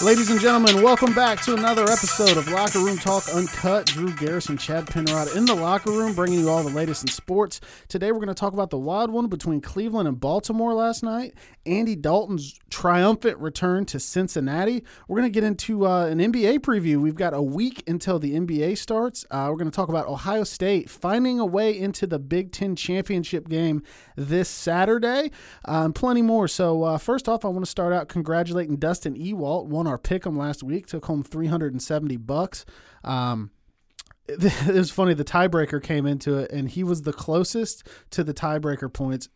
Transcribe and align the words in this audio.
Ladies 0.00 0.30
and 0.30 0.40
gentlemen, 0.40 0.80
welcome 0.80 1.12
back 1.12 1.40
to 1.42 1.54
another 1.54 1.82
episode 1.82 2.36
of 2.36 2.46
Locker 2.46 2.78
Room 2.78 2.98
Talk 2.98 3.24
Uncut. 3.34 3.86
Drew 3.86 4.14
Garrison, 4.14 4.56
Chad 4.56 4.86
Penrod 4.86 5.34
in 5.34 5.44
the 5.44 5.56
locker 5.56 5.90
room, 5.90 6.14
bringing 6.14 6.38
you 6.38 6.48
all 6.48 6.62
the 6.62 6.70
latest 6.70 7.02
in 7.02 7.08
sports. 7.08 7.60
Today, 7.88 8.12
we're 8.12 8.20
going 8.20 8.28
to 8.28 8.34
talk 8.34 8.52
about 8.52 8.70
the 8.70 8.78
wild 8.78 9.10
one 9.10 9.26
between 9.26 9.60
Cleveland 9.60 10.06
and 10.06 10.20
Baltimore 10.20 10.72
last 10.72 11.02
night. 11.02 11.34
Andy 11.66 11.96
Dalton's 11.96 12.60
triumphant 12.70 13.38
return 13.38 13.84
to 13.86 13.98
Cincinnati. 13.98 14.84
We're 15.08 15.18
going 15.18 15.32
to 15.32 15.34
get 15.34 15.42
into 15.42 15.84
uh, 15.84 16.06
an 16.06 16.20
NBA 16.20 16.60
preview. 16.60 16.98
We've 16.98 17.16
got 17.16 17.34
a 17.34 17.42
week 17.42 17.82
until 17.88 18.20
the 18.20 18.34
NBA 18.34 18.78
starts. 18.78 19.26
Uh, 19.32 19.48
we're 19.50 19.58
going 19.58 19.70
to 19.70 19.74
talk 19.74 19.88
about 19.88 20.06
Ohio 20.06 20.44
State 20.44 20.88
finding 20.88 21.40
a 21.40 21.46
way 21.46 21.76
into 21.76 22.06
the 22.06 22.20
Big 22.20 22.52
Ten 22.52 22.76
championship 22.76 23.48
game 23.48 23.82
this 24.14 24.48
Saturday, 24.48 25.32
uh, 25.66 25.82
and 25.84 25.94
plenty 25.94 26.22
more. 26.22 26.46
So, 26.46 26.84
uh, 26.84 26.98
first 26.98 27.28
off, 27.28 27.44
I 27.44 27.48
want 27.48 27.64
to 27.64 27.70
start 27.70 27.92
out 27.92 28.08
congratulating 28.08 28.76
Dustin 28.76 29.16
Ewalt. 29.16 29.66
Won 29.66 29.87
our 29.88 29.98
pick 29.98 30.26
'em 30.26 30.36
last 30.36 30.62
week, 30.62 30.86
took 30.86 31.06
home 31.06 31.22
370 31.22 32.16
bucks. 32.16 32.64
Um, 33.04 33.50
it 34.28 34.74
was 34.74 34.90
funny. 34.90 35.14
The 35.14 35.24
tiebreaker 35.24 35.82
came 35.82 36.06
into 36.06 36.36
it, 36.36 36.52
and 36.52 36.68
he 36.68 36.84
was 36.84 37.02
the 37.02 37.12
closest 37.12 37.86
to 38.10 38.22
the 38.22 38.34
tiebreaker 38.34 38.92
points, 38.92 39.28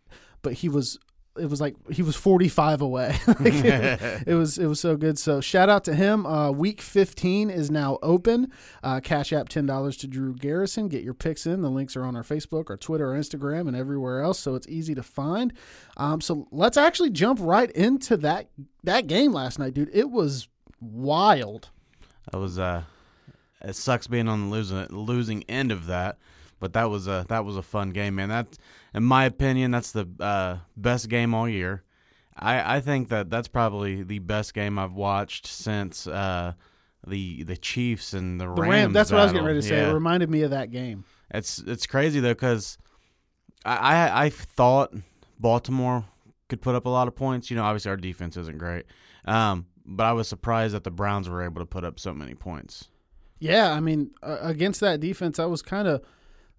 but 0.43 0.55
he 0.55 0.69
was. 0.69 0.99
It 1.39 1.49
was 1.49 1.61
like 1.61 1.75
he 1.91 2.03
was 2.03 2.15
45 2.17 2.83
away. 2.83 3.19
Like, 3.27 3.55
it, 3.55 4.23
it 4.27 4.35
was 4.35 4.59
it 4.59 4.67
was 4.67 4.81
so 4.81 4.97
good. 4.97 5.19
So 5.19 5.41
shout 5.41 5.69
out 5.69 5.85
to 5.85 5.95
him. 5.95 6.27
Uh, 6.27 6.51
week 6.51 6.81
15 6.81 7.51
is 7.51 7.71
now 7.71 7.99
open. 8.03 8.53
Uh, 8.83 9.01
cash 9.01 9.33
app 9.33 9.49
ten 9.49 9.67
dollars 9.67 9.97
to 9.99 10.07
Drew 10.07 10.35
Garrison. 10.35 10.89
Get 10.89 11.03
your 11.03 11.15
picks 11.15 11.47
in. 11.47 11.63
The 11.63 11.71
links 11.71 11.97
are 11.97 12.05
on 12.05 12.17
our 12.17 12.23
Facebook, 12.23 12.71
our 12.71 12.77
Twitter, 12.77 13.11
our 13.11 13.19
Instagram, 13.19 13.67
and 13.69 13.77
everywhere 13.77 14.21
else. 14.21 14.39
So 14.39 14.55
it's 14.55 14.69
easy 14.69 14.95
to 14.95 15.03
find. 15.03 15.53
Um, 15.97 16.21
so 16.21 16.47
let's 16.51 16.77
actually 16.77 17.11
jump 17.11 17.39
right 17.41 17.71
into 17.71 18.17
that 18.19 18.51
that 18.85 19.07
game 19.07 19.33
last 19.33 19.59
night, 19.59 19.75
dude. 19.75 19.91
It 19.93 20.11
was 20.11 20.49
wild. 20.81 21.71
That 22.31 22.39
was 22.39 22.59
uh, 22.59 22.83
it 23.63 23.75
sucks 23.75 24.07
being 24.07 24.29
on 24.29 24.43
the 24.43 24.47
losing 24.57 24.87
losing 24.91 25.45
end 25.45 25.73
of 25.73 25.87
that, 25.87 26.19
but 26.63 26.75
that 26.75 26.89
was 26.89 27.09
a 27.09 27.27
that 27.29 27.45
was 27.45 27.57
a 27.57 27.63
fun 27.63 27.91
game, 27.91 28.15
man. 28.15 28.29
That, 28.29 28.57
in 28.95 29.03
my 29.03 29.25
opinion, 29.25 29.73
that's 29.73 29.91
the 29.91 30.07
uh, 30.21 30.59
best 30.77 31.09
game 31.09 31.35
all 31.35 31.49
year. 31.49 31.83
I 32.37 32.77
I 32.77 32.81
think 32.81 33.09
that 33.09 33.29
that's 33.29 33.49
probably 33.49 34.05
the 34.05 34.21
best 34.21 34.55
game 34.55 34.79
I've 34.79 34.93
watched 34.93 35.49
since 35.49 36.07
uh, 36.07 36.53
the 37.05 37.43
the 37.43 37.57
Chiefs 37.57 38.13
and 38.15 38.41
the, 38.41 38.45
The 38.45 38.51
Rams. 38.51 38.71
Ram. 38.71 38.93
That's 38.93 39.11
what 39.11 39.19
I 39.21 39.25
was 39.25 39.33
getting 39.33 39.47
ready 39.47 39.61
to 39.61 39.67
say. 39.67 39.77
Yeah. 39.77 39.91
It 39.91 39.93
reminded 39.93 40.31
me 40.31 40.43
of 40.43 40.53
that 40.53 40.71
game. 40.71 41.05
It's 41.33 41.59
it's 41.59 41.89
crazy 41.89 42.21
though 42.21 42.33
because 42.33 42.79
I, 43.65 43.77
I 43.77 44.25
I 44.27 44.31
thought 44.31 44.95
Baltimore 45.41 46.05
could 46.49 46.63
put 46.63 46.77
up 46.77 46.87
a 46.87 46.91
lot 46.91 47.09
of 47.09 47.17
points. 47.17 47.51
You 47.51 47.57
know, 47.57 47.65
obviously 47.65 47.91
our 47.91 47.97
defense 47.97 48.37
isn't 48.37 48.59
great, 48.59 48.87
um, 49.25 49.67
but 49.85 50.05
I 50.05 50.13
was 50.13 50.29
surprised 50.29 50.77
that 50.77 50.85
the 50.85 50.93
Browns 50.93 51.29
were 51.29 51.43
able 51.43 51.61
to 51.61 51.67
put 51.67 51.83
up 51.83 51.99
so 51.99 52.15
many 52.15 52.37
points. 52.37 52.89
Yeah, 53.41 53.73
I 53.73 53.81
mean, 53.81 54.13
uh, 54.23 54.39
against 54.43 54.79
that 54.79 55.01
defense, 55.01 55.41
I 55.41 55.47
was 55.47 55.61
kind 55.61 55.89
of 55.89 56.05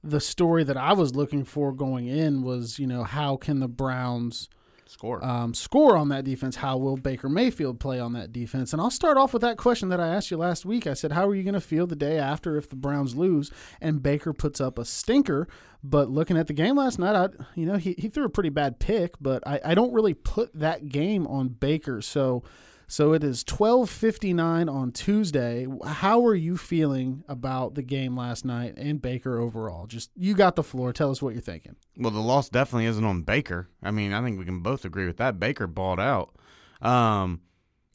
the 0.04 0.20
story 0.20 0.64
that 0.64 0.78
I 0.78 0.94
was 0.94 1.16
looking 1.16 1.46
for 1.46 1.72
going 1.72 2.08
in. 2.08 2.44
Was 2.44 2.80
you 2.80 2.88
know 2.88 3.04
how 3.04 3.38
can 3.38 3.59
the 3.59 3.68
Browns 3.68 4.50
Score. 4.86 5.23
um, 5.23 5.54
score 5.54 5.98
on 5.98 6.09
that 6.09 6.23
defense? 6.23 6.58
How 6.58 6.78
will 6.78 6.98
Baker 6.98 7.30
Mayfield 7.30 7.80
play 7.80 8.00
on 8.00 8.14
that 8.14 8.31
defense? 8.31 8.74
And 8.74 8.81
I'll 8.81 8.92
start 8.92 9.18
off 9.18 9.34
with 9.34 9.42
that 9.42 9.58
question 9.58 9.90
that 9.90 10.00
I 10.00 10.08
asked 10.09 10.30
you 10.30 10.38
last 10.38 10.66
week. 10.66 10.86
I 10.86 10.94
said, 10.94 11.14
how 11.14 11.28
are 11.28 11.34
you 11.34 11.44
going 11.44 11.53
to 11.56 11.62
feel 11.62 11.88
the 11.88 11.96
day 11.96 12.19
after 12.19 12.58
if 12.58 12.69
the 12.69 12.75
Browns 12.75 13.16
lose 13.16 13.50
and 13.81 14.03
Baker 14.03 14.34
puts 14.34 14.62
up 14.62 14.78
a 14.78 14.86
stinker? 14.86 15.47
But 15.84 16.09
looking 16.09 16.38
at 16.38 16.47
the 16.47 16.53
game 16.53 16.78
last 16.78 17.00
night, 17.00 17.16
I, 17.16 17.30
you 17.56 17.66
know, 17.66 17.78
he, 17.78 17.96
he 17.97 18.08
threw 18.08 18.25
a 18.25 18.30
pretty 18.30 18.50
bad 18.50 18.80
pick, 18.80 19.16
but 19.20 19.46
I, 19.47 19.59
I 19.66 19.75
don't 19.75 19.94
really 19.94 20.14
put 20.14 20.53
that 20.59 20.90
game 20.90 21.25
on 21.28 21.50
Baker. 21.50 22.02
So, 22.02 22.44
so 22.88 23.14
it 23.14 23.24
is 23.24 23.44
twelve 23.44 23.90
fifty 23.90 24.34
nine 24.34 24.70
on 24.70 24.92
Tuesday. 24.92 25.68
How 25.86 26.26
are 26.26 26.36
you 26.36 26.58
feeling 26.58 27.24
about 27.28 27.76
the 27.76 27.82
game 27.82 28.16
last 28.16 28.46
night 28.46 28.76
and 28.78 29.02
Baker 29.02 29.40
overall? 29.40 29.88
Just 29.88 30.12
you 30.16 30.34
got 30.36 30.56
the 30.56 30.64
floor. 30.64 30.94
Tell 30.94 31.12
us 31.12 31.22
what 31.22 31.34
you're 31.34 31.42
thinking. 31.42 31.76
Well, 31.98 32.12
the 32.12 32.20
loss 32.20 32.50
definitely 32.50 32.86
isn't 32.86 33.04
on 33.04 33.22
Baker. 33.24 33.70
I 33.82 33.92
mean, 33.92 34.14
I 34.14 34.22
think 34.22 34.38
we 34.40 34.46
can 34.46 34.60
both 34.62 34.86
agree 34.86 35.06
with 35.08 35.18
that. 35.18 35.40
Baker 35.40 35.68
balled 35.68 36.00
out. 36.00 36.36
Um, 36.82 37.42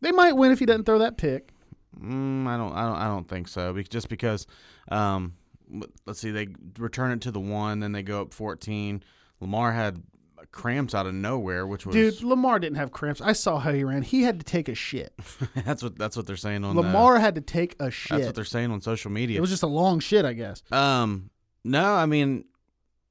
They 0.01 0.13
might 0.13 0.33
win 0.37 0.53
if 0.53 0.59
he 0.59 0.67
doesn't 0.67 0.85
throw 0.85 0.99
that 0.99 1.17
pick. 1.19 1.51
mm, 2.01 2.47
I 2.47 2.57
don't, 2.57 2.73
I 2.73 2.83
don't, 2.83 2.97
I 2.97 3.07
don't 3.07 3.29
think 3.29 3.49
so. 3.49 3.77
Just 3.83 4.09
because, 4.09 4.47
um, 4.91 5.35
let's 6.07 6.21
see, 6.21 6.31
they 6.31 6.49
return 6.79 7.11
it 7.13 7.21
to 7.23 7.31
the 7.31 7.41
one, 7.41 7.81
then 7.81 7.93
they 7.93 8.03
go 8.03 8.23
up 8.23 8.33
fourteen. 8.33 9.03
Lamar 9.41 9.73
had 9.73 10.03
cramps 10.53 10.95
out 10.95 11.07
of 11.07 11.15
nowhere, 11.15 11.67
which 11.67 11.87
was 11.87 11.95
Dude, 11.95 12.23
Lamar 12.23 12.59
didn't 12.59 12.77
have 12.77 12.93
cramps. 12.93 13.21
I 13.21 13.33
saw 13.33 13.59
how 13.59 13.73
he 13.73 13.85
ran. 13.85 14.03
He 14.03 14.23
had 14.23 14.39
to 14.41 14.45
take 14.45 14.69
a 14.69 14.75
shit. 14.75 15.13
that's 15.65 15.83
what 15.83 15.99
that's 15.99 16.17
what 16.17 16.27
they're 16.27 16.37
saying 16.37 16.65
on 16.65 16.77
uh, 16.77 16.83
Lamar 16.83 17.19
had 17.19 17.35
to 17.37 17.41
take 17.41 17.77
a 17.81 17.91
shit. 17.91 18.11
That's 18.11 18.27
what 18.27 18.35
they're 18.35 18.45
saying 18.45 18.71
on 18.71 18.81
social 18.81 19.11
media. 19.11 19.39
It 19.39 19.41
was 19.41 19.51
just 19.51 19.63
a 19.63 19.69
long 19.69 20.01
shit, 20.01 20.25
I 20.25 20.33
guess. 20.33 20.63
Um, 20.71 21.31
no, 21.65 21.95
I 21.95 22.07
mean, 22.07 22.45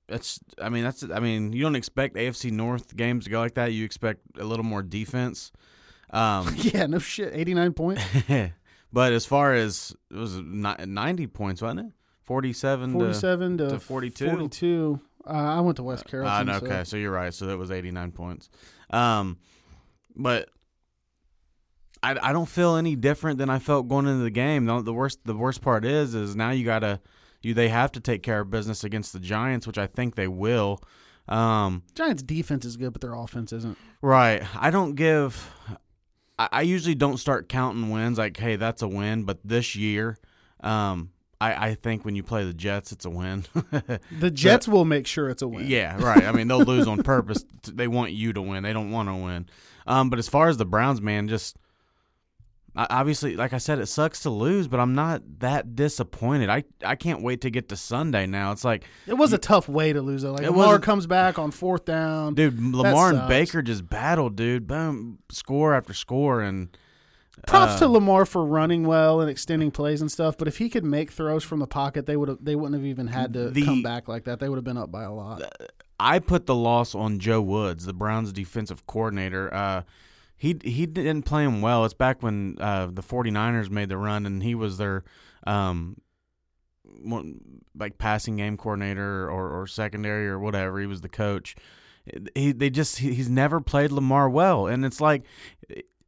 that's 0.08 0.40
I 0.62 0.70
mean, 0.70 0.84
that's. 0.84 1.04
I 1.04 1.20
mean, 1.20 1.54
you 1.54 1.62
don't 1.64 1.76
expect 1.76 2.16
AFC 2.16 2.52
North 2.52 2.96
games 2.96 3.26
to 3.26 3.30
go 3.30 3.40
like 3.40 3.56
that. 3.56 3.74
You 3.74 3.86
expect 3.86 4.22
a 4.40 4.44
little 4.44 4.66
more 4.66 4.82
defense. 4.82 5.52
Um, 6.09 6.56
Yeah, 6.58 6.86
no 6.88 7.00
shit. 7.00 7.34
89 7.36 7.74
points. 7.74 8.04
but 8.94 9.14
as 9.14 9.26
far 9.26 9.54
as 9.54 9.96
it 10.09 10.16
was 10.16 10.38
ni- 10.38 10.86
ninety 10.86 11.28
points, 11.28 11.62
wasn't 11.62 11.82
it? 11.82 11.94
Forty-seven. 12.24 12.92
47 12.94 13.58
to, 13.58 13.70
to 13.70 13.80
42? 13.80 14.26
42. 14.30 15.00
Uh, 15.28 15.58
I 15.58 15.60
went 15.62 15.78
to 15.78 15.84
West 15.84 16.06
To, 16.06 16.10
Carrollton. 16.12 16.50
uh, 16.50 16.60
so- 16.60 16.66
okay, 16.66 16.84
so 16.84 16.98
you're 16.98 17.12
right. 17.12 17.34
So 17.34 17.48
that 17.48 17.58
was 17.58 17.72
eighty-nine 17.72 18.12
points. 18.12 18.50
Um, 18.90 19.38
but. 20.16 20.50
I, 22.04 22.30
I 22.30 22.32
don't 22.32 22.48
feel 22.48 22.76
any 22.76 22.96
different 22.96 23.40
than 23.40 23.50
I 23.50 23.58
felt 23.58 23.88
going 23.88 24.06
into 24.06 24.24
the 24.24 24.30
game. 24.30 24.66
The, 24.66 24.82
the 24.84 24.94
worst 24.94 25.18
the 25.26 25.34
worst 25.36 25.62
part 25.64 25.84
is 25.84 26.14
is 26.14 26.36
now 26.36 26.52
you 26.52 26.64
gotta 26.64 27.02
you 27.42 27.56
they 27.56 27.70
have 27.70 27.92
to 27.94 28.00
take 28.00 28.22
care 28.22 28.42
of 28.42 28.52
business 28.52 28.84
against 28.84 29.14
the 29.14 29.20
Giants, 29.20 29.66
which 29.66 29.80
I 29.80 29.88
think 29.88 30.14
they 30.14 30.28
will. 30.28 30.80
Um, 31.28 31.82
Giants' 31.96 32.22
defense 32.22 32.66
is 32.66 32.78
good, 32.78 32.94
but 32.94 33.02
their 33.02 33.16
offense 33.16 33.52
isn't. 33.52 33.78
Right. 34.04 34.44
I 34.56 34.70
don't 34.70 34.94
give. 34.94 35.52
I, 36.38 36.50
I 36.52 36.62
usually 36.62 36.94
don't 36.96 37.18
start 37.18 37.50
counting 37.50 37.90
wins 37.90 38.20
like, 38.20 38.38
hey, 38.38 38.58
that's 38.58 38.84
a 38.84 38.88
win. 38.88 39.24
But 39.24 39.40
this 39.44 39.76
year, 39.76 40.20
um, 40.62 41.09
I, 41.40 41.70
I 41.70 41.74
think 41.75 42.03
when 42.03 42.16
you 42.16 42.24
play 42.24 42.44
the 42.46 42.53
Jets, 42.53 42.92
it's 42.92 43.06
a 43.06 43.09
win. 43.09 43.46
The 44.20 44.31
Jets 44.31 44.68
will 44.68 44.86
make 44.86 45.06
sure 45.06 45.30
it's 45.30 45.42
a 45.44 45.48
win. 45.48 45.68
yeah, 45.68 46.02
right. 46.02 46.24
I 46.24 46.31
mean, 46.31 46.48
they'll 46.48 46.64
lose 46.64 46.88
on 46.88 47.03
purpose. 47.03 47.46
They 47.72 47.88
want 47.88 48.12
you 48.12 48.34
to 48.34 48.42
win. 48.42 48.64
They 48.64 48.74
don't 48.74 48.90
want 48.92 49.09
to 49.09 49.16
win. 49.16 49.47
Um, 49.86 50.09
but 50.09 50.18
as 50.20 50.28
far 50.28 50.50
as 50.50 50.58
the 50.58 50.66
Browns, 50.66 51.00
man, 51.02 51.28
just 51.28 51.56
I- 52.76 52.88
obviously, 52.90 53.36
like 53.36 53.53
I 53.53 53.58
said, 53.59 53.80
it 53.80 53.86
sucks 53.88 54.22
to 54.24 54.30
lose, 54.30 54.68
but 54.68 54.80
I'm 54.80 54.94
not 54.96 55.22
that 55.40 55.76
disappointed. 55.76 56.50
I 56.50 56.64
I 56.84 56.96
can't 56.96 57.22
wait 57.22 57.42
to 57.42 57.50
get 57.50 57.70
to 57.70 57.76
Sunday 57.76 58.26
now. 58.28 58.52
It's 58.52 58.64
like, 58.66 58.84
It 59.06 59.14
was 59.16 59.31
a 59.34 59.38
tough 59.38 59.70
way 59.70 59.94
to 59.94 60.02
lose 60.02 60.24
it. 60.24 60.30
Like 60.30 60.42
Lamar 60.42 60.80
comes 60.80 61.08
back 61.08 61.38
on 61.40 61.52
fourth 61.52 61.86
down. 61.86 62.34
dude, 62.36 62.59
Lamar 62.59 63.12
and. 63.12 63.28
Baker 63.30 63.62
just 63.62 63.88
battled, 63.90 64.36
dude. 64.36 64.68
Boom, 64.68 65.20
score 65.30 65.74
after 65.76 65.94
score, 65.94 66.42
and 66.42 66.76
Props 67.46 67.80
to 67.80 67.86
uh, 67.86 67.90
Lamar 67.90 68.25
for 68.25 68.44
running 68.44 68.84
well 68.86 69.22
and 69.22 69.30
extending 69.30 69.70
plays 69.72 70.02
and 70.02 70.12
stuff. 70.12 70.38
But 70.38 70.48
if 70.48 70.58
he 70.58 70.70
could 70.70 70.84
make 70.84 71.12
throws 71.12 71.44
from 71.44 71.59
the 71.59 71.68
pocket, 71.68 72.06
they 72.06 72.18
would 72.18 72.30
have. 72.30 72.38
They 72.44 72.56
wouldn't 72.56 72.74
have 72.75 72.86
even 72.86 73.08
had 73.08 73.34
to 73.34 73.50
The- 73.52 73.64
come 73.64 73.84
back 73.84 74.08
like 74.08 74.24
that. 74.25 74.40
They 74.40 74.50
would 74.50 74.56
have 74.58 74.66
been 74.66 74.78
up 74.78 74.92
by 74.92 75.03
a 75.03 75.14
lot. 75.14 75.42
I 76.00 76.20
put 76.20 76.46
the 76.46 76.56
loss 76.56 76.94
on 76.96 77.20
Joe 77.20 77.41
Woods, 77.41 77.85
the 77.85 77.94
Browns 77.94 78.32
defensive 78.34 78.85
coordinator. 78.88 79.53
Uh, 79.53 79.84
he 80.35 80.58
he 80.64 80.85
didn't 80.85 81.23
play 81.23 81.44
him 81.44 81.61
well. 81.61 81.85
It's 81.85 81.94
back 81.94 82.22
when 82.22 82.58
uh, 82.59 82.88
the 82.91 83.02
49ers 83.03 83.70
made 83.70 83.90
the 83.90 83.97
run 83.97 84.26
and 84.26 84.41
he 84.44 84.53
was 84.56 84.78
their 84.78 85.03
um, 85.46 85.97
one, 86.84 87.40
like 87.76 87.97
passing 87.97 88.38
game 88.38 88.58
coordinator 88.58 89.29
or, 89.29 89.50
or 89.61 89.67
secondary 89.67 90.28
or 90.28 90.40
whatever. 90.40 90.79
He 90.79 90.85
was 90.85 91.02
the 91.02 91.09
coach. 91.09 91.56
He 92.35 92.52
they 92.52 92.70
just 92.70 93.00
he, 93.00 93.14
he's 93.14 93.29
never 93.29 93.59
played 93.59 93.91
Lamar 93.91 94.29
well, 94.29 94.67
and 94.67 94.85
it's 94.85 95.02
like 95.02 95.23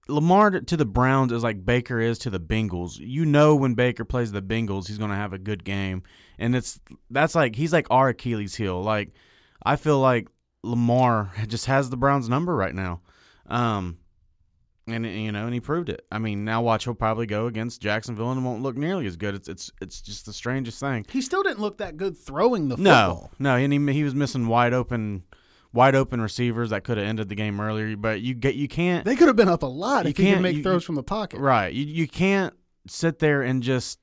Lamar 0.10 0.52
to 0.52 0.78
the 0.78 0.86
Browns 0.86 1.32
is 1.32 1.44
like 1.44 1.64
Baker 1.66 2.00
is 2.00 2.20
to 2.20 2.30
the 2.30 2.40
Bengals. 2.40 2.98
You 3.00 3.26
know 3.26 3.56
when 3.56 3.76
Baker 3.76 4.04
plays 4.06 4.32
the 4.32 4.42
Bengals, 4.42 4.88
he's 4.88 4.98
going 4.98 5.12
to 5.12 5.16
have 5.16 5.34
a 5.34 5.38
good 5.40 5.64
game, 5.64 6.04
and 6.38 6.56
it's 6.56 6.80
that's 7.10 7.36
like 7.36 7.56
he's 7.56 7.72
like 7.72 7.88
our 7.90 8.10
Achilles 8.10 8.56
heel. 8.56 8.82
Like 8.82 9.14
I 9.64 9.76
feel 9.76 10.00
like 10.00 10.28
Lamar 10.64 11.32
just 11.48 11.68
has 11.68 11.90
the 11.90 11.98
Browns 11.98 12.28
number 12.28 12.56
right 12.56 12.76
now. 12.76 13.02
Um, 13.48 13.98
and 14.88 15.06
you 15.06 15.32
know, 15.32 15.46
and 15.46 15.54
he 15.54 15.60
proved 15.60 15.90
it. 15.90 16.06
I 16.12 16.18
mean, 16.18 16.44
now 16.46 16.62
watch 16.64 16.84
he'll 16.86 16.96
probably 16.96 17.26
go 17.28 17.46
against 17.46 17.82
Jacksonville 17.82 18.32
and 18.32 18.42
it 18.42 18.44
won't 18.44 18.64
look 18.64 18.76
nearly 18.76 19.06
as 19.06 19.16
good. 19.18 19.36
It's 19.36 19.48
it's 19.48 19.72
it's 19.82 20.02
just 20.02 20.26
the 20.26 20.34
strangest 20.34 20.80
thing. 20.80 21.06
He 21.12 21.22
still 21.22 21.44
didn't 21.44 21.60
look 21.60 21.78
that 21.78 21.96
good 21.98 22.18
throwing 22.18 22.70
the 22.70 22.78
No, 22.78 22.92
football. 23.22 23.32
no, 23.40 23.56
and 23.56 23.72
he 23.72 23.94
he 23.94 24.04
was 24.04 24.16
missing 24.16 24.48
wide 24.48 24.74
open, 24.74 25.24
wide 25.74 25.96
open 25.96 26.20
receivers 26.22 26.72
that 26.72 26.84
could 26.84 26.98
have 26.98 27.06
ended 27.08 27.30
the 27.30 27.36
game 27.36 27.60
earlier. 27.60 27.96
But 27.96 28.22
you 28.22 28.34
get 28.34 28.56
you 28.56 28.68
can't 28.68 29.06
They 29.06 29.16
could 29.16 29.28
have 29.28 29.36
been 29.36 29.50
up 29.50 29.64
a 29.64 29.68
lot 29.68 30.06
You 30.06 30.12
if 30.12 30.18
he 30.18 30.32
could 30.34 30.42
make 30.42 30.58
you- 30.58 30.64
throws 30.64 30.84
from 30.84 30.96
the 30.96 31.04
pocket. 31.04 31.40
right. 31.40 31.74
You 31.74 31.86
you 31.86 32.08
can't 32.08 32.54
sit 32.88 33.20
there 33.20 33.42
and 33.42 33.62
just 33.62 34.00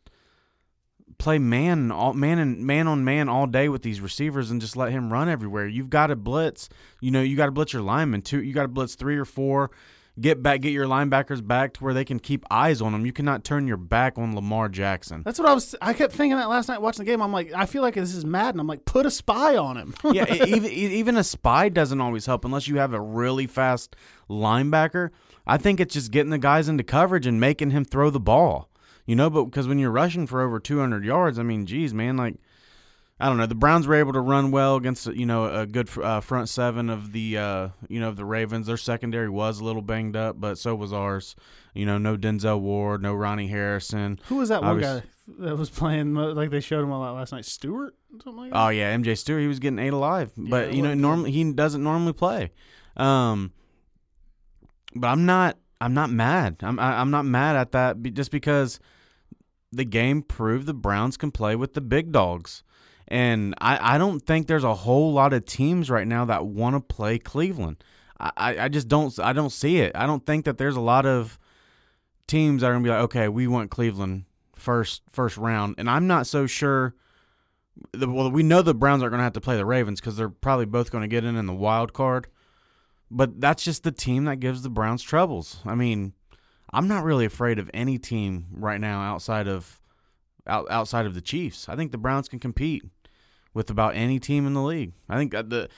play 1.18 1.38
man 1.38 1.90
all 1.90 2.12
man 2.12 2.38
and 2.38 2.58
man 2.66 2.86
on 2.86 3.02
man 3.04 3.28
all 3.28 3.46
day 3.46 3.68
with 3.68 3.82
these 3.82 4.00
receivers 4.00 4.50
and 4.50 4.60
just 4.60 4.76
let 4.76 4.92
him 4.92 5.12
run 5.12 5.28
everywhere. 5.28 5.66
You've 5.66 5.88
got 5.90 6.08
to 6.08 6.16
blitz. 6.16 6.68
You 7.00 7.10
know, 7.10 7.22
you 7.22 7.36
got 7.36 7.46
to 7.46 7.52
blitz 7.52 7.72
your 7.72 7.82
linemen 7.82 8.22
too. 8.22 8.42
You 8.42 8.52
got 8.52 8.62
to 8.62 8.68
blitz 8.68 8.94
three 8.96 9.16
or 9.16 9.24
four. 9.24 9.70
Get 10.18 10.42
back, 10.42 10.62
get 10.62 10.72
your 10.72 10.86
linebackers 10.86 11.46
back 11.46 11.74
to 11.74 11.84
where 11.84 11.92
they 11.92 12.04
can 12.04 12.18
keep 12.18 12.46
eyes 12.50 12.80
on 12.80 12.92
them. 12.92 13.04
You 13.04 13.12
cannot 13.12 13.44
turn 13.44 13.66
your 13.66 13.76
back 13.76 14.16
on 14.16 14.34
Lamar 14.34 14.70
Jackson. 14.70 15.22
That's 15.22 15.38
what 15.38 15.46
I 15.46 15.52
was. 15.52 15.74
I 15.82 15.92
kept 15.92 16.14
thinking 16.14 16.38
that 16.38 16.48
last 16.48 16.68
night 16.68 16.80
watching 16.80 17.04
the 17.04 17.10
game. 17.10 17.20
I'm 17.20 17.32
like, 17.32 17.52
I 17.52 17.66
feel 17.66 17.82
like 17.82 17.94
this 17.94 18.14
is 18.14 18.24
Madden. 18.24 18.58
I'm 18.58 18.66
like, 18.66 18.86
put 18.86 19.04
a 19.04 19.10
spy 19.10 19.58
on 19.58 19.76
him. 19.76 19.94
yeah, 20.12 20.32
even 20.46 20.70
even 20.70 21.16
a 21.18 21.24
spy 21.24 21.68
doesn't 21.68 22.00
always 22.00 22.24
help 22.24 22.46
unless 22.46 22.66
you 22.66 22.78
have 22.78 22.94
a 22.94 23.00
really 23.00 23.46
fast 23.46 23.94
linebacker. 24.30 25.10
I 25.46 25.58
think 25.58 25.80
it's 25.80 25.92
just 25.92 26.10
getting 26.12 26.30
the 26.30 26.38
guys 26.38 26.68
into 26.68 26.82
coverage 26.82 27.26
and 27.26 27.38
making 27.38 27.72
him 27.72 27.84
throw 27.84 28.08
the 28.08 28.18
ball. 28.20 28.70
You 29.04 29.16
know, 29.16 29.28
but 29.28 29.44
because 29.44 29.68
when 29.68 29.78
you're 29.78 29.92
rushing 29.92 30.26
for 30.26 30.40
over 30.40 30.58
200 30.58 31.04
yards, 31.04 31.38
I 31.38 31.42
mean, 31.42 31.66
geez, 31.66 31.92
man, 31.92 32.16
like 32.16 32.36
I 33.18 33.28
don't 33.28 33.38
know. 33.38 33.46
The 33.46 33.54
Browns 33.54 33.86
were 33.86 33.94
able 33.94 34.12
to 34.12 34.20
run 34.20 34.50
well 34.50 34.76
against 34.76 35.06
you 35.06 35.24
know 35.24 35.46
a 35.46 35.66
good 35.66 35.88
uh, 35.98 36.20
front 36.20 36.48
seven 36.50 36.90
of 36.90 37.12
the 37.12 37.38
uh, 37.38 37.68
you 37.88 37.98
know 37.98 38.08
of 38.08 38.16
the 38.16 38.24
Ravens. 38.26 38.66
Their 38.66 38.76
secondary 38.76 39.30
was 39.30 39.58
a 39.58 39.64
little 39.64 39.80
banged 39.82 40.16
up, 40.16 40.38
but 40.38 40.58
so 40.58 40.74
was 40.74 40.92
ours. 40.92 41.34
You 41.74 41.86
know, 41.86 41.96
no 41.98 42.16
Denzel 42.16 42.60
Ward, 42.60 43.02
no 43.02 43.14
Ronnie 43.14 43.48
Harrison. 43.48 44.20
Who 44.28 44.36
was 44.36 44.50
that 44.50 44.60
one 44.62 44.72
Obvious- 44.72 45.00
guy 45.00 45.06
that 45.38 45.56
was 45.56 45.70
playing 45.70 46.14
like 46.14 46.50
they 46.50 46.60
showed 46.60 46.82
him 46.84 46.90
a 46.90 46.98
lot 46.98 47.14
last 47.14 47.32
night? 47.32 47.46
Stewart, 47.46 47.94
something 48.22 48.36
like 48.36 48.52
that. 48.52 48.58
Oh 48.58 48.68
yeah, 48.68 48.94
MJ 48.94 49.16
Stewart, 49.16 49.40
he 49.40 49.48
was 49.48 49.60
getting 49.60 49.78
ate 49.78 49.92
alive, 49.94 50.30
but 50.36 50.68
it 50.68 50.74
you 50.74 50.82
know 50.82 50.92
normally 50.94 51.32
he 51.32 51.52
doesn't 51.52 51.82
normally 51.82 52.12
play. 52.12 52.52
Um, 52.98 53.52
but 54.94 55.08
I'm 55.08 55.24
not 55.24 55.56
I'm 55.80 55.94
not 55.94 56.10
mad. 56.10 56.56
I'm 56.62 56.78
I, 56.78 57.00
I'm 57.00 57.10
not 57.10 57.24
mad 57.24 57.56
at 57.56 57.72
that 57.72 58.02
just 58.12 58.30
because 58.30 58.78
the 59.72 59.84
game 59.84 60.20
proved 60.22 60.66
the 60.66 60.74
Browns 60.74 61.16
can 61.16 61.30
play 61.30 61.56
with 61.56 61.72
the 61.72 61.80
big 61.80 62.12
dogs. 62.12 62.62
And 63.08 63.54
I, 63.60 63.94
I 63.94 63.98
don't 63.98 64.20
think 64.20 64.46
there's 64.46 64.64
a 64.64 64.74
whole 64.74 65.12
lot 65.12 65.32
of 65.32 65.44
teams 65.44 65.90
right 65.90 66.06
now 66.06 66.24
that 66.24 66.46
want 66.46 66.74
to 66.74 66.94
play 66.94 67.18
Cleveland. 67.18 67.82
I, 68.18 68.64
I 68.64 68.68
just 68.68 68.88
don't 68.88 69.16
I 69.18 69.32
don't 69.32 69.50
see 69.50 69.78
it. 69.78 69.92
I 69.94 70.06
don't 70.06 70.24
think 70.24 70.46
that 70.46 70.58
there's 70.58 70.76
a 70.76 70.80
lot 70.80 71.04
of 71.06 71.38
teams 72.26 72.62
that 72.62 72.68
are 72.68 72.72
gonna 72.72 72.84
be 72.84 72.90
like, 72.90 73.02
okay, 73.02 73.28
we 73.28 73.46
want 73.46 73.70
Cleveland 73.70 74.24
first 74.54 75.02
first 75.10 75.36
round, 75.36 75.74
and 75.78 75.88
I'm 75.88 76.06
not 76.06 76.26
so 76.26 76.46
sure. 76.46 76.94
The, 77.92 78.08
well, 78.08 78.30
we 78.30 78.42
know 78.42 78.62
the 78.62 78.74
Browns 78.74 79.02
are 79.02 79.10
to 79.10 79.18
have 79.18 79.34
to 79.34 79.40
play 79.40 79.56
the 79.56 79.66
Ravens 79.66 80.00
because 80.00 80.16
they're 80.16 80.30
probably 80.30 80.64
both 80.64 80.90
going 80.90 81.02
to 81.02 81.08
get 81.08 81.24
in 81.24 81.36
in 81.36 81.44
the 81.44 81.52
wild 81.52 81.92
card. 81.92 82.26
But 83.10 83.38
that's 83.38 83.62
just 83.62 83.82
the 83.82 83.92
team 83.92 84.24
that 84.24 84.40
gives 84.40 84.62
the 84.62 84.70
Browns 84.70 85.02
troubles. 85.02 85.58
I 85.66 85.74
mean, 85.74 86.14
I'm 86.72 86.88
not 86.88 87.04
really 87.04 87.26
afraid 87.26 87.58
of 87.58 87.70
any 87.74 87.98
team 87.98 88.46
right 88.52 88.80
now 88.80 89.02
outside 89.02 89.46
of 89.46 89.78
out, 90.46 90.66
outside 90.70 91.04
of 91.04 91.14
the 91.14 91.20
Chiefs. 91.20 91.68
I 91.68 91.76
think 91.76 91.92
the 91.92 91.98
Browns 91.98 92.28
can 92.28 92.38
compete 92.38 92.82
with 93.56 93.70
about 93.70 93.96
any 93.96 94.20
team 94.20 94.46
in 94.46 94.52
the 94.52 94.62
league. 94.62 94.92
I 95.08 95.16
think 95.16 95.32
the 95.32 95.68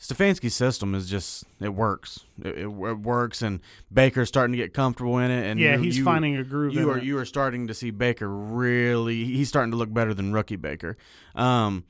Stefanski 0.00 0.50
system 0.50 0.94
is 0.94 1.10
just 1.10 1.44
it 1.60 1.70
works. 1.74 2.20
It, 2.42 2.56
it, 2.58 2.64
it 2.66 2.68
works, 2.68 3.42
and 3.42 3.60
Baker's 3.92 4.28
starting 4.28 4.52
to 4.52 4.58
get 4.58 4.72
comfortable 4.72 5.18
in 5.18 5.30
it. 5.32 5.50
And 5.50 5.58
yeah, 5.58 5.74
you- 5.76 5.82
he's 5.82 5.98
you- 5.98 6.04
finding 6.04 6.36
a 6.36 6.44
groove. 6.44 6.72
you 6.74 6.82
in 6.90 6.96
are 6.96 6.98
it. 6.98 7.04
you 7.04 7.18
are 7.18 7.24
starting 7.24 7.66
to 7.66 7.74
see 7.74 7.90
Baker 7.90 8.28
really. 8.28 9.24
He's 9.24 9.48
starting 9.48 9.72
to 9.72 9.76
look 9.76 9.92
better 9.92 10.14
than 10.14 10.32
rookie 10.32 10.54
Baker. 10.56 10.96
Um, 11.34 11.84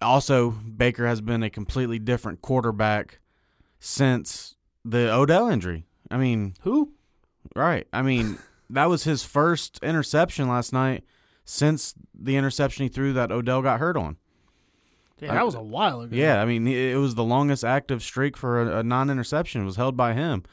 also, 0.00 0.50
Baker 0.50 1.06
has 1.06 1.20
been 1.20 1.42
a 1.42 1.50
completely 1.50 1.98
different 1.98 2.40
quarterback 2.40 3.18
since 3.80 4.54
the 4.84 5.12
Odell 5.12 5.48
injury. 5.48 5.86
I 6.10 6.16
mean, 6.16 6.54
Who? 6.62 6.92
right? 7.56 7.86
I 7.92 8.02
mean, 8.02 8.38
that 8.70 8.86
was 8.88 9.04
his 9.04 9.24
first 9.24 9.78
interception 9.82 10.48
last 10.48 10.72
night 10.72 11.04
since 11.44 11.94
the 12.14 12.36
interception 12.36 12.84
he 12.84 12.88
threw 12.88 13.12
that 13.14 13.32
Odell 13.32 13.62
got 13.62 13.80
hurt 13.80 13.96
on. 13.96 14.16
Yeah, 15.20 15.34
that 15.34 15.44
was 15.44 15.54
a 15.54 15.62
while 15.62 16.00
ago. 16.00 16.16
Yeah, 16.16 16.40
I 16.40 16.44
mean, 16.44 16.66
it 16.66 16.96
was 16.96 17.14
the 17.14 17.24
longest 17.24 17.64
active 17.64 18.02
streak 18.02 18.36
for 18.36 18.62
a, 18.62 18.78
a 18.78 18.82
non-interception. 18.82 19.62
It 19.62 19.66
was 19.66 19.76
held 19.76 19.96
by 19.96 20.14
him. 20.14 20.44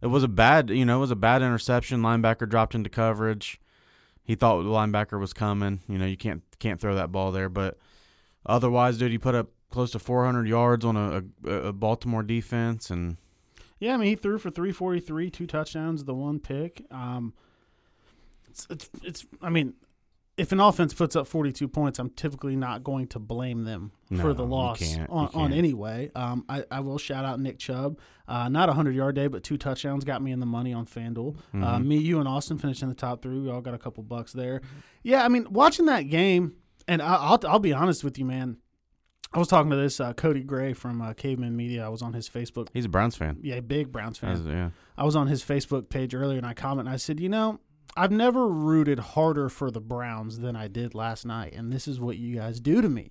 It 0.00 0.06
was 0.08 0.22
a 0.22 0.28
bad, 0.28 0.70
you 0.70 0.84
know, 0.84 0.98
it 0.98 1.00
was 1.00 1.10
a 1.10 1.16
bad 1.16 1.42
interception. 1.42 2.02
Linebacker 2.02 2.48
dropped 2.48 2.74
into 2.74 2.90
coverage. 2.90 3.60
He 4.24 4.34
thought 4.34 4.62
the 4.62 4.68
linebacker 4.68 5.18
was 5.18 5.32
coming. 5.32 5.80
You 5.88 5.98
know, 5.98 6.06
you 6.06 6.16
can't 6.16 6.42
can't 6.58 6.80
throw 6.80 6.94
that 6.94 7.10
ball 7.12 7.32
there. 7.32 7.48
But 7.48 7.78
otherwise, 8.46 8.98
dude, 8.98 9.12
he 9.12 9.18
put 9.18 9.34
up 9.34 9.48
close 9.70 9.90
to 9.92 9.98
400 9.98 10.46
yards 10.46 10.84
on 10.84 10.96
a, 10.96 11.24
a, 11.48 11.54
a 11.68 11.72
Baltimore 11.72 12.22
defense, 12.22 12.90
and 12.90 13.16
Yeah, 13.80 13.94
I 13.94 13.96
mean, 13.96 14.08
he 14.08 14.14
threw 14.14 14.38
for 14.38 14.50
343, 14.50 15.30
two 15.30 15.46
touchdowns, 15.46 16.04
the 16.04 16.14
one 16.14 16.38
pick. 16.38 16.84
Um, 16.90 17.32
it's, 18.48 18.66
it's, 18.70 18.90
it's, 19.02 19.26
I 19.40 19.48
mean, 19.48 19.74
if 20.38 20.50
an 20.50 20.60
offense 20.60 20.94
puts 20.94 21.14
up 21.14 21.26
42 21.26 21.68
points, 21.68 21.98
I'm 21.98 22.08
typically 22.10 22.56
not 22.56 22.82
going 22.82 23.06
to 23.08 23.18
blame 23.18 23.64
them 23.64 23.92
for 24.08 24.14
No, 24.14 24.32
the 24.32 24.44
you 24.44 24.48
loss. 24.48 24.96
On, 25.10 25.28
on 25.34 25.52
any 25.52 25.74
way. 25.74 26.10
Um, 26.14 26.44
I, 26.48 26.64
I 26.70 26.80
will 26.80 26.96
shout 26.98 27.24
out 27.26 27.38
Nick 27.38 27.58
Chubb. 27.58 27.98
Uh, 28.26 28.48
not 28.48 28.68
a 28.68 28.72
100 28.72 28.94
yard 28.94 29.14
day, 29.14 29.26
but 29.26 29.42
two 29.42 29.58
touchdowns 29.58 30.04
got 30.04 30.22
me 30.22 30.32
in 30.32 30.40
the 30.40 30.46
money 30.46 30.72
on 30.72 30.86
FanDuel. 30.86 31.36
Uh, 31.36 31.40
Mm-hmm. 31.58 31.88
me, 31.88 31.98
you, 31.98 32.18
and 32.18 32.26
Austin 32.26 32.56
finished 32.58 32.82
in 32.82 32.88
the 32.88 32.94
top 32.94 33.20
three. 33.20 33.38
We 33.40 33.50
all 33.50 33.60
got 33.60 33.74
a 33.74 33.78
couple 33.78 34.02
bucks 34.04 34.32
there. 34.32 34.62
Yeah, 35.02 35.22
I 35.24 35.28
mean, 35.28 35.46
watching 35.50 35.84
that 35.86 36.02
game, 36.02 36.54
and 36.88 37.02
I, 37.02 37.14
I'll, 37.16 37.40
I'll 37.46 37.58
be 37.58 37.74
honest 37.74 38.02
with 38.02 38.18
you, 38.18 38.24
man. 38.24 38.56
I 39.34 39.38
was 39.38 39.48
talking 39.48 39.70
to 39.70 39.76
this 39.76 39.98
uh, 40.00 40.12
Cody 40.14 40.42
Gray 40.42 40.72
from 40.74 41.00
uh, 41.00 41.12
Caveman 41.14 41.56
Media. 41.56 41.84
I 41.84 41.88
was 41.88 42.02
on 42.02 42.12
his 42.12 42.28
Facebook 42.28 42.68
he's 42.74 42.84
a 42.84 42.88
Browns 42.90 43.16
fan. 43.16 43.38
yeah, 43.42 43.60
big 43.60 43.90
Browns 43.90 44.18
fan. 44.18 44.46
Yeah. 44.46 44.70
I 44.96 45.04
was 45.04 45.16
on 45.16 45.26
his 45.26 45.42
Facebook 45.42 45.88
page 45.88 46.14
earlier 46.14 46.36
and 46.36 46.46
I 46.46 46.52
commented 46.52 46.86
and 46.88 46.94
I 46.94 46.98
said, 46.98 47.18
you 47.18 47.30
know, 47.30 47.58
I've 47.96 48.10
never 48.12 48.46
rooted 48.48 48.98
harder 48.98 49.48
for 49.48 49.70
the 49.70 49.80
Browns 49.80 50.38
than 50.38 50.56
I 50.56 50.68
did 50.68 50.94
last 50.94 51.26
night, 51.26 51.52
and 51.54 51.72
this 51.72 51.86
is 51.86 52.00
what 52.00 52.16
you 52.16 52.36
guys 52.36 52.60
do 52.60 52.80
to 52.80 52.88
me. 52.88 53.10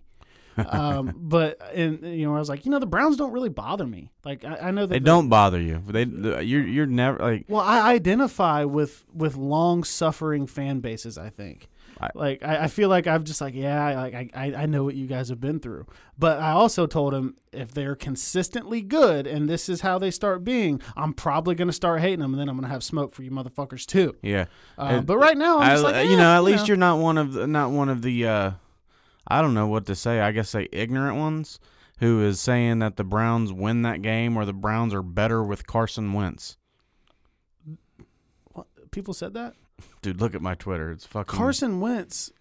um, 0.69 1.13
but 1.15 1.61
and 1.73 2.01
you 2.03 2.25
know, 2.25 2.35
I 2.35 2.39
was 2.39 2.49
like, 2.49 2.65
you 2.65 2.71
know, 2.71 2.79
the 2.79 2.85
Browns 2.85 3.15
don't 3.15 3.31
really 3.31 3.47
bother 3.49 3.87
me. 3.87 4.11
Like 4.25 4.43
I, 4.43 4.57
I 4.57 4.71
know 4.71 4.81
that 4.81 4.89
They 4.89 4.99
the- 4.99 5.05
don't 5.05 5.29
bother 5.29 5.61
you. 5.61 5.81
They 5.87 6.03
you're 6.03 6.65
you're 6.67 6.85
never 6.85 7.19
like 7.19 7.45
Well, 7.47 7.61
I 7.61 7.93
identify 7.93 8.65
with 8.65 9.05
with 9.13 9.37
long 9.37 9.83
suffering 9.85 10.47
fan 10.47 10.79
bases. 10.81 11.17
I 11.17 11.29
think. 11.29 11.69
I- 12.01 12.09
like 12.15 12.43
I, 12.43 12.63
I 12.63 12.67
feel 12.67 12.89
like 12.89 13.07
I've 13.07 13.23
just 13.23 13.41
like 13.41 13.53
yeah 13.53 13.85
I- 13.85 13.95
like 13.95 14.31
I, 14.35 14.53
I 14.55 14.65
know 14.65 14.83
what 14.83 14.95
you 14.95 15.07
guys 15.07 15.29
have 15.29 15.39
been 15.39 15.59
through 15.59 15.85
but 16.17 16.39
I 16.39 16.51
also 16.51 16.87
told 16.87 17.13
him 17.13 17.35
if 17.51 17.71
they're 17.73 17.95
consistently 17.95 18.81
good 18.81 19.27
and 19.27 19.49
this 19.49 19.69
is 19.69 19.81
how 19.81 19.99
they 19.99 20.11
start 20.11 20.43
being 20.43 20.81
I'm 20.97 21.13
probably 21.13 21.55
gonna 21.55 21.73
start 21.73 22.01
hating 22.01 22.19
them 22.19 22.33
and 22.33 22.39
then 22.41 22.49
I'm 22.49 22.55
gonna 22.55 22.67
have 22.69 22.83
smoke 22.83 23.13
for 23.13 23.23
you 23.23 23.31
motherfuckers 23.31 23.85
too 23.85 24.15
yeah. 24.21 24.45
uh, 24.77 24.97
It- 24.99 25.05
but 25.05 25.17
right 25.17 25.37
now 25.37 25.59
I'm 25.59 25.71
just 25.71 25.83
like 25.83 26.07
you 26.07 26.13
eh, 26.13 26.17
know, 26.17 26.35
at 26.35 26.43
least 26.43 26.67
you're 26.67 26.77
not 26.77 26.97
one 26.99 27.17
of 27.17 27.33
the, 27.33 27.47
not 27.47 27.71
one 27.71 27.89
of 27.89 28.01
the 28.01 28.27
uh, 28.27 28.51
I 29.27 29.41
don't 29.41 29.53
know 29.53 29.67
what 29.67 29.85
to 29.85 29.95
say. 29.95 30.19
I 30.19 30.31
guess 30.31 30.49
say 30.49 30.67
ignorant 30.71 31.15
ones 31.17 31.59
who 31.99 32.21
is 32.23 32.39
saying 32.39 32.79
that 32.79 32.97
the 32.97 33.03
Browns 33.03 33.53
win 33.53 33.83
that 33.83 34.01
game 34.01 34.35
or 34.35 34.43
the 34.45 34.53
Browns 34.53 34.93
are 34.95 35.03
better 35.03 35.43
with 35.43 35.67
Carson 35.67 36.11
Wentz. 36.13 36.57
What? 38.53 38.67
people 38.91 39.13
said 39.13 39.33
that 39.35 39.53
Dude, 40.01 40.21
look 40.21 40.35
at 40.35 40.41
my 40.41 40.55
Twitter. 40.55 40.91
It's 40.91 41.05
fucking 41.05 41.37
Carson 41.37 41.79
Wentz 41.79 42.31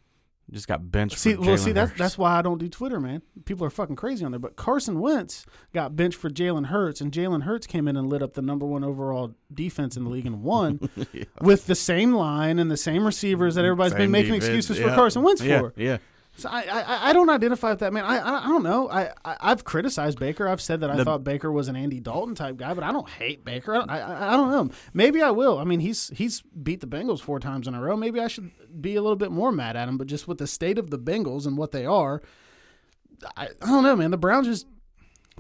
just 0.53 0.67
got 0.67 0.91
benched. 0.91 1.19
See, 1.19 1.35
well, 1.35 1.57
see 1.57 1.73
that's 1.73 1.91
Hurts. 1.91 1.99
that's 1.99 2.19
why 2.19 2.39
I 2.39 2.43
don't 2.43 2.59
do 2.59 2.69
Twitter, 2.69 2.99
man. 2.99 3.23
People 3.45 3.65
are 3.67 3.71
fucking 3.71 3.97
crazy 3.97 4.25
on 4.25 4.33
there. 4.33 4.39
But 4.39 4.57
Carson 4.57 4.99
Wentz 4.99 5.47
got 5.73 5.95
benched 5.95 6.19
for 6.19 6.29
Jalen 6.29 6.67
Hurts, 6.67 7.01
and 7.01 7.13
Jalen 7.13 7.43
Hurts 7.43 7.67
came 7.67 7.87
in 7.87 7.97
and 7.97 8.09
lit 8.09 8.23
up 8.23 8.35
the 8.35 8.43
number 8.43 8.67
one 8.67 8.83
overall 8.83 9.35
defense 9.53 9.97
in 9.97 10.05
the 10.05 10.11
league 10.11 10.27
and 10.27 10.43
won 10.43 10.91
with 11.41 11.67
the 11.67 11.75
same 11.75 12.15
line 12.15 12.59
and 12.59 12.71
the 12.71 12.77
same 12.77 13.05
receivers 13.05 13.55
that 13.55 13.61
mm-hmm. 13.61 13.67
everybody's 13.67 13.95
been 13.95 14.11
making 14.11 14.35
defense, 14.35 14.57
excuses 14.57 14.79
for. 14.83 14.95
Carson 14.95 15.23
Wentz 15.23 15.43
yeah, 15.43 15.61
for. 15.61 15.75
Yeah, 15.77 15.99
So 16.41 16.49
I, 16.51 16.63
I 16.63 17.11
I 17.11 17.13
don't 17.13 17.29
identify 17.31 17.71
with 17.71 17.81
that 17.81 17.93
man. 17.93 18.05
I 18.05 18.19
I, 18.19 18.45
I 18.45 18.49
don't 18.49 18.63
know. 18.63 18.89
I, 18.91 19.11
I 19.25 19.37
I've 19.41 19.65
criticized 19.65 20.19
Baker. 20.19 20.49
I've 20.49 20.61
said 20.61 20.81
that 20.81 20.91
I 20.91 20.97
The- 20.97 21.05
thought 21.05 21.23
Baker 21.25 21.53
was 21.53 21.69
an 21.69 21.77
Andy 21.77 22.01
Dalton 22.01 22.35
type 22.35 22.57
guy, 22.57 22.75
but 22.75 22.83
I 22.85 22.93
don't 22.93 23.09
hate 23.09 23.45
Baker. 23.45 23.75
I, 23.75 23.79
don't- 23.79 23.91
I 23.91 24.01
I 24.01 24.33
I 24.35 24.37
don't 24.37 24.51
know. 24.51 24.75
Maybe 24.95 25.23
I 25.23 25.31
will. 25.31 25.59
I 25.59 25.65
mean, 25.65 25.81
he's 25.81 26.09
he's 26.17 26.43
beat 26.43 26.81
the 26.81 26.87
Bengals 26.87 27.21
four 27.21 27.39
times 27.41 27.69
in 27.69 27.75
a 27.75 27.81
row. 27.81 27.97
Maybe 27.97 28.21
I 28.21 28.29
should 28.29 28.51
be 28.81 28.97
a 28.97 29.03
little 29.03 29.17
bit 29.17 29.31
more 29.31 29.53
mad 29.53 29.77
at 29.77 29.89
him. 29.89 29.99
But 29.99 30.07
just 30.07 30.27
with 30.27 30.39
the 30.39 30.47
state 30.47 30.79
of 30.79 30.91
the 30.91 30.99
Bengals 30.99 31.47
and 31.47 31.57
what 31.59 31.73
they 31.73 31.87
are, 31.87 32.23
I, 33.37 33.49
I 33.61 33.67
don't 33.67 33.83
know, 33.83 33.97
man. 33.97 34.11
The 34.11 34.17
Browns 34.19 34.47
just 34.47 34.67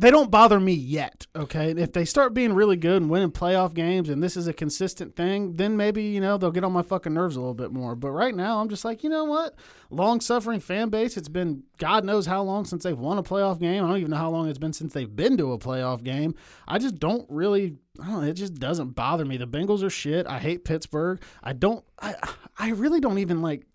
they 0.00 0.10
don't 0.10 0.30
bother 0.30 0.58
me 0.58 0.72
yet. 0.72 1.26
Okay, 1.36 1.72
if 1.72 1.92
they 1.92 2.06
start 2.06 2.32
being 2.32 2.54
really 2.54 2.76
good 2.76 3.02
and 3.02 3.10
winning 3.10 3.30
playoff 3.30 3.74
games, 3.74 4.08
and 4.08 4.22
this 4.22 4.34
is 4.34 4.46
a 4.46 4.54
consistent 4.54 5.14
thing, 5.14 5.56
then 5.56 5.76
maybe 5.76 6.02
you 6.02 6.20
know 6.20 6.38
they'll 6.38 6.50
get 6.50 6.64
on 6.64 6.72
my 6.72 6.80
fucking 6.80 7.12
nerves 7.12 7.36
a 7.36 7.40
little 7.40 7.54
bit 7.54 7.70
more. 7.70 7.94
But 7.94 8.12
right 8.12 8.34
now, 8.34 8.60
I'm 8.60 8.70
just 8.70 8.82
like, 8.82 9.04
you 9.04 9.10
know 9.10 9.24
what? 9.24 9.54
Long 9.90 10.22
suffering 10.22 10.60
fan 10.60 10.88
base. 10.88 11.18
It's 11.18 11.28
been 11.28 11.64
God 11.76 12.06
knows 12.06 12.24
how 12.24 12.42
long 12.42 12.64
since 12.64 12.82
they've 12.82 12.98
won 12.98 13.18
a 13.18 13.22
playoff 13.22 13.60
game. 13.60 13.84
I 13.84 13.88
don't 13.88 13.98
even 13.98 14.10
know 14.10 14.16
how 14.16 14.30
long 14.30 14.48
it's 14.48 14.58
been 14.58 14.72
since 14.72 14.94
they've 14.94 15.14
been 15.14 15.36
to 15.36 15.52
a 15.52 15.58
playoff 15.58 16.02
game. 16.02 16.34
I 16.66 16.78
just 16.78 16.98
don't 16.98 17.26
really. 17.28 17.76
I 18.02 18.06
don't 18.06 18.24
it 18.24 18.34
just 18.34 18.54
doesn't 18.54 18.90
bother 18.90 19.26
me. 19.26 19.36
The 19.36 19.46
Bengals 19.46 19.82
are 19.82 19.90
shit. 19.90 20.26
I 20.26 20.38
hate 20.38 20.64
Pittsburgh. 20.64 21.20
I 21.42 21.52
don't. 21.52 21.84
I 22.00 22.14
I 22.58 22.70
really 22.70 23.00
don't 23.00 23.18
even 23.18 23.42
like 23.42 23.66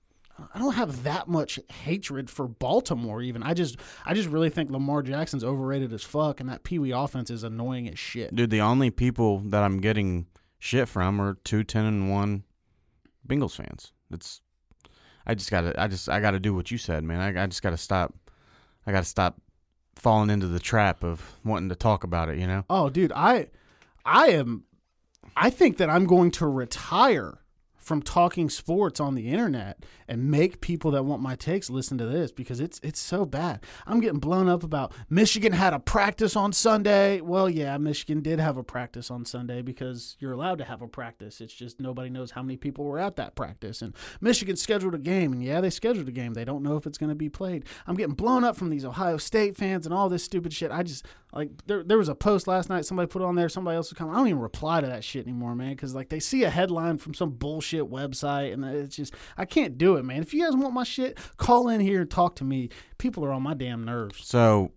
I 0.54 0.60
don't 0.60 0.74
have 0.74 1.04
that 1.04 1.28
much 1.28 1.60
hatred 1.72 2.30
for 2.30 2.48
Baltimore. 2.48 3.22
Even 3.22 3.42
I 3.42 3.54
just, 3.54 3.78
I 4.06 4.14
just 4.14 4.28
really 4.28 4.50
think 4.50 4.70
Lamar 4.70 5.02
Jackson's 5.02 5.44
overrated 5.44 5.94
as 5.94 6.04
fuck, 6.04 6.40
and 6.42 6.50
that 6.50 6.64
Pee 6.64 6.78
Wee 6.80 6.92
offense 6.92 7.30
is 7.30 7.44
annoying 7.44 7.88
as 7.88 7.98
shit. 7.98 8.36
Dude, 8.36 8.50
the 8.50 8.62
only 8.62 8.92
people 8.92 9.40
that 9.46 9.64
I'm 9.64 9.80
getting 9.80 10.28
shit 10.60 10.90
from 10.90 11.22
are 11.22 11.36
two 11.44 11.64
ten 11.64 11.86
and 11.86 12.12
one 12.12 12.44
Bengals 13.28 13.56
fans. 13.56 13.94
It's, 14.12 14.42
I 15.26 15.36
just 15.36 15.50
gotta, 15.50 15.80
I 15.82 15.88
just, 15.88 16.10
I 16.10 16.20
gotta 16.20 16.40
do 16.40 16.54
what 16.54 16.70
you 16.70 16.78
said, 16.78 17.04
man. 17.04 17.20
I, 17.22 17.44
I 17.44 17.48
just 17.48 17.64
gotta 17.64 17.78
stop. 17.78 18.14
I 18.86 18.92
gotta 18.92 19.06
stop 19.06 19.42
falling 19.96 20.30
into 20.30 20.48
the 20.48 20.60
trap 20.60 21.04
of 21.04 21.40
wanting 21.46 21.70
to 21.70 21.76
talk 21.76 22.04
about 22.04 22.28
it. 22.28 22.38
You 22.38 22.48
know? 22.48 22.66
Oh, 22.70 22.90
dude, 22.90 23.14
I, 23.14 23.48
I 24.04 24.32
am, 24.32 24.66
I 25.38 25.50
think 25.50 25.78
that 25.78 25.90
I'm 25.90 26.06
going 26.06 26.32
to 26.32 26.46
retire 26.46 27.40
from 27.86 28.02
talking 28.02 28.50
sports 28.50 29.00
on 29.00 29.14
the 29.14 29.30
internet 29.30 29.86
and 30.08 30.32
make 30.32 30.60
people 30.60 30.90
that 30.90 31.06
want 31.06 31.22
my 31.22 31.36
takes 31.36 31.70
listen 31.70 32.00
to 32.00 32.06
this 32.08 32.32
because 32.32 32.60
it's 32.60 32.80
it's 32.82 33.00
so 33.00 33.26
bad. 33.28 33.60
I'm 33.86 34.00
getting 34.00 34.18
blown 34.18 34.50
up 34.50 34.64
about 34.64 34.92
Michigan 35.08 35.54
had 35.54 35.72
a 35.72 35.80
practice 35.80 36.36
on 36.36 36.52
Sunday. 36.52 37.22
Well, 37.22 37.48
yeah, 37.48 37.78
Michigan 37.78 38.22
did 38.22 38.40
have 38.40 38.58
a 38.58 38.64
practice 38.64 39.12
on 39.12 39.24
Sunday 39.24 39.62
because 39.62 40.18
you're 40.20 40.32
allowed 40.32 40.58
to 40.58 40.66
have 40.66 40.82
a 40.82 40.88
practice. 40.88 41.40
It's 41.40 41.54
just 41.54 41.80
nobody 41.80 42.10
knows 42.10 42.32
how 42.32 42.42
many 42.42 42.58
people 42.58 42.86
were 42.86 42.98
at 42.98 43.18
that 43.18 43.36
practice. 43.36 43.84
And 43.84 43.94
Michigan 44.20 44.56
scheduled 44.56 44.96
a 44.96 45.00
game, 45.00 45.32
and 45.32 45.44
yeah, 45.44 45.62
they 45.62 45.70
scheduled 45.70 46.08
a 46.08 46.12
game. 46.12 46.34
They 46.34 46.46
don't 46.46 46.64
know 46.64 46.78
if 46.78 46.88
it's 46.88 46.98
going 46.98 47.12
to 47.12 47.16
be 47.16 47.30
played. 47.30 47.66
I'm 47.86 47.96
getting 47.96 48.16
blown 48.16 48.44
up 48.44 48.56
from 48.56 48.72
these 48.72 48.84
Ohio 48.84 49.18
State 49.18 49.56
fans 49.56 49.86
and 49.86 49.94
all 49.94 50.10
this 50.10 50.24
stupid 50.24 50.54
shit. 50.54 50.72
I 50.72 50.82
just 50.82 51.06
like 51.36 51.50
there 51.68 51.84
there 51.84 51.98
was 51.98 52.08
a 52.08 52.16
post 52.16 52.48
last 52.48 52.70
night 52.70 52.86
somebody 52.86 53.08
put 53.08 53.22
on 53.22 53.36
there. 53.36 53.50
Somebody 53.50 53.76
else 53.76 53.92
was 53.92 53.98
coming. 53.98 54.14
I 54.14 54.18
don't 54.18 54.28
even 54.28 54.40
reply 54.40 54.80
to 54.80 54.88
that 54.88 55.04
shit 55.04 55.28
anymore, 55.28 55.54
man, 55.54 55.72
because 55.72 55.94
like 55.94 56.08
they 56.08 56.22
see 56.22 56.44
a 56.44 56.50
headline 56.50 56.98
from 56.98 57.14
some 57.14 57.32
bullshit 57.32 57.84
website, 57.84 58.54
and 58.54 58.64
it's 58.64 58.96
just 58.96 59.14
I 59.38 59.44
can't 59.44 59.78
do 59.78 59.98
it, 59.98 60.04
man. 60.04 60.22
If 60.22 60.34
you 60.34 60.44
guys 60.44 60.56
want 60.56 60.74
my 60.74 60.86
shit, 60.86 61.18
call 61.36 61.68
in 61.68 61.82
here 61.82 62.02
and 62.02 62.10
talk 62.10 62.38
to 62.38 62.46
me. 62.46 62.70
People 62.98 63.26
are 63.26 63.34
on 63.34 63.44
my 63.44 63.54
damn 63.54 63.84
nerves. 63.84 64.26
So, 64.26 64.72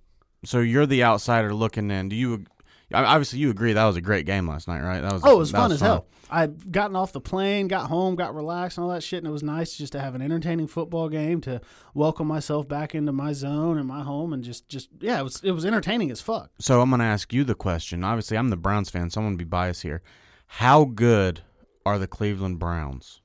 so 0.44 0.58
you're 0.58 0.86
the 0.86 1.04
outsider 1.04 1.54
looking 1.54 1.90
in. 1.92 2.08
Do 2.08 2.16
you? 2.16 2.44
Obviously, 2.92 3.38
you 3.38 3.50
agree 3.50 3.74
that 3.74 3.84
was 3.84 3.96
a 3.96 4.00
great 4.00 4.24
game 4.24 4.48
last 4.48 4.66
night, 4.66 4.80
right? 4.80 5.00
That 5.00 5.12
was 5.12 5.22
oh, 5.24 5.36
it 5.36 5.38
was 5.38 5.50
fun 5.50 5.64
was 5.64 5.74
as 5.74 5.80
fun. 5.80 5.88
hell. 5.88 6.06
I'd 6.30 6.72
gotten 6.72 6.96
off 6.96 7.12
the 7.12 7.20
plane, 7.20 7.68
got 7.68 7.88
home, 7.88 8.16
got 8.16 8.34
relaxed, 8.34 8.78
and 8.78 8.84
all 8.84 8.90
that 8.90 9.02
shit, 9.02 9.18
and 9.18 9.26
it 9.26 9.30
was 9.30 9.42
nice 9.42 9.76
just 9.76 9.92
to 9.92 10.00
have 10.00 10.14
an 10.14 10.22
entertaining 10.22 10.66
football 10.66 11.08
game 11.08 11.40
to 11.42 11.60
welcome 11.92 12.26
myself 12.26 12.66
back 12.66 12.94
into 12.94 13.12
my 13.12 13.32
zone 13.32 13.76
and 13.76 13.86
my 13.86 14.02
home, 14.02 14.32
and 14.32 14.42
just, 14.42 14.68
just 14.68 14.88
yeah, 15.00 15.20
it 15.20 15.22
was 15.22 15.42
it 15.42 15.52
was 15.52 15.66
entertaining 15.66 16.10
as 16.10 16.22
fuck. 16.22 16.50
So 16.58 16.80
I'm 16.80 16.88
gonna 16.88 17.04
ask 17.04 17.32
you 17.32 17.44
the 17.44 17.54
question. 17.54 18.04
Obviously, 18.04 18.38
I'm 18.38 18.48
the 18.48 18.56
Browns 18.56 18.88
fan, 18.88 19.10
so 19.10 19.20
I'm 19.20 19.26
gonna 19.26 19.36
be 19.36 19.44
biased 19.44 19.82
here. 19.82 20.02
How 20.46 20.84
good 20.86 21.42
are 21.84 21.98
the 21.98 22.06
Cleveland 22.06 22.58
Browns? 22.58 23.20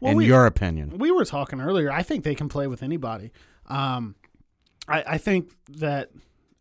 Well, 0.00 0.12
in 0.12 0.18
we, 0.18 0.26
your 0.26 0.44
opinion, 0.44 0.98
we 0.98 1.10
were 1.10 1.24
talking 1.24 1.60
earlier. 1.60 1.90
I 1.90 2.02
think 2.02 2.24
they 2.24 2.34
can 2.34 2.48
play 2.50 2.66
with 2.66 2.82
anybody. 2.82 3.32
Um, 3.66 4.16
I, 4.86 5.04
I 5.06 5.18
think 5.18 5.52
that 5.78 6.10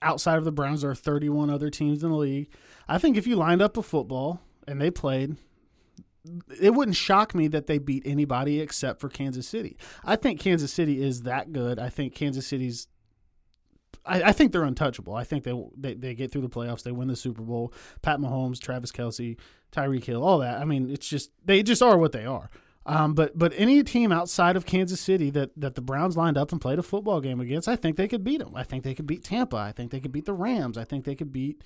outside 0.01 0.37
of 0.37 0.45
the 0.45 0.51
Browns, 0.51 0.81
there 0.81 0.91
are 0.91 0.95
31 0.95 1.49
other 1.49 1.69
teams 1.69 2.03
in 2.03 2.09
the 2.09 2.15
league. 2.15 2.49
I 2.87 2.97
think 2.97 3.17
if 3.17 3.27
you 3.27 3.35
lined 3.35 3.61
up 3.61 3.77
a 3.77 3.83
football 3.83 4.41
and 4.67 4.79
they 4.79 4.91
played, 4.91 5.37
it 6.59 6.73
wouldn't 6.73 6.97
shock 6.97 7.33
me 7.33 7.47
that 7.47 7.67
they 7.67 7.77
beat 7.77 8.03
anybody 8.05 8.59
except 8.59 8.99
for 8.99 9.09
Kansas 9.09 9.47
City. 9.47 9.77
I 10.03 10.15
think 10.15 10.39
Kansas 10.39 10.71
City 10.73 11.01
is 11.01 11.23
that 11.23 11.53
good. 11.53 11.79
I 11.79 11.89
think 11.89 12.13
Kansas 12.13 12.45
City's. 12.45 12.87
I, 14.05 14.23
I 14.23 14.31
think 14.31 14.51
they're 14.51 14.63
untouchable. 14.63 15.15
I 15.15 15.23
think 15.23 15.43
they, 15.43 15.53
they 15.75 15.93
they 15.93 16.15
get 16.15 16.31
through 16.31 16.41
the 16.41 16.49
playoffs. 16.49 16.83
They 16.83 16.91
win 16.91 17.07
the 17.07 17.15
Super 17.15 17.41
Bowl. 17.41 17.73
Pat 18.01 18.19
Mahomes, 18.19 18.59
Travis 18.59 18.91
Kelce, 18.91 19.37
Tyreek 19.71 20.03
Hill, 20.03 20.23
all 20.23 20.39
that. 20.39 20.59
I 20.59 20.65
mean, 20.65 20.89
it's 20.89 21.07
just 21.07 21.31
they 21.45 21.63
just 21.63 21.81
are 21.81 21.97
what 21.97 22.11
they 22.11 22.25
are. 22.25 22.49
Um, 22.87 23.13
but 23.13 23.37
but 23.37 23.53
any 23.57 23.83
team 23.83 24.13
outside 24.13 24.55
of 24.55 24.65
Kansas 24.65 25.01
City 25.01 25.29
that, 25.31 25.51
that 25.57 25.75
the 25.75 25.81
Browns 25.81 26.15
lined 26.15 26.37
up 26.37 26.53
and 26.53 26.61
played 26.61 26.79
a 26.79 26.83
football 26.83 27.19
game 27.19 27.41
against, 27.41 27.67
I 27.67 27.75
think 27.75 27.97
they 27.97 28.07
could 28.07 28.23
beat 28.23 28.39
them. 28.39 28.53
I 28.55 28.63
think 28.63 28.83
they 28.83 28.95
could 28.95 29.05
beat 29.05 29.25
Tampa. 29.25 29.57
I 29.57 29.73
think 29.73 29.91
they 29.91 29.99
could 29.99 30.13
beat 30.13 30.25
the 30.25 30.33
Rams. 30.33 30.77
I 30.77 30.85
think 30.85 31.03
they 31.03 31.13
could 31.13 31.33
beat, 31.33 31.61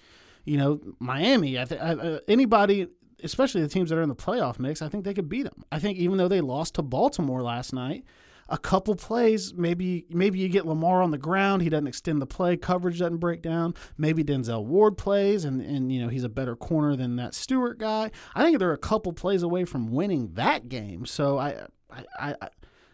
you 0.45 0.57
know, 0.57 0.81
Miami. 0.99 1.59
I, 1.59 1.65
th- 1.65 1.79
I 1.79 1.91
uh, 1.91 2.19
anybody, 2.27 2.87
especially 3.23 3.61
the 3.61 3.67
teams 3.67 3.91
that 3.91 3.99
are 3.99 4.01
in 4.01 4.09
the 4.09 4.15
playoff 4.15 4.57
mix. 4.57 4.81
I 4.81 4.89
think 4.89 5.05
they 5.05 5.13
could 5.13 5.29
beat 5.29 5.43
them. 5.43 5.63
I 5.71 5.77
think 5.77 5.99
even 5.99 6.17
though 6.17 6.27
they 6.27 6.41
lost 6.41 6.73
to 6.75 6.81
Baltimore 6.81 7.43
last 7.43 7.71
night, 7.71 8.03
a 8.51 8.57
couple 8.57 8.95
plays, 8.95 9.53
maybe 9.53 10.05
maybe 10.09 10.37
you 10.37 10.49
get 10.49 10.67
Lamar 10.67 11.01
on 11.01 11.11
the 11.11 11.17
ground, 11.17 11.61
he 11.61 11.69
doesn't 11.69 11.87
extend 11.87 12.21
the 12.21 12.27
play, 12.27 12.57
coverage 12.57 12.99
doesn't 12.99 13.17
break 13.17 13.41
down. 13.41 13.73
Maybe 13.97 14.23
Denzel 14.23 14.65
Ward 14.65 14.97
plays, 14.97 15.45
and 15.45 15.61
and 15.61 15.91
you 15.91 16.01
know 16.01 16.09
he's 16.09 16.25
a 16.25 16.29
better 16.29 16.55
corner 16.55 16.95
than 16.97 17.15
that 17.15 17.33
Stewart 17.33 17.79
guy. 17.79 18.11
I 18.35 18.43
think 18.43 18.59
they're 18.59 18.73
a 18.73 18.77
couple 18.77 19.13
plays 19.13 19.41
away 19.41 19.63
from 19.63 19.91
winning 19.91 20.33
that 20.33 20.67
game. 20.67 21.05
So 21.05 21.39
I 21.39 21.67
I 21.89 22.03
I, 22.19 22.35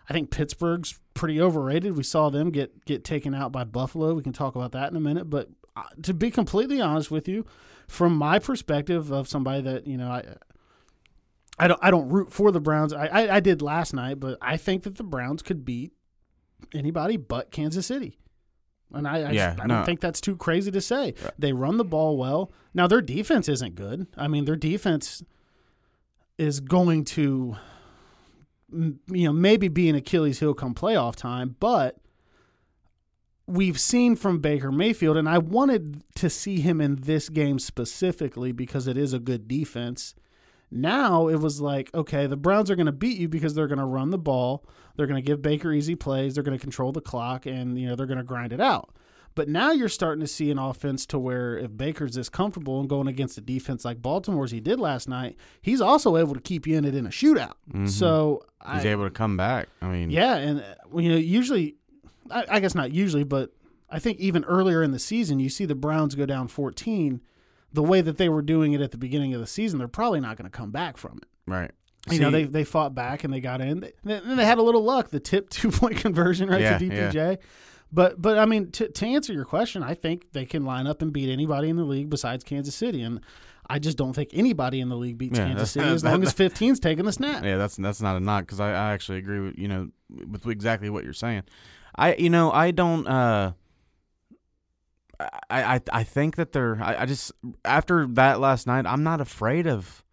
I 0.10 0.14
think 0.14 0.30
Pittsburgh's 0.30 1.00
pretty 1.16 1.42
overrated. 1.42 1.98
We 1.98 2.04
saw 2.04 2.30
them 2.30 2.52
get 2.52 2.86
get 2.86 3.04
taken 3.04 3.34
out 3.34 3.52
by 3.52 3.64
Buffalo. 3.64 4.14
We 4.14 4.22
can 4.22 4.34
talk 4.34 4.56
about 4.56 4.74
that 4.74 4.92
in 4.92 4.96
a 4.96 5.02
minute, 5.02 5.30
but 5.30 5.50
uh, 5.76 5.84
to 6.04 6.14
be 6.14 6.30
completely 6.30 6.80
honest 6.80 7.10
with 7.10 7.28
you, 7.28 7.46
from 7.88 8.16
my 8.16 8.38
perspective 8.38 9.12
of 9.12 9.28
somebody 9.28 9.62
that 9.62 9.88
you 9.88 9.98
know 9.98 10.10
I 10.10 10.24
I 11.60 11.68
don't 11.68 11.80
I 11.82 11.92
don't 11.92 12.10
root 12.10 12.32
for 12.32 12.52
the 12.52 12.60
Browns. 12.60 12.94
I, 12.94 13.08
I, 13.08 13.36
I 13.38 13.40
did 13.40 13.62
last 13.62 13.94
night, 13.94 14.20
but 14.20 14.38
I 14.42 14.58
think 14.58 14.84
that 14.84 14.96
the 14.96 15.04
Browns 15.04 15.42
could 15.42 15.66
beat 15.66 15.92
anybody 16.74 17.18
but 17.18 17.52
Kansas 17.52 17.88
City. 17.88 18.18
And 18.94 19.08
I, 19.08 19.18
I, 19.18 19.32
yeah, 19.32 19.50
just, 19.50 19.64
I 19.64 19.66
no. 19.66 19.76
don't 19.76 19.86
think 19.86 20.00
that's 20.00 20.22
too 20.22 20.38
crazy 20.38 20.72
to 20.72 20.80
say. 20.80 21.14
They 21.38 21.52
run 21.52 21.78
the 21.78 21.84
ball 21.84 22.18
well. 22.18 22.52
Now 22.74 22.88
their 22.88 23.02
defense 23.02 23.50
isn't 23.50 23.76
good. 23.76 24.08
I 24.16 24.28
mean, 24.28 24.46
their 24.46 24.56
defense 24.56 25.24
is 26.38 26.60
going 26.62 27.04
to, 27.04 27.58
you 28.72 28.98
know, 29.08 29.34
maybe 29.34 29.68
be 29.68 29.90
an 29.90 29.96
Achilles 29.96 30.40
heel 30.40 30.54
come 30.54 30.74
playoff 30.74 31.16
time, 31.16 31.56
but 31.60 31.98
we've 33.48 33.80
seen 33.80 34.16
from 34.16 34.40
Baker 34.40 34.72
Mayfield, 34.72 35.18
and 35.18 35.28
I 35.28 35.38
wanted 35.40 36.04
to 36.16 36.30
see 36.30 36.60
him 36.60 36.80
in 36.80 36.98
this 36.98 37.30
game 37.30 37.60
specifically 37.60 38.52
because 38.52 38.88
it 38.88 38.98
is 38.98 39.14
a 39.14 39.20
good 39.20 39.48
defense 39.48 40.14
now 40.70 41.28
it 41.28 41.38
was 41.38 41.62
like, 41.62 41.94
okay, 41.94 42.28
the 42.28 42.38
Browns 42.38 42.70
are 42.70 42.76
going 42.76 42.88
to 42.88 42.92
beat 42.92 43.18
you 43.18 43.28
because 43.28 43.54
they're 43.54 43.68
going 43.68 43.80
to 43.80 43.86
run 43.86 44.10
the 44.10 44.18
ball, 44.18 44.66
they're 44.96 45.08
going 45.08 45.22
to 45.22 45.26
give 45.26 45.42
Baker 45.42 45.72
easy 45.72 45.96
plays, 45.96 46.36
they're 46.36 46.44
going 46.44 46.58
to 46.58 46.62
control 46.62 46.92
the 46.92 47.02
clock, 47.02 47.46
and 47.46 47.80
you 47.80 47.88
know 47.88 47.96
they're 47.96 48.06
going 48.06 48.18
to 48.18 48.24
grind 48.24 48.54
it 48.54 48.62
out. 48.62 48.94
But 49.38 49.48
now 49.48 49.72
you're 49.72 49.88
starting 49.88 50.22
to 50.22 50.28
see 50.28 50.50
an 50.50 50.58
offense 50.58 51.06
to 51.06 51.20
where 51.20 51.56
if 51.60 51.78
Baker's 51.78 52.16
this 52.16 52.28
comfortable 52.28 52.80
and 52.80 52.90
going 52.90 53.08
against 53.08 53.38
a 53.38 53.42
defense 53.42 53.86
like 53.86 54.02
Baltimore's 54.02 54.50
he 54.50 54.60
did 54.60 54.80
last 54.80 55.08
night, 55.08 55.38
he's 55.62 55.80
also 55.80 56.18
able 56.18 56.34
to 56.34 56.40
keep 56.42 56.66
you 56.66 56.76
in 56.76 56.86
it 56.86 56.96
in 56.96 57.06
a 57.06 57.10
shootout. 57.10 57.54
Mm-hmm. 57.70 57.86
So 57.86 58.44
he's 58.74 58.84
I, 58.84 58.90
able 58.90 59.04
to 59.04 59.12
come 59.12 59.38
back. 59.38 59.70
I 59.80 59.90
mean, 59.90 60.10
yeah, 60.10 60.38
and 60.38 60.66
you 60.96 61.10
know 61.10 61.18
usually, 61.18 61.76
I, 62.32 62.46
I 62.50 62.60
guess 62.60 62.74
not 62.74 62.92
usually, 62.92 63.24
but 63.24 63.52
I 63.92 64.00
think 64.00 64.20
even 64.20 64.44
earlier 64.46 64.82
in 64.82 64.90
the 64.90 65.00
season 65.00 65.40
you 65.40 65.50
see 65.50 65.66
the 65.66 65.76
Browns 65.76 66.16
go 66.16 66.26
down 66.26 66.48
14 66.48 67.22
the 67.74 67.84
way 67.84 68.02
that 68.02 68.18
they 68.18 68.30
were 68.30 68.42
doing 68.42 68.74
it 68.74 68.82
at 68.82 68.92
the 68.92 68.98
beginning 68.98 69.34
of 69.34 69.42
the 69.42 69.48
season, 69.48 69.80
they're 69.80 69.88
probably 69.88 70.20
not 70.20 70.38
going 70.38 70.50
to 70.50 70.56
come 70.56 70.72
back 70.72 70.98
from 70.98 71.20
it. 71.22 71.28
Right. 71.46 71.72
You 72.08 72.18
See, 72.18 72.20
know, 72.20 72.32
they 72.32 72.46
they 72.46 72.64
fought 72.64 72.96
back 72.96 73.24
and 73.24 73.34
they 73.34 73.42
got 73.42 73.60
in. 73.60 73.82
They, 73.82 73.92
they 74.04 74.46
had 74.46 74.60
a 74.60 74.62
little 74.62 74.84
luck, 74.84 75.10
the 75.10 75.20
tip 75.20 75.50
two 75.52 75.72
point 75.72 75.98
conversion 75.98 76.50
right 76.50 76.62
yeah, 76.62 76.78
to 76.78 76.86
DPJ. 76.86 77.14
Yeah. 77.14 77.36
But 77.92 78.22
but 78.22 78.38
I 78.38 78.46
mean, 78.46 78.72
to 78.72 78.90
to 78.90 79.06
answer 79.06 79.34
your 79.34 79.46
question, 79.46 79.84
I 79.84 79.94
think 79.94 80.32
they 80.32 80.46
can 80.46 80.66
line 80.66 80.88
up 80.88 81.02
and 81.02 81.12
beat 81.12 81.30
anybody 81.30 81.70
in 81.70 81.76
the 81.76 81.84
league 81.84 82.10
besides 82.10 82.44
Kansas 82.44 82.76
City, 82.76 83.02
and 83.02 83.22
I 83.70 83.80
just 83.80 83.98
don't 83.98 84.14
think 84.14 84.30
anybody 84.34 84.80
in 84.80 84.90
the 84.90 84.98
league 84.98 85.18
beats 85.18 85.38
yeah, 85.38 85.48
Kansas 85.48 85.72
City 85.72 85.88
as 85.88 86.04
long 86.04 86.24
as 86.24 86.34
15's 86.34 86.80
taking 86.82 87.06
the 87.06 87.14
snap. 87.14 87.44
Yeah, 87.44 87.58
that's 87.58 87.78
that's 87.78 88.02
not 88.02 88.18
a 88.18 88.20
knock 88.20 88.46
because 88.46 88.60
I, 88.60 88.72
I 88.72 88.94
actually 88.94 89.20
agree 89.20 89.40
with 89.40 89.58
you 89.58 89.68
know 89.68 89.90
with 90.10 90.48
exactly 90.48 90.90
what 90.90 91.04
you're 91.04 91.14
saying. 91.14 91.44
I 91.96 92.16
you 92.16 92.30
know 92.30 92.52
I 92.52 92.72
don't. 92.72 93.08
uh 93.08 93.54
I, 95.20 95.76
I, 95.76 95.82
I 95.92 96.04
think 96.04 96.36
that 96.36 96.52
they're. 96.52 96.82
I, 96.82 97.02
I 97.02 97.06
just 97.06 97.32
after 97.66 98.06
that 98.12 98.40
last 98.40 98.68
night, 98.68 98.86
I'm 98.86 99.04
not 99.04 99.22
afraid 99.22 99.68
of 99.68 100.04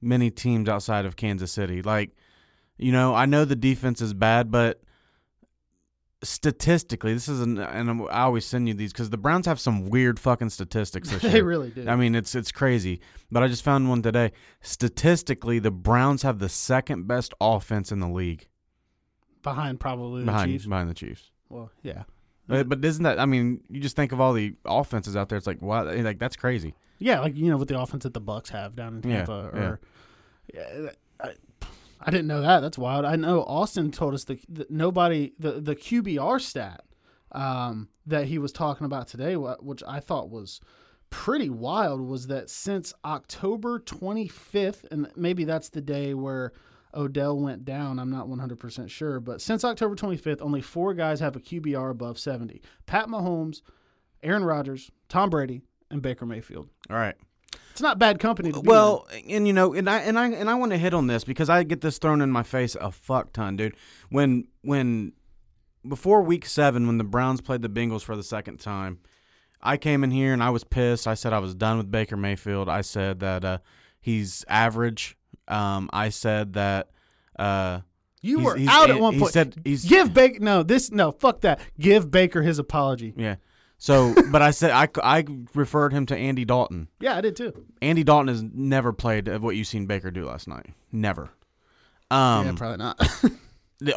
many 0.00 0.30
teams 0.30 0.68
outside 0.68 1.06
of 1.06 1.16
Kansas 1.16 1.52
City. 1.52 1.82
Like, 1.82 2.10
you 2.76 2.90
know, 2.92 3.14
I 3.14 3.26
know 3.26 3.44
the 3.44 3.54
defense 3.56 4.00
is 4.00 4.14
bad, 4.14 4.50
but 4.50 4.80
statistically, 6.22 7.14
this 7.14 7.28
is 7.28 7.40
an, 7.40 7.58
and 7.58 8.02
I 8.10 8.22
always 8.22 8.44
send 8.44 8.68
you 8.68 8.74
these 8.74 8.92
because 8.92 9.10
the 9.10 9.18
Browns 9.18 9.46
have 9.46 9.60
some 9.60 9.88
weird 9.88 10.18
fucking 10.18 10.50
statistics 10.50 11.10
this 11.10 11.22
they 11.22 11.34
year. 11.34 11.44
really 11.44 11.70
do. 11.70 11.86
I 11.88 11.96
mean, 11.96 12.14
it's 12.14 12.34
it's 12.34 12.52
crazy. 12.52 13.00
But 13.30 13.42
I 13.42 13.48
just 13.48 13.62
found 13.62 13.88
one 13.88 14.02
today. 14.02 14.32
Statistically, 14.60 15.58
the 15.58 15.70
Browns 15.70 16.22
have 16.22 16.38
the 16.38 16.48
second 16.48 17.06
best 17.06 17.34
offense 17.40 17.92
in 17.92 18.00
the 18.00 18.08
league, 18.08 18.48
behind 19.42 19.80
probably 19.80 20.20
the 20.20 20.26
behind 20.26 20.50
Chiefs. 20.50 20.66
behind 20.66 20.90
the 20.90 20.94
Chiefs. 20.94 21.30
Well, 21.48 21.70
yeah. 21.82 22.04
But, 22.48 22.68
but 22.68 22.84
isn't 22.84 23.02
that? 23.04 23.18
I 23.20 23.26
mean, 23.26 23.60
you 23.70 23.80
just 23.80 23.96
think 23.96 24.12
of 24.12 24.20
all 24.20 24.32
the 24.32 24.54
offenses 24.64 25.16
out 25.16 25.28
there. 25.28 25.38
It's 25.38 25.46
like 25.46 25.62
wow, 25.62 25.84
like 25.84 26.18
that's 26.18 26.36
crazy. 26.36 26.74
Yeah, 26.98 27.20
like 27.20 27.36
you 27.36 27.50
know 27.50 27.56
with 27.56 27.68
the 27.68 27.80
offense 27.80 28.02
that 28.04 28.14
the 28.14 28.20
Bucs 28.20 28.48
have 28.50 28.74
down 28.76 29.00
in 29.02 29.10
Yeah, 29.10 29.16
Tampa. 29.24 29.50
or 29.54 29.80
yeah, 30.52 30.90
I, 31.20 31.30
I 32.00 32.10
didn't 32.10 32.26
know 32.26 32.40
that. 32.42 32.60
That's 32.60 32.78
wild. 32.78 33.04
I 33.04 33.16
know 33.16 33.42
Austin 33.44 33.90
told 33.92 34.14
us 34.14 34.24
the, 34.24 34.38
the 34.48 34.66
nobody 34.68 35.32
the 35.38 35.52
the 35.60 35.76
QBR 35.76 36.40
stat 36.40 36.84
um, 37.32 37.88
that 38.06 38.26
he 38.26 38.38
was 38.38 38.52
talking 38.52 38.84
about 38.84 39.08
today, 39.08 39.34
which 39.36 39.82
I 39.86 40.00
thought 40.00 40.28
was 40.28 40.60
pretty 41.10 41.48
wild, 41.50 42.00
was 42.00 42.26
that 42.26 42.50
since 42.50 42.92
October 43.04 43.78
25th, 43.78 44.84
and 44.90 45.08
maybe 45.14 45.44
that's 45.44 45.68
the 45.68 45.80
day 45.80 46.14
where 46.14 46.52
Odell 46.94 47.38
went 47.38 47.64
down. 47.64 47.98
I'm 47.98 48.10
not 48.10 48.28
100% 48.28 48.90
sure, 48.90 49.20
but 49.20 49.40
since 49.40 49.64
October 49.64 49.94
25th, 49.94 50.42
only 50.42 50.60
four 50.60 50.94
guys 50.94 51.20
have 51.20 51.36
a 51.36 51.40
QBR 51.40 51.90
above 51.90 52.18
70: 52.18 52.60
Pat 52.86 53.08
Mahomes, 53.08 53.62
Aaron 54.22 54.44
Rodgers, 54.44 54.90
Tom 55.08 55.30
Brady, 55.30 55.62
and 55.90 56.02
Baker 56.02 56.26
Mayfield. 56.26 56.68
All 56.90 56.96
right. 56.96 57.16
It's 57.70 57.80
not 57.80 57.98
bad 57.98 58.18
company. 58.18 58.52
To 58.52 58.60
be 58.60 58.68
Well, 58.68 59.06
and 59.28 59.46
you 59.46 59.52
know, 59.52 59.72
and 59.72 59.88
I 59.88 60.00
and 60.00 60.18
I 60.18 60.28
and 60.28 60.50
I 60.50 60.54
want 60.54 60.72
to 60.72 60.78
hit 60.78 60.92
on 60.92 61.06
this 61.06 61.24
because 61.24 61.48
I 61.48 61.62
get 61.62 61.80
this 61.80 61.98
thrown 61.98 62.20
in 62.20 62.30
my 62.30 62.42
face 62.42 62.74
a 62.74 62.90
fuck 62.90 63.32
ton, 63.32 63.56
dude. 63.56 63.76
When 64.10 64.46
when 64.60 65.12
before 65.88 66.22
week 66.22 66.46
seven, 66.46 66.86
when 66.86 66.98
the 66.98 67.04
Browns 67.04 67.40
played 67.40 67.62
the 67.62 67.68
Bengals 67.68 68.02
for 68.02 68.14
the 68.14 68.22
second 68.22 68.58
time, 68.60 69.00
I 69.60 69.76
came 69.78 70.04
in 70.04 70.10
here 70.10 70.32
and 70.32 70.42
I 70.42 70.50
was 70.50 70.64
pissed. 70.64 71.06
I 71.06 71.14
said 71.14 71.32
I 71.32 71.38
was 71.38 71.54
done 71.54 71.78
with 71.78 71.90
Baker 71.90 72.16
Mayfield. 72.16 72.68
I 72.68 72.82
said 72.82 73.20
that 73.20 73.44
uh, 73.44 73.58
he's 74.00 74.44
average. 74.48 75.16
Um, 75.52 75.90
I 75.92 76.08
said 76.08 76.54
that 76.54 76.88
uh, 77.38 77.80
you 78.22 78.38
he's- 78.38 78.46
were 78.46 78.56
he's- 78.56 78.70
out 78.74 78.88
at 78.90 78.96
he- 78.96 79.02
one 79.02 79.14
he 79.14 79.20
point. 79.20 79.32
said 79.32 79.54
he's 79.64 79.84
Give 79.84 80.12
Baker 80.14 80.40
no 80.40 80.62
this 80.62 80.90
no 80.90 81.12
fuck 81.12 81.42
that. 81.42 81.60
Give 81.78 82.10
Baker 82.10 82.42
his 82.42 82.58
apology. 82.58 83.12
yeah. 83.16 83.36
So, 83.78 84.14
but 84.30 84.40
I 84.42 84.52
said 84.52 84.70
I, 84.70 84.88
I 85.02 85.24
referred 85.54 85.92
him 85.92 86.06
to 86.06 86.16
Andy 86.16 86.44
Dalton. 86.44 86.86
Yeah, 87.00 87.16
I 87.16 87.20
did 87.20 87.34
too. 87.34 87.64
Andy 87.82 88.04
Dalton 88.04 88.28
has 88.28 88.40
never 88.42 88.92
played 88.92 89.26
of 89.26 89.42
what 89.42 89.56
you 89.56 89.64
seen 89.64 89.86
Baker 89.86 90.12
do 90.12 90.24
last 90.24 90.46
night. 90.46 90.66
Never. 90.92 91.30
Um, 92.08 92.46
yeah, 92.46 92.52
probably 92.54 92.76
not. 92.78 93.00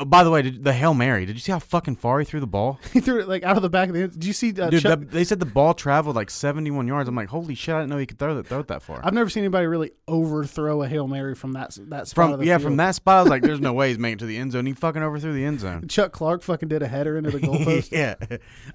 by 0.07 0.23
the 0.23 0.31
way, 0.31 0.41
did, 0.41 0.63
the 0.63 0.73
hail 0.73 0.93
mary. 0.93 1.25
Did 1.25 1.35
you 1.35 1.39
see 1.39 1.51
how 1.51 1.59
fucking 1.59 1.95
far 1.97 2.19
he 2.19 2.25
threw 2.25 2.39
the 2.39 2.47
ball? 2.47 2.79
he 2.93 2.99
threw 2.99 3.19
it 3.19 3.27
like 3.27 3.43
out 3.43 3.55
of 3.57 3.61
the 3.63 3.69
back 3.69 3.89
of 3.89 3.95
the. 3.95 4.01
end. 4.03 4.13
Did 4.13 4.25
you 4.25 4.33
see? 4.33 4.49
Uh, 4.59 4.69
Dude, 4.69 4.81
Chuck- 4.83 4.99
the, 4.99 5.05
they 5.05 5.23
said 5.23 5.39
the 5.39 5.45
ball 5.45 5.73
traveled 5.73 6.15
like 6.15 6.29
seventy-one 6.29 6.87
yards. 6.87 7.07
I'm 7.09 7.15
like, 7.15 7.29
holy 7.29 7.55
shit! 7.55 7.75
I 7.75 7.79
didn't 7.79 7.89
know 7.91 7.97
he 7.97 8.05
could 8.05 8.19
throw 8.19 8.35
that 8.35 8.47
throw 8.47 8.59
it 8.59 8.67
that 8.67 8.81
far. 8.81 9.01
I've 9.03 9.13
never 9.13 9.29
seen 9.29 9.43
anybody 9.43 9.67
really 9.67 9.91
overthrow 10.07 10.81
a 10.83 10.87
hail 10.87 11.07
mary 11.07 11.35
from 11.35 11.53
that 11.53 11.77
that 11.89 12.07
spot. 12.07 12.31
of 12.31 12.39
From 12.39 12.47
yeah, 12.47 12.57
field. 12.57 12.63
from 12.69 12.77
that 12.77 12.95
spot, 12.95 13.17
I 13.17 13.21
was 13.23 13.29
like, 13.29 13.41
there's 13.41 13.59
no 13.61 13.73
way 13.79 13.89
he's 13.89 13.99
making 13.99 14.17
it 14.17 14.19
to 14.19 14.25
the 14.25 14.37
end 14.37 14.51
zone. 14.51 14.65
He 14.65 14.73
fucking 14.73 15.01
overthrew 15.03 15.33
the 15.33 15.45
end 15.45 15.59
zone. 15.59 15.87
Chuck 15.87 16.11
Clark 16.11 16.41
fucking 16.43 16.69
did 16.69 16.81
a 16.81 16.87
header 16.87 17.17
into 17.17 17.31
the 17.31 17.39
goalpost. 17.45 17.91
yeah, 17.91 18.15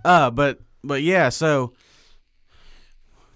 uh, 0.04 0.30
but 0.30 0.60
but 0.84 1.02
yeah, 1.02 1.28
so 1.28 1.72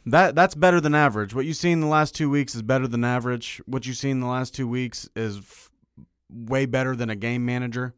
that 0.06 0.34
that's 0.34 0.54
better 0.54 0.80
than 0.80 0.94
average. 0.94 1.34
What 1.34 1.46
you've 1.46 1.56
seen 1.56 1.80
the 1.80 1.86
last 1.86 2.14
two 2.14 2.28
weeks 2.28 2.54
is 2.54 2.62
better 2.62 2.86
than 2.86 3.04
average. 3.04 3.60
What 3.66 3.86
you've 3.86 3.96
seen 3.96 4.20
the 4.20 4.26
last 4.26 4.54
two 4.54 4.68
weeks 4.68 5.08
is 5.16 5.38
f- 5.38 5.70
way 6.30 6.66
better 6.66 6.94
than 6.96 7.10
a 7.10 7.16
game 7.16 7.44
manager. 7.44 7.94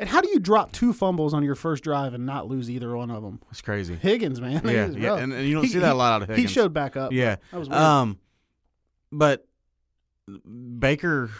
And 0.00 0.08
how 0.08 0.20
do 0.20 0.30
you 0.30 0.38
drop 0.38 0.70
two 0.72 0.92
fumbles 0.92 1.34
on 1.34 1.42
your 1.42 1.56
first 1.56 1.82
drive 1.82 2.14
and 2.14 2.24
not 2.24 2.46
lose 2.46 2.70
either 2.70 2.96
one 2.96 3.10
of 3.10 3.22
them? 3.22 3.40
It's 3.50 3.60
crazy. 3.60 3.96
Higgins, 3.96 4.40
man. 4.40 4.60
Yeah, 4.64 4.86
yeah, 4.86 5.16
and, 5.16 5.32
and 5.32 5.46
you 5.48 5.54
don't 5.54 5.64
He- 5.64 5.70
see 5.70 5.80
that 5.80 5.92
a 5.92 5.94
lot 5.96 6.12
out 6.12 6.22
of 6.22 6.28
Higgins. 6.28 6.48
He 6.50 6.54
showed 6.54 6.72
back 6.72 6.96
up. 6.96 7.12
Yeah. 7.12 7.36
that 7.50 7.58
was 7.58 7.68
weird. 7.68 7.80
Um, 7.80 8.18
but 9.10 9.46
Baker 10.78 11.30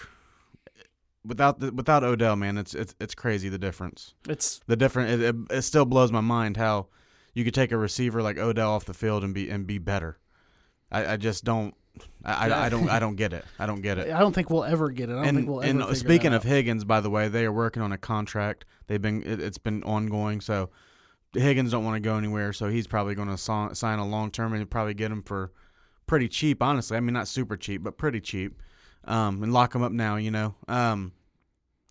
without 1.24 1.60
the, 1.60 1.72
without 1.72 2.02
Odell, 2.02 2.36
man, 2.36 2.58
it's 2.58 2.74
it's 2.74 2.94
it's 3.00 3.14
crazy 3.14 3.48
the 3.48 3.58
difference. 3.58 4.14
it's 4.28 4.60
The 4.66 4.76
different 4.76 5.10
it, 5.10 5.20
it, 5.22 5.36
it 5.58 5.62
still 5.62 5.84
blows 5.84 6.10
my 6.10 6.20
mind 6.20 6.56
how 6.56 6.86
you 7.34 7.44
could 7.44 7.54
take 7.54 7.70
a 7.72 7.76
receiver 7.76 8.22
like 8.22 8.38
Odell 8.38 8.72
off 8.72 8.86
the 8.86 8.94
field 8.94 9.22
and 9.24 9.34
be 9.34 9.48
and 9.50 9.66
be 9.66 9.78
better. 9.78 10.18
I, 10.90 11.12
I 11.12 11.16
just 11.16 11.44
don't. 11.44 11.74
I, 12.24 12.48
I, 12.48 12.66
I 12.66 12.68
don't 12.68 12.88
I 12.88 12.98
don't 12.98 13.16
get 13.16 13.32
it. 13.32 13.44
I 13.58 13.66
don't 13.66 13.80
get 13.80 13.98
it. 13.98 14.10
I 14.12 14.20
don't 14.20 14.32
think 14.34 14.50
we'll 14.50 14.64
ever 14.64 14.90
get 14.90 15.08
it. 15.10 15.12
I 15.12 15.16
don't 15.16 15.26
And, 15.28 15.36
think 15.38 15.48
we'll 15.48 15.62
ever. 15.62 15.82
and 15.88 15.96
speaking 15.96 16.32
of. 16.32 16.42
Higgins, 16.42 16.84
by 16.84 17.00
the 17.00 17.10
way, 17.10 17.28
they 17.28 17.44
are 17.44 17.52
working 17.52 17.82
on 17.82 17.92
a 17.92 17.98
contract. 17.98 18.64
They've 18.86 19.00
been 19.02 19.22
it, 19.22 19.40
it's 19.40 19.58
been 19.58 19.82
ongoing, 19.82 20.40
so 20.40 20.70
Higgins 21.34 21.70
don't 21.70 21.84
want 21.84 21.96
to 21.96 22.00
go 22.00 22.16
anywhere. 22.16 22.52
So 22.52 22.68
he's 22.68 22.86
probably 22.86 23.14
going 23.14 23.28
to 23.28 23.38
sign, 23.38 23.74
sign 23.74 23.98
a 23.98 24.06
long 24.06 24.30
term 24.30 24.52
and 24.54 24.68
probably 24.70 24.94
get 24.94 25.10
him 25.12 25.22
for 25.22 25.52
pretty 26.06 26.28
cheap. 26.28 26.62
Honestly, 26.62 26.96
I 26.96 27.00
mean 27.00 27.14
not 27.14 27.28
super 27.28 27.56
cheap, 27.56 27.82
but 27.82 27.98
pretty 27.98 28.20
cheap. 28.20 28.60
Um, 29.04 29.42
and 29.42 29.52
lock 29.52 29.74
him 29.74 29.82
up 29.82 29.92
now. 29.92 30.16
You 30.16 30.30
know. 30.30 30.54
Um, 30.68 31.12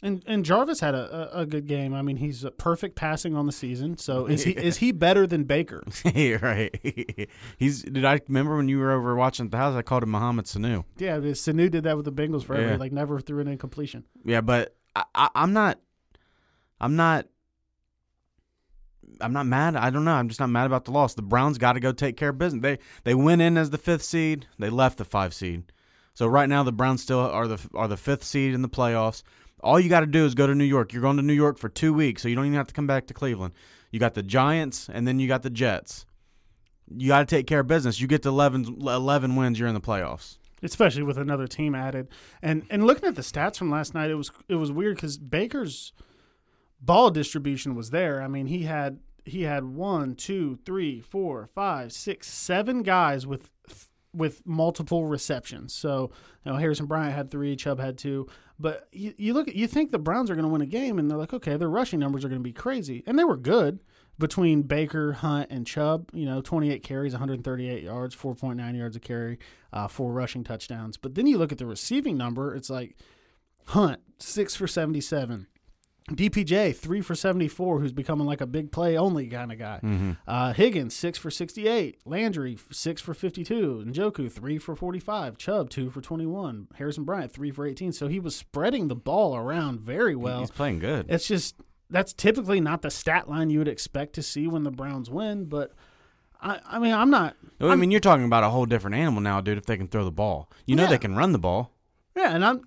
And 0.04 0.24
and 0.27 0.46
Jarvis 0.46 0.80
had 0.80 0.94
a, 0.94 1.38
a, 1.38 1.42
a 1.42 1.46
good 1.48 1.66
game. 1.66 1.96
I 1.96 2.04
mean, 2.04 2.18
he's 2.18 2.44
a 2.44 2.51
perfect 2.51 2.96
passing 2.96 3.36
on 3.36 3.48
the 3.48 3.51
season. 3.51 3.98
So 3.98 4.27
is 4.27 4.44
he 4.44 4.51
is 4.58 4.77
he 4.77 4.92
better 4.92 5.25
than 5.25 5.46
Baker? 5.46 5.84
right. 6.42 7.30
he's. 7.58 7.82
Did 7.82 8.06
I 8.06 8.22
remember 8.27 8.58
when 8.58 8.70
you 8.70 8.77
were 8.77 8.92
over 8.92 9.16
watching 9.16 9.46
at 9.46 9.51
the 9.51 9.58
house? 9.58 9.75
I 9.75 9.82
called 9.82 10.04
him 10.04 10.10
Mohamed 10.10 10.46
Sanu. 10.46 10.84
Yeah, 10.98 11.18
Sanu 11.18 11.71
did 11.71 11.84
that 11.86 11.95
with 11.95 12.06
the 12.06 12.12
Bengals 12.12 12.43
forever. 12.43 12.71
Yeah. 12.71 12.78
Like 12.78 12.91
never 12.91 13.19
threw 13.19 13.39
an 13.39 13.48
incompletion. 13.48 14.04
Yeah, 14.24 14.41
but 14.41 14.76
I, 14.95 15.04
I, 15.15 15.30
I'm 15.34 15.54
not. 15.54 15.80
I'm 16.80 16.95
not. 16.95 17.28
I'm 19.19 19.34
not 19.34 19.48
mad. 19.48 19.76
I 19.76 19.89
don't 19.89 20.06
know. 20.06 20.13
I'm 20.13 20.28
just 20.28 20.39
not 20.39 20.52
mad 20.52 20.67
about 20.67 20.86
the 20.86 20.91
loss. 20.91 21.15
The 21.15 21.24
Browns 21.24 21.58
got 21.58 21.74
to 21.74 21.80
go 21.80 21.91
take 21.91 22.17
care 22.17 22.30
of 22.30 22.38
business. 22.38 22.62
They 22.62 22.78
they 23.04 23.15
went 23.15 23.41
in 23.41 23.58
as 23.58 23.71
the 23.71 23.80
fifth 23.80 24.04
seed. 24.04 24.45
They 24.60 24.69
left 24.69 25.00
the 25.00 25.06
five 25.06 25.34
seed. 25.34 25.71
So 26.13 26.28
right 26.28 26.50
now 26.50 26.62
the 26.62 26.71
Browns 26.71 27.02
still 27.02 27.19
are 27.19 27.48
the 27.48 27.60
are 27.74 27.88
the 27.88 27.98
fifth 27.98 28.24
seed 28.24 28.54
in 28.54 28.62
the 28.62 28.69
playoffs. 28.69 29.24
All 29.62 29.80
you 29.80 29.89
got 29.89 30.02
to 30.02 30.06
do 30.06 30.26
is 30.26 30.36
go 30.36 30.48
to 30.48 30.56
New 30.56 30.63
York. 30.63 30.93
You're 30.93 31.02
going 31.02 31.17
to 31.17 31.24
New 31.24 31.34
York 31.34 31.58
for 31.58 31.70
two 31.70 31.93
weeks, 31.93 32.22
so 32.22 32.28
you 32.28 32.36
don't 32.36 32.46
even 32.46 32.58
have 32.58 32.67
to 32.67 32.74
come 32.74 32.88
back 32.88 33.08
to 33.08 33.13
Cleveland. 33.13 33.54
You 33.91 34.00
got 34.00 34.13
the 34.13 34.24
Giants, 34.24 34.89
and 34.91 35.08
then 35.08 35.20
you 35.20 35.28
got 35.28 35.41
the 35.43 35.50
Jets. 35.50 36.06
You 36.96 37.08
got 37.08 37.20
to 37.20 37.26
take 37.26 37.48
care 37.48 37.62
of 37.62 37.67
business. 37.67 38.00
You 38.00 38.08
get 38.08 38.22
to 38.24 38.30
11, 38.30 38.78
11 38.82 39.36
wins, 39.36 39.60
you're 39.60 39.67
in 39.67 39.74
the 39.74 39.82
playoffs. 39.82 40.38
especially 40.63 41.04
with 41.04 41.17
another 41.17 41.48
team 41.48 41.76
added. 41.76 42.08
And 42.41 42.65
and 42.70 42.86
looking 42.86 43.08
at 43.08 43.15
the 43.15 43.22
stats 43.22 43.58
from 43.58 43.70
last 43.70 43.93
night, 43.93 44.10
it 44.10 44.15
was 44.15 44.32
it 44.48 44.56
was 44.56 44.72
weird 44.72 44.96
because 44.96 45.17
Baker's 45.17 45.91
ball 46.80 47.10
distribution 47.10 47.76
was 47.76 47.89
there. 47.89 48.22
I 48.22 48.28
mean, 48.28 48.48
he 48.48 48.63
had 48.63 49.00
he 49.26 49.43
had 49.43 49.65
one, 49.65 50.15
two, 50.15 50.58
three, 50.65 51.02
four, 51.02 51.50
five, 51.54 51.91
six, 51.91 52.28
seven 52.28 52.84
guys 52.84 53.28
with 53.28 53.50
with 54.17 54.45
multiple 54.45 55.06
receptions. 55.06 55.73
So 55.73 56.12
you 56.43 56.51
know, 56.51 56.58
Harrison 56.58 56.86
Bryant 56.86 57.15
had 57.15 57.32
three, 57.32 57.56
Chubb 57.56 57.80
had 57.80 57.97
two. 57.97 58.27
But 58.60 58.88
you, 58.91 59.13
you 59.17 59.34
look 59.34 59.47
at 59.47 59.56
you 59.56 59.67
think 59.67 59.91
the 59.91 59.99
Browns 59.99 60.32
are 60.32 60.36
going 60.36 60.45
to 60.45 60.51
win 60.51 60.62
a 60.62 60.65
game, 60.65 60.97
and 60.97 61.10
they're 61.10 61.17
like, 61.17 61.34
okay, 61.34 61.58
their 61.58 61.69
rushing 61.69 61.99
numbers 61.99 62.25
are 62.25 62.30
going 62.30 62.41
to 62.41 62.43
be 62.43 62.53
crazy, 62.53 63.03
and 63.06 63.17
they 63.17 63.23
were 63.23 63.38
good 63.38 63.80
between 64.17 64.63
Baker, 64.63 65.13
Hunt, 65.13 65.51
and 65.51 65.65
Chubb. 65.67 66.10
You 66.13 66.25
know, 66.25 66.41
28 66.41 66.82
carries, 66.82 67.13
138 67.13 67.84
yards, 67.84 68.15
4.9 68.15 68.77
yards 68.77 68.95
a 68.95 68.99
carry, 68.99 69.38
uh, 69.71 69.88
four 69.88 70.12
rushing 70.12 70.43
touchdowns. 70.43 70.97
But 70.97 71.15
then 71.15 71.27
you 71.27 71.38
look 71.38 71.51
at 71.51 71.60
the 71.60 71.67
receiving 71.67 72.17
number, 72.17 72.56
it's 72.56 72.69
like 72.69 72.97
Hunt 73.67 73.99
six 74.17 74.56
for 74.56 74.67
77. 74.67 75.47
DPJ 76.10 76.74
three 76.76 77.02
for 77.02 77.15
74, 77.15 77.80
who's 77.82 77.91
becoming 77.91 78.26
like 78.26 78.39
a 78.39 78.46
big 78.48 78.72
play 78.72 78.98
only 78.98 79.28
kind 79.28 79.52
of 79.52 79.60
guy. 79.60 80.15
Uh, 80.26 80.54
Higgins 80.54 80.96
six 80.96 81.17
for 81.17 81.30
68. 81.30 82.00
Landry 82.06 82.58
six 82.72 83.02
for 83.02 83.13
52. 83.13 83.84
Njoku 83.88 84.32
three 84.32 84.58
for 84.58 84.74
45. 84.76 85.38
Chubb 85.38 85.70
two 85.70 85.89
for 85.89 86.00
21. 86.00 86.70
Harrison 86.76 87.04
Bryant 87.04 87.34
three 87.34 87.52
for 87.52 87.67
18. 87.67 87.91
So 87.91 88.08
he 88.08 88.20
was 88.22 88.36
spreading 88.36 88.88
the 88.88 88.96
ball 88.96 89.36
around 89.36 89.82
very 89.82 90.15
well. 90.15 90.39
He's 90.39 90.52
playing 90.52 90.80
good. 90.80 91.08
It's 91.10 91.28
just 91.28 91.56
that's 91.89 92.13
typically 92.13 92.62
not 92.62 92.82
the 92.82 92.89
stat 92.89 93.30
line 93.30 93.50
you 93.50 93.60
would 93.60 93.67
expect 93.67 94.13
to 94.13 94.24
see 94.24 94.48
when 94.48 94.63
the 94.63 94.72
Browns 94.72 95.10
win. 95.10 95.46
But 95.46 95.74
I, 96.41 96.60
I 96.65 96.80
mean, 96.80 96.93
I'm 96.93 97.10
not. 97.10 97.36
I 97.60 97.76
mean, 97.76 97.91
you're 97.91 98.00
talking 98.00 98.26
about 98.26 98.43
a 98.43 98.50
whole 98.50 98.65
different 98.65 98.96
animal 98.96 99.20
now, 99.22 99.41
dude. 99.41 99.58
If 99.58 99.65
they 99.65 99.76
can 99.76 99.88
throw 99.89 100.06
the 100.06 100.12
ball, 100.12 100.50
you 100.65 100.76
know 100.78 100.84
Yeah. 100.84 100.89
they 100.89 100.98
can 101.00 101.15
run 101.17 101.34
the 101.34 101.39
ball. 101.39 101.74
Yeah, 102.15 102.34
and 102.34 102.46
I'm. 102.46 102.62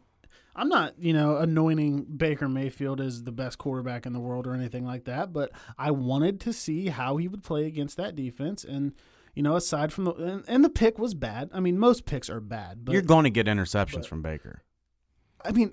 I'm 0.56 0.68
not, 0.68 0.94
you 0.98 1.12
know, 1.12 1.36
anointing 1.36 2.06
Baker 2.16 2.48
Mayfield 2.48 3.00
as 3.00 3.22
the 3.22 3.32
best 3.32 3.58
quarterback 3.58 4.04
in 4.06 4.12
the 4.12 4.20
world 4.20 4.46
or 4.46 4.54
anything 4.54 4.84
like 4.84 5.04
that, 5.04 5.32
but 5.32 5.50
I 5.78 5.90
wanted 5.92 6.40
to 6.40 6.52
see 6.52 6.88
how 6.88 7.16
he 7.18 7.28
would 7.28 7.42
play 7.42 7.66
against 7.66 7.96
that 7.98 8.16
defense. 8.16 8.64
And, 8.64 8.92
you 9.34 9.42
know, 9.42 9.54
aside 9.56 9.92
from 9.92 10.04
the 10.04 10.12
and, 10.14 10.44
and 10.48 10.64
the 10.64 10.68
pick 10.70 10.98
was 10.98 11.14
bad. 11.14 11.50
I 11.52 11.60
mean, 11.60 11.78
most 11.78 12.04
picks 12.04 12.28
are 12.28 12.40
bad, 12.40 12.84
but 12.84 12.92
you're 12.92 13.02
going 13.02 13.24
to 13.24 13.30
get 13.30 13.46
interceptions 13.46 14.06
from 14.06 14.22
Baker. 14.22 14.62
I 15.44 15.52
mean, 15.52 15.72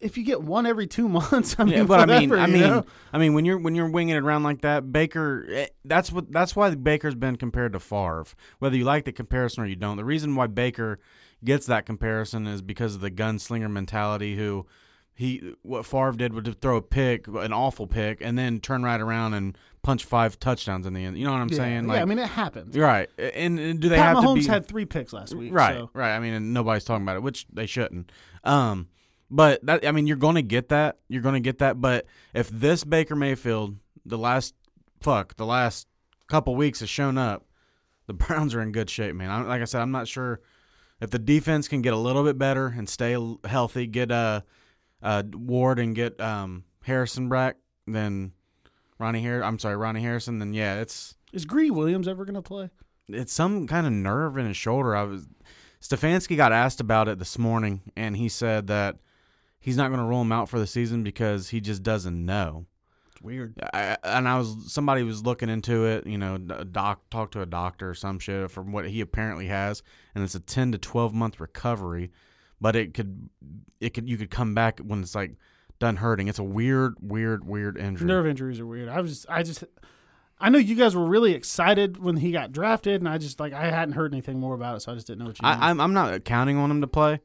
if 0.00 0.16
you 0.16 0.24
get 0.24 0.42
one 0.42 0.66
every 0.66 0.86
two 0.86 1.08
months, 1.20 1.56
I 1.58 1.64
mean, 1.64 1.74
Yeah, 1.74 1.84
but 1.84 2.08
I 2.08 2.20
mean, 2.20 2.32
I 2.32 2.46
mean, 2.46 2.60
know? 2.60 2.86
I 3.12 3.18
mean, 3.18 3.34
when 3.34 3.44
you're 3.44 3.58
when 3.58 3.74
you're 3.74 3.90
winging 3.90 4.14
it 4.16 4.22
around 4.22 4.44
like 4.44 4.62
that, 4.62 4.92
Baker. 4.92 5.46
eh, 5.50 5.66
That's 5.84 6.12
what 6.12 6.30
that's 6.30 6.54
why 6.54 6.74
Baker's 6.74 7.14
been 7.16 7.36
compared 7.36 7.72
to 7.72 7.80
Favre. 7.80 8.24
Whether 8.60 8.76
you 8.76 8.84
like 8.84 9.04
the 9.04 9.12
comparison 9.12 9.64
or 9.64 9.66
you 9.66 9.76
don't, 9.76 9.96
the 9.96 10.04
reason 10.04 10.36
why 10.36 10.46
Baker 10.46 11.00
gets 11.44 11.66
that 11.66 11.86
comparison 11.86 12.46
is 12.46 12.62
because 12.62 12.94
of 12.94 13.00
the 13.00 13.10
gunslinger 13.10 13.70
mentality. 13.70 14.36
Who 14.36 14.66
he 15.14 15.54
what 15.62 15.84
Favre 15.84 16.12
did 16.12 16.32
was 16.32 16.44
to 16.44 16.52
throw 16.52 16.76
a 16.76 16.82
pick, 16.82 17.26
an 17.28 17.52
awful 17.52 17.86
pick, 17.86 18.18
and 18.20 18.38
then 18.38 18.60
turn 18.60 18.82
right 18.82 19.00
around 19.00 19.34
and 19.34 19.56
punch 19.82 20.04
five 20.04 20.38
touchdowns 20.38 20.86
in 20.86 20.94
the 20.94 21.04
end. 21.04 21.18
You 21.18 21.24
know 21.24 21.32
what 21.32 21.40
I'm 21.40 21.48
yeah, 21.48 21.56
saying? 21.56 21.88
yeah, 21.88 22.02
I 22.02 22.04
mean, 22.04 22.18
it 22.18 22.28
happens. 22.28 22.76
right. 22.76 23.10
And, 23.18 23.58
and 23.58 23.80
do 23.80 23.88
they 23.88 23.96
Pat 23.96 24.16
have 24.16 24.24
Mahomes 24.24 24.34
to 24.36 24.40
be 24.42 24.46
had 24.46 24.66
three 24.66 24.84
picks 24.84 25.12
last 25.12 25.34
week, 25.34 25.52
Right, 25.52 25.76
so- 25.76 25.90
right. 25.92 26.14
I 26.14 26.20
mean, 26.20 26.34
and 26.34 26.54
nobody's 26.54 26.84
talking 26.84 27.02
about 27.02 27.16
it, 27.16 27.22
which 27.22 27.46
they 27.52 27.66
shouldn't. 27.66 28.10
Um, 28.44 28.88
but 29.30 29.64
that, 29.66 29.86
I 29.86 29.92
mean, 29.92 30.06
you're 30.06 30.16
going 30.16 30.36
to 30.36 30.42
get 30.42 30.68
that. 30.68 30.98
You're 31.08 31.22
going 31.22 31.34
to 31.34 31.40
get 31.40 31.58
that. 31.58 31.80
But 31.80 32.06
if 32.32 32.48
this 32.48 32.84
Baker 32.84 33.16
Mayfield, 33.16 33.76
the 34.06 34.18
last 34.18 34.54
fuck 35.00 35.36
the 35.36 35.46
last 35.46 35.88
couple 36.28 36.54
weeks 36.54 36.80
has 36.80 36.88
shown 36.88 37.18
up, 37.18 37.44
the 38.06 38.12
Browns 38.14 38.54
are 38.54 38.60
in 38.62 38.72
good 38.72 38.88
shape, 38.88 39.14
man. 39.14 39.30
I, 39.30 39.42
like 39.42 39.62
I 39.62 39.64
said, 39.64 39.82
I'm 39.82 39.90
not 39.90 40.06
sure 40.06 40.40
if 41.02 41.10
the 41.10 41.18
defense 41.18 41.68
can 41.68 41.82
get 41.82 41.92
a 41.92 41.98
little 41.98 42.22
bit 42.22 42.38
better 42.38 42.68
and 42.68 42.88
stay 42.88 43.16
healthy, 43.44 43.86
get 43.86 44.10
uh, 44.10 44.42
uh 45.02 45.22
Ward 45.34 45.78
and 45.78 45.94
get 45.94 46.20
um 46.20 46.64
Harrison 46.84 47.28
back, 47.28 47.56
then 47.86 48.32
Ronnie 48.98 49.24
Har- 49.24 49.42
I'm 49.42 49.58
sorry, 49.58 49.76
Ronnie 49.76 50.00
Harrison. 50.00 50.38
Then 50.38 50.54
yeah, 50.54 50.80
it's 50.80 51.16
Is 51.32 51.44
Greedy 51.44 51.70
Williams 51.70 52.08
ever 52.08 52.24
going 52.24 52.36
to 52.36 52.42
play? 52.42 52.70
it's 53.08 53.32
some 53.32 53.66
kind 53.66 53.86
of 53.86 53.92
nerve 53.92 54.38
in 54.38 54.46
his 54.46 54.56
shoulder. 54.56 54.94
I 54.96 55.02
was 55.02 55.26
Stefanski 55.80 56.36
got 56.36 56.52
asked 56.52 56.80
about 56.80 57.08
it 57.08 57.18
this 57.18 57.36
morning, 57.36 57.80
and 57.96 58.16
he 58.16 58.28
said 58.28 58.68
that 58.68 58.98
he's 59.58 59.76
not 59.76 59.88
going 59.88 59.98
to 59.98 60.06
rule 60.06 60.22
him 60.22 60.32
out 60.32 60.48
for 60.48 60.60
the 60.60 60.66
season 60.66 61.02
because 61.02 61.48
he 61.48 61.60
just 61.60 61.82
doesn't 61.82 62.24
know. 62.24 62.66
Weird. 63.22 63.54
I, 63.72 63.96
and 64.02 64.28
I 64.28 64.36
was 64.38 64.72
somebody 64.72 65.04
was 65.04 65.22
looking 65.22 65.48
into 65.48 65.86
it, 65.86 66.06
you 66.06 66.18
know, 66.18 66.34
a 66.50 66.64
doc 66.64 67.08
talk 67.10 67.30
to 67.32 67.40
a 67.40 67.46
doctor 67.46 67.90
or 67.90 67.94
some 67.94 68.18
shit 68.18 68.50
from 68.50 68.72
what 68.72 68.88
he 68.88 69.00
apparently 69.00 69.46
has, 69.46 69.82
and 70.14 70.24
it's 70.24 70.34
a 70.34 70.40
ten 70.40 70.72
to 70.72 70.78
twelve 70.78 71.14
month 71.14 71.38
recovery, 71.38 72.10
but 72.60 72.74
it 72.74 72.94
could 72.94 73.28
it 73.80 73.94
could 73.94 74.08
you 74.08 74.16
could 74.16 74.30
come 74.30 74.54
back 74.54 74.80
when 74.80 75.00
it's 75.02 75.14
like 75.14 75.36
done 75.78 75.96
hurting. 75.96 76.28
It's 76.28 76.38
a 76.38 76.44
weird, 76.44 76.96
weird, 77.00 77.46
weird 77.46 77.76
injury. 77.78 78.06
Nerve 78.06 78.26
injuries 78.26 78.58
are 78.60 78.66
weird. 78.66 78.88
I 78.88 79.00
was 79.00 79.24
I 79.28 79.42
just 79.44 79.64
I 80.40 80.48
know 80.48 80.58
you 80.58 80.74
guys 80.74 80.96
were 80.96 81.06
really 81.06 81.34
excited 81.34 81.98
when 81.98 82.16
he 82.16 82.32
got 82.32 82.50
drafted, 82.50 83.00
and 83.00 83.08
I 83.08 83.18
just 83.18 83.38
like 83.38 83.52
I 83.52 83.70
hadn't 83.70 83.94
heard 83.94 84.12
anything 84.12 84.40
more 84.40 84.54
about 84.54 84.76
it, 84.76 84.80
so 84.80 84.90
I 84.90 84.96
just 84.96 85.06
didn't 85.06 85.20
know 85.20 85.26
what 85.26 85.40
you. 85.40 85.46
I, 85.46 85.70
I'm 85.70 85.80
I'm 85.80 85.94
not 85.94 86.24
counting 86.24 86.56
on 86.56 86.70
him 86.70 86.80
to 86.80 86.88
play, 86.88 87.20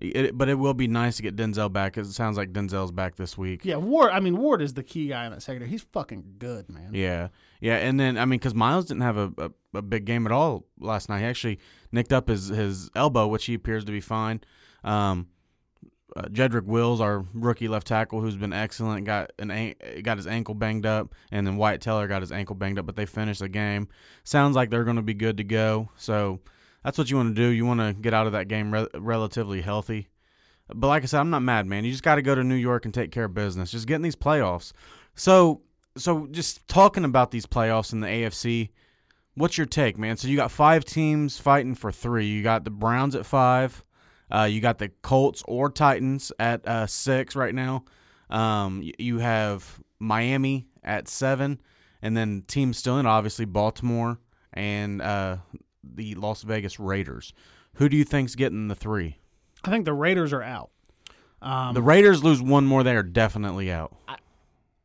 it, 0.00 0.36
but 0.36 0.48
it 0.48 0.54
will 0.54 0.74
be 0.74 0.88
nice 0.88 1.16
to 1.16 1.22
get 1.22 1.36
Denzel 1.36 1.72
back 1.72 1.98
it 1.98 2.06
sounds 2.06 2.36
like 2.36 2.52
Denzel's 2.52 2.90
back 2.90 3.16
this 3.16 3.36
week. 3.36 3.64
yeah, 3.64 3.76
Ward. 3.76 4.10
I 4.12 4.20
mean, 4.20 4.36
Ward 4.36 4.62
is 4.62 4.74
the 4.74 4.82
key 4.82 5.08
guy 5.08 5.26
in 5.26 5.32
that 5.32 5.42
secondary. 5.42 5.70
He's 5.70 5.82
fucking 5.92 6.36
good, 6.38 6.68
man. 6.70 6.90
Yeah, 6.92 7.28
yeah, 7.60 7.76
and 7.76 8.00
then 8.00 8.16
I 8.16 8.24
mean, 8.24 8.38
because 8.38 8.54
Myles 8.54 8.86
didn't 8.86 9.02
have 9.02 9.16
a, 9.16 9.32
a, 9.38 9.78
a 9.78 9.82
big 9.82 10.06
game 10.06 10.26
at 10.26 10.32
all 10.32 10.64
last 10.78 11.08
night. 11.08 11.20
He 11.20 11.26
actually 11.26 11.58
nicked 11.92 12.12
up 12.12 12.28
his 12.28 12.48
his 12.48 12.90
elbow, 12.94 13.26
which 13.26 13.44
he 13.44 13.54
appears 13.54 13.84
to 13.84 13.92
be 13.92 14.00
fine. 14.00 14.40
Um, 14.82 15.28
uh, 16.16 16.22
Jedrick 16.22 16.64
Wills, 16.64 17.00
our 17.00 17.24
rookie 17.34 17.68
left 17.68 17.86
tackle, 17.86 18.20
who's 18.20 18.36
been 18.36 18.52
excellent, 18.52 19.04
got 19.04 19.32
an 19.38 19.74
got 20.02 20.16
his 20.16 20.26
ankle 20.26 20.54
banged 20.54 20.86
up, 20.86 21.14
and 21.30 21.46
then 21.46 21.56
Wyatt 21.56 21.80
Teller 21.80 22.08
got 22.08 22.22
his 22.22 22.32
ankle 22.32 22.56
banged 22.56 22.78
up, 22.78 22.86
but 22.86 22.96
they 22.96 23.06
finished 23.06 23.40
the 23.40 23.48
game. 23.48 23.88
Sounds 24.24 24.56
like 24.56 24.70
they're 24.70 24.84
going 24.84 24.96
to 24.96 25.02
be 25.02 25.14
good 25.14 25.36
to 25.36 25.44
go. 25.44 25.88
So 25.96 26.40
that's 26.84 26.98
what 26.98 27.10
you 27.10 27.16
want 27.16 27.34
to 27.34 27.42
do. 27.42 27.48
You 27.48 27.66
want 27.66 27.80
to 27.80 27.92
get 27.92 28.14
out 28.14 28.26
of 28.26 28.32
that 28.32 28.48
game 28.48 28.72
re- 28.72 28.88
relatively 28.94 29.60
healthy. 29.60 30.08
But 30.72 30.88
like 30.88 31.02
I 31.02 31.06
said, 31.06 31.20
I'm 31.20 31.30
not 31.30 31.42
mad, 31.42 31.66
man. 31.66 31.84
You 31.84 31.90
just 31.90 32.02
got 32.02 32.14
to 32.16 32.22
go 32.22 32.34
to 32.34 32.44
New 32.44 32.54
York 32.54 32.84
and 32.84 32.94
take 32.94 33.10
care 33.10 33.24
of 33.24 33.34
business. 33.34 33.70
Just 33.70 33.86
getting 33.86 34.02
these 34.02 34.16
playoffs. 34.16 34.72
So 35.14 35.62
so 35.96 36.26
just 36.30 36.66
talking 36.68 37.04
about 37.04 37.30
these 37.30 37.46
playoffs 37.46 37.92
in 37.92 38.00
the 38.00 38.06
AFC, 38.06 38.70
what's 39.34 39.58
your 39.58 39.66
take, 39.66 39.98
man? 39.98 40.16
So 40.16 40.28
you 40.28 40.36
got 40.36 40.50
five 40.50 40.84
teams 40.84 41.38
fighting 41.38 41.74
for 41.74 41.90
three. 41.90 42.26
You 42.26 42.42
got 42.42 42.64
the 42.64 42.70
Browns 42.70 43.14
at 43.14 43.26
five. 43.26 43.84
Uh, 44.30 44.44
you 44.44 44.60
got 44.60 44.78
the 44.78 44.90
Colts 45.02 45.42
or 45.46 45.70
Titans 45.70 46.30
at 46.38 46.66
uh, 46.66 46.86
six 46.86 47.34
right 47.34 47.54
now. 47.54 47.84
Um, 48.28 48.88
you 48.98 49.18
have 49.18 49.80
Miami 49.98 50.68
at 50.84 51.08
seven, 51.08 51.60
and 52.00 52.16
then 52.16 52.44
teams 52.46 52.78
still 52.78 52.98
in 52.98 53.06
obviously 53.06 53.44
Baltimore 53.44 54.20
and 54.52 55.02
uh, 55.02 55.38
the 55.82 56.14
Las 56.14 56.42
Vegas 56.42 56.78
Raiders. 56.80 57.32
Who 57.74 57.88
do 57.88 57.96
you 57.96 58.04
think's 58.04 58.34
getting 58.34 58.68
the 58.68 58.74
three? 58.74 59.18
I 59.64 59.70
think 59.70 59.84
the 59.84 59.92
Raiders 59.92 60.32
are 60.32 60.42
out. 60.42 60.70
Um, 61.42 61.74
The 61.74 61.82
Raiders 61.82 62.22
lose 62.22 62.42
one 62.42 62.66
more, 62.66 62.82
they 62.82 62.96
are 62.96 63.02
definitely 63.02 63.70
out. 63.72 63.94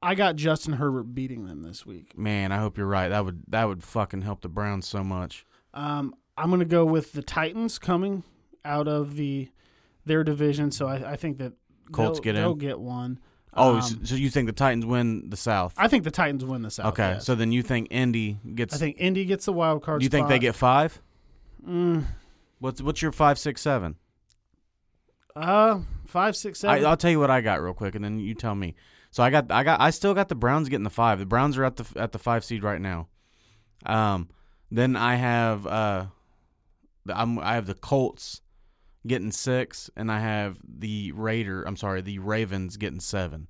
I 0.01 0.13
got 0.13 0.35
Justin 0.35 0.73
Herbert 0.73 1.15
beating 1.15 1.47
them 1.47 1.63
this 1.63 1.83
week. 1.83 2.15
Man, 2.17 2.51
I 2.51 2.59
hope 2.59 2.77
you're 2.77 2.85
right. 2.85 3.09
That 3.09 3.25
would 3.25 3.41
that 3.47 3.67
would 3.67 3.83
fucking 3.83 4.21
help 4.21 4.41
the 4.41 4.49
Browns 4.49 4.87
so 4.87 5.03
much. 5.03 5.45
Um, 5.73 6.13
I'm 6.37 6.49
going 6.49 6.59
to 6.59 6.65
go 6.65 6.85
with 6.85 7.13
the 7.13 7.23
Titans 7.23 7.79
coming 7.79 8.23
out 8.63 8.87
of 8.87 9.15
the 9.15 9.49
their 10.05 10.23
division, 10.23 10.69
so 10.69 10.87
I, 10.87 11.13
I 11.13 11.15
think 11.15 11.39
that 11.39 11.53
Colts 11.91 12.19
they'll, 12.19 12.23
get 12.23 12.35
in? 12.35 12.41
They'll 12.41 12.53
get 12.53 12.79
one. 12.79 13.19
Oh, 13.57 13.77
Um, 13.77 14.05
so 14.05 14.15
you 14.15 14.29
think 14.29 14.47
the 14.47 14.53
Titans 14.53 14.85
win 14.85 15.29
the 15.29 15.37
South? 15.37 15.73
I 15.77 15.87
think 15.87 16.03
the 16.03 16.11
Titans 16.11 16.43
win 16.43 16.61
the 16.61 16.69
South. 16.69 16.87
okay, 16.87 17.13
yes. 17.13 17.25
so 17.25 17.35
then 17.35 17.51
you 17.51 17.61
think 17.63 17.87
Indy 17.89 18.37
gets? 18.53 18.75
I 18.75 18.77
think 18.77 18.97
Indy 18.99 19.23
gets 19.25 19.45
the 19.45 19.53
wild 19.53 19.81
card. 19.83 20.03
you 20.03 20.09
think 20.09 20.27
they 20.27 20.39
get 20.39 20.55
five? 20.55 21.01
Mm, 21.65 22.03
What's 22.59 22.81
what's 22.81 23.01
your 23.01 23.11
five, 23.11 23.39
six, 23.39 23.61
seven? 23.61 23.95
uh 25.35 25.79
five, 26.05 26.35
six, 26.35 26.59
seven. 26.59 26.83
I, 26.85 26.89
I'll 26.89 26.97
tell 26.97 27.11
you 27.11 27.19
what 27.19 27.29
I 27.31 27.41
got 27.41 27.61
real 27.61 27.73
quick, 27.73 27.95
and 27.95 28.03
then 28.03 28.19
you 28.19 28.33
tell 28.35 28.55
me. 28.55 28.75
So 29.11 29.23
I 29.23 29.29
got 29.29 29.51
I 29.51 29.63
got 29.63 29.79
I 29.81 29.89
still 29.89 30.13
got 30.13 30.29
the 30.29 30.35
Browns 30.35 30.69
getting 30.69 30.83
the 30.83 30.89
five. 30.89 31.19
The 31.19 31.25
Browns 31.25 31.57
are 31.57 31.63
at 31.65 31.75
the 31.77 31.85
at 31.95 32.11
the 32.11 32.19
five 32.19 32.43
seed 32.45 32.63
right 32.63 32.79
now. 32.81 33.07
Um, 33.85 34.29
then 34.71 34.95
I 34.95 35.15
have 35.15 35.65
uh, 35.67 36.05
the, 37.05 37.19
I'm 37.19 37.39
I 37.39 37.55
have 37.55 37.65
the 37.65 37.73
Colts 37.75 38.41
getting 39.05 39.31
six, 39.31 39.89
and 39.95 40.11
I 40.11 40.19
have 40.19 40.57
the 40.67 41.11
Raider. 41.13 41.63
I'm 41.63 41.77
sorry, 41.77 42.01
the 42.01 42.19
Ravens 42.19 42.77
getting 42.77 42.99
seven. 42.99 43.47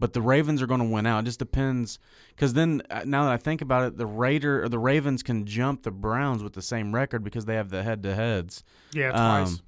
But 0.00 0.12
the 0.12 0.20
Ravens 0.20 0.60
are 0.60 0.66
going 0.66 0.80
to 0.80 0.86
win 0.86 1.06
out. 1.06 1.20
It 1.20 1.26
just 1.26 1.38
depends, 1.38 1.98
because 2.30 2.52
then 2.52 2.82
uh, 2.90 3.02
now 3.04 3.24
that 3.24 3.32
I 3.32 3.36
think 3.36 3.62
about 3.62 3.84
it, 3.84 3.96
the 3.96 4.06
Raider 4.06 4.64
or 4.64 4.68
the 4.68 4.78
Ravens 4.78 5.22
can 5.22 5.46
jump 5.46 5.82
the 5.82 5.92
Browns 5.92 6.42
with 6.42 6.52
the 6.52 6.62
same 6.62 6.94
record 6.94 7.22
because 7.22 7.44
they 7.44 7.54
have 7.54 7.70
the 7.70 7.82
head 7.82 8.02
to 8.02 8.14
heads. 8.14 8.64
yeah, 8.92 9.10
twice. 9.10 9.48
Um, 9.48 9.60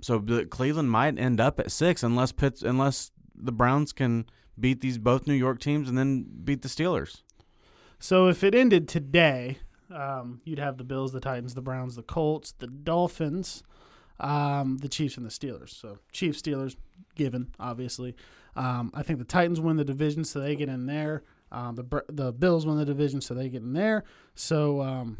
so 0.00 0.20
Cleveland 0.20 0.90
might 0.90 1.18
end 1.18 1.40
up 1.40 1.58
at 1.58 1.70
six 1.70 2.02
unless 2.02 2.30
Pitts, 2.30 2.62
unless 2.62 3.10
the 3.34 3.52
Browns 3.52 3.92
can 3.92 4.26
beat 4.58 4.80
these 4.80 4.98
both 4.98 5.26
New 5.26 5.34
York 5.34 5.60
teams 5.60 5.88
and 5.88 5.98
then 5.98 6.26
beat 6.44 6.62
the 6.62 6.68
Steelers. 6.68 7.22
So 7.98 8.28
if 8.28 8.44
it 8.44 8.54
ended 8.54 8.86
today, 8.86 9.58
um, 9.90 10.40
you'd 10.44 10.58
have 10.58 10.76
the 10.78 10.84
Bills, 10.84 11.12
the 11.12 11.20
Titans, 11.20 11.54
the 11.54 11.62
Browns, 11.62 11.96
the 11.96 12.02
Colts, 12.02 12.52
the 12.52 12.66
Dolphins, 12.66 13.62
um, 14.20 14.78
the 14.78 14.88
Chiefs, 14.88 15.16
and 15.16 15.26
the 15.26 15.30
Steelers. 15.30 15.70
So 15.70 15.98
Chiefs, 16.12 16.42
Steelers, 16.42 16.76
given 17.14 17.54
obviously. 17.58 18.14
Um, 18.56 18.92
I 18.94 19.02
think 19.02 19.18
the 19.18 19.24
Titans 19.24 19.60
win 19.60 19.76
the 19.76 19.84
division, 19.84 20.24
so 20.24 20.40
they 20.40 20.54
get 20.54 20.68
in 20.68 20.86
there. 20.86 21.22
Um, 21.50 21.74
the 21.74 22.04
the 22.08 22.32
Bills 22.32 22.66
win 22.66 22.78
the 22.78 22.84
division, 22.84 23.20
so 23.20 23.34
they 23.34 23.48
get 23.48 23.62
in 23.62 23.72
there. 23.72 24.04
So 24.34 24.80
um, 24.80 25.18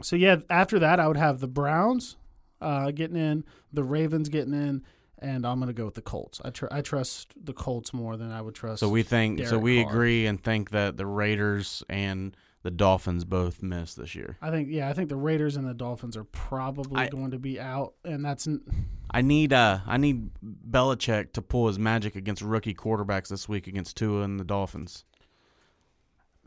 so 0.00 0.16
yeah, 0.16 0.36
after 0.48 0.78
that, 0.78 0.98
I 1.00 1.08
would 1.08 1.16
have 1.16 1.40
the 1.40 1.48
Browns 1.48 2.16
uh, 2.60 2.90
getting 2.90 3.16
in, 3.16 3.44
the 3.72 3.84
Ravens 3.84 4.28
getting 4.28 4.54
in, 4.54 4.84
and 5.18 5.46
I'm 5.46 5.58
gonna 5.60 5.72
go 5.72 5.84
with 5.84 5.94
the 5.94 6.02
Colts. 6.02 6.40
I 6.44 6.50
tr- 6.50 6.68
I 6.70 6.80
trust 6.80 7.34
the 7.36 7.52
Colts 7.52 7.92
more 7.92 8.16
than 8.16 8.30
I 8.30 8.40
would 8.40 8.54
trust. 8.54 8.80
So 8.80 8.88
we 8.88 9.02
think, 9.02 9.46
so 9.46 9.58
we 9.58 9.82
Carr. 9.82 9.92
agree 9.92 10.26
and 10.26 10.42
think 10.42 10.70
that 10.70 10.96
the 10.96 11.06
Raiders 11.06 11.82
and 11.88 12.36
the 12.62 12.70
Dolphins 12.70 13.24
both 13.24 13.62
miss 13.62 13.94
this 13.94 14.14
year. 14.14 14.36
I 14.40 14.50
think 14.50 14.68
yeah, 14.70 14.88
I 14.88 14.92
think 14.92 15.08
the 15.08 15.16
Raiders 15.16 15.56
and 15.56 15.66
the 15.68 15.74
Dolphins 15.74 16.16
are 16.16 16.24
probably 16.24 17.00
I- 17.02 17.08
going 17.08 17.30
to 17.32 17.38
be 17.38 17.58
out, 17.60 17.94
and 18.04 18.24
that's 18.24 18.46
n- 18.46 18.62
I 19.10 19.20
need 19.22 19.52
uh 19.52 19.80
I 19.86 19.96
need 19.96 20.30
Belichick 20.70 21.32
to 21.34 21.42
pull 21.42 21.66
his 21.66 21.78
magic 21.78 22.14
against 22.16 22.40
rookie 22.42 22.74
quarterbacks 22.74 23.28
this 23.28 23.48
week 23.48 23.66
against 23.66 23.96
Tua 23.96 24.22
and 24.22 24.38
the 24.40 24.44
Dolphins. 24.44 25.04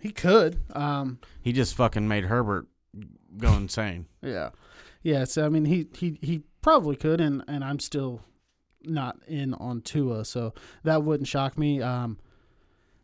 he 0.02 0.12
could. 0.12 0.60
Um, 0.74 1.20
He 1.42 1.52
just 1.52 1.76
fucking 1.76 2.08
made 2.08 2.26
Herbert 2.26 2.68
go 3.38 3.54
insane. 3.54 4.06
yeah, 4.22 4.50
yeah. 5.04 5.26
So 5.26 5.46
I 5.46 5.50
mean, 5.50 5.66
he 5.66 5.88
he 5.94 6.18
he 6.22 6.44
probably 6.62 6.96
could, 6.96 7.20
and 7.22 7.44
and 7.48 7.64
I'm 7.64 7.80
still 7.80 8.22
not 8.84 9.18
in 9.28 9.54
on 9.56 9.82
Tua, 9.82 10.24
so 10.26 10.54
that 10.84 11.04
wouldn't 11.04 11.28
shock 11.28 11.58
me. 11.58 11.82
Um, 11.82 12.18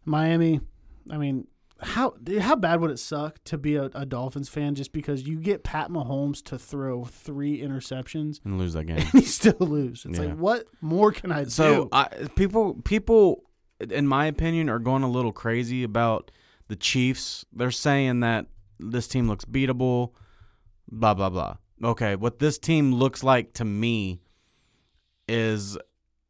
Miami, 0.05 0.61
I 1.09 1.17
mean. 1.17 1.47
How 1.81 2.13
how 2.39 2.55
bad 2.55 2.79
would 2.81 2.91
it 2.91 2.99
suck 2.99 3.43
to 3.45 3.57
be 3.57 3.75
a, 3.75 3.85
a 3.95 4.05
Dolphins 4.05 4.49
fan 4.49 4.75
just 4.75 4.93
because 4.93 5.23
you 5.27 5.39
get 5.39 5.63
Pat 5.63 5.89
Mahomes 5.89 6.43
to 6.45 6.57
throw 6.59 7.05
three 7.05 7.59
interceptions 7.61 8.39
and 8.45 8.57
lose 8.59 8.73
that 8.73 8.83
game. 8.87 8.97
and 8.97 9.13
you 9.13 9.21
still 9.21 9.55
lose? 9.59 10.05
It's 10.07 10.19
Yeah. 10.19 10.25
like 10.27 10.37
what 10.37 10.65
more 10.81 11.11
can 11.11 11.31
I 11.31 11.45
So 11.45 11.83
do? 11.85 11.89
I, 11.91 12.07
people, 12.35 12.75
people, 12.85 13.43
in 13.89 14.07
my 14.07 14.25
opinion, 14.27 14.69
are 14.69 14.79
going 14.79 15.01
a 15.03 15.09
little 15.09 15.31
crazy 15.31 15.83
about 15.83 16.29
the 16.67 16.75
Chiefs. 16.75 17.45
They're 17.51 17.71
saying 17.71 18.19
that 18.19 18.45
this 18.79 19.07
team 19.07 19.27
looks 19.27 19.45
beatable, 19.45 20.11
blah 20.91 21.13
blah 21.15 21.29
blah. 21.31 21.55
Okay, 21.83 22.15
what 22.15 22.37
this 22.37 22.59
team 22.59 22.93
looks 22.93 23.23
like 23.23 23.53
to 23.53 23.65
me 23.65 24.21
is 25.27 25.77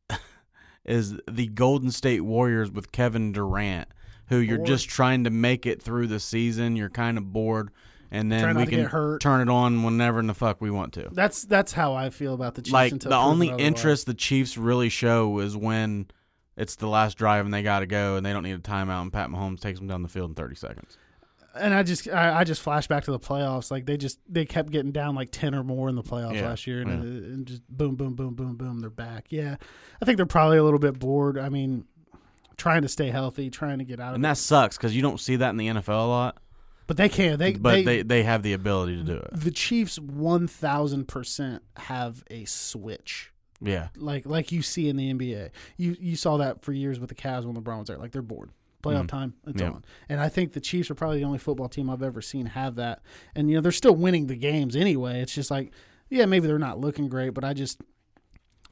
is 0.85 1.15
the 1.29 1.47
Golden 1.47 1.91
State 1.91 2.21
Warriors 2.21 2.71
with 2.71 2.91
Kevin 2.91 3.31
Durant, 3.33 3.87
who 4.31 4.37
you're 4.39 4.57
Bored. 4.57 4.67
just 4.67 4.89
trying 4.89 5.25
to 5.25 5.29
make 5.29 5.65
it 5.65 5.81
through 5.81 6.07
the 6.07 6.19
season. 6.19 6.75
You're 6.75 6.89
kind 6.89 7.17
of 7.17 7.31
bored, 7.31 7.69
and 8.09 8.31
then 8.31 8.41
Try 8.41 8.53
we 8.53 8.65
can 8.65 9.19
turn 9.19 9.41
it 9.41 9.49
on 9.49 9.83
whenever 9.83 10.19
in 10.19 10.27
the 10.27 10.33
fuck 10.33 10.59
we 10.61 10.71
want 10.71 10.93
to 10.93 11.09
That's 11.11 11.43
that's 11.43 11.71
how 11.73 11.93
I 11.93 12.09
feel 12.09 12.33
about 12.33 12.55
the 12.55 12.61
Chiefs. 12.63 12.73
like 12.73 12.99
the 12.99 13.15
only 13.15 13.49
interest 13.49 14.05
the 14.07 14.13
Chiefs 14.13 14.57
really 14.57 14.89
show 14.89 15.39
is 15.39 15.55
when 15.55 16.07
it's 16.57 16.75
the 16.75 16.87
last 16.87 17.17
drive 17.17 17.45
and 17.45 17.53
they 17.53 17.63
got 17.63 17.79
to 17.79 17.85
go 17.85 18.15
and 18.17 18.25
they 18.25 18.33
don't 18.33 18.43
need 18.43 18.51
a 18.53 18.59
timeout 18.59 19.01
and 19.03 19.13
Pat 19.13 19.29
Mahomes 19.29 19.59
takes 19.61 19.79
them 19.79 19.87
down 19.87 20.01
the 20.03 20.09
field 20.09 20.31
in 20.31 20.35
30 20.35 20.55
seconds. 20.55 20.97
and 21.55 21.73
I 21.73 21.81
just 21.83 22.07
I, 22.09 22.39
I 22.39 22.43
just 22.43 22.61
flash 22.61 22.87
back 22.87 23.03
to 23.05 23.11
the 23.11 23.19
playoffs. 23.19 23.71
Like 23.71 23.85
they 23.85 23.97
just 23.97 24.19
they 24.29 24.45
kept 24.45 24.69
getting 24.71 24.91
down 24.91 25.15
like 25.15 25.29
ten 25.31 25.53
or 25.55 25.63
more 25.63 25.87
in 25.89 25.95
the 25.95 26.03
playoffs 26.03 26.35
Yeah, 26.35 26.47
last 26.49 26.65
year, 26.67 26.81
and, 26.81 26.89
yeah. 26.89 26.95
it- 26.97 27.23
and 27.23 27.45
just 27.45 27.61
boom, 27.69 27.95
boom, 27.95 28.15
boom, 28.15 28.35
boom, 28.35 28.55
boom, 28.55 28.79
they're 28.79 28.89
back. 28.89 29.27
Yeah, 29.31 29.55
I 30.01 30.05
think 30.05 30.17
they're 30.17 30.25
probably 30.25 30.57
a 30.57 30.63
little 30.63 30.79
bit 30.79 30.97
bored. 30.99 31.37
I 31.37 31.49
mean, 31.49 31.85
trying 32.61 32.83
to 32.83 32.87
stay 32.87 33.09
healthy, 33.09 33.49
trying 33.49 33.79
to 33.79 33.83
get 33.83 33.99
out 33.99 34.09
of 34.09 34.15
and 34.15 34.23
it. 34.23 34.27
that 34.27 34.37
sucks 34.37 34.77
because 34.77 34.95
you 34.95 35.01
don't 35.01 35.19
see 35.19 35.37
that 35.37 35.49
in 35.49 35.57
the 35.57 35.67
NFL 35.67 35.87
a 35.89 36.07
lot. 36.07 36.37
But 36.85 36.97
they 36.97 37.09
can. 37.09 37.39
They 37.39 37.53
But 37.53 37.71
they, 37.71 37.83
they, 37.83 38.01
they 38.03 38.23
have 38.23 38.43
the 38.43 38.53
ability 38.53 38.97
to 38.97 39.03
do 39.03 39.13
it. 39.13 39.29
the 39.31 39.49
Chiefs 39.49 39.97
one 39.97 40.47
thousand 40.47 41.07
percent 41.07 41.63
have 41.75 42.23
a 42.29 42.45
switch. 42.45 43.31
Yeah, 43.63 43.89
Like 43.95 44.25
like 44.25 44.51
you 44.51 44.61
see 44.61 44.89
in 44.89 44.97
the 44.97 45.11
NBA. 45.11 45.49
You 45.77 45.95
you 45.99 46.15
saw 46.15 46.37
that 46.37 46.61
for 46.63 46.71
years 46.71 46.99
with 46.99 47.09
the 47.09 47.15
Cavs 47.15 47.45
when 47.45 47.55
LeBron 47.55 47.79
was 47.79 47.87
there. 47.87 47.97
Like 47.97 48.11
they're 48.11 48.21
bored. 48.21 48.51
Playoff 48.83 49.03
mm. 49.03 49.09
time, 49.09 49.33
it's 49.45 49.61
Yeah. 49.61 49.69
on. 49.69 49.85
And 50.09 50.19
I 50.19 50.29
think 50.29 50.53
the 50.53 50.59
Chiefs 50.59 50.89
are 50.89 50.95
probably 50.95 51.19
the 51.19 51.25
only 51.25 51.37
football 51.37 51.69
team 51.69 51.89
I've 51.89 52.01
ever 52.01 52.21
seen 52.21 52.47
have 52.47 52.75
that. 52.75 53.01
And 53.35 53.49
you 53.49 53.55
know, 53.55 53.61
they're 53.61 53.71
still 53.71 53.95
winning 53.95 54.27
the 54.27 54.35
games 54.35 54.75
anyway. 54.75 55.21
It's 55.21 55.33
just 55.33 55.51
like, 55.51 55.71
yeah, 56.09 56.25
maybe 56.25 56.47
they're 56.47 56.57
not 56.57 56.79
looking 56.79 57.07
great, 57.07 57.35
but 57.35 57.43
I 57.43 57.53
just 57.53 57.81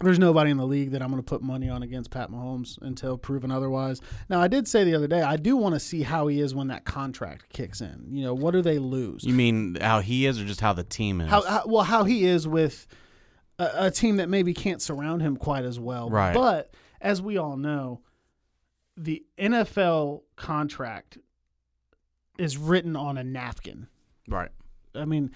there's 0.01 0.19
nobody 0.19 0.51
in 0.51 0.57
the 0.57 0.65
league 0.65 0.91
that 0.91 1.01
I'm 1.01 1.09
going 1.09 1.21
to 1.21 1.25
put 1.25 1.41
money 1.41 1.69
on 1.69 1.83
against 1.83 2.09
Pat 2.11 2.31
Mahomes 2.31 2.77
until 2.81 3.17
proven 3.17 3.51
otherwise. 3.51 4.01
Now, 4.29 4.39
I 4.41 4.47
did 4.47 4.67
say 4.67 4.83
the 4.83 4.95
other 4.95 5.07
day, 5.07 5.21
I 5.21 5.35
do 5.35 5.57
want 5.57 5.75
to 5.75 5.79
see 5.79 6.03
how 6.03 6.27
he 6.27 6.39
is 6.39 6.55
when 6.55 6.67
that 6.67 6.85
contract 6.85 7.49
kicks 7.51 7.81
in. 7.81 8.07
You 8.09 8.23
know, 8.23 8.33
what 8.33 8.51
do 8.51 8.61
they 8.61 8.79
lose? 8.79 9.23
you 9.23 9.33
mean 9.33 9.75
how 9.79 9.99
he 9.99 10.25
is, 10.25 10.39
or 10.39 10.45
just 10.45 10.61
how 10.61 10.73
the 10.73 10.83
team 10.83 11.21
is? 11.21 11.29
how, 11.29 11.41
how 11.41 11.63
well 11.65 11.83
how 11.83 12.03
he 12.03 12.25
is 12.25 12.47
with 12.47 12.87
a, 13.57 13.69
a 13.85 13.91
team 13.91 14.17
that 14.17 14.29
maybe 14.29 14.53
can't 14.53 14.81
surround 14.81 15.21
him 15.21 15.37
quite 15.37 15.65
as 15.65 15.79
well. 15.79 16.09
Right. 16.09 16.33
But 16.33 16.73
as 17.01 17.21
we 17.21 17.37
all 17.37 17.57
know, 17.57 18.01
the 18.97 19.23
NFL 19.37 20.23
contract 20.35 21.17
is 22.37 22.57
written 22.57 22.95
on 22.95 23.17
a 23.17 23.23
napkin. 23.23 23.87
right. 24.27 24.49
I 24.95 25.05
mean, 25.05 25.31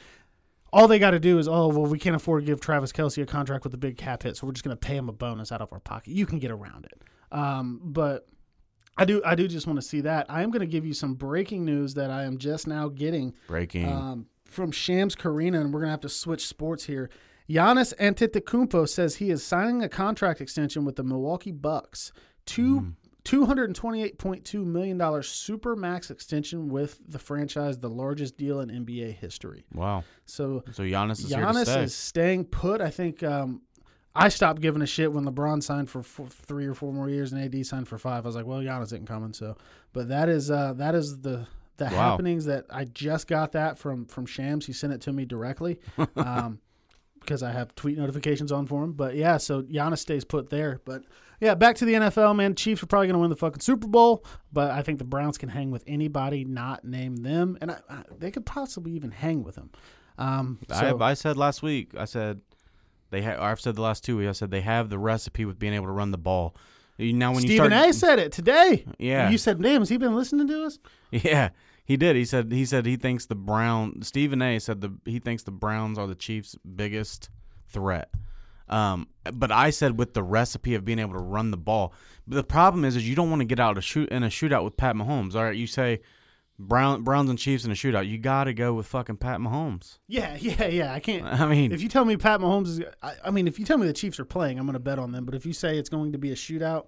all 0.73 0.87
they 0.87 0.97
got 0.97 1.11
to 1.11 1.19
do 1.19 1.37
is, 1.37 1.47
oh, 1.47 1.67
well, 1.67 1.85
we 1.85 1.99
can't 1.99 2.15
afford 2.15 2.41
to 2.41 2.45
give 2.45 2.59
Travis 2.59 2.91
Kelce 2.91 3.21
a 3.21 3.27
contract 3.27 3.63
with 3.63 3.75
a 3.75 3.77
big 3.77 3.95
cap 3.95 4.23
hit, 4.23 4.35
so 4.35 4.47
we're 4.47 4.53
just 4.53 4.65
going 4.65 4.75
to 4.75 4.79
pay 4.79 4.97
him 4.97 5.07
a 5.07 5.13
bonus 5.13 5.51
out 5.51 5.61
of 5.61 5.71
our 5.71 5.79
pocket. 5.79 6.13
You 6.13 6.25
can 6.25 6.39
get 6.39 6.49
around 6.49 6.85
it. 6.85 7.01
Um, 7.31 7.79
but 7.83 8.27
I 8.97 9.05
do, 9.05 9.21
I 9.23 9.35
do 9.35 9.47
just 9.47 9.67
want 9.67 9.77
to 9.77 9.85
see 9.87 10.01
that. 10.01 10.25
I 10.29 10.41
am 10.41 10.49
going 10.49 10.61
to 10.61 10.65
give 10.65 10.83
you 10.83 10.95
some 10.95 11.13
breaking 11.13 11.63
news 11.63 11.93
that 11.93 12.09
I 12.09 12.23
am 12.23 12.39
just 12.39 12.65
now 12.65 12.89
getting. 12.89 13.35
Breaking. 13.47 13.87
Um, 13.87 14.25
from 14.45 14.71
Shams 14.71 15.15
Charania, 15.15 15.61
and 15.61 15.71
we're 15.71 15.79
going 15.79 15.87
to 15.87 15.91
have 15.91 16.01
to 16.01 16.09
switch 16.09 16.47
sports 16.47 16.85
here. 16.85 17.11
Giannis 17.47 17.93
Antetokounmpo 17.97 18.89
says 18.89 19.15
he 19.15 19.29
is 19.29 19.43
signing 19.43 19.83
a 19.83 19.89
contract 19.89 20.41
extension 20.41 20.85
with 20.85 20.95
the 20.95 21.03
Milwaukee 21.03 21.51
Bucks. 21.51 22.11
Two 22.45 22.81
mm. 22.81 22.93
$228.2 23.25 24.65
million 24.65 25.23
super 25.23 25.75
max 25.75 26.11
extension 26.11 26.69
with 26.69 26.99
the 27.07 27.19
franchise, 27.19 27.79
the 27.79 27.89
largest 27.89 28.37
deal 28.37 28.59
in 28.59 28.69
NBA 28.69 29.15
history. 29.15 29.65
Wow. 29.73 30.03
So, 30.25 30.63
so 30.71 30.83
Giannis 30.83 31.19
is 31.19 31.31
Giannis 31.31 31.63
stay. 31.63 31.83
is 31.83 31.95
staying 31.95 32.45
put. 32.45 32.81
I 32.81 32.89
think 32.89 33.23
um, 33.23 33.61
I 34.13 34.29
stopped 34.29 34.61
giving 34.61 34.81
a 34.81 34.85
shit 34.85 35.11
when 35.11 35.25
LeBron 35.25 35.63
signed 35.63 35.89
for 35.89 36.03
four, 36.03 36.27
three 36.27 36.65
or 36.65 36.73
four 36.73 36.91
more 36.91 37.09
years 37.09 37.31
and 37.31 37.41
AD 37.41 37.65
signed 37.65 37.87
for 37.87 37.97
five. 37.97 38.25
I 38.25 38.27
was 38.27 38.35
like, 38.35 38.45
well, 38.45 38.59
Giannis 38.59 38.85
isn't 38.85 39.07
coming. 39.07 39.33
So, 39.33 39.57
but 39.93 40.09
that 40.09 40.27
is 40.27 40.51
uh, 40.51 40.73
that 40.73 40.93
is 40.93 41.21
the 41.21 41.47
the 41.77 41.85
wow. 41.85 41.89
happenings 41.89 42.45
that 42.45 42.65
I 42.69 42.85
just 42.85 43.27
got 43.27 43.53
that 43.53 43.79
from 43.79 44.05
from 44.05 44.25
Shams. 44.25 44.65
He 44.65 44.73
sent 44.73 44.93
it 44.93 45.01
to 45.01 45.13
me 45.13 45.25
directly. 45.25 45.79
Um, 46.15 46.59
because 47.23 47.43
I 47.43 47.51
have 47.51 47.73
tweet 47.75 47.97
notifications 47.97 48.51
on 48.51 48.67
for 48.67 48.83
him. 48.83 48.93
But 48.93 49.15
yeah, 49.15 49.37
so 49.37 49.63
Giannis 49.63 49.99
stays 49.99 50.23
put 50.23 50.49
there. 50.49 50.81
But 50.85 51.03
yeah, 51.39 51.55
back 51.55 51.75
to 51.77 51.85
the 51.85 51.93
NFL, 51.93 52.35
man. 52.35 52.55
Chiefs 52.55 52.83
are 52.83 52.85
probably 52.85 53.07
going 53.07 53.15
to 53.15 53.19
win 53.19 53.29
the 53.29 53.35
fucking 53.35 53.59
Super 53.59 53.87
Bowl, 53.87 54.23
but 54.51 54.71
I 54.71 54.81
think 54.81 54.99
the 54.99 55.05
Browns 55.05 55.37
can 55.37 55.49
hang 55.49 55.71
with 55.71 55.83
anybody 55.87 56.45
not 56.45 56.85
named 56.85 57.25
them, 57.25 57.57
and 57.61 57.71
I, 57.71 57.79
I, 57.89 58.03
they 58.17 58.31
could 58.31 58.45
possibly 58.45 58.93
even 58.93 59.11
hang 59.11 59.43
with 59.43 59.55
them. 59.55 59.69
Um, 60.17 60.59
so, 60.69 60.97
I, 60.99 61.11
I 61.11 61.13
said 61.15 61.37
last 61.37 61.63
week. 61.63 61.91
I 61.97 62.05
said 62.05 62.41
they. 63.09 63.21
Ha- 63.21 63.37
I've 63.39 63.59
said 63.59 63.75
the 63.75 63.81
last 63.81 64.03
two 64.03 64.17
weeks. 64.17 64.29
I 64.29 64.33
said 64.33 64.51
they 64.51 64.61
have 64.61 64.89
the 64.89 64.99
recipe 64.99 65.45
with 65.45 65.59
being 65.59 65.73
able 65.73 65.87
to 65.87 65.91
run 65.91 66.11
the 66.11 66.17
ball. 66.17 66.55
Now 66.99 67.31
when 67.31 67.41
Stephen 67.41 67.71
you 67.71 67.77
start, 67.77 67.89
A. 67.89 67.93
said 67.93 68.19
it 68.19 68.31
today. 68.31 68.85
Yeah. 68.99 69.29
you 69.29 69.37
said, 69.37 69.61
"Damn, 69.61 69.81
has 69.81 69.89
he 69.89 69.97
been 69.97 70.15
listening 70.15 70.47
to 70.47 70.65
us?" 70.65 70.79
Yeah, 71.11 71.49
he 71.85 71.97
did. 71.97 72.15
He 72.15 72.25
said 72.25 72.51
he 72.51 72.65
said 72.65 72.85
he 72.85 72.95
thinks 72.95 73.25
the 73.25 73.35
Brown 73.35 74.01
Stephen 74.01 74.41
A. 74.41 74.59
said 74.59 74.81
the 74.81 74.93
he 75.05 75.19
thinks 75.19 75.43
the 75.43 75.51
Browns 75.51 75.97
are 75.97 76.07
the 76.07 76.15
Chiefs' 76.15 76.55
biggest 76.75 77.29
threat. 77.67 78.09
Um, 78.69 79.07
but 79.33 79.51
I 79.51 79.69
said 79.69 79.99
with 79.99 80.13
the 80.13 80.23
recipe 80.23 80.75
of 80.75 80.85
being 80.85 80.99
able 80.99 81.13
to 81.13 81.19
run 81.19 81.51
the 81.51 81.57
ball. 81.57 81.93
But 82.25 82.37
the 82.37 82.43
problem 82.43 82.85
is, 82.85 82.95
is 82.95 83.07
you 83.07 83.15
don't 83.15 83.29
want 83.29 83.41
to 83.41 83.45
get 83.45 83.59
out 83.59 83.77
a 83.77 83.81
shoot 83.81 84.09
in 84.09 84.23
a 84.23 84.27
shootout 84.27 84.63
with 84.63 84.77
Pat 84.77 84.95
Mahomes. 84.95 85.35
All 85.35 85.43
right, 85.43 85.55
you 85.55 85.67
say 85.67 85.99
Brown 86.57 87.03
Browns 87.03 87.29
and 87.29 87.37
Chiefs 87.37 87.65
in 87.65 87.71
a 87.71 87.75
shootout. 87.75 88.07
You 88.07 88.17
got 88.17 88.45
to 88.45 88.53
go 88.53 88.73
with 88.73 88.87
fucking 88.87 89.17
Pat 89.17 89.39
Mahomes. 89.39 89.99
Yeah, 90.07 90.37
yeah, 90.39 90.67
yeah. 90.67 90.93
I 90.93 90.99
can't. 90.99 91.25
I 91.25 91.45
mean, 91.47 91.71
If 91.71 91.81
you 91.81 91.89
tell 91.89 92.05
me 92.05 92.15
Pat 92.15 92.39
Mahomes 92.39 92.67
is, 92.67 92.81
I, 93.01 93.13
I 93.25 93.31
mean, 93.31 93.47
if 93.47 93.59
you 93.59 93.65
tell 93.65 93.77
me 93.77 93.87
the 93.87 93.93
Chiefs 93.93 94.19
are 94.19 94.25
playing, 94.25 94.57
I'm 94.57 94.65
going 94.65 94.73
to 94.73 94.79
bet 94.79 94.99
on 94.99 95.11
them. 95.11 95.25
But 95.25 95.35
if 95.35 95.45
you 95.45 95.53
say 95.53 95.77
it's 95.77 95.89
going 95.89 96.13
to 96.13 96.17
be 96.17 96.31
a 96.31 96.35
shootout, 96.35 96.85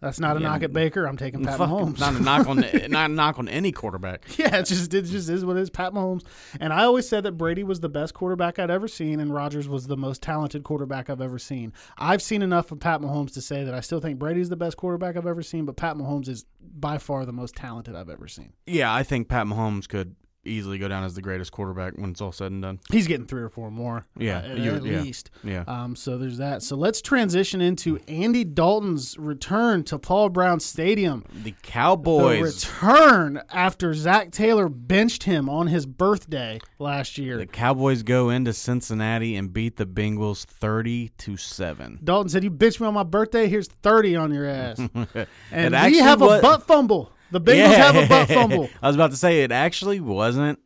that's 0.00 0.18
not 0.20 0.36
a 0.36 0.40
Yeah, 0.40 0.48
knock 0.48 0.62
at 0.62 0.72
Baker. 0.72 1.06
I'm 1.06 1.16
taking 1.16 1.44
Pat 1.44 1.58
fucking- 1.58 1.74
Mahomes. 1.94 1.98
not 2.00 2.14
a 2.14 2.20
knock 2.22 2.46
on 2.48 2.56
not 2.90 3.10
a 3.10 3.12
knock 3.12 3.38
on 3.38 3.48
any 3.48 3.72
quarterback. 3.72 4.24
Yeah, 4.38 4.56
it 4.56 4.66
just 4.66 4.92
it 4.94 5.02
just 5.02 5.28
is 5.28 5.44
what 5.44 5.56
it 5.56 5.60
is. 5.60 5.70
Pat 5.70 5.92
Mahomes, 5.92 6.22
and 6.58 6.72
I 6.72 6.84
always 6.84 7.08
said 7.08 7.24
that 7.24 7.32
Brady 7.32 7.62
was 7.62 7.80
the 7.80 7.88
best 7.88 8.14
quarterback 8.14 8.58
I'd 8.58 8.70
ever 8.70 8.88
seen, 8.88 9.20
and 9.20 9.32
Rodgers 9.34 9.68
was 9.68 9.86
the 9.86 9.96
most 9.96 10.22
talented 10.22 10.64
quarterback 10.64 11.10
I've 11.10 11.20
ever 11.20 11.38
seen. 11.38 11.72
I've 11.98 12.22
seen 12.22 12.40
enough 12.42 12.72
of 12.72 12.80
Pat 12.80 13.00
Mahomes 13.00 13.34
to 13.34 13.42
say 13.42 13.64
that 13.64 13.74
I 13.74 13.80
still 13.80 14.00
think 14.00 14.18
Brady's 14.18 14.48
the 14.48 14.56
best 14.56 14.76
quarterback 14.76 15.16
I've 15.16 15.26
ever 15.26 15.42
seen, 15.42 15.64
but 15.66 15.76
Pat 15.76 15.96
Mahomes 15.96 16.28
is 16.28 16.46
by 16.60 16.96
far 16.98 17.26
the 17.26 17.32
most 17.32 17.54
talented 17.56 17.94
I've 17.94 18.08
ever 18.08 18.26
seen. 18.28 18.52
Yeah, 18.66 18.92
I 18.94 19.02
think 19.02 19.28
Pat 19.28 19.46
Mahomes 19.46 19.86
could 19.88 20.16
easily 20.44 20.78
go 20.78 20.88
down 20.88 21.04
as 21.04 21.14
the 21.14 21.20
greatest 21.22 21.52
quarterback 21.52 21.92
when 21.98 22.10
it's 22.10 22.20
all 22.20 22.32
said 22.32 22.50
and 22.50 22.62
done. 22.62 22.80
He's 22.90 23.06
getting 23.06 23.26
three 23.26 23.42
or 23.42 23.50
four 23.50 23.70
more, 23.70 24.06
Yeah, 24.16 24.38
uh, 24.38 24.40
at, 24.42 24.58
you- 24.58 24.70
at 24.74 24.84
yeah. 24.84 25.00
least. 25.02 25.30
Yeah. 25.44 25.64
Um, 25.66 25.94
so 25.94 26.16
there's 26.16 26.38
that. 26.38 26.62
So 26.62 26.76
let's 26.76 27.02
transition 27.02 27.60
into 27.60 27.98
Andy 28.08 28.44
Dalton's 28.44 29.18
return 29.18 29.84
to 29.84 29.98
Paul 29.98 30.30
Brown 30.30 30.58
Stadium. 30.60 31.24
The 31.32 31.50
The 31.50 31.56
Cowboys. 31.62 32.40
return 32.80 33.42
after 33.50 33.92
Zac 33.92 34.30
Taylor 34.30 34.68
benched 34.68 35.24
him 35.24 35.48
on 35.50 35.66
his 35.66 35.84
birthday 35.84 36.58
last 36.78 37.18
year. 37.18 37.36
The 37.36 37.46
Cowboys 37.46 38.02
go 38.02 38.30
into 38.30 38.52
Cincinnati 38.52 39.36
and 39.36 39.52
beat 39.52 39.76
the 39.76 39.86
Bengals 39.86 40.44
30 40.44 41.10
to 41.18 41.36
7. 41.36 41.98
Dalton 42.02 42.28
said, 42.30 42.44
"You 42.44 42.50
bitched 42.50 42.80
me 42.80 42.86
on 42.86 42.94
my 42.94 43.02
birthday. 43.02 43.48
Here's 43.48 43.66
thirty 43.68 44.16
on 44.16 44.32
your 44.32 44.46
ass." 44.46 44.78
and 45.52 45.74
we 45.74 45.98
have 45.98 46.20
wa- 46.20 46.38
a 46.38 46.42
butt 46.42 46.62
fumble. 46.66 47.12
The 47.30 47.40
Bengals 47.40 47.76
have 47.76 47.96
a 47.96 48.06
butt 48.06 48.28
fumble. 48.28 48.68
I 48.82 48.86
was 48.88 48.96
about 48.96 49.10
to 49.10 49.16
say 49.16 49.42
it 49.42 49.52
actually 49.52 50.00
wasn't 50.00 50.58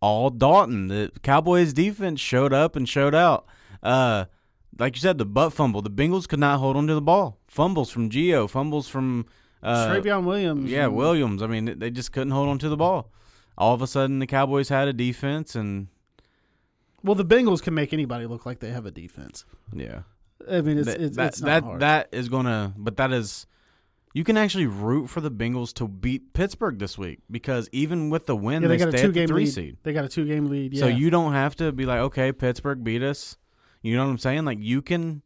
all 0.00 0.30
Dalton. 0.30 0.88
The 0.88 1.10
Cowboys 1.22 1.72
defense 1.72 2.20
showed 2.20 2.52
up 2.52 2.76
and 2.76 2.88
showed 2.88 3.14
out. 3.14 3.46
Uh 3.82 4.26
like 4.78 4.96
you 4.96 5.00
said, 5.00 5.18
the 5.18 5.26
butt 5.26 5.52
fumble. 5.52 5.82
The 5.82 5.90
Bengals 5.90 6.26
could 6.28 6.40
not 6.40 6.58
hold 6.58 6.76
onto 6.76 6.94
the 6.94 7.02
ball. 7.02 7.38
Fumbles 7.46 7.90
from 7.90 8.08
Gio, 8.10 8.48
fumbles 8.48 8.88
from 8.88 9.26
uh, 9.62 9.88
Trayveon 9.88 10.24
Williams. 10.24 10.70
Yeah, 10.70 10.86
Williams. 10.88 11.42
I 11.42 11.46
mean, 11.46 11.78
they 11.78 11.90
just 11.90 12.12
couldn't 12.12 12.32
hold 12.32 12.48
onto 12.48 12.68
the 12.68 12.76
ball. 12.76 13.12
All 13.56 13.74
of 13.74 13.82
a 13.82 13.86
sudden, 13.86 14.18
the 14.18 14.26
Cowboys 14.26 14.68
had 14.70 14.88
a 14.88 14.92
defense, 14.92 15.54
and 15.54 15.88
Well, 17.04 17.14
the 17.14 17.24
Bengals 17.24 17.62
can 17.62 17.74
make 17.74 17.92
anybody 17.92 18.26
look 18.26 18.46
like 18.46 18.60
they 18.60 18.70
have 18.70 18.86
a 18.86 18.90
defense. 18.90 19.44
yeah, 19.72 20.02
I 20.50 20.62
mean, 20.62 20.78
it's 20.78 20.86
that 20.86 21.00
it's, 21.00 21.16
that 21.16 21.26
it's 21.28 21.40
not 21.42 21.46
that, 21.46 21.62
hard. 21.64 21.80
that 21.80 22.08
is 22.12 22.28
gonna. 22.28 22.72
But 22.76 22.96
that 22.96 23.12
is, 23.12 23.46
you 24.14 24.24
can 24.24 24.36
actually 24.36 24.66
root 24.66 25.08
for 25.08 25.20
the 25.20 25.30
Bengals 25.30 25.72
to 25.74 25.88
beat 25.88 26.32
Pittsburgh 26.32 26.78
this 26.78 26.98
week 26.98 27.20
because 27.30 27.68
even 27.72 28.10
with 28.10 28.26
the 28.26 28.36
win, 28.36 28.62
yeah, 28.62 28.68
they, 28.68 28.76
they, 28.76 28.84
got 28.84 28.94
a 28.94 28.98
two 28.98 29.12
game 29.12 29.28
three 29.28 29.44
lead. 29.44 29.52
seed. 29.52 29.76
They 29.82 29.92
got 29.92 30.04
a 30.04 30.08
two 30.08 30.26
game 30.26 30.46
lead. 30.46 30.74
Yeah. 30.74 30.80
So 30.80 30.86
you 30.88 31.10
don't 31.10 31.32
have 31.32 31.56
to 31.56 31.72
be 31.72 31.86
like, 31.86 32.00
okay, 32.00 32.32
Pittsburgh 32.32 32.84
beat 32.84 33.02
us. 33.02 33.36
You 33.82 33.96
know 33.96 34.04
what 34.04 34.10
I'm 34.10 34.18
saying? 34.18 34.44
Like 34.44 34.58
you 34.60 34.82
can 34.82 35.22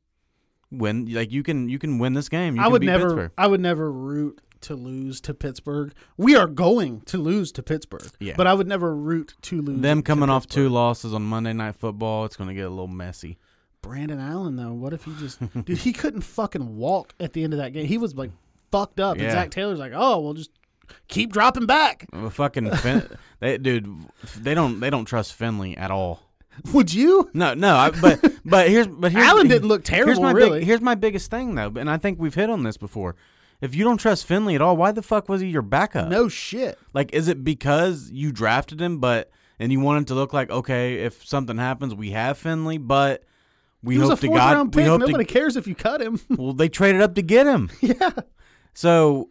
win. 0.70 1.12
Like 1.12 1.32
you 1.32 1.42
can 1.42 1.68
you 1.68 1.78
can 1.78 1.98
win 1.98 2.14
this 2.14 2.28
game. 2.28 2.56
You 2.56 2.62
I 2.62 2.68
would 2.68 2.82
never. 2.82 3.08
Pittsburgh. 3.08 3.32
I 3.36 3.46
would 3.46 3.60
never 3.60 3.90
root 3.90 4.40
to 4.62 4.74
lose 4.74 5.20
to 5.22 5.34
Pittsburgh. 5.34 5.92
We 6.16 6.36
are 6.36 6.46
going 6.46 7.02
to 7.02 7.18
lose 7.18 7.52
to 7.52 7.62
Pittsburgh. 7.62 8.10
Yeah. 8.20 8.34
But 8.36 8.46
I 8.46 8.54
would 8.54 8.66
never 8.66 8.94
root 8.94 9.34
to 9.42 9.60
lose. 9.60 9.80
Them 9.80 10.02
coming 10.02 10.30
off 10.30 10.46
two 10.46 10.68
losses 10.68 11.12
on 11.12 11.22
Monday 11.22 11.52
Night 11.52 11.76
Football, 11.76 12.24
it's 12.24 12.36
going 12.36 12.48
to 12.48 12.54
get 12.54 12.66
a 12.66 12.70
little 12.70 12.88
messy. 12.88 13.38
Brandon 13.82 14.18
Allen 14.18 14.56
though, 14.56 14.72
what 14.72 14.92
if 14.92 15.04
he 15.04 15.12
just 15.18 15.38
dude? 15.64 15.78
He 15.78 15.92
couldn't 15.92 16.22
fucking 16.22 16.76
walk 16.76 17.14
at 17.20 17.34
the 17.34 17.44
end 17.44 17.52
of 17.52 17.58
that 17.58 17.72
game. 17.72 17.86
He 17.86 17.98
was 17.98 18.16
like 18.16 18.32
fucked 18.78 19.00
up. 19.00 19.14
And 19.14 19.22
Yeah. 19.22 19.32
Zac 19.32 19.50
Taylor's 19.50 19.78
like, 19.78 19.92
oh, 19.94 20.20
well, 20.20 20.34
just 20.34 20.50
keep 21.08 21.32
dropping 21.32 21.66
back. 21.66 22.06
Well, 22.12 22.30
fucking 22.30 22.70
fin- 22.76 23.08
they, 23.40 23.58
dude, 23.58 23.86
they 24.38 24.54
don't 24.54 24.80
they 24.80 24.90
don't 24.90 25.04
trust 25.04 25.34
Finley 25.34 25.76
at 25.76 25.90
all. 25.90 26.22
Would 26.72 26.92
you? 26.94 27.30
No, 27.34 27.52
no. 27.54 27.76
I, 27.76 27.90
but 27.90 28.20
but 28.44 28.68
here's 28.68 28.86
but 28.86 29.12
here's, 29.12 29.24
Allen 29.26 29.48
didn't 29.48 29.68
look 29.68 29.86
Here's 29.86 30.04
terrible, 30.04 30.22
my 30.22 30.30
really. 30.32 30.58
big, 30.60 30.66
here's 30.66 30.80
my 30.80 30.94
biggest 30.94 31.30
thing 31.30 31.54
though, 31.54 31.72
and 31.76 31.90
I 31.90 31.98
think 31.98 32.18
we've 32.18 32.34
hit 32.34 32.48
on 32.50 32.62
this 32.62 32.76
before. 32.76 33.14
If 33.60 33.74
you 33.74 33.84
don't 33.84 33.96
trust 33.98 34.26
Finley 34.26 34.54
at 34.54 34.60
all, 34.62 34.76
why 34.76 34.92
the 34.92 35.02
fuck 35.02 35.28
was 35.28 35.40
he 35.40 35.48
your 35.48 35.62
backup? 35.62 36.08
no 36.08 36.28
shit. 36.28 36.78
Like, 36.94 37.12
is 37.14 37.28
it 37.28 37.42
because 37.44 38.10
you 38.10 38.30
drafted 38.32 38.80
him, 38.80 38.98
but 39.00 39.30
and 39.58 39.72
you 39.72 39.80
want 39.80 39.98
him 39.98 40.04
to 40.06 40.14
look 40.14 40.32
like 40.32 40.50
okay, 40.50 40.96
if 41.04 41.26
something 41.26 41.56
happens, 41.58 41.94
we 41.94 42.10
have 42.12 42.38
Finley, 42.38 42.78
but 42.78 43.24
we 43.82 43.94
He 43.94 44.00
was 44.00 44.08
a 44.08 44.12
hope 44.12 44.20
to 44.20 44.26
fourth 44.28 44.38
God 44.38 44.52
round 44.54 44.74
we 44.74 44.82
pick. 44.82 44.88
hope 44.90 45.00
Nobody 45.00 45.24
to 45.24 45.32
cares 45.32 45.56
if 45.56 45.66
you 45.66 45.74
cut 45.74 46.00
him. 46.00 46.20
well 46.30 46.52
they 46.54 46.68
traded 46.70 47.02
up 47.02 47.14
to 47.16 47.22
get 47.22 47.46
him. 47.46 47.70
yeah, 47.82 48.10
So 48.76 49.30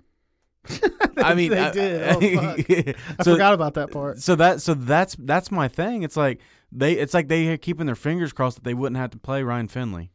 I 1.18 1.36
mean, 1.36 1.52
they 1.52 1.60
I- 1.60 1.72
did. 1.72 2.02
Oh, 2.10 2.20
fuck. 2.20 2.60
I 3.20 3.24
so, 3.24 3.34
forgot 3.34 3.54
about 3.54 3.76
that 3.76 3.92
part. 3.92 4.20
so 4.20 4.36
that 4.36 4.62
so 4.62 4.74
that's 4.74 5.16
that's 5.20 5.52
my 5.52 5.68
thing. 5.68 6.04
It's 6.04 6.18
like 6.18 6.42
they 6.72 6.94
it's 6.94 7.14
like 7.14 7.28
they 7.28 7.48
are 7.50 7.58
keeping 7.58 7.86
their 7.86 7.96
fingers 7.96 8.34
crossed 8.34 8.58
that 8.58 8.64
they 8.64 8.74
wouldn't 8.74 8.98
have 8.98 9.12
to 9.12 9.18
play 9.18 9.44
Ryan 9.44 9.68
Finley. 9.68 10.12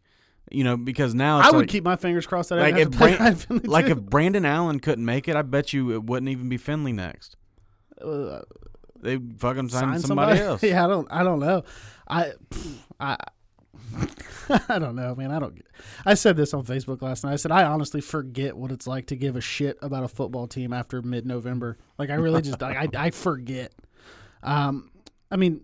You 0.50 0.64
know, 0.64 0.76
because 0.76 1.14
now 1.14 1.38
it's 1.38 1.48
I 1.48 1.52
would 1.52 1.60
like, 1.60 1.68
keep 1.68 1.84
my 1.84 1.94
fingers 1.94 2.26
crossed 2.26 2.48
that 2.48 2.56
like 2.58 2.74
I 2.74 2.80
if 2.80 2.92
have 2.94 3.46
to 3.46 3.46
play 3.46 3.58
like 3.60 3.86
too. 3.86 3.92
if 3.92 4.00
Brandon 4.02 4.44
Allen 4.44 4.80
couldn't 4.80 5.04
make 5.04 5.28
it, 5.28 5.36
I 5.36 5.42
bet 5.42 5.72
you 5.72 5.92
it 5.92 6.02
wouldn't 6.02 6.28
even 6.28 6.48
be 6.48 6.56
Finley 6.56 6.92
next. 6.92 7.36
Uh, 8.04 8.40
They 9.00 9.16
fucking 9.38 9.68
signed 9.68 10.00
sign 10.00 10.00
somebody, 10.00 10.40
else. 10.40 10.60
yeah, 10.64 10.84
I 10.84 10.88
don't. 10.88 11.06
I 11.10 11.22
don't 11.22 11.38
know. 11.38 11.62
I. 12.08 12.32
I. 12.98 13.16
I 14.68 14.78
don't 14.78 14.96
know, 14.96 15.14
man. 15.14 15.30
I 15.30 15.38
don't. 15.38 15.54
get- 15.54 15.66
I 16.04 16.14
said 16.14 16.36
this 16.36 16.52
on 16.54 16.64
Facebook 16.64 17.02
last 17.02 17.24
night. 17.24 17.32
I 17.32 17.36
said 17.36 17.52
I 17.52 17.64
honestly 17.64 18.00
forget 18.00 18.56
what 18.56 18.72
it's 18.72 18.86
like 18.86 19.06
to 19.06 19.16
give 19.16 19.36
a 19.36 19.40
shit 19.40 19.78
about 19.82 20.04
a 20.04 20.08
football 20.08 20.46
team 20.46 20.72
after 20.72 21.02
mid-November. 21.02 21.76
Like 21.98 22.10
I 22.10 22.14
really 22.14 22.42
just 22.42 22.62
I, 22.62 22.82
I 22.82 22.88
I 23.06 23.10
forget. 23.10 23.72
Um, 24.42 24.90
I 25.30 25.36
mean, 25.36 25.60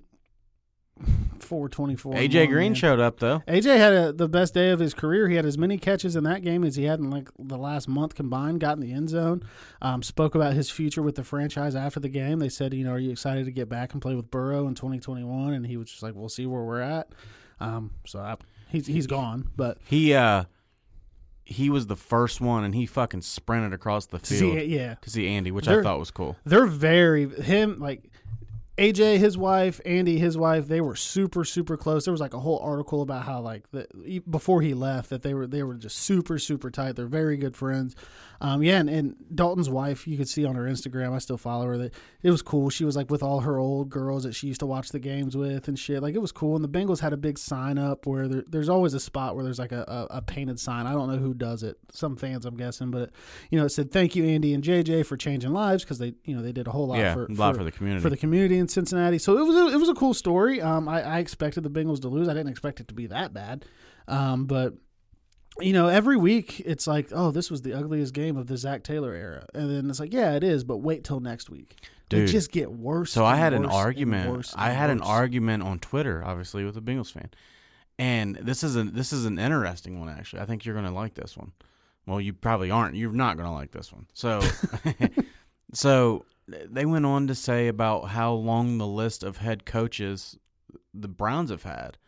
four 1.41 1.69
twenty-four. 1.69 2.15
AJ 2.15 2.49
Green 2.49 2.75
showed 2.75 3.01
up 3.01 3.19
though. 3.19 3.43
AJ 3.49 3.77
had 3.77 3.93
a, 3.93 4.13
the 4.13 4.29
best 4.29 4.55
day 4.55 4.71
of 4.71 4.79
his 4.81 4.95
career. 4.95 5.29
He 5.29 5.37
had 5.37 5.45
as 5.47 5.59
many 5.59 5.79
catches 5.79 6.17
in 6.17 6.25
that 6.25 6.43
game 6.43 6.65
as 6.65 6.77
he 6.77 6.85
had 6.85 6.99
in 7.01 7.11
like 7.11 7.29
the 7.39 7.59
last 7.59 7.89
month 7.89 8.15
combined. 8.15 8.61
Got 8.61 8.75
in 8.77 8.81
the 8.81 8.93
end 8.93 9.09
zone. 9.11 9.43
Um, 9.83 10.03
spoke 10.03 10.35
about 10.35 10.55
his 10.55 10.71
future 10.71 11.03
with 11.03 11.17
the 11.17 11.25
franchise 11.25 11.75
after 11.75 12.01
the 12.01 12.09
game. 12.09 12.39
They 12.39 12.49
said, 12.49 12.73
you 12.75 12.85
know, 12.85 12.93
are 12.93 12.99
you 12.99 13.11
excited 13.11 13.45
to 13.47 13.53
get 13.53 13.69
back 13.69 13.93
and 13.93 14.01
play 14.03 14.15
with 14.15 14.31
Burrow 14.31 14.67
in 14.69 14.75
2021? 14.75 15.53
And 15.55 15.67
he 15.67 15.77
was 15.77 15.91
just 15.91 16.03
like, 16.03 16.15
we'll 16.15 16.29
see 16.29 16.47
where 16.47 16.63
we're 16.63 16.81
at. 16.81 17.09
Um, 17.61 17.91
so 18.07 18.19
I, 18.21 18.37
he's 18.69 18.87
he's 18.87 19.07
gone, 19.07 19.51
but 19.57 19.79
He 19.87 20.15
uh 20.15 20.45
he 21.45 21.71
was 21.71 21.87
the 21.87 21.97
first 21.97 22.41
one 22.41 22.65
and 22.65 22.75
he 22.75 22.87
fucking 22.87 23.23
sprinted 23.23 23.73
across 23.73 24.07
the 24.07 24.19
field 24.19 24.59
see, 24.59 24.65
yeah, 24.65 24.95
to 24.97 25.11
see 25.11 25.29
Andy, 25.29 25.51
which 25.53 25.67
They're- 25.67 25.81
I 25.81 25.83
thought 25.85 25.99
was 26.01 26.11
cool. 26.11 26.37
they're 26.45 26.67
very 26.67 27.29
him 27.43 27.79
like 27.79 28.11
AJ, 28.79 29.19
his 29.19 29.39
wife, 29.39 29.81
Andy, 29.87 30.19
his 30.19 30.37
wife, 30.37 30.69
they 30.69 30.83
were 30.83 30.97
super, 30.97 31.45
super 31.45 31.79
close. 31.79 32.05
There 32.05 32.13
was 32.13 32.21
like 32.21 32.35
a 32.35 32.41
whole 32.41 32.59
article 32.59 33.01
about 33.01 33.25
how 33.25 33.41
like 33.41 33.71
the, 33.71 34.21
before 34.29 34.61
he 34.61 34.75
left 34.75 35.09
that 35.11 35.23
they 35.23 35.33
were 35.33 35.47
they 35.47 35.63
were 35.63 35.75
just 35.75 35.97
super, 35.97 36.39
super 36.39 36.71
tight. 36.71 36.95
They're 36.95 37.07
very 37.07 37.39
good 37.39 37.57
friends. 37.57 37.97
Um, 38.41 38.63
yeah, 38.63 38.79
and, 38.79 38.91
and 38.91 39.15
Dalton's 39.35 39.71
wife, 39.71 40.07
you 40.07 40.19
could 40.19 40.29
see 40.29 40.45
on 40.45 40.57
her 40.57 40.65
Instagram. 40.65 41.15
I 41.15 41.19
still 41.19 41.39
follow 41.39 41.65
her. 41.65 41.79
That 41.79 41.95
it 42.23 42.31
was 42.31 42.43
cool. 42.43 42.69
She 42.69 42.85
was 42.85 42.97
like 42.97 43.11
with 43.11 43.23
all 43.23 43.41
her 43.41 43.59
old 43.59 43.89
girls 43.89 44.25
that 44.25 44.35
she 44.35 44.47
used 44.47 44.61
to 44.61 44.67
watch 44.67 44.91
the 44.91 44.99
games 44.99 45.35
with 45.35 45.69
and 45.69 45.79
shit. 45.79 46.03
Like 46.03 46.15
it 46.15 46.21
was 46.21 46.33
cool. 46.33 46.55
And 46.55 46.63
the 46.63 46.69
Bengals 46.69 47.01
had 47.01 47.15
a 47.15 47.17
big 47.17 47.39
sign 47.39 47.79
up 47.79 48.07
where 48.07 48.29
there, 48.29 48.45
there's 48.47 48.69
always 48.69 48.93
a 48.93 49.01
spot 49.01 49.37
where 49.37 49.45
there's 49.45 49.59
like 49.59 49.73
a, 49.73 50.07
a, 50.11 50.19
a 50.19 50.23
painted 50.23 50.61
sign. 50.61 50.87
I 50.87 50.93
don't 50.93 51.11
know 51.11 51.17
who 51.17 51.33
does 51.33 51.63
it. 51.63 51.79
Some 51.93 52.15
fans, 52.15 52.45
I'm 52.45 52.59
guessing, 52.59 52.91
but 52.91 53.11
you 53.51 53.59
know, 53.59 53.65
it 53.65 53.71
said 53.71 53.91
thank 53.91 54.15
you 54.15 54.27
Andy 54.27 54.53
and 54.53 54.63
JJ 54.63 55.07
for 55.07 55.17
changing 55.17 55.53
lives 55.53 55.83
because 55.83 55.99
they 55.99 56.13
you 56.25 56.37
know 56.37 56.43
they 56.43 56.53
did 56.53 56.67
a 56.67 56.71
whole 56.71 56.89
lot 56.89 56.99
yeah, 56.99 57.15
for 57.15 57.25
a 57.25 57.33
lot 57.33 57.57
for, 57.57 57.65
the 57.65 57.73
community. 57.73 58.03
for 58.03 58.11
the 58.11 58.19
community 58.19 58.59
in 58.67 58.69
Cincinnati. 58.71 59.19
So 59.19 59.39
it 59.39 59.47
was 59.47 59.57
a, 59.57 59.75
it 59.75 59.79
was 59.79 59.89
a 59.89 59.95
cool 59.95 60.15
story. 60.15 60.61
Um, 60.61 60.89
I, 60.89 61.03
I 61.03 61.19
expected 61.19 61.63
the 61.63 61.71
Bengals 61.71 62.01
to 62.03 62.09
lose. 62.09 62.29
I 62.29 62.35
didn't 62.35 62.51
expect 62.51 62.81
it 62.81 62.89
to 62.89 62.95
be 62.95 63.07
that 63.07 63.33
bad. 63.33 63.65
Um, 64.09 64.47
but 64.47 64.75
you 65.61 65.73
know, 65.73 65.89
every 65.89 66.17
week 66.17 66.61
it's 66.61 66.87
like, 66.87 67.09
oh, 67.13 67.31
this 67.31 67.51
was 67.51 67.63
the 67.63 67.73
ugliest 67.73 68.13
game 68.13 68.37
of 68.37 68.47
the 68.47 68.57
Zac 68.57 68.83
Taylor 68.83 69.15
era, 69.15 69.47
and 69.55 69.71
then 69.71 69.89
it's 69.89 70.01
like, 70.01 70.13
yeah, 70.13 70.35
it 70.35 70.45
is, 70.45 70.65
but 70.65 70.79
wait 70.79 71.05
till 71.05 71.21
next 71.21 71.49
week. 71.49 71.77
They 72.09 72.25
just 72.27 72.53
get 72.53 72.71
worse. 72.71 73.11
So 73.11 73.25
I 73.25 73.33
and 73.33 73.41
had 73.41 73.53
an 73.53 73.63
worse 73.63 73.73
and 73.73 73.77
argument. 73.81 74.31
worse 74.31 74.55
I 74.57 74.69
and 74.69 74.79
had 74.79 74.91
an 74.91 75.01
argument 75.01 75.63
on 75.65 75.79
Twitter, 75.81 76.23
obviously, 76.25 76.65
with 76.65 76.77
a 76.77 76.81
Bengals 76.81 77.11
fan, 77.11 77.31
and 77.99 78.37
this 78.37 78.63
is 78.63 78.77
an 78.77 78.95
this 78.95 79.13
is 79.13 79.25
an 79.25 79.39
interesting 79.39 79.99
one. 79.99 80.09
Actually, 80.09 80.43
I 80.43 80.45
think 80.45 80.65
you're 80.65 80.75
going 80.75 80.87
to 80.87 80.93
like 80.93 81.15
this 81.15 81.37
one. 81.37 81.53
Well, 82.07 82.21
you 82.21 82.33
probably 82.33 82.71
aren't. 82.71 82.95
You're 82.95 83.13
not 83.13 83.37
going 83.37 83.49
to 83.49 83.55
like 83.55 83.73
this 83.73 83.93
one. 83.93 84.07
So, 84.15 84.41
so 85.73 86.25
they 86.49 86.87
went 86.87 87.07
on 87.07 87.27
to 87.27 87.35
say 87.35 87.69
about 87.69 88.09
how 88.09 88.33
long 88.33 88.79
the 88.79 88.87
list 88.87 89.23
of 89.23 89.39
head 89.39 89.67
coaches 89.67 90.39
the 90.95 91.09
Browns 91.09 91.51
have 91.51 91.65
had, 91.65 91.99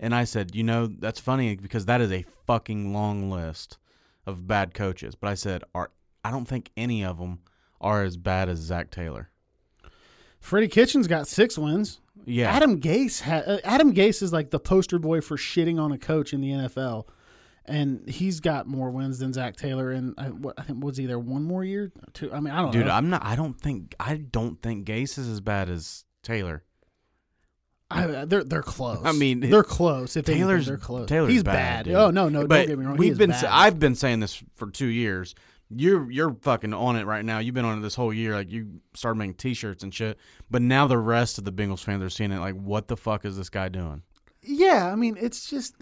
and 0.00 0.14
I 0.14 0.24
said, 0.24 0.54
you 0.54 0.62
know, 0.62 0.86
that's 0.86 1.20
funny 1.20 1.56
because 1.56 1.86
that 1.86 2.00
is 2.00 2.12
a 2.12 2.24
fucking 2.46 2.92
long 2.92 3.30
list 3.30 3.78
of 4.26 4.46
bad 4.46 4.74
coaches. 4.74 5.14
But 5.14 5.28
I 5.28 5.34
said, 5.34 5.64
are 5.74 5.90
I 6.24 6.30
don't 6.30 6.46
think 6.46 6.70
any 6.76 7.04
of 7.04 7.18
them 7.18 7.40
are 7.80 8.04
as 8.04 8.16
bad 8.16 8.48
as 8.48 8.58
Zac 8.58 8.90
Taylor. 8.90 9.30
Freddie 10.40 10.68
Kitchens 10.68 11.06
got 11.06 11.26
six 11.26 11.58
wins. 11.58 12.00
Yeah, 12.24 12.50
Adam 12.50 12.80
Gase 12.80 13.20
had 13.22 13.48
uh, 13.48 13.58
Adam 13.64 13.94
Gase 13.94 14.22
is 14.22 14.32
like 14.32 14.50
the 14.50 14.60
poster 14.60 14.98
boy 14.98 15.20
for 15.20 15.36
shitting 15.36 15.80
on 15.80 15.92
a 15.92 15.98
coach 15.98 16.32
in 16.32 16.40
the 16.40 16.50
NFL, 16.50 17.06
and 17.68 18.08
he's 18.08 18.40
got 18.40 18.66
more 18.66 18.90
wins 18.90 19.18
than 19.18 19.32
Zac 19.32 19.56
Taylor. 19.56 19.90
And 19.90 20.14
I, 20.18 20.26
what, 20.26 20.58
I 20.58 20.62
think 20.62 20.82
was 20.82 20.96
he 20.96 21.06
there 21.06 21.18
one 21.18 21.44
more 21.44 21.64
year? 21.64 21.92
Two. 22.12 22.32
I 22.32 22.40
mean, 22.40 22.52
I 22.52 22.56
don't 22.56 22.66
know. 22.66 22.72
Dude, 22.72 22.86
know. 22.86 22.92
I'm 22.92 23.10
not. 23.10 23.24
I 23.24 23.36
don't 23.36 23.58
think. 23.60 23.94
I 24.00 24.16
don't 24.16 24.60
think 24.62 24.86
Gase 24.86 25.18
is 25.18 25.28
as 25.28 25.40
bad 25.40 25.70
as 25.70 26.04
Taylor. 26.22 26.64
I, 27.90 28.04
uh, 28.04 28.24
they're 28.26 28.44
they're 28.44 28.62
close. 28.62 29.00
I 29.04 29.12
mean, 29.12 29.40
they're 29.40 29.62
close. 29.62 30.16
If 30.16 30.26
Taylor's 30.26 30.66
they're 30.66 30.76
close. 30.76 31.08
Taylor's 31.08 31.32
He's 31.32 31.42
bad. 31.42 31.86
bad. 31.86 31.94
Oh 31.94 32.10
no, 32.10 32.28
no, 32.28 32.46
but 32.46 32.56
don't 32.56 32.66
get 32.68 32.78
me 32.78 32.84
wrong. 32.84 32.96
We've 32.96 33.16
been. 33.16 33.30
bad. 33.30 33.44
I've 33.46 33.78
been 33.78 33.94
saying 33.94 34.20
this 34.20 34.42
for 34.56 34.70
two 34.70 34.86
years. 34.86 35.34
You're 35.70 36.10
you're 36.10 36.34
fucking 36.42 36.74
on 36.74 36.96
it 36.96 37.06
right 37.06 37.24
now. 37.24 37.38
You've 37.38 37.54
been 37.54 37.64
on 37.64 37.78
it 37.78 37.82
this 37.82 37.94
whole 37.94 38.12
year. 38.12 38.34
Like 38.34 38.50
you 38.50 38.80
started 38.94 39.18
making 39.18 39.34
T-shirts 39.34 39.82
and 39.82 39.92
shit. 39.92 40.18
But 40.50 40.62
now 40.62 40.86
the 40.86 40.98
rest 40.98 41.38
of 41.38 41.44
the 41.44 41.52
Bengals 41.52 41.80
fans 41.80 42.02
are 42.02 42.10
seeing 42.10 42.32
it. 42.32 42.40
Like, 42.40 42.54
what 42.54 42.88
the 42.88 42.96
fuck 42.96 43.24
is 43.24 43.36
this 43.36 43.50
guy 43.50 43.68
doing? 43.68 44.02
yeah, 44.42 44.90
I 44.90 44.94
mean, 44.94 45.16
it's 45.20 45.48
just. 45.48 45.74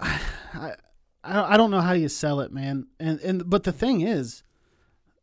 I, 0.00 0.20
I 0.54 1.54
I 1.54 1.56
don't 1.56 1.70
know 1.70 1.80
how 1.80 1.92
you 1.92 2.08
sell 2.08 2.40
it, 2.40 2.52
man. 2.52 2.86
And 2.98 3.20
and 3.20 3.48
but 3.48 3.64
the 3.64 3.72
thing 3.72 4.00
is, 4.00 4.42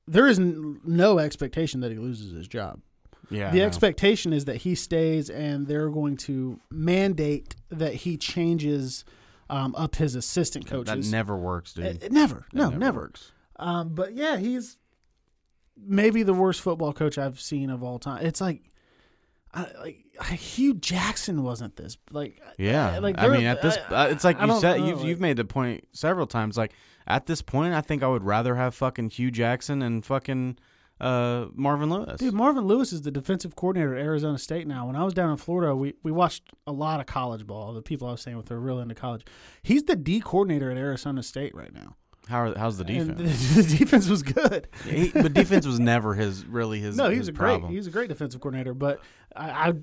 there 0.08 0.28
is 0.28 0.40
n- 0.40 0.80
no 0.86 1.20
expectation 1.20 1.80
that 1.82 1.92
he 1.92 1.98
loses 1.98 2.32
his 2.34 2.48
job. 2.48 2.82
Yeah, 3.30 3.52
the 3.52 3.62
expectation 3.62 4.32
is 4.32 4.46
that 4.46 4.58
he 4.58 4.74
stays, 4.76 5.30
and 5.30 5.68
they're 5.68 5.90
going 5.90 6.16
to 6.18 6.60
mandate 6.72 7.56
that 7.70 7.94
he 7.94 8.16
changes 8.16 9.04
um, 9.50 9.76
up 9.76 9.96
his 9.98 10.16
assistant 10.16 10.66
coaches. 10.66 11.10
that 11.10 11.12
never 11.16 11.36
works, 11.36 11.74
dude. 11.74 11.86
It- 11.88 12.04
it 12.04 12.12
never, 12.14 12.46
That 12.54 12.58
no, 12.58 12.70
never. 12.70 13.02
works. 13.02 13.32
Um, 13.58 13.90
but 13.96 14.14
yeah, 14.16 14.38
he's 14.38 14.78
maybe 15.76 16.24
the 16.24 16.34
worst 16.34 16.62
football 16.62 16.94
coach 16.94 17.18
I've 17.18 17.40
seen 17.42 17.70
of 17.70 17.84
all 17.84 18.00
time. 18.00 18.26
It's 18.26 18.40
like, 18.40 18.62
I, 19.54 19.68
like 19.80 20.40
Hue 20.40 20.74
Jackson 20.76 21.44
wasn't 21.44 21.76
this 21.76 21.98
like. 22.12 22.42
Yeah, 22.58 23.00
like 23.00 23.16
I 23.18 23.28
mean, 23.30 23.46
at 23.46 23.62
this, 23.62 23.78
I- 23.90 24.06
uh, 24.06 24.08
it's 24.10 24.24
like 24.24 24.40
you 24.42 24.60
said. 24.60 24.80
know, 24.80 24.86
You've 24.88 24.98
like- 25.00 25.08
you've 25.08 25.20
made 25.22 25.38
the 25.38 25.46
point 25.46 25.88
several 25.94 26.28
times. 26.28 26.58
Like 26.58 26.74
at 27.08 27.26
this 27.26 27.42
point, 27.42 27.74
I 27.74 27.82
think 27.82 28.04
I 28.04 28.08
would 28.08 28.24
rather 28.24 28.56
have 28.56 28.76
fucking 28.76 29.10
Hue 29.12 29.32
Jackson 29.32 29.82
and 29.82 30.06
fucking 30.06 30.58
uh, 31.00 31.46
Marvin 31.54 31.90
Lewis. 31.90 32.20
Dude, 32.20 32.34
Marvin 32.34 32.66
Lewis 32.66 32.92
is 32.92 33.04
the 33.04 33.12
defensive 33.12 33.56
coordinator 33.56 33.96
at 33.96 34.04
Arizona 34.04 34.38
State 34.38 34.68
now. 34.68 34.88
When 34.88 34.96
I 34.96 35.04
was 35.04 35.14
down 35.14 35.30
in 35.32 35.38
Florida, 35.38 35.76
we, 35.76 35.94
we 36.04 36.12
watched 36.12 36.44
a 36.66 36.72
lot 36.72 37.00
of 37.00 37.06
college 37.06 37.46
ball. 37.46 37.74
The 37.74 37.82
people 37.84 38.08
I 38.08 38.12
was 38.12 38.22
staying 38.22 38.38
with 38.38 38.52
are 38.52 38.60
real 38.60 38.80
into 38.80 38.96
college. 38.96 39.24
He's 39.62 39.84
the 39.84 39.96
D 39.96 40.20
coordinator 40.20 40.72
at 40.72 40.78
Arizona 40.78 41.22
State 41.24 41.54
right 41.56 41.72
now. 41.74 41.96
How 42.28 42.42
are, 42.42 42.58
how's 42.58 42.78
the 42.78 42.84
defense? 42.86 43.56
the 43.56 43.78
defense 43.78 44.08
was 44.10 44.24
good. 44.24 44.68
he, 44.86 45.10
but 45.12 45.34
defense 45.34 45.66
was 45.66 45.80
never 45.80 46.14
his 46.14 46.46
really 46.46 46.80
his. 46.80 46.98
No, 46.98 47.10
he 47.10 47.18
was 47.18 47.28
a 47.28 47.32
great 47.32 47.50
problem. 47.50 47.72
he 47.72 47.78
was 47.78 47.88
a 47.88 47.92
great 47.92 48.10
defensive 48.10 48.42
coordinator. 48.42 48.74
But 48.74 49.00
I, 49.36 49.50
I 49.50 49.74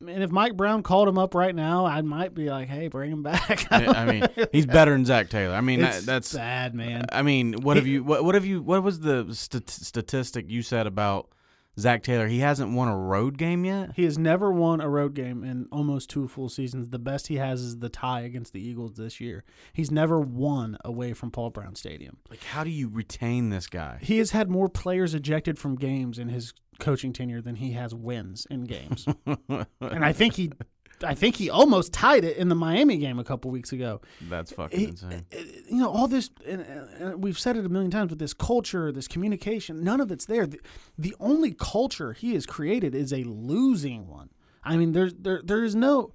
and 0.00 0.22
if 0.22 0.30
Mike 0.30 0.56
Brown 0.56 0.82
called 0.82 1.08
him 1.08 1.16
up 1.16 1.34
right 1.34 1.54
now, 1.54 1.86
I 1.86 2.02
might 2.02 2.34
be 2.34 2.50
like, 2.50 2.68
hey, 2.68 2.88
bring 2.88 3.10
him 3.10 3.22
back. 3.22 3.66
Yeah, 3.70 3.92
I 3.92 4.04
mean, 4.04 4.28
he's 4.52 4.66
better 4.78 4.92
than 4.92 5.06
Zac 5.06 5.30
Taylor. 5.30 5.54
I 5.54 5.62
mean, 5.62 5.80
that, 5.80 6.02
that's. 6.02 6.28
sad, 6.28 6.74
man. 6.74 7.06
I 7.12 7.22
mean, 7.22 7.54
what 7.54 7.76
have 7.76 7.86
you? 7.86 8.04
What, 8.04 8.24
what 8.24 8.34
have 8.34 8.44
you? 8.44 8.60
What 8.62 8.82
was 8.82 9.00
the 9.00 9.26
stat- 9.32 9.70
statistic 9.70 10.46
you 10.50 10.62
said 10.62 10.86
about 10.86 11.30
Zac 11.78 12.02
Taylor? 12.02 12.26
He 12.26 12.40
hasn't 12.40 12.72
won 12.72 12.88
a 12.88 12.96
road 12.96 13.38
game 13.38 13.64
yet. 13.64 13.90
He 13.94 14.04
has 14.04 14.18
never 14.18 14.50
won 14.50 14.80
a 14.80 14.88
road 14.88 15.14
game 15.14 15.44
in 15.44 15.68
almost 15.70 16.10
two 16.10 16.26
full 16.28 16.48
seasons. 16.48 16.88
The 16.88 16.98
best 16.98 17.26
he 17.28 17.36
has 17.36 17.60
is 17.60 17.78
the 17.78 17.88
tie 17.88 18.20
against 18.22 18.52
the 18.52 18.66
Eagles 18.66 18.94
this 18.94 19.20
year. 19.20 19.44
He's 19.72 19.90
never 19.90 20.20
won 20.20 20.78
away 20.84 21.12
from 21.12 21.30
Paul 21.30 21.50
Brown 21.50 21.74
Stadium. 21.74 22.18
Like, 22.30 22.42
how 22.44 22.64
do 22.64 22.70
you 22.70 22.88
retain 22.88 23.50
this 23.50 23.66
guy? 23.66 23.98
He 24.00 24.18
has 24.18 24.30
had 24.30 24.50
more 24.50 24.68
players 24.68 25.14
ejected 25.14 25.58
from 25.58 25.76
games 25.76 26.18
in 26.18 26.28
his 26.28 26.52
coaching 26.78 27.12
tenure 27.12 27.40
than 27.40 27.56
he 27.56 27.72
has 27.72 27.94
wins 27.94 28.46
in 28.50 28.64
games. 28.64 29.06
and 29.26 29.66
I 29.80 30.12
think 30.12 30.34
he 30.34 30.52
I 31.04 31.14
think 31.14 31.36
he 31.36 31.50
almost 31.50 31.92
tied 31.92 32.24
it 32.24 32.36
in 32.38 32.48
the 32.48 32.54
Miami 32.54 32.96
game 32.96 33.18
a 33.18 33.24
couple 33.24 33.50
weeks 33.50 33.72
ago. 33.72 34.00
That's 34.30 34.52
fucking 34.52 34.78
He- 34.78 34.84
insane. 34.86 35.26
you 35.68 35.78
know 35.78 35.90
all 35.90 36.08
this 36.08 36.30
and, 36.46 36.62
and 36.62 37.22
we've 37.22 37.38
said 37.38 37.56
it 37.56 37.66
a 37.66 37.68
million 37.68 37.90
times 37.90 38.08
but 38.10 38.18
this 38.18 38.32
culture 38.32 38.90
this 38.92 39.06
communication 39.08 39.82
none 39.84 40.00
of 40.00 40.10
it's 40.10 40.24
there 40.26 40.46
the, 40.46 40.60
the 40.96 41.14
only 41.20 41.52
culture 41.52 42.12
he 42.12 42.34
has 42.34 42.46
created 42.46 42.94
is 42.94 43.12
a 43.12 43.24
losing 43.24 44.06
one 44.08 44.30
i 44.64 44.76
mean 44.76 44.92
there's 44.92 45.12
there 45.14 45.40
there 45.44 45.64
is 45.64 45.74
no 45.74 46.12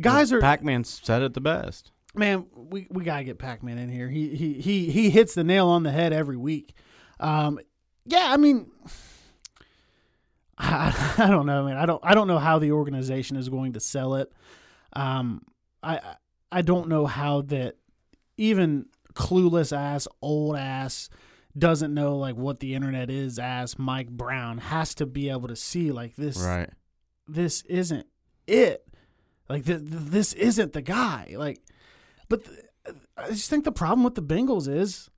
guys 0.00 0.32
are 0.32 0.40
Pac-Man 0.40 0.84
said 0.84 1.22
it 1.22 1.34
the 1.34 1.40
best. 1.40 1.92
man 2.14 2.46
we, 2.56 2.86
we 2.90 3.04
gotta 3.04 3.24
get 3.24 3.38
pac-man 3.38 3.76
in 3.78 3.88
here 3.90 4.08
he 4.08 4.34
he 4.34 4.54
he 4.54 4.90
he 4.90 5.10
hits 5.10 5.34
the 5.34 5.44
nail 5.44 5.68
on 5.68 5.82
the 5.82 5.92
head 5.92 6.12
every 6.12 6.36
week 6.36 6.74
um 7.20 7.58
yeah 8.06 8.32
i 8.32 8.36
mean 8.38 8.70
I, 10.58 11.14
I 11.18 11.28
don't 11.28 11.46
know 11.46 11.64
man 11.64 11.76
i 11.76 11.86
don't 11.86 12.00
i 12.04 12.14
don't 12.14 12.26
know 12.28 12.38
how 12.38 12.58
the 12.58 12.72
organization 12.72 13.36
is 13.36 13.48
going 13.48 13.74
to 13.74 13.80
sell 13.80 14.14
it 14.16 14.32
um 14.94 15.42
i 15.82 16.00
I- 16.50 16.62
don't 16.62 16.88
know 16.88 17.06
how 17.06 17.42
that 17.42 17.76
even 18.36 18.86
clueless 19.14 19.76
ass 19.76 20.08
old 20.22 20.56
ass 20.56 21.08
doesn't 21.56 21.92
know 21.94 22.16
like 22.16 22.36
what 22.36 22.60
the 22.60 22.74
internet 22.74 23.10
is 23.10 23.38
as 23.38 23.78
mike 23.78 24.08
brown 24.08 24.58
has 24.58 24.94
to 24.96 25.06
be 25.06 25.28
able 25.30 25.48
to 25.48 25.56
see 25.56 25.90
like 25.92 26.16
this 26.16 26.38
Right. 26.38 26.70
this 27.26 27.62
isn't 27.62 28.06
it. 28.46 28.84
Like 29.48 29.64
th- 29.66 29.80
th- 29.80 29.90
this 29.90 30.32
isn't 30.34 30.72
the 30.72 30.80
guy. 30.82 31.34
Like 31.36 31.60
But 32.28 32.44
th- 32.44 32.58
I 33.16 33.28
just 33.28 33.50
think 33.50 33.64
the 33.64 33.72
problem 33.72 34.02
with 34.04 34.14
the 34.14 34.22
Bengals 34.22 34.68
is 34.68 35.10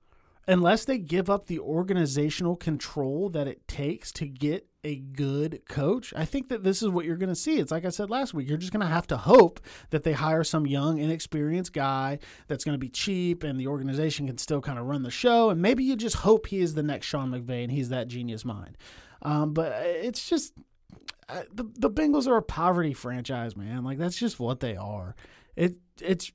unless 0.47 0.83
they 0.85 0.97
give 0.97 1.29
up 1.29 1.47
the 1.47 1.59
organizational 1.59 2.55
control 2.57 3.29
that 3.29 3.47
it 3.47 3.67
takes 3.67 4.11
to 4.13 4.25
get 4.27 4.65
a 4.83 4.95
good 4.95 5.61
coach, 5.69 6.13
I 6.15 6.25
think 6.25 6.47
that 6.49 6.63
this 6.63 6.81
is 6.81 6.89
what 6.89 7.05
you're 7.05 7.17
going 7.17 7.29
to 7.29 7.35
see. 7.35 7.57
It's 7.59 7.71
like 7.71 7.85
I 7.85 7.89
said 7.89 8.09
last 8.09 8.33
week, 8.33 8.47
you're 8.47 8.57
just 8.57 8.71
going 8.71 8.85
to 8.85 8.91
have 8.91 9.07
to 9.07 9.17
hope 9.17 9.59
that 9.91 10.03
they 10.03 10.13
hire 10.13 10.43
some 10.43 10.65
young, 10.65 10.97
inexperienced 10.97 11.73
guy 11.73 12.19
that's 12.47 12.63
going 12.63 12.73
to 12.73 12.79
be 12.79 12.89
cheap 12.89 13.43
and 13.43 13.59
the 13.59 13.67
organization 13.67 14.27
can 14.27 14.37
still 14.37 14.61
kind 14.61 14.79
of 14.79 14.85
run 14.85 15.03
the 15.03 15.11
show. 15.11 15.49
And 15.49 15.61
maybe 15.61 15.83
you 15.83 15.95
just 15.95 16.17
hope 16.17 16.47
he 16.47 16.59
is 16.59 16.73
the 16.73 16.83
next 16.83 17.05
Sean 17.05 17.31
McVay 17.31 17.63
and 17.63 17.71
he's 17.71 17.89
that 17.89 18.07
genius 18.07 18.43
mind. 18.43 18.77
Um, 19.21 19.53
but 19.53 19.73
it's 19.83 20.27
just 20.27 20.53
uh, 21.29 21.43
the 21.53 21.65
the 21.77 21.89
Bengals 21.89 22.27
are 22.27 22.37
a 22.37 22.41
poverty 22.41 22.93
franchise, 22.93 23.55
man. 23.55 23.83
Like 23.83 23.99
that's 23.99 24.17
just 24.17 24.39
what 24.39 24.59
they 24.59 24.75
are. 24.75 25.15
It 25.55 25.75
it's 26.01 26.31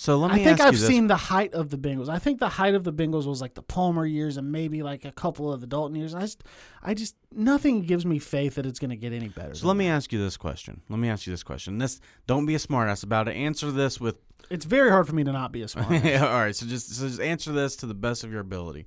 So 0.00 0.16
let 0.16 0.32
me. 0.32 0.40
I 0.40 0.44
think 0.44 0.60
I've 0.62 0.78
seen 0.78 1.08
the 1.08 1.16
height 1.16 1.52
of 1.52 1.68
the 1.68 1.76
Bengals. 1.76 2.08
I 2.08 2.18
think 2.18 2.40
the 2.40 2.48
height 2.48 2.74
of 2.74 2.84
the 2.84 2.92
Bengals 2.92 3.26
was 3.26 3.42
like 3.42 3.52
the 3.52 3.60
Palmer 3.60 4.06
years 4.06 4.38
and 4.38 4.50
maybe 4.50 4.82
like 4.82 5.04
a 5.04 5.12
couple 5.12 5.52
of 5.52 5.60
the 5.60 5.66
Dalton 5.66 5.94
years. 5.94 6.14
I 6.14 6.22
just, 6.22 6.42
I 6.82 6.94
just 6.94 7.16
nothing 7.30 7.82
gives 7.82 8.06
me 8.06 8.18
faith 8.18 8.54
that 8.54 8.64
it's 8.64 8.78
going 8.78 8.88
to 8.88 8.96
get 8.96 9.12
any 9.12 9.28
better. 9.28 9.54
so 9.54 9.66
let 9.66 9.76
me 9.76 9.88
ask 9.88 10.10
you 10.10 10.18
this 10.18 10.38
question. 10.38 10.80
Let 10.88 11.00
me 11.00 11.10
ask 11.10 11.26
you 11.26 11.34
this 11.34 11.42
question. 11.42 11.76
This 11.76 12.00
don't 12.26 12.46
be 12.46 12.54
a 12.54 12.58
smartass 12.58 13.04
about 13.04 13.28
it. 13.28 13.36
Answer 13.36 13.70
this 13.70 14.00
with 14.00 14.16
It's 14.48 14.64
very 14.64 14.90
hard 14.90 15.06
for 15.06 15.14
me 15.14 15.22
to 15.22 15.32
not 15.32 15.52
be 15.52 15.60
a 15.60 15.66
smartass. 15.66 16.02
Yeah, 16.02 16.26
all 16.26 16.40
right. 16.40 16.56
So 16.56 16.64
just 16.64 16.96
so 16.96 17.06
just 17.06 17.20
answer 17.20 17.52
this 17.52 17.76
to 17.76 17.86
the 17.86 17.92
best 17.92 18.24
of 18.24 18.32
your 18.32 18.40
ability. 18.40 18.86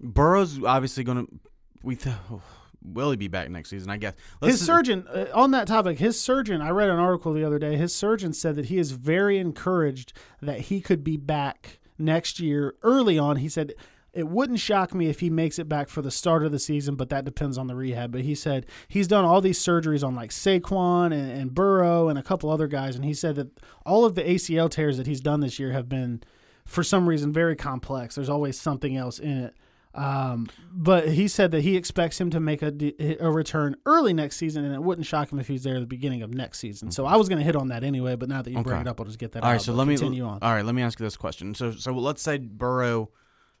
Burrow's 0.00 0.64
obviously 0.64 1.04
going 1.04 1.26
to 1.26 1.40
we 1.82 1.96
th- 1.96 2.16
oh, 2.30 2.40
will 2.84 3.10
he 3.10 3.16
be 3.16 3.28
back 3.28 3.50
next 3.50 3.70
season? 3.70 3.90
I 3.90 3.96
guess. 3.96 4.14
his 4.42 4.64
surgeon 4.64 5.06
uh, 5.08 5.26
on 5.34 5.50
that 5.52 5.66
topic. 5.66 5.98
His 5.98 6.20
surgeon. 6.20 6.60
I 6.60 6.70
read 6.70 6.90
an 6.90 6.98
article 6.98 7.32
the 7.32 7.44
other 7.44 7.58
day. 7.58 7.76
His 7.76 7.94
surgeon 7.94 8.32
said 8.32 8.56
that 8.56 8.66
he 8.66 8.78
is 8.78 8.92
very 8.92 9.38
encouraged 9.38 10.12
that 10.40 10.60
he 10.62 10.80
could 10.80 11.02
be 11.02 11.16
back 11.16 11.80
next 11.98 12.40
year. 12.40 12.74
Early 12.82 13.18
on, 13.18 13.36
he 13.36 13.48
said. 13.48 13.72
It 14.12 14.28
wouldn't 14.28 14.60
shock 14.60 14.94
me 14.94 15.08
if 15.08 15.18
he 15.18 15.28
makes 15.28 15.58
it 15.58 15.68
back 15.68 15.88
for 15.88 16.00
the 16.00 16.12
start 16.12 16.44
of 16.44 16.52
the 16.52 16.60
season, 16.60 16.94
but 16.94 17.08
that 17.08 17.24
depends 17.24 17.58
on 17.58 17.66
the 17.66 17.74
rehab. 17.74 18.12
But 18.12 18.20
he 18.20 18.36
said 18.36 18.64
he's 18.86 19.08
done 19.08 19.24
all 19.24 19.40
these 19.40 19.58
surgeries 19.58 20.06
on 20.06 20.14
like 20.14 20.30
Saquon 20.30 21.06
and, 21.06 21.32
and 21.32 21.52
Burrow 21.52 22.08
and 22.08 22.16
a 22.16 22.22
couple 22.22 22.48
other 22.48 22.68
guys, 22.68 22.94
and 22.94 23.04
he 23.04 23.12
said 23.12 23.34
that 23.34 23.58
all 23.84 24.04
of 24.04 24.14
the 24.14 24.22
ACL 24.22 24.70
tears 24.70 24.98
that 24.98 25.08
he's 25.08 25.20
done 25.20 25.40
this 25.40 25.58
year 25.58 25.72
have 25.72 25.88
been, 25.88 26.22
for 26.64 26.84
some 26.84 27.08
reason, 27.08 27.32
very 27.32 27.56
complex. 27.56 28.14
There's 28.14 28.28
always 28.28 28.56
something 28.56 28.96
else 28.96 29.18
in 29.18 29.36
it. 29.36 29.56
Um, 29.94 30.48
but 30.72 31.08
he 31.08 31.28
said 31.28 31.52
that 31.52 31.60
he 31.60 31.76
expects 31.76 32.20
him 32.20 32.30
to 32.30 32.40
make 32.40 32.62
a, 32.62 32.74
a 33.20 33.30
return 33.30 33.76
early 33.86 34.12
next 34.12 34.36
season, 34.36 34.64
and 34.64 34.74
it 34.74 34.82
wouldn't 34.82 35.06
shock 35.06 35.30
him 35.30 35.38
if 35.38 35.46
he's 35.46 35.62
there 35.62 35.76
at 35.76 35.80
the 35.80 35.86
beginning 35.86 36.22
of 36.22 36.34
next 36.34 36.58
season. 36.58 36.90
So 36.90 37.06
I 37.06 37.14
was 37.16 37.28
going 37.28 37.38
to 37.38 37.44
hit 37.44 37.54
on 37.54 37.68
that 37.68 37.84
anyway, 37.84 38.16
but 38.16 38.28
now 38.28 38.42
that 38.42 38.50
you 38.50 38.60
bring 38.60 38.80
it 38.80 38.88
up, 38.88 39.00
I'll 39.00 39.06
just 39.06 39.20
get 39.20 39.32
that 39.32 39.44
All 39.44 39.50
out. 39.50 39.52
right, 39.52 39.60
so 39.60 39.72
let 39.72 39.86
me 39.86 39.94
continue 39.96 40.24
on. 40.24 40.40
All 40.42 40.52
right, 40.52 40.64
let 40.64 40.74
me 40.74 40.82
ask 40.82 40.98
you 40.98 41.06
this 41.06 41.16
question. 41.16 41.54
So 41.54 41.70
so 41.70 41.92
let's 41.92 42.22
say 42.22 42.38
Burrow 42.38 43.10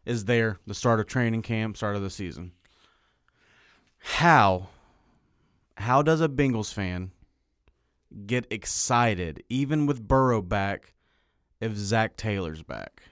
is 0.04 0.24
there, 0.24 0.58
the 0.66 0.74
start 0.74 0.98
of 0.98 1.06
training 1.06 1.42
camp, 1.42 1.76
start 1.76 1.94
of 1.94 2.02
the 2.02 2.10
season. 2.10 2.50
How 3.98 4.68
how 5.76 6.02
does 6.02 6.20
a 6.20 6.28
Bengals 6.28 6.72
fan 6.72 7.12
get 8.26 8.46
excited 8.50 9.42
even 9.48 9.86
with 9.86 10.06
Burrow 10.06 10.42
back 10.42 10.94
if 11.60 11.76
Zac 11.76 12.16
Taylor's 12.16 12.62
back? 12.62 13.02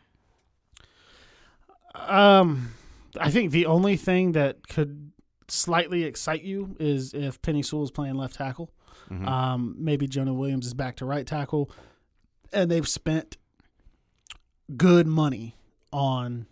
Um, 1.95 2.73
I 3.19 3.31
think 3.31 3.51
the 3.53 3.67
only 3.67 3.97
thing 3.97 4.33
that 4.33 4.69
could 4.69 5.13
slightly 5.49 6.05
excite 6.05 6.43
you 6.43 6.77
is 6.81 7.13
if 7.15 7.41
Penei 7.43 7.65
Sewell 7.65 7.85
is 7.85 7.91
playing 7.91 8.15
left 8.15 8.37
tackle. 8.37 8.71
Mhm. 9.11 9.27
Um, 9.27 9.75
maybe 9.79 10.07
Jonah 10.07 10.33
Williams 10.33 10.67
is 10.67 10.75
back 10.75 10.97
to 10.97 11.05
right 11.05 11.27
tackle, 11.27 11.71
and 12.53 12.71
they've 12.71 12.89
spent 12.89 13.37
good 14.77 15.07
money 15.07 15.57
on 15.93 16.47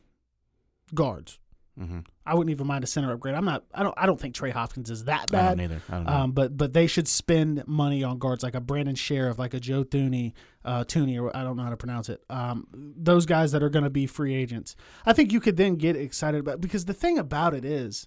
guards. 0.95 1.39
Mhm. 1.79 2.05
I 2.31 2.35
wouldn't 2.35 2.53
even 2.53 2.69
mind 2.69 2.85
a 2.85 2.87
center 2.87 3.13
upgrade. 3.13 3.35
I'm 3.35 3.45
not. 3.45 3.65
I 3.75 3.83
don't. 3.83 3.95
I 3.97 4.07
don't 4.07 4.21
think 4.21 4.37
Trey 4.37 4.51
Hopkins 4.51 4.89
is 4.89 5.05
that 5.07 5.23
I 5.23 5.33
bad. 5.33 5.59
don't 5.59 5.65
either. 5.65 5.83
I 5.89 5.95
don't 5.97 6.05
know. 6.05 6.13
Um, 6.13 6.31
but 6.33 6.57
but 6.57 6.73
they 6.73 6.87
should 6.87 7.09
spend 7.09 7.67
money 7.67 8.05
on 8.05 8.19
guards 8.19 8.45
like 8.45 8.55
a 8.55 8.61
Brandon 8.61 8.95
Scherff, 8.95 9.37
like 9.37 9.53
a 9.53 9.59
Joe 9.59 9.83
Thuney, 9.83 10.35
uh, 10.65 10.85
Tooney, 10.85 11.21
or 11.21 11.37
I 11.37 11.43
don't 11.43 11.57
know 11.57 11.65
how 11.65 11.71
to 11.71 11.77
pronounce 11.77 12.09
it. 12.09 12.23
Um, 12.31 12.69
those 12.73 13.27
guys 13.27 13.51
that 13.51 13.65
are 13.65 13.69
going 13.69 13.83
to 13.83 13.91
be 13.91 14.07
free 14.07 14.33
agents. 14.33 14.77
I 15.05 15.13
think 15.13 15.33
you 15.33 15.41
could 15.41 15.57
then 15.57 15.75
get 15.75 15.97
excited 15.97 16.39
about 16.39 16.61
because 16.61 16.85
the 16.85 16.95
thing 16.95 17.19
about 17.19 17.53
it 17.53 17.65
is, 17.65 18.07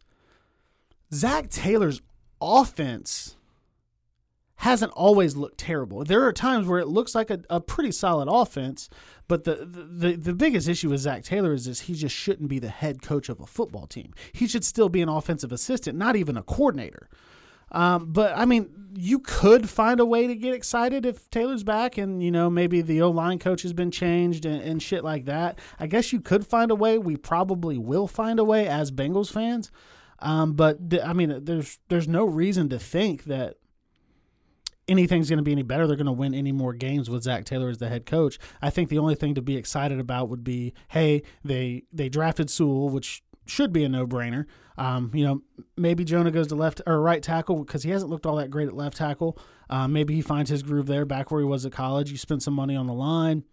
Zac 1.14 1.50
Taylor's 1.50 2.02
offense 2.42 3.36
hasn't 4.58 4.92
always 4.94 5.36
looked 5.36 5.58
terrible. 5.58 6.04
There 6.04 6.24
are 6.24 6.34
times 6.34 6.68
where 6.68 6.80
it 6.80 6.88
looks 6.88 7.16
like 7.16 7.30
a, 7.30 7.40
a 7.50 7.60
pretty 7.60 7.92
solid 7.92 8.28
offense, 8.32 8.90
but 9.28 9.44
the, 9.44 9.66
the 9.66 10.16
the 10.16 10.34
biggest 10.34 10.68
issue 10.68 10.90
with 10.90 11.02
Zac 11.02 11.24
Taylor 11.24 11.54
is 11.54 11.66
this 11.66 11.82
he 11.82 11.94
just 11.94 12.16
shouldn't 12.16 12.50
be 12.50 12.60
the 12.60 12.70
head 12.70 13.02
coach 13.02 13.30
of 13.30 13.40
a 13.40 13.46
football 13.46 13.88
team. 13.88 14.14
He 14.32 14.48
should 14.48 14.64
still 14.64 14.90
be 14.90 15.02
an 15.02 15.10
offensive 15.10 15.52
assistant, 15.52 15.98
not 15.98 16.16
even 16.16 16.38
a 16.38 16.44
coordinator. 16.44 17.10
Um, 17.72 18.14
but 18.14 18.38
I 18.38 18.46
mean, 18.46 18.70
you 18.96 19.20
could 19.20 19.68
find 19.68 20.00
a 20.00 20.06
way 20.06 20.28
to 20.28 20.36
get 20.36 20.54
excited 20.54 21.06
if 21.06 21.30
Taylor's 21.32 21.64
back, 21.64 21.98
and 21.98 22.22
you 22.22 22.32
know 22.32 22.50
maybe 22.50 22.82
the 22.82 23.02
O 23.02 23.10
line 23.10 23.40
coach 23.40 23.64
has 23.64 23.74
been 23.74 23.92
changed 23.92 24.46
and, 24.46 24.62
and 24.62 24.82
shit 24.82 25.04
like 25.04 25.26
that. 25.26 25.60
I 25.80 25.88
guess 25.88 26.14
you 26.14 26.22
could 26.22 26.46
find 26.46 26.70
a 26.70 26.76
way. 26.76 26.98
We 26.98 27.18
probably 27.18 27.78
will 27.78 28.08
find 28.08 28.40
a 28.40 28.44
way 28.44 28.68
as 28.68 28.92
Bengals 28.92 29.32
fans. 29.32 29.72
Um, 30.20 30.54
but 30.54 30.90
th- 30.92 31.04
I 31.04 31.14
mean, 31.14 31.44
there's 31.44 31.80
there's 31.90 32.08
no 32.08 32.26
reason 32.26 32.70
to 32.70 32.80
think 32.80 33.24
that 33.26 33.58
anything's 34.88 35.30
going 35.30 35.38
to 35.38 35.44
be 35.44 35.52
any 35.52 35.64
better. 35.64 35.88
They're 35.88 35.96
going 35.96 36.06
to 36.06 36.12
win 36.12 36.34
any 36.34 36.52
more 36.52 36.74
games 36.74 37.10
with 37.10 37.24
Zac 37.24 37.46
Taylor 37.46 37.70
as 37.70 37.78
the 37.78 37.90
head 37.90 38.06
coach. 38.06 38.38
I 38.62 38.70
think 38.70 38.90
the 38.90 39.00
only 39.00 39.16
thing 39.16 39.36
to 39.36 39.42
be 39.42 39.58
excited 39.58 40.00
about 40.00 40.30
would 40.30 40.44
be, 40.44 40.74
hey, 40.90 41.24
they 41.44 41.84
they 41.92 42.10
drafted 42.10 42.50
Sewell, 42.50 42.90
which 42.90 43.24
should 43.46 43.74
be 43.74 43.84
a 43.84 43.90
no 43.90 44.06
brainer. 44.08 44.46
Um, 44.78 45.12
you 45.14 45.26
know, 45.26 45.42
maybe 45.78 46.04
Jonah 46.04 46.32
goes 46.32 46.48
to 46.48 46.56
left 46.56 46.82
or 46.88 47.00
right 47.02 47.22
tackle 47.22 47.64
because 47.64 47.84
he 47.84 47.92
hasn't 47.92 48.10
looked 48.10 48.26
all 48.26 48.38
that 48.38 48.50
great 48.50 48.68
at 48.68 48.76
left 48.76 48.98
tackle. 48.98 49.38
Um, 49.70 49.94
maybe 49.94 50.16
he 50.16 50.22
finds 50.22 50.50
his 50.50 50.64
groove 50.64 50.88
there, 50.88 51.06
back 51.06 51.32
where 51.32 51.42
he 51.42 51.46
was 51.46 51.66
at 51.66 51.72
college. 51.72 52.12
You 52.12 52.18
spend 52.18 52.42
some 52.42 52.54
money 52.54 52.76
on 52.76 52.88
the 52.88 52.94
line. 52.94 53.44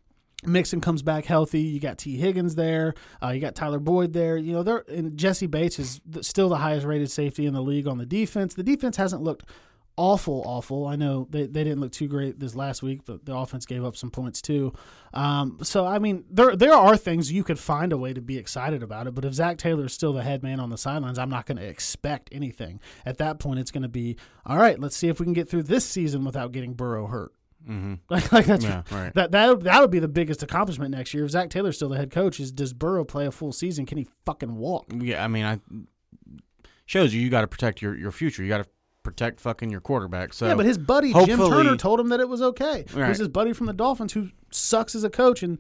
Mixon 0.45 0.81
comes 0.81 1.03
back 1.03 1.26
healthy. 1.26 1.61
You 1.61 1.81
got 1.81 1.99
Tee 1.99 2.16
Higgins 2.16 2.55
there. 2.55 2.95
Uh, 3.22 3.28
you 3.28 3.41
got 3.41 3.55
Tyler 3.55 3.78
Boyd 3.78 4.14
there. 4.14 4.39
You 4.39 4.55
know, 4.55 4.62
they're 4.62 4.85
and 4.89 5.16
Jessie 5.18 5.47
Bates 5.47 5.78
is 5.78 6.01
still 6.22 6.49
the 6.49 6.57
highest 6.57 6.87
rated 6.87 7.11
safety 7.11 7.45
in 7.45 7.53
the 7.53 7.61
league 7.61 7.87
on 7.87 7.99
the 7.99 8.07
defense. 8.07 8.55
The 8.55 8.62
defense 8.62 8.97
hasn't 8.97 9.22
looked 9.22 9.45
awful, 10.01 10.42
awful. 10.46 10.86
I 10.86 10.96
know 10.96 11.26
they, 11.30 11.46
they 11.46 11.62
didn't 11.62 11.80
look 11.80 11.92
too 11.92 12.09
great 12.09 12.40
this 12.40 12.55
last 12.55 12.82
week, 12.82 13.03
but 13.05 13.26
the 13.26 13.36
offense 13.36 13.66
gave 13.66 13.84
up 13.84 13.96
some 13.96 14.11
points 14.11 14.40
too. 14.40 14.72
Um, 15.12 15.59
so 15.62 15.86
I 15.86 15.98
mean, 15.98 16.24
there 16.30 16.57
there 16.57 16.72
are 16.72 16.96
things 16.96 17.30
you 17.30 17.44
could 17.44 17.59
find 17.59 17.92
a 17.92 17.98
way 17.98 18.12
to 18.14 18.20
be 18.20 18.38
excited 18.38 18.82
about 18.82 19.07
it. 19.07 19.14
But 19.14 19.24
if 19.26 19.34
Zac 19.34 19.59
Taylor 19.59 19.84
is 19.84 19.92
still 19.92 20.12
the 20.12 20.22
head 20.22 20.42
man 20.42 20.59
on 20.61 20.70
the 20.70 20.78
sidelines, 20.78 21.18
I'm 21.18 21.30
not 21.30 21.44
going 21.46 21.59
to 21.59 21.66
expect 21.66 22.30
anything. 22.32 22.80
At 23.05 23.18
that 23.18 23.38
point, 23.38 23.61
it's 23.61 23.70
going 23.70 23.82
to 23.82 23.88
be 23.88 24.16
all 24.46 24.57
right. 24.57 24.78
Let's 24.80 24.96
see 24.96 25.09
if 25.09 25.20
we 25.20 25.26
can 25.26 25.34
get 25.34 25.48
through 25.48 25.64
this 25.64 25.84
season 25.84 26.24
without 26.24 26.53
getting 26.53 26.72
Burrow 26.74 27.07
hurt. 27.07 27.32
Mhm. 27.68 27.98
Like, 28.09 28.32
like 28.32 28.46
that's 28.46 28.64
Yeah, 28.64 28.82
right. 28.90 29.12
that 29.14 29.32
that 29.32 29.61
that 29.64 29.80
would 29.82 29.90
be 29.90 29.98
the 29.98 30.09
biggest 30.09 30.42
accomplishment 30.42 30.92
next 30.92 31.12
year 31.12 31.26
if 31.26 31.30
Zac 31.32 31.51
Taylor's 31.51 31.76
still 31.76 31.90
the 31.90 31.96
head 31.98 32.11
coach. 32.11 32.40
Is 32.40 32.51
does 32.53 32.72
Burrow 32.72 33.05
play 33.05 33.26
a 33.26 33.30
full 33.30 33.53
season? 33.53 33.84
Can 33.84 33.98
he 33.98 34.07
fucking 34.24 34.57
walk? 34.57 34.86
Yeah, 34.98 35.22
I 35.22 35.28
mean, 35.28 35.44
I 35.44 35.61
shows 36.86 37.14
you 37.14 37.20
you 37.20 37.30
got 37.30 37.42
to 37.42 37.46
protect 37.46 37.82
your, 37.82 37.94
your 37.96 38.12
future. 38.12 38.42
You 38.42 38.48
got 38.48 38.64
to 38.64 38.70
protect 39.03 39.40
fucking 39.40 39.70
your 39.70 39.80
quarterback. 39.80 40.32
So 40.32 40.46
yeah, 40.46 40.55
but 40.55 40.66
his 40.66 40.78
buddy 40.78 41.12
Jim 41.12 41.38
Turner 41.38 41.76
told 41.76 42.01
him 42.01 42.09
that 42.11 42.20
it 42.20 42.28
was 42.28 42.42
okay. 42.42 42.84
Right. 42.92 43.09
was 43.09 43.18
his 43.18 43.28
buddy 43.28 43.53
from 43.53 43.66
the 43.66 43.72
Dolphins 43.72 44.12
who 44.12 44.28
sucks 44.51 44.94
as 44.94 45.05
a 45.05 45.11
coach 45.11 45.42
and 45.42 45.59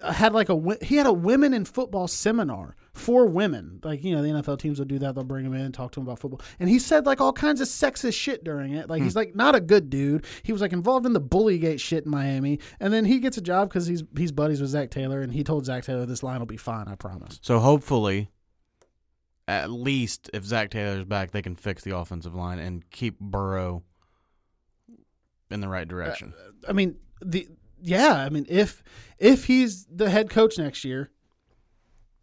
uh, 0.00 0.12
had 0.12 0.32
like 0.32 0.48
a 0.48 0.76
he 0.82 0.96
had 0.96 1.06
a 1.06 1.12
women 1.12 1.54
in 1.54 1.64
football 1.64 2.08
seminar 2.08 2.74
for 2.92 3.26
women. 3.26 3.78
Like 3.84 4.02
you 4.02 4.14
know 4.14 4.22
the 4.22 4.28
NFL 4.30 4.58
teams 4.58 4.78
will 4.78 4.86
do 4.86 4.98
that. 4.98 5.14
They'll 5.14 5.22
bring 5.22 5.44
him 5.46 5.54
in 5.54 5.60
and 5.60 5.72
talk 5.72 5.92
to 5.92 6.00
him 6.00 6.06
about 6.06 6.18
football. 6.18 6.40
And 6.58 6.68
he 6.68 6.78
said 6.78 7.06
like 7.06 7.20
all 7.20 7.32
kinds 7.32 7.60
of 7.60 7.68
sexist 7.68 8.14
shit 8.14 8.42
during 8.42 8.72
it. 8.72 8.88
Like 8.88 9.00
Hmm. 9.00 9.04
he's 9.04 9.14
like 9.16 9.36
not 9.36 9.54
a 9.54 9.60
good 9.60 9.88
dude. 9.90 10.24
He 10.42 10.52
was 10.52 10.60
like 10.60 10.72
involved 10.72 11.06
in 11.06 11.12
the 11.12 11.20
bullygate 11.20 11.78
shit 11.78 12.04
in 12.04 12.10
Miami. 12.10 12.58
And 12.80 12.92
then 12.92 13.04
he 13.04 13.20
gets 13.20 13.36
a 13.36 13.42
job 13.42 13.68
because 13.68 13.86
he's 13.86 14.02
he's 14.16 14.32
buddies 14.32 14.60
with 14.60 14.70
Zac 14.70 14.90
Taylor. 14.90 15.20
And 15.20 15.32
he 15.32 15.44
told 15.44 15.66
Zac 15.66 15.84
Taylor 15.84 16.04
this 16.06 16.22
line 16.22 16.40
will 16.40 16.46
be 16.46 16.56
fine. 16.56 16.88
I 16.88 16.94
promise. 16.96 17.38
so 17.42 17.58
hopefully, 17.60 18.30
at 19.48 19.70
least 19.70 20.30
if 20.32 20.44
Zac 20.44 20.70
Taylor's 20.70 21.04
back, 21.04 21.30
they 21.32 21.42
can 21.42 21.56
fix 21.56 21.82
the 21.82 21.96
offensive 21.96 22.34
line 22.34 22.58
and 22.58 22.88
keep 22.90 23.18
Burrow 23.18 23.82
in 25.50 25.60
the 25.60 25.68
right 25.68 25.86
direction. 25.86 26.32
Uh, 26.36 26.70
I 26.70 26.72
mean 26.72 26.96
the 27.20 27.48
yeah, 27.80 28.14
I 28.14 28.28
mean 28.28 28.46
if 28.48 28.82
if 29.18 29.44
he's 29.46 29.86
the 29.86 30.10
head 30.10 30.30
coach 30.30 30.58
next 30.58 30.84
year, 30.84 31.10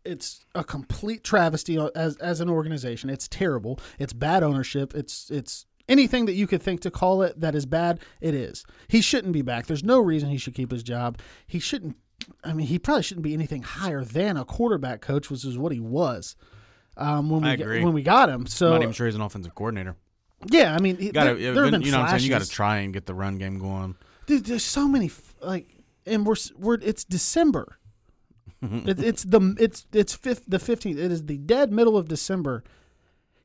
it's 0.06 0.46
a 0.56 0.64
complete 0.64 1.24
travesty 1.24 1.78
as 1.96 2.16
as 2.18 2.42
an 2.42 2.50
organization. 2.50 3.10
It's 3.10 3.28
terrible. 3.28 3.80
It's 3.98 4.14
bad 4.14 4.44
ownership. 4.44 4.96
It's 4.96 5.30
it's 5.30 5.66
anything 5.88 6.26
that 6.26 6.34
you 6.34 6.48
could 6.48 6.62
think 6.62 6.82
to 6.82 6.92
call 6.92 7.22
it 7.24 7.40
that 7.40 7.56
is 7.56 7.66
bad, 7.66 8.00
it 8.22 8.34
is. 8.34 8.64
He 8.88 9.02
shouldn't 9.02 9.34
be 9.34 9.42
back. 9.42 9.66
There's 9.66 9.84
no 9.84 10.00
reason 10.00 10.30
he 10.30 10.38
should 10.38 10.56
keep 10.56 10.72
his 10.72 10.84
job. 10.84 11.20
He 11.46 11.60
shouldn't 11.60 11.98
I 12.44 12.54
mean, 12.54 12.68
he 12.68 12.80
probably 12.80 13.04
shouldn't 13.04 13.24
be 13.24 13.34
anything 13.34 13.64
higher 13.64 14.04
than 14.04 14.38
a 14.38 14.46
quarterback 14.46 15.02
coach, 15.02 15.30
which 15.30 15.46
is 15.46 15.58
what 15.58 15.72
he 15.72 15.80
was. 15.80 16.36
Um, 17.00 17.30
when 17.30 17.42
we 17.42 17.56
got- 17.56 17.68
when 17.68 17.94
we 17.94 18.02
got 18.04 18.30
him, 18.30 18.46
so 18.46 18.72
Not 18.72 18.82
even 18.84 18.94
sure 18.94 19.08
he's 19.08 19.16
an 19.16 19.22
offensive 19.22 19.56
coordinator. 19.56 19.96
yeah, 20.52 20.76
I 20.76 20.80
mean, 20.80 20.98
he- 20.98 21.12
gotta, 21.12 21.36
there 21.36 21.64
have 21.64 21.72
been 21.72 21.82
you 21.82 21.92
know 21.92 22.00
what 22.00 22.10
I'm 22.10 22.20
saying. 22.20 22.24
You 22.24 22.30
got 22.30 22.42
to 22.44 22.50
try 22.50 22.78
and 22.80 22.94
get 22.94 23.06
the 23.06 23.14
run 23.14 23.38
game 23.38 23.58
going. 23.58 23.96
Dude, 24.28 24.46
there's 24.46 24.64
so 24.66 24.88
many 24.88 25.10
like 25.42 25.68
and 26.06 26.26
we're 26.26 26.36
we're 26.58 26.76
it's 26.82 27.04
December. 27.06 27.78
it, 28.62 29.00
it's 29.02 29.24
the 29.24 29.56
it's 29.60 29.88
it's 29.94 30.14
fifth 30.14 30.44
the 30.48 30.60
fifteenth. 30.60 31.00
It 31.00 31.12
is 31.12 31.26
the 31.26 31.38
dead 31.38 31.72
middle 31.72 31.98
of 31.98 32.08
December. 32.08 32.64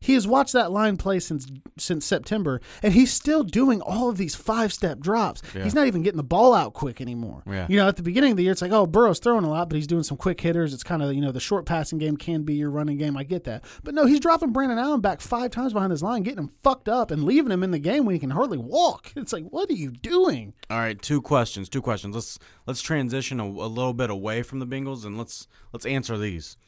He 0.05 0.13
has 0.13 0.29
watched 0.29 0.53
that 0.53 0.71
line 0.71 0.99
play 0.99 1.19
since 1.19 1.47
since 1.79 2.05
September, 2.05 2.61
and 2.83 2.93
he's 2.93 3.11
still 3.11 3.43
doing 3.43 3.81
all 3.81 4.11
of 4.11 4.19
these 4.19 4.35
five 4.35 4.71
step 4.71 5.01
drops. 5.01 5.41
Yeah. 5.55 5.65
He's 5.65 5.75
not 5.75 5.87
even 5.87 6.03
getting 6.03 6.19
the 6.19 6.23
ball 6.23 6.53
out 6.53 6.75
quick 6.75 7.01
anymore. 7.01 7.43
Yeah. 7.47 7.67
You 7.71 7.79
know, 7.79 7.89
at 7.89 7.97
the 7.97 8.03
beginning 8.03 8.33
of 8.33 8.37
the 8.37 8.43
year, 8.43 8.53
it's 8.53 8.61
like, 8.61 8.71
oh, 8.71 8.87
Burrow's 8.87 9.19
throwing 9.19 9.45
a 9.45 9.49
lot, 9.49 9.71
but 9.71 9.77
he's 9.77 9.87
doing 9.87 10.03
some 10.03 10.19
quick 10.19 10.39
hitters. 10.43 10.75
It's 10.75 10.83
kind 10.83 11.03
of 11.03 11.15
you 11.15 11.23
know 11.23 11.33
the 11.33 11.41
short 11.41 11.65
passing 11.65 11.97
game 11.97 12.19
can 12.19 12.43
be 12.43 12.53
your 12.53 12.69
running 12.69 12.99
game. 12.99 13.17
I 13.17 13.25
get 13.25 13.45
that, 13.45 13.65
but 13.83 13.95
no, 13.95 14.05
he's 14.05 14.21
dropping 14.21 14.53
Brandon 14.53 14.79
Allen 14.79 15.01
back 15.01 15.23
five 15.23 15.51
times 15.51 15.73
behind 15.73 15.91
his 15.91 16.03
line, 16.03 16.23
getting 16.23 16.41
him 16.41 16.53
fucked 16.63 16.91
up, 16.91 17.11
and 17.11 17.25
leaving 17.25 17.51
him 17.51 17.63
in 17.63 17.71
the 17.71 17.79
game 17.79 18.05
when 18.05 18.15
he 18.15 18.19
can 18.19 18.31
hardly 18.31 18.59
walk. 18.59 19.11
It's 19.17 19.33
like, 19.33 19.45
what 19.45 19.71
are 19.71 19.75
you 19.75 19.91
doing? 19.91 20.53
All 20.69 20.77
right, 20.77 21.01
two 21.01 21.23
questions. 21.23 21.71
Two 21.71 21.81
questions. 21.81 22.15
Let's 22.15 22.39
let's 22.67 22.83
transition 22.83 23.41
a, 23.41 23.45
a 23.45 23.73
little 23.73 23.95
bit 23.95 24.11
away 24.11 24.43
from 24.43 24.59
the 24.59 24.67
Bengals 24.67 25.07
and 25.07 25.17
let's 25.17 25.49
let's 25.73 25.87
answer 25.87 26.19
these. 26.19 26.59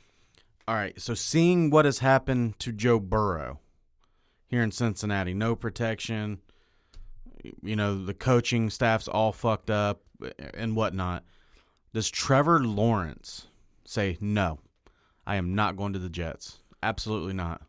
All 0.69 0.75
right. 0.75 1.01
So 1.01 1.14
seeing 1.14 1.71
what 1.71 1.85
has 1.85 2.01
happened 2.01 2.59
to 2.61 2.73
Joe 2.73 2.99
Burrow 2.99 3.61
here 4.49 4.62
in 4.62 4.73
Cincinnati, 4.73 5.35
no 5.35 5.55
protection. 5.55 6.39
You 7.62 7.77
know 7.77 8.05
the 8.05 8.14
coaching 8.14 8.71
staff's 8.71 9.07
all 9.07 9.33
fucked 9.33 9.71
up 9.71 10.03
and 10.55 10.75
whatnot. 10.75 11.25
Does 11.95 12.11
Trevor 12.11 12.61
Lawrence 12.64 13.47
say 13.85 14.19
no? 14.21 14.59
I 15.27 15.37
am 15.37 15.55
not 15.55 15.77
going 15.77 15.93
to 15.93 15.99
the 15.99 16.09
Jets. 16.09 16.59
Absolutely 16.83 17.35
not. 17.35 17.62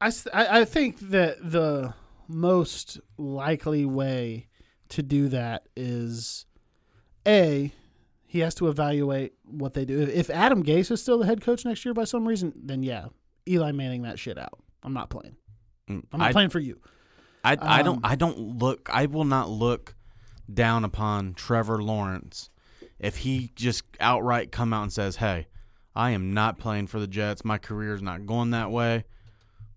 I 0.00 0.12
I 0.32 0.64
think 0.64 1.00
that 1.10 1.38
the 1.42 1.94
most 2.28 3.00
likely 3.18 3.84
way 3.84 4.48
to 4.90 5.02
do 5.02 5.28
that 5.28 5.68
is 5.76 6.46
a 7.26 7.72
he 8.32 8.40
has 8.40 8.54
to 8.54 8.68
evaluate 8.68 9.34
what 9.44 9.74
they 9.74 9.84
do. 9.84 10.00
If 10.00 10.30
Adam 10.30 10.64
Gase 10.64 10.90
is 10.90 11.02
still 11.02 11.18
the 11.18 11.26
head 11.26 11.42
coach 11.42 11.66
next 11.66 11.84
year 11.84 11.92
by 11.92 12.04
some 12.04 12.26
reason, 12.26 12.54
then 12.56 12.82
yeah, 12.82 13.08
Eli 13.46 13.72
Manning 13.72 14.02
that 14.02 14.18
shit 14.18 14.38
out. 14.38 14.58
I'm 14.82 14.94
not 14.94 15.10
playing. 15.10 15.36
Mm, 15.90 16.02
I'm 16.10 16.18
not 16.18 16.30
I- 16.30 16.32
playing 16.32 16.48
for 16.48 16.58
you. 16.58 16.80
I, 17.44 17.58
I 17.60 17.80
Um, 17.80 17.84
don't 17.84 18.00
I 18.04 18.14
don't 18.14 18.38
look 18.58 18.88
I 18.90 19.04
will 19.06 19.24
not 19.24 19.50
look 19.50 19.94
down 20.52 20.84
upon 20.84 21.34
Trevor 21.34 21.82
Lawrence 21.82 22.48
if 22.98 23.18
he 23.18 23.50
just 23.54 23.82
outright 24.00 24.50
come 24.50 24.72
out 24.72 24.84
and 24.84 24.92
says, 24.92 25.16
"Hey, 25.16 25.48
I 25.94 26.12
am 26.12 26.32
not 26.32 26.58
playing 26.58 26.86
for 26.86 27.00
the 27.00 27.06
Jets. 27.08 27.44
My 27.44 27.58
career 27.58 27.94
is 27.94 28.00
not 28.02 28.24
going 28.24 28.50
that 28.52 28.70
way." 28.70 29.04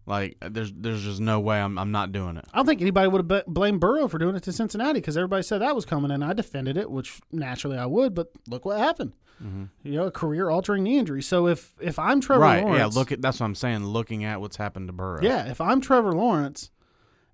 Like 0.08 0.38
uh, 0.42 0.50
there's 0.52 0.72
there's 0.76 1.04
just 1.04 1.20
no 1.20 1.40
way 1.40 1.60
I'm 1.60 1.78
I'm 1.80 1.92
not 1.92 2.12
doing 2.12 2.38
it. 2.38 2.46
I 2.54 2.58
don't 2.58 2.66
think 2.66 2.82
anybody 2.82 3.08
would 3.08 3.30
have 3.30 3.46
blamed 3.48 3.80
Burrow 3.80 4.08
for 4.08 4.18
doing 4.20 4.36
it 4.36 4.44
to 4.44 4.52
Cincinnati 4.52 5.00
because 5.00 5.18
everybody 5.18 5.42
said 5.44 5.62
that 5.62 5.76
was 5.76 5.86
coming, 5.86 6.12
and 6.12 6.24
I 6.24 6.34
defended 6.34 6.78
it, 6.78 6.92
which 6.92 7.20
naturally 7.32 7.78
I 7.78 7.88
would. 7.88 8.14
But 8.14 8.28
look 8.48 8.66
what 8.66 8.78
happened. 8.78 9.14
Mm-hmm. 9.44 9.64
You 9.84 9.94
know, 9.96 10.06
a 10.06 10.12
career-altering 10.12 10.84
knee 10.84 10.98
injury. 10.98 11.22
So 11.22 11.48
if 11.48 11.74
if 11.82 11.98
I'm 11.98 12.22
Trevor 12.22 12.42
right? 12.44 12.64
Lawrence, 12.64 12.96
Yeah. 12.96 13.00
Look 13.00 13.12
at 13.12 13.22
that's 13.22 13.40
what 13.40 13.48
I'm 13.48 13.56
saying. 13.56 13.86
Looking 13.86 14.24
at 14.24 14.40
what's 14.40 14.58
happened 14.58 14.88
to 14.88 14.94
Burrow. 14.94 15.22
Yeah, 15.22 15.50
if 15.50 15.60
I'm 15.60 15.82
Trevor 15.82 16.14
Lawrence 16.14 16.70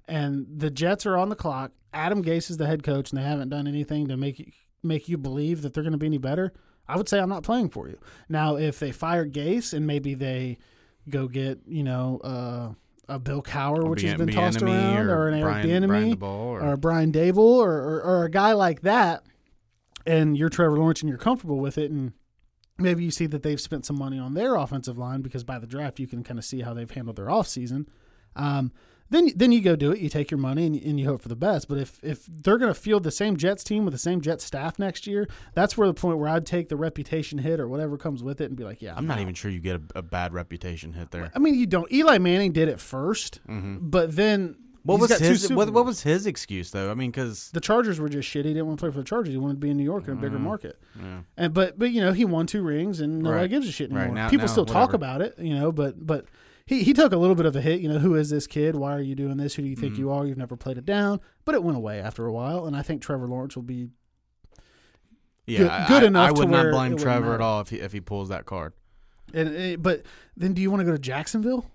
and 0.07 0.47
the 0.57 0.71
Jets 0.71 1.05
are 1.05 1.17
on 1.17 1.29
the 1.29 1.35
clock, 1.35 1.71
Adam 1.93 2.23
Gase 2.23 2.49
is 2.49 2.57
the 2.57 2.67
head 2.67 2.83
coach, 2.83 3.11
and 3.11 3.19
they 3.19 3.25
haven't 3.25 3.49
done 3.49 3.67
anything 3.67 4.07
to 4.07 4.17
make 4.17 4.39
you, 4.39 4.51
make 4.81 5.09
you 5.09 5.17
believe 5.17 5.61
that 5.61 5.73
they're 5.73 5.83
going 5.83 5.91
to 5.91 5.97
be 5.97 6.07
any 6.07 6.17
better, 6.17 6.53
I 6.87 6.97
would 6.97 7.07
say 7.07 7.19
I'm 7.19 7.29
not 7.29 7.43
playing 7.43 7.69
for 7.69 7.87
you. 7.87 7.99
Now, 8.27 8.55
if 8.55 8.79
they 8.79 8.91
fire 8.91 9.25
Gase 9.25 9.73
and 9.73 9.85
maybe 9.85 10.13
they 10.13 10.57
go 11.09 11.27
get 11.27 11.59
you 11.67 11.83
know 11.83 12.19
uh, 12.23 12.73
a 13.13 13.19
Bill 13.19 13.41
Cowher, 13.41 13.87
which 13.87 14.01
has 14.03 14.15
been 14.15 14.29
tossed 14.29 14.61
around, 14.61 15.09
or, 15.09 15.27
an 15.27 15.39
Eric 15.39 15.65
Bieniemy, 15.65 16.21
or, 16.21 16.61
or 16.61 16.73
a 16.73 16.77
Brian 16.77 17.11
Daboll, 17.11 17.57
or, 17.57 17.71
or 17.71 18.01
or 18.01 18.25
a 18.25 18.29
guy 18.29 18.53
like 18.53 18.81
that, 18.81 19.23
and 20.05 20.37
you're 20.37 20.49
Trevor 20.49 20.77
Lawrence 20.77 21.01
and 21.01 21.09
you're 21.09 21.17
comfortable 21.17 21.59
with 21.59 21.77
it, 21.77 21.91
and 21.91 22.13
maybe 22.77 23.03
you 23.03 23.11
see 23.11 23.27
that 23.27 23.43
they've 23.43 23.61
spent 23.61 23.85
some 23.85 23.97
money 23.97 24.17
on 24.17 24.33
their 24.33 24.55
offensive 24.55 24.97
line 24.97 25.21
because 25.21 25.43
by 25.43 25.59
the 25.59 25.67
draft 25.67 25.99
you 25.99 26.07
can 26.07 26.23
kind 26.23 26.39
of 26.39 26.45
see 26.45 26.61
how 26.61 26.73
they've 26.73 26.89
handled 26.91 27.15
their 27.15 27.27
offseason. 27.27 27.87
Um, 28.35 28.71
then 29.11 29.29
then 29.35 29.51
you 29.51 29.61
go 29.61 29.75
do 29.75 29.91
it. 29.91 29.99
You 29.99 30.09
take 30.09 30.31
your 30.31 30.39
money 30.39 30.65
and, 30.65 30.75
and 30.75 30.99
you 30.99 31.05
hope 31.05 31.21
for 31.21 31.29
the 31.29 31.35
best. 31.35 31.67
But 31.67 31.77
if 31.77 31.99
if 32.03 32.25
they're 32.25 32.57
going 32.57 32.73
to 32.73 32.79
field 32.79 33.03
the 33.03 33.11
same 33.11 33.37
Jets 33.37 33.63
team 33.63 33.85
with 33.85 33.91
the 33.93 33.99
same 33.99 34.19
Jets 34.21 34.43
staff 34.43 34.79
next 34.79 35.05
year, 35.05 35.27
that's 35.53 35.77
where 35.77 35.87
the 35.87 35.93
point 35.93 36.17
where 36.17 36.29
I'd 36.29 36.45
take 36.47 36.69
the 36.69 36.75
reputation 36.77 37.37
hit 37.37 37.59
or 37.59 37.67
whatever 37.67 37.97
comes 37.97 38.23
with 38.23 38.41
it 38.41 38.45
and 38.45 38.55
be 38.55 38.63
like, 38.63 38.81
yeah, 38.81 38.95
I'm 38.97 39.05
not 39.05 39.17
out. 39.17 39.21
even 39.21 39.35
sure 39.35 39.51
you 39.51 39.59
get 39.59 39.75
a, 39.75 39.99
a 39.99 40.01
bad 40.01 40.33
reputation 40.33 40.93
hit 40.93 41.11
there. 41.11 41.31
I 41.35 41.39
mean, 41.39 41.53
you 41.55 41.67
don't. 41.67 41.91
Eli 41.91 42.17
Manning 42.17 42.51
did 42.53 42.67
it 42.67 42.77
1st 42.77 43.39
but 43.91 44.15
then 44.15 44.55
Mm-hmm. 44.81 44.91
What 44.93 44.99
was 44.99 45.19
his 45.19 45.53
what, 45.53 45.69
what 45.69 45.85
was 45.85 46.01
his 46.01 46.25
excuse 46.25 46.71
though? 46.71 46.89
I 46.89 46.95
mean, 46.95 47.11
because 47.11 47.51
the 47.51 47.59
Chargers 47.59 47.99
were 47.99 48.09
just 48.09 48.27
shitty. 48.27 48.45
He 48.45 48.53
didn't 48.55 48.65
want 48.65 48.79
to 48.79 48.85
play 48.85 48.91
for 48.91 48.97
the 48.97 49.03
Chargers. 49.03 49.31
He 49.31 49.37
wanted 49.37 49.53
to 49.53 49.59
be 49.59 49.69
in 49.69 49.77
New 49.77 49.83
York 49.83 50.07
in 50.07 50.13
a 50.13 50.15
bigger 50.15 50.39
market. 50.39 50.79
yeah. 50.99 51.19
And 51.37 51.53
but 51.53 51.77
but 51.77 51.91
you 51.91 52.01
know 52.01 52.13
he 52.13 52.25
won 52.25 52.47
two 52.47 52.63
rings 52.63 52.99
and 52.99 53.19
nobody 53.19 53.41
Right. 53.41 53.49
gives 53.51 53.67
a 53.67 53.71
shit 53.71 53.91
Right. 53.91 54.05
anymore. 54.05 54.15
Now- 54.15 54.29
People 54.29 54.47
now, 54.47 54.51
still 54.51 54.65
talk 54.65 54.93
about 54.93 55.21
it, 55.21 55.37
you 55.37 55.53
know. 55.53 55.71
But 55.71 56.03
but 56.03 56.25
he 56.71 56.83
he 56.83 56.93
took 56.93 57.11
a 57.11 57.17
little 57.17 57.35
bit 57.35 57.45
of 57.45 57.55
a 57.55 57.61
hit. 57.61 57.81
You 57.81 57.89
know, 57.89 57.99
who 57.99 58.15
is 58.15 58.29
this 58.29 58.47
kid? 58.47 58.75
Why 58.75 58.93
are 58.93 59.01
you 59.01 59.13
doing 59.15 59.37
this? 59.37 59.55
Who 59.55 59.61
do 59.61 59.67
you 59.67 59.75
think 59.75 59.93
Mm-hmm. 59.93 60.01
you 60.01 60.11
are? 60.11 60.25
You've 60.25 60.37
never 60.37 60.55
played 60.55 60.77
it 60.77 60.85
down. 60.85 61.19
But 61.45 61.55
it 61.55 61.63
went 61.63 61.77
away 61.77 61.99
after 61.99 62.25
a 62.25 62.31
while, 62.31 62.65
and 62.65 62.75
I 62.75 62.81
think 62.81 63.01
Trevor 63.01 63.27
Lawrence 63.27 63.55
will 63.55 63.63
be. 63.63 63.89
yeah, 65.45 65.57
Good- 65.59 65.87
good 65.87 66.03
I, 66.03 66.07
enough 66.07 66.29
I 66.29 66.33
to 66.33 66.39
would 66.39 66.49
not 66.49 66.71
blame 66.71 66.97
Trevor 66.97 67.33
at 67.35 67.41
all 67.41 67.61
if 67.61 67.69
he 67.69 67.77
if 67.79 67.91
he 67.91 68.01
pulls 68.01 68.29
that 68.29 68.45
card. 68.45 68.73
And 69.33 69.49
it, 69.49 69.81
but 69.83 70.03
then, 70.35 70.53
do 70.53 70.61
you 70.61 70.69
want 70.71 70.81
to 70.81 70.85
go 70.85 70.91
to 70.91 70.99
Jacksonville? 70.99 71.65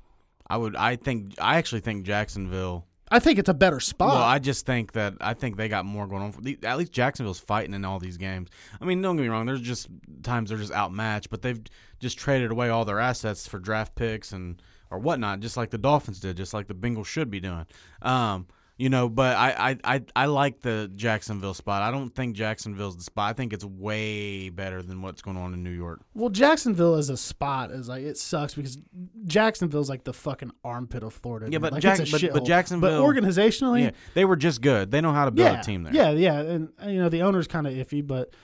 I 0.46 0.56
would. 0.56 0.76
I 0.76 0.96
think. 0.96 1.34
I 1.40 1.56
actually 1.58 1.80
think 1.80 2.04
Jacksonville. 2.04 2.86
I 3.08 3.20
think 3.20 3.38
it's 3.38 3.48
a 3.48 3.54
better 3.54 3.78
spot. 3.78 4.08
Well, 4.08 4.22
I 4.22 4.40
just 4.40 4.66
think 4.66 4.92
that 4.92 5.14
I 5.20 5.34
think 5.34 5.56
they 5.56 5.68
got 5.68 5.84
more 5.84 6.06
going 6.08 6.22
on. 6.22 6.32
For, 6.32 6.40
the, 6.40 6.58
at 6.64 6.76
least 6.76 6.90
Jacksonville's 6.92 7.38
fighting 7.38 7.72
in 7.72 7.84
all 7.84 7.98
these 8.00 8.16
games. 8.16 8.48
I 8.80 8.84
mean, 8.84 9.00
don't 9.00 9.16
get 9.16 9.22
me 9.22 9.28
wrong. 9.28 9.46
There's 9.46 9.60
just 9.60 9.86
times 10.24 10.48
they're 10.50 10.58
just 10.58 10.72
outmatched, 10.72 11.30
but 11.30 11.40
they've 11.42 11.60
just 12.00 12.18
traded 12.18 12.50
away 12.50 12.68
all 12.68 12.84
their 12.84 12.98
assets 12.98 13.46
for 13.46 13.58
draft 13.60 13.94
picks 13.94 14.32
and 14.32 14.60
or 14.90 14.98
whatnot, 14.98 15.40
just 15.40 15.56
like 15.56 15.70
the 15.70 15.78
Dolphins 15.78 16.20
did, 16.20 16.36
just 16.36 16.54
like 16.54 16.66
the 16.68 16.74
Bengals 16.74 17.06
should 17.06 17.30
be 17.30 17.40
doing. 17.40 17.66
Um, 18.02 18.46
you 18.78 18.90
know, 18.90 19.08
but 19.08 19.34
I, 19.36 19.70
I, 19.84 19.94
I, 19.94 20.02
I 20.14 20.26
like 20.26 20.60
the 20.60 20.90
Jacksonville 20.94 21.54
spot. 21.54 21.80
I 21.82 21.90
don't 21.90 22.14
think 22.14 22.36
Jacksonville's 22.36 22.94
the 22.94 23.02
spot. 23.04 23.30
I 23.30 23.32
think 23.32 23.54
it's 23.54 23.64
way 23.64 24.50
better 24.50 24.82
than 24.82 25.00
what's 25.00 25.22
going 25.22 25.38
on 25.38 25.54
in 25.54 25.62
New 25.64 25.70
York. 25.70 26.02
well, 26.12 26.28
Jacksonville 26.28 26.96
as 26.96 27.08
a 27.08 27.16
spot 27.16 27.70
is 27.70 27.88
like 27.88 28.02
it 28.02 28.18
sucks 28.18 28.54
because 28.54 28.76
Jacksonville's 29.24 29.88
like 29.88 30.04
the 30.04 30.12
fucking 30.12 30.50
armpit 30.62 31.02
of 31.02 31.14
Florida. 31.14 31.48
Yeah, 31.50 31.58
but 31.58 31.72
like, 31.72 31.82
Jack- 31.82 32.00
but- 32.10 32.20
but. 32.32 32.44
Jacksonville- 32.44 33.02
but 33.02 33.14
organizationally, 33.14 33.84
Yeah, 33.84 33.90
they 34.12 34.26
were 34.26 34.36
just 34.36 34.60
good. 34.60 34.90
They 34.90 35.00
know 35.00 35.12
how 35.12 35.24
to 35.24 35.30
build 35.30 35.52
yeah, 35.52 35.60
a 35.60 35.64
team 35.64 35.82
there. 35.84 35.94
Yeah, 35.94 36.10
yeah, 36.10 36.38
and 36.40 36.68
you 36.86 36.98
know 37.00 37.08
the 37.08 37.22
owner's 37.22 37.46
kind 37.46 37.66
of 37.66 37.72
iffy, 37.72 38.06
but 38.06 38.34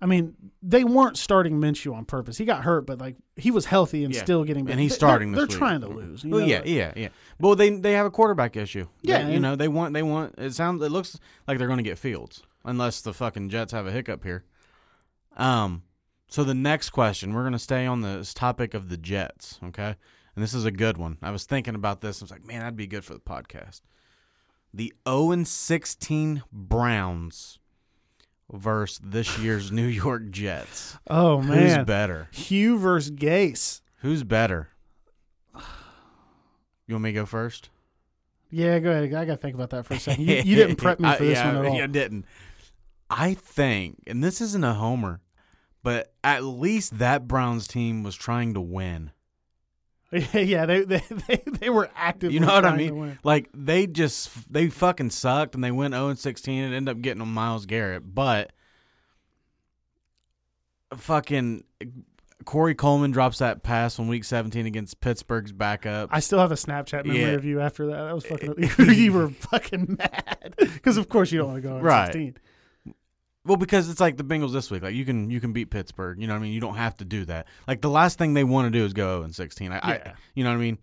I 0.00 0.06
mean 0.06 0.34
they 0.62 0.84
weren't 0.84 1.16
starting 1.16 1.58
Minshew 1.60 1.94
on 1.94 2.04
purpose. 2.04 2.36
He 2.36 2.44
got 2.44 2.64
hurt, 2.64 2.86
but 2.86 2.98
like 3.00 3.16
he 3.36 3.50
was 3.50 3.64
healthy 3.64 4.04
and 4.04 4.14
Yeah. 4.14 4.22
still 4.22 4.44
getting. 4.44 4.68
And 4.70 4.78
he's 4.78 4.90
they're- 4.92 4.96
starting 4.98 5.32
They're, 5.32 5.46
week. 5.46 5.56
trying 5.56 5.80
to 5.80 5.88
lose. 5.88 6.22
you 6.24 6.30
Well, 6.30 6.40
know? 6.40 6.46
yeah, 6.46 6.62
yeah, 6.64 6.92
yeah. 6.96 7.08
Well, 7.40 7.54
they 7.56 7.70
they 7.70 7.92
have 7.92 8.06
a 8.06 8.10
quarterback 8.10 8.56
issue. 8.56 8.86
Yeah, 9.02 9.24
They- 9.24 9.32
you 9.34 9.40
know 9.40 9.56
they 9.56 9.68
want 9.68 9.94
they 9.94 10.02
want. 10.02 10.34
It 10.38 10.52
sounds 10.54 10.82
it 10.82 10.90
looks 10.92 11.18
like 11.48 11.58
they're 11.58 11.66
going 11.68 11.78
to 11.78 11.82
get 11.82 11.98
Fields 11.98 12.42
unless 12.64 13.00
the 13.00 13.14
fucking 13.14 13.48
Jets 13.48 13.72
have 13.72 13.86
a 13.86 13.92
hiccup 13.92 14.22
here. 14.24 14.44
Um. 15.36 15.82
So 16.28 16.42
the 16.42 16.54
next 16.54 16.90
question, 16.90 17.32
we're 17.32 17.42
going 17.42 17.52
to 17.52 17.58
stay 17.58 17.86
on 17.86 18.00
this 18.00 18.34
topic 18.34 18.74
of 18.74 18.88
the 18.88 18.96
Jets, 18.96 19.60
okay? 19.62 19.94
And 20.34 20.42
this 20.42 20.54
is 20.54 20.64
a 20.64 20.72
good 20.72 20.98
one. 20.98 21.18
I 21.22 21.30
was 21.30 21.44
thinking 21.44 21.76
about 21.76 22.00
this. 22.00 22.20
I 22.20 22.24
was 22.24 22.32
like, 22.32 22.44
man, 22.44 22.58
that'd 22.60 22.74
be 22.76 22.88
good 22.88 23.04
for 23.04 23.14
the 23.14 23.20
podcast. 23.20 23.80
The 24.74 24.92
0 25.08 25.30
and 25.30 25.46
16 25.46 26.42
Browns 26.52 27.60
versus 28.52 29.00
this 29.02 29.38
year's 29.38 29.72
New 29.72 29.86
York 29.86 30.30
Jets. 30.30 30.96
Oh 31.08 31.40
man, 31.40 31.58
Who's 31.58 31.84
better? 31.84 32.28
Hue 32.32 32.78
versus 32.78 33.10
Gase. 33.10 33.80
Who's 34.00 34.22
better? 34.22 34.68
You 36.86 36.94
want 36.94 37.04
me 37.04 37.10
to 37.10 37.14
go 37.14 37.26
first? 37.26 37.70
Yeah, 38.50 38.78
go 38.78 38.90
ahead. 38.90 39.04
I 39.04 39.24
got 39.24 39.24
to 39.24 39.36
think 39.36 39.54
about 39.54 39.70
that 39.70 39.86
for 39.86 39.94
a 39.94 39.98
second. 39.98 40.24
You, 40.24 40.36
you 40.44 40.56
didn't 40.56 40.76
prep 40.76 41.00
me 41.00 41.12
for 41.14 41.24
this 41.24 41.38
yeah, 41.38 41.46
one 41.46 41.66
at 41.66 41.70
all. 41.70 41.82
I 41.82 41.86
didn't. 41.86 42.26
I 43.10 43.34
think, 43.34 44.02
and 44.06 44.22
this 44.22 44.40
isn't 44.40 44.64
a 44.64 44.74
homer, 44.74 45.20
but 45.82 46.12
at 46.24 46.44
least 46.44 46.98
that 46.98 47.28
Browns 47.28 47.66
team 47.66 48.02
was 48.02 48.16
trying 48.16 48.54
to 48.54 48.60
win. 48.60 49.10
yeah, 50.32 50.66
they, 50.66 50.82
they 50.84 51.02
they 51.28 51.42
they 51.60 51.70
were 51.70 51.90
active. 51.96 52.32
You 52.32 52.40
know 52.40 52.46
what 52.46 52.64
I 52.64 52.76
mean? 52.76 53.18
Like 53.24 53.48
they 53.52 53.86
just 53.86 54.30
they 54.52 54.68
fucking 54.68 55.10
sucked 55.10 55.54
and 55.54 55.64
they 55.64 55.72
went 55.72 55.94
0 55.94 56.08
and 56.08 56.18
16 56.18 56.62
and 56.64 56.74
ended 56.74 56.96
up 56.96 57.02
getting 57.02 57.20
on 57.20 57.28
Myles 57.28 57.66
Garrett, 57.66 58.02
but 58.14 58.52
fucking 60.96 61.64
Corey 62.44 62.74
Coleman 62.74 63.10
drops 63.10 63.38
that 63.38 63.62
pass 63.62 63.98
on 63.98 64.08
week 64.08 64.24
17 64.24 64.66
against 64.66 65.00
Pittsburgh's 65.00 65.52
backup. 65.52 66.10
I 66.12 66.20
still 66.20 66.38
have 66.38 66.52
a 66.52 66.56
Snapchat 66.56 67.04
memory 67.04 67.22
Yeah. 67.22 67.28
of 67.30 67.44
you 67.44 67.60
after 67.60 67.86
that. 67.86 68.04
That 68.04 68.14
was 68.14 68.24
fucking. 68.24 68.54
you 68.94 69.12
were 69.12 69.30
fucking 69.30 69.96
mad 69.98 70.54
because, 70.56 70.96
of 70.96 71.08
course, 71.08 71.32
you 71.32 71.38
don't 71.38 71.48
want 71.48 71.62
to 71.62 71.68
go 71.68 71.76
on 71.76 71.82
Right. 71.82 72.06
16. 72.06 72.36
Well, 73.46 73.56
because 73.56 73.88
it's 73.88 74.00
like 74.00 74.16
the 74.16 74.24
Bengals 74.24 74.52
this 74.52 74.70
week. 74.70 74.82
Like 74.82 74.94
you 74.94 75.04
can 75.04 75.30
you 75.30 75.40
can 75.40 75.52
beat 75.52 75.70
Pittsburgh. 75.70 76.20
You 76.20 76.26
know 76.26 76.34
what 76.34 76.40
I 76.40 76.42
mean? 76.42 76.52
You 76.52 76.60
don't 76.60 76.76
have 76.76 76.96
to 76.96 77.04
do 77.04 77.24
that. 77.26 77.46
Like 77.68 77.80
the 77.80 77.90
last 77.90 78.18
thing 78.18 78.34
they 78.34 78.44
want 78.44 78.66
to 78.66 78.76
do 78.76 78.84
is 78.84 78.92
go 78.92 79.18
0 79.18 79.24
and 79.24 79.34
16. 79.34 79.72
I, 79.72 79.78
I 79.78 80.12
you 80.34 80.44
know 80.44 80.50
what 80.50 80.56
I 80.56 80.60
mean? 80.60 80.78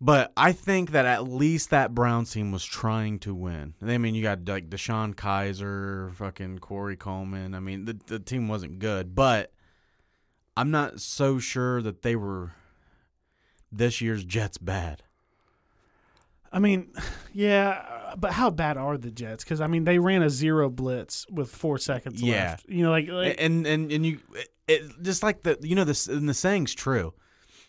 But 0.00 0.32
I 0.36 0.52
think 0.52 0.92
that 0.92 1.04
at 1.04 1.28
least 1.28 1.70
that 1.70 1.94
Browns 1.94 2.32
team 2.32 2.52
was 2.52 2.64
trying 2.64 3.18
to 3.20 3.34
win. 3.34 3.74
I 3.82 3.98
mean, 3.98 4.14
you 4.14 4.22
got 4.22 4.48
like 4.48 4.70
DeShone 4.70 5.14
Kizer, 5.14 6.14
fucking 6.14 6.60
Corey 6.60 6.96
Coleman. 6.96 7.54
I 7.54 7.60
mean, 7.60 7.84
the 7.84 7.98
the 8.06 8.18
team 8.18 8.48
wasn't 8.48 8.78
good, 8.78 9.14
but 9.14 9.52
I'm 10.56 10.70
not 10.70 11.00
so 11.00 11.38
sure 11.38 11.82
that 11.82 12.02
they 12.02 12.16
were 12.16 12.52
this 13.70 14.00
year's 14.00 14.24
Jets 14.24 14.58
bad. 14.58 15.02
I 16.52 16.58
mean, 16.58 16.92
yeah, 17.32 18.14
but 18.18 18.32
how 18.32 18.50
bad 18.50 18.76
are 18.76 18.96
the 18.98 19.10
Jets? 19.10 19.44
Because 19.44 19.60
I 19.60 19.66
mean, 19.66 19.84
they 19.84 19.98
ran 19.98 20.22
a 20.22 20.30
zero 20.30 20.68
blitz 20.68 21.26
with 21.30 21.50
four 21.50 21.78
seconds 21.78 22.22
Yeah. 22.22 22.50
left. 22.50 22.68
You 22.68 22.82
know, 22.84 22.90
like, 22.90 23.08
like 23.08 23.36
and 23.38 23.66
and 23.66 23.90
and 23.92 24.04
you 24.06 24.18
it, 24.68 24.82
just 25.02 25.22
like 25.22 25.42
the 25.42 25.58
you 25.62 25.74
know 25.74 25.84
this 25.84 26.06
and 26.08 26.28
the 26.28 26.34
saying's 26.34 26.74
true. 26.74 27.14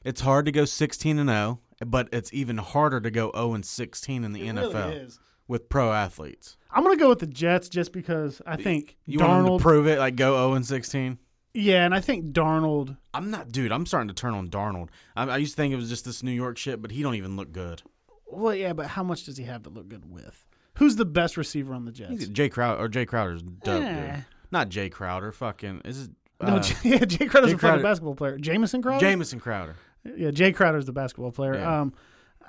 It's 0.03 0.21
hard 0.21 0.45
to 0.47 0.51
go 0.51 0.65
16 0.65 1.19
and 1.19 1.29
0, 1.29 1.59
but 1.85 2.09
it's 2.11 2.33
even 2.33 2.57
harder 2.57 2.99
to 3.01 3.11
go 3.11 3.31
0 3.35 3.53
and 3.53 3.63
16 3.65 4.23
in 4.23 4.33
the 4.33 4.47
it 4.47 4.55
NFL 4.55 4.73
really 4.73 5.07
with 5.47 5.69
pro 5.69 5.93
athletes. 5.93 6.57
I'm 6.71 6.83
gonna 6.83 6.97
go 6.97 7.09
with 7.09 7.19
the 7.19 7.27
Jets 7.27 7.69
just 7.69 7.91
because 7.93 8.41
I 8.47 8.55
think 8.55 8.97
You 9.05 9.19
want 9.19 9.45
Darnold. 9.47 9.57
to 9.59 9.61
prove 9.63 9.85
it, 9.87 9.99
like 9.99 10.15
go 10.15 10.33
0 10.37 10.53
and 10.53 10.65
16. 10.65 11.19
yeah, 11.53 11.85
and 11.85 11.93
I 11.93 11.99
think 11.99 12.33
Darnold. 12.33 12.97
I'm 13.13 13.29
not, 13.29 13.51
dude. 13.51 13.71
I'm 13.71 13.85
starting 13.85 14.07
to 14.07 14.13
turn 14.15 14.33
on 14.33 14.47
Darnold. 14.49 14.89
I, 15.15 15.25
I 15.25 15.37
used 15.37 15.53
to 15.53 15.57
think 15.57 15.71
it 15.71 15.75
was 15.77 15.89
just 15.89 16.05
this 16.05 16.23
New 16.23 16.31
York 16.31 16.57
shit, 16.57 16.81
but 16.81 16.89
he 16.91 17.03
don't 17.03 17.15
even 17.15 17.35
look 17.35 17.51
good. 17.51 17.83
Well, 18.31 18.55
yeah, 18.55 18.73
but 18.73 18.87
how 18.87 19.03
much 19.03 19.25
does 19.25 19.37
he 19.37 19.43
have 19.45 19.63
to 19.63 19.69
look 19.69 19.87
good 19.89 20.09
with? 20.11 20.45
Who's 20.77 20.95
the 20.95 21.05
best 21.05 21.37
receiver 21.37 21.73
on 21.73 21.85
the 21.85 21.91
Jets? 21.91 22.27
Jay 22.27 22.49
Crowder 22.49 22.81
or 22.81 22.87
Jay 22.87 23.05
Crowder's 23.05 23.41
dope, 23.43 23.83
Eh. 23.83 24.11
dude. 24.15 24.25
Not 24.51 24.69
Jay 24.69 24.89
Crowder. 24.89 25.31
Fucking 25.31 25.81
is 25.85 26.03
it? 26.07 26.11
No, 26.41 26.55
Uh, 26.55 26.59
J- 26.59 26.75
yeah, 26.89 27.05
Jay 27.05 27.25
Crowder's 27.27 27.51
Jay 27.51 27.55
a 27.55 27.57
fucking 27.57 27.59
Crowder- 27.59 27.83
basketball 27.83 28.15
player. 28.15 28.37
Jamison 28.37 28.81
Crowder. 28.81 28.99
Jamison 28.99 29.39
Crowder. 29.39 29.75
yeah, 30.17 30.31
Jay 30.31 30.51
Crowder's 30.51 30.85
the 30.85 30.93
basketball 30.93 31.31
player. 31.31 31.55
Yeah. 31.55 31.81
Um, 31.81 31.93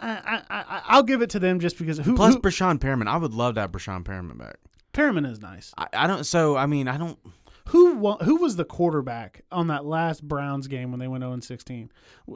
I, 0.00 0.42
I, 0.48 0.58
I, 0.58 0.82
I'll 0.86 1.02
give 1.02 1.20
it 1.22 1.30
to 1.30 1.38
them 1.38 1.60
just 1.60 1.78
because 1.78 1.98
who, 1.98 2.16
Plus 2.16 2.34
who 2.34 2.40
Brashawn 2.40 2.78
Perriman. 2.78 3.06
I 3.08 3.16
would 3.18 3.34
love 3.34 3.56
to 3.56 3.60
have 3.60 3.72
Brashawn 3.72 4.02
Perriman 4.04 4.38
back. 4.38 4.56
Perriman 4.94 5.30
is 5.30 5.40
nice. 5.40 5.72
I, 5.76 5.86
I 5.92 6.06
don't. 6.06 6.24
So 6.24 6.56
I 6.56 6.66
mean, 6.66 6.88
I 6.88 6.96
don't. 6.96 7.18
Who 7.72 8.12
who 8.22 8.36
was 8.36 8.56
the 8.56 8.64
quarterback 8.64 9.42
on 9.50 9.68
that 9.68 9.84
last 9.84 10.26
Browns 10.26 10.66
game 10.68 10.90
when 10.90 11.00
they 11.00 11.08
went 11.08 11.22
0 11.24 11.38
16? 11.40 11.90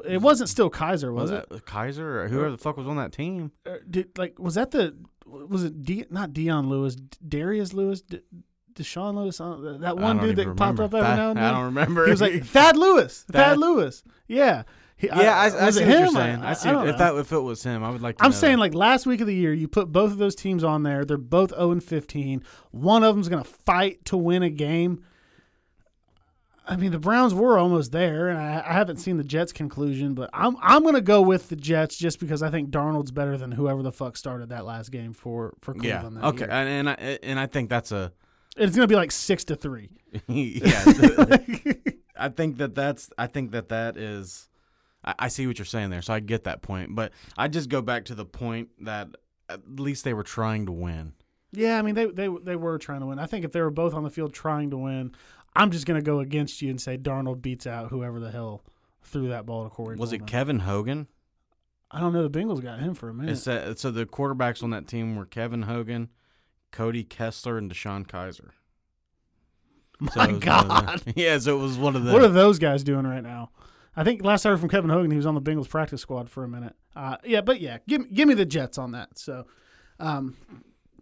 It 0.09 0.21
wasn't 0.23 0.49
still 0.49 0.71
Kizer, 0.71 1.13
was, 1.13 1.31
Was 1.31 1.43
it? 1.43 1.49
that 1.51 1.67
Kizer 1.67 1.99
or 2.25 2.29
whoever 2.29 2.51
the 2.51 2.59
fuck 2.59 2.77
was 2.77 2.87
on 2.87 2.97
that 2.97 3.13
team? 3.13 3.53
Did, 3.89 4.17
like 4.19 4.39
was 4.39 4.55
that 4.55 4.71
the 4.71 4.97
was 5.27 5.65
it 5.65 5.83
D, 5.83 6.05
not 6.11 6.33
Dion 6.33 6.69
Lewis, 6.69 6.97
Darius 6.97 7.73
Lewis, 7.75 8.01
D, 8.01 8.21
Deshaun 8.75 9.15
Lewis, 9.15 9.41
uh, 9.41 9.79
that 9.81 9.97
one 9.99 10.19
dude 10.19 10.37
that 10.37 10.43
even 10.43 10.57
popped 10.57 10.81
up 10.81 10.95
every 10.95 11.01
Thad- 11.07 11.17
now 11.17 11.31
and 11.31 11.39
then. 11.39 11.45
I 11.45 11.51
don't 11.53 11.65
remember. 11.65 12.05
He 12.05 12.11
was 12.11 12.21
like 12.21 12.45
Thad 12.45 12.77
Lewis, 12.77 13.25
Thad, 13.31 13.35
Thad- 13.51 13.59
Lewis. 13.59 14.05
Yeah, 14.29 14.63
He- 14.97 15.09
yeah, 15.09 15.37
I, 15.37 15.49
I, 15.49 15.67
was 15.67 15.77
see 15.77 15.83
it 15.83 15.89
what 15.89 15.99
you're 15.99 16.09
saying. 16.09 16.43
I, 16.43 16.53
see 16.55 16.71
don't 16.71 16.89
if 16.89 16.97
that 16.99 17.15
if 17.17 17.33
it 17.33 17.39
was 17.41 17.63
him, 17.63 17.83
I 17.85 17.91
would 17.91 18.01
like. 18.03 18.17
to 18.19 18.25
I'm 18.25 18.33
saying 18.33 18.57
that. 18.57 18.61
like 18.61 18.75
last 18.75 19.05
week 19.07 19.21
of 19.21 19.27
the 19.27 19.35
year, 19.35 19.53
you 19.53 19.69
put 19.69 19.93
both 19.93 20.13
of 20.13 20.19
those 20.19 20.35
teams 20.35 20.65
on 20.65 20.83
there. 20.83 21.05
They're 21.05 21.19
both 21.19 21.51
0 21.51 21.73
and 21.73 21.85
15. 21.85 22.43
One 22.71 23.03
of 23.05 23.15
them's 23.15 23.29
going 23.29 23.43
to 23.43 23.49
fight 23.51 24.05
to 24.07 24.17
win 24.17 24.43
a 24.43 24.51
game. 24.51 25.03
I 26.69 26.77
mean, 26.77 26.91
the 26.91 26.99
Browns 26.99 27.33
were 27.33 27.59
almost 27.59 27.93
there, 27.93 28.29
and 28.29 28.39
I, 28.39 28.63
I 28.67 28.73
haven't 28.73 28.97
seen 28.97 29.19
the 29.19 29.25
Jets' 29.25 29.53
conclusion, 29.53 30.15
but 30.15 30.31
I'm 30.33 30.57
I'm 30.61 30.83
going 30.83 30.97
to 30.97 31.01
go 31.01 31.23
with 31.23 31.49
the 31.49 31.57
Jets 31.57 31.97
just 31.97 32.19
because 32.19 32.43
I 32.43 32.51
think 32.51 32.71
Darnold's 32.71 33.13
better 33.13 33.37
than 33.37 33.53
whoever 33.53 33.83
the 33.83 33.93
fuck 33.93 34.17
started 34.17 34.49
that 34.49 34.65
last 34.65 34.91
game 34.91 35.13
for 35.13 35.55
for 35.61 35.75
yeah, 35.77 36.01
Cleveland. 36.01 36.17
that 36.17 36.25
okay, 36.25 36.45
year. 36.45 36.51
and, 36.51 36.69
and 36.69 36.91
I 36.91 37.19
and 37.23 37.39
I 37.39 37.47
think 37.47 37.71
that's 37.71 37.93
a 37.93 38.13
it's 38.57 38.75
going 38.75 38.89
to 38.89 38.93
be 38.93 38.97
like 38.97 39.13
six 39.13 39.45
to 39.45 39.57
three. 39.57 39.91
yeah. 40.27 40.83
I 42.19 42.31
think 42.31 42.57
that 42.59 42.75
that's 42.75 43.11
I 43.17 43.27
think 43.27 43.53
that 43.53 43.69
that 43.69 43.97
is. 43.97 44.49
I, 45.05 45.15
I 45.21 45.29
see 45.29 45.47
what 45.47 45.59
you're 45.59 45.67
saying 45.67 45.91
there, 45.91 46.03
so 46.03 46.15
I 46.15 46.21
get 46.21 46.45
that 46.45 46.63
point, 46.63 46.95
but 46.95 47.13
I 47.37 47.49
just 47.49 47.69
go 47.69 47.83
back 47.83 48.07
to 48.07 48.15
the 48.15 48.25
point 48.25 48.71
that 48.81 49.09
at 49.49 49.61
least 49.79 50.05
they 50.05 50.15
were 50.15 50.25
trying 50.25 50.67
to 50.67 50.73
win. 50.73 51.13
Yeah, 51.53 51.79
I 51.79 51.83
mean 51.83 51.95
they 51.95 52.07
they 52.07 52.29
they 52.29 52.57
were 52.57 52.79
trying 52.79 53.01
to 53.01 53.07
win. 53.07 53.19
I 53.19 53.27
think 53.27 53.45
if 53.45 53.53
they 53.53 53.61
were 53.61 53.71
both 53.71 53.95
on 53.95 54.03
the 54.03 54.11
field 54.11 54.35
trying 54.35 54.71
to 54.71 54.79
win, 54.79 55.13
I'm 55.57 55.71
just 55.71 55.87
going 55.87 55.99
to 55.99 56.05
go 56.05 56.21
against 56.21 56.63
you 56.63 56.71
and 56.71 56.81
say 56.81 56.97
Darnold 56.99 57.43
beats 57.43 57.67
out 57.67 57.91
whoever 57.91 58.21
the 58.21 58.31
hell 58.31 58.63
threw 59.03 59.29
that 59.29 59.47
ball 59.47 59.65
to 59.65 59.71
Corey. 59.71 59.97
Was 59.97 60.13
it 60.13 60.27
Kevin 60.27 60.61
Hogan? 60.61 61.07
I 61.91 62.01
don't 62.01 62.13
know. 62.13 62.27
The 62.27 62.39
Bengals 62.39 62.63
got 62.63 62.81
him 62.81 62.95
for 62.95 63.09
a 63.09 63.15
minute. 63.15 63.37
So 63.39 63.91
the 63.91 64.07
quarterbacks 64.07 64.63
on 64.63 64.71
that 64.71 64.87
team 64.89 65.17
were 65.17 65.27
Kevin 65.27 65.63
Hogan, 65.63 66.11
Cody 66.73 67.05
Kessler, 67.05 67.59
and 67.59 67.71
DeShone 67.71 68.07
Kizer. 68.07 68.51
So 70.13 70.21
My 70.21 70.33
was 70.33 70.41
God, 70.41 71.03
yeah, 71.17 71.39
so 71.39 71.59
it 71.59 71.63
was 71.63 71.79
one 71.79 71.97
of 71.97 72.05
the. 72.05 72.13
what 72.13 72.23
are 72.23 72.29
those 72.29 72.59
guys 72.59 72.85
doing 72.85 73.07
right 73.07 73.23
now? 73.23 73.51
I 73.97 74.05
think 74.05 74.23
last 74.23 74.45
I 74.45 74.51
heard 74.51 74.61
from 74.61 74.69
Kevin 74.69 74.91
Hogan, 74.91 75.11
he 75.11 75.17
was 75.17 75.25
on 75.25 75.35
the 75.35 75.41
Bengals 75.41 75.71
practice 75.71 76.03
squad 76.03 76.29
for 76.29 76.45
a 76.45 76.49
minute. 76.49 76.75
Uh, 76.95 77.17
yeah, 77.25 77.41
but 77.41 77.61
yeah, 77.63 77.79
give 77.89 78.13
give 78.13 78.29
me 78.29 78.35
the 78.35 78.45
Jets 78.45 78.77
on 78.77 78.93
that. 78.93 79.19
So, 79.19 79.47
um, 79.99 80.37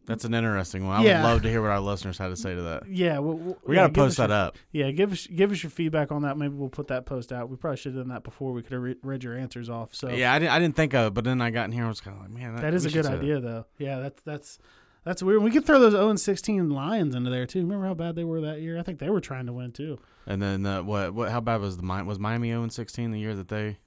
That's 0.06 0.24
an 0.26 0.34
interesting 0.34 0.86
one. 0.86 1.00
I 1.00 1.04
Yeah. 1.04 1.22
would 1.22 1.28
love 1.28 1.42
to 1.42 1.48
hear 1.50 1.62
what 1.62 1.70
our 1.70 1.80
listeners 1.80 2.18
had 2.18 2.28
to 2.28 2.36
say 2.36 2.54
to 2.54 2.60
that. 2.62 2.88
yeah, 2.88 3.18
we'll, 3.20 3.36
we'll- 3.38 3.58
We 3.64 3.76
yeah, 3.76 3.82
got 3.82 3.86
to 3.86 3.92
give 3.92 4.02
post 4.04 4.10
us 4.20 4.28
that 4.28 4.28
your- 4.28 4.38
up. 4.46 4.56
Yeah, 4.70 4.90
give 4.90 5.12
us 5.12 5.26
give 5.26 5.50
us 5.50 5.62
your 5.62 5.70
feedback 5.70 6.12
on 6.12 6.22
that. 6.22 6.36
Maybe 6.36 6.54
we'll 6.54 6.68
put 6.68 6.88
that 6.88 7.06
post 7.06 7.32
out. 7.32 7.48
We 7.48 7.56
probably 7.56 7.78
should 7.78 7.94
have 7.94 8.04
done 8.04 8.12
that 8.14 8.22
before 8.22 8.52
we 8.52 8.62
could 8.62 8.72
have 8.72 8.82
re- 8.82 8.96
read 9.02 9.24
your 9.24 9.36
answers 9.36 9.70
off. 9.70 9.94
So 9.94 10.10
Yeah, 10.10 10.32
I 10.34 10.38
didn't, 10.38 10.52
I 10.52 10.58
didn't 10.58 10.76
think 10.76 10.92
of 10.94 11.06
it, 11.06 11.14
but 11.14 11.24
then 11.24 11.40
I 11.40 11.50
got 11.50 11.64
in 11.64 11.72
here 11.72 11.82
and 11.82 11.88
was 11.88 12.00
kind 12.02 12.16
of 12.16 12.22
like, 12.22 12.30
man, 12.32 12.54
that, 12.56 12.62
that 12.62 12.74
is 12.74 12.84
we 12.84 12.88
a 12.88 12.90
should 12.90 12.96
good 12.98 13.04
say 13.06 13.10
that. 13.12 13.18
idea, 13.22 13.40
though. 13.40 13.66
Yeah, 13.78 14.00
that's 14.00 14.22
that's 14.22 14.58
that's 15.04 15.22
weird. 15.22 15.42
We 15.42 15.50
could 15.50 15.64
throw 15.64 15.78
those 15.80 15.92
0 15.92 16.10
and 16.10 16.20
16 16.20 16.68
Lions 16.70 17.14
into 17.14 17.30
there 17.30 17.46
too. 17.46 17.60
Remember 17.60 17.86
how 17.86 17.94
bad 17.94 18.14
they 18.14 18.24
were 18.24 18.40
that 18.42 18.60
year? 18.60 18.78
I 18.78 18.82
think 18.82 18.98
they 18.98 19.08
were 19.10 19.20
trying 19.20 19.46
to 19.46 19.52
win 19.54 19.72
too. 19.72 19.98
And 20.26 20.40
then 20.42 20.64
uh, 20.66 20.82
what? 20.82 21.14
What? 21.14 21.30
How 21.30 21.40
bad 21.40 21.60
was 21.62 21.76
the 21.78 21.82
Mi- 21.82 22.02
was 22.02 22.18
Miami 22.18 22.48
0 22.50 22.68
16 22.68 23.10
the 23.10 23.18
year 23.20 23.34
that 23.34 23.48
they? 23.48 23.78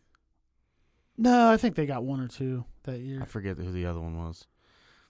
No, 1.18 1.50
I 1.52 1.58
think 1.58 1.76
they 1.76 1.86
got 1.86 2.04
one 2.04 2.20
or 2.20 2.28
two 2.28 2.66
that 2.84 3.00
year. 3.00 3.20
I 3.22 3.26
forget 3.26 3.58
who 3.58 3.72
the 3.72 3.86
other 3.88 4.00
one 4.00 4.18
was. 4.18 4.46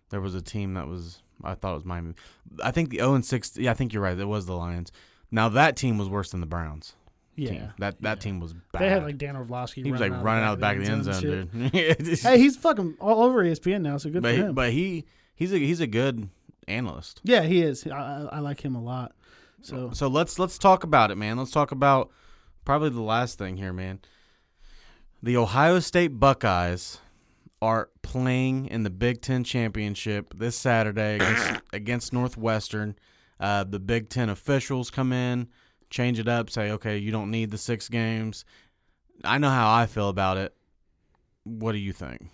There 0.10 0.22
was 0.22 0.36
a 0.36 0.42
team 0.42 0.74
that 0.76 0.88
was. 0.88 1.22
I 1.44 1.54
thought 1.54 1.72
it 1.72 1.76
was 1.76 1.86
Miami. 1.86 2.14
I 2.64 2.72
think 2.72 2.90
the 2.90 2.98
0 2.98 3.22
6. 3.22 3.58
Yeah, 3.58 3.72
I 3.72 3.74
think 3.74 3.94
you're 3.94 4.02
right. 4.02 4.18
It 4.18 4.26
was 4.26 4.46
the 4.46 4.56
Lions. 4.56 4.92
Now 5.32 5.50
that 5.50 5.76
team 5.76 5.98
was 5.98 6.10
worse 6.10 6.32
than 6.32 6.42
the 6.42 6.48
Browns. 6.48 6.96
Yeah, 7.36 7.50
team. 7.52 7.74
That 7.78 8.02
that 8.02 8.18
yeah. 8.18 8.22
team 8.22 8.40
was 8.40 8.54
bad. 8.54 8.82
They 8.82 8.90
had 8.90 9.04
like 9.04 9.18
Dan 9.18 9.36
Orlovsky. 9.36 9.84
he 9.84 9.92
was 9.92 10.02
like 10.02 10.12
running 10.12 10.44
out 10.44 10.54
of 10.54 10.60
the 10.60 10.62
back 10.62 10.78
of 10.78 10.86
the 10.86 10.92
end 10.92 11.04
zone, 11.04 11.22
dude. 11.22 12.20
Hey, 12.20 12.40
he's 12.40 12.58
fucking 12.58 12.96
all 13.00 13.24
over 13.24 13.44
ESPN 13.44 13.82
now, 13.82 13.98
so 13.98 14.10
good 14.10 14.24
but 14.24 14.30
for 14.30 14.36
he, 14.36 14.42
him. 14.42 14.56
but 14.56 14.72
he 14.72 15.06
he's 15.36 15.54
a 15.54 15.58
he's 15.60 15.80
a 15.80 15.88
good 15.88 16.30
analyst. 16.68 17.22
yeah, 17.24 17.44
he 17.44 17.62
is. 17.62 17.86
I, 17.86 17.92
I, 17.92 18.30
I 18.34 18.40
like 18.40 18.60
him 18.60 18.76
a 18.76 18.82
lot. 18.82 19.14
So 19.62 19.92
So 19.94 20.08
let's 20.08 20.40
let's 20.40 20.58
talk 20.58 20.84
about 20.84 21.12
it, 21.12 21.16
man. 21.16 21.38
Let's 21.38 21.52
talk 21.52 21.72
about 21.72 22.10
probably 22.66 22.90
the 22.90 23.02
last 23.02 23.38
thing 23.38 23.58
here, 23.58 23.74
man. 23.74 24.00
The 25.22 25.38
Ohio 25.38 25.80
State 25.80 26.20
Buckeyes 26.20 27.00
are 27.62 27.90
playing 28.02 28.68
in 28.68 28.84
the 28.84 28.90
Big 28.90 29.22
Ten 29.22 29.44
championship 29.44 30.34
this 30.38 30.56
Saturday 30.56 31.16
against, 31.16 31.62
against 31.74 32.14
Northwestern. 32.14 32.96
Uh, 33.40 33.64
the 33.64 33.80
Big 33.80 34.10
Ten 34.10 34.30
officials 34.30 34.90
come 34.90 35.12
in, 35.12 35.48
change 35.90 36.20
it 36.20 36.28
up, 36.28 36.50
say, 36.50 36.72
okay, 36.72 36.98
you 36.98 37.12
don't 37.12 37.32
need 37.32 37.52
the 37.52 37.58
six 37.58 37.90
games. 37.90 38.46
I 39.24 39.38
know 39.38 39.50
how 39.50 39.74
I 39.74 39.86
feel 39.86 40.10
about 40.10 40.38
it. 40.38 40.56
What 41.44 41.72
do 41.72 41.78
you 41.78 41.94
think? 41.94 42.30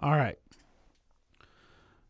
All 0.00 0.12
right. 0.12 0.38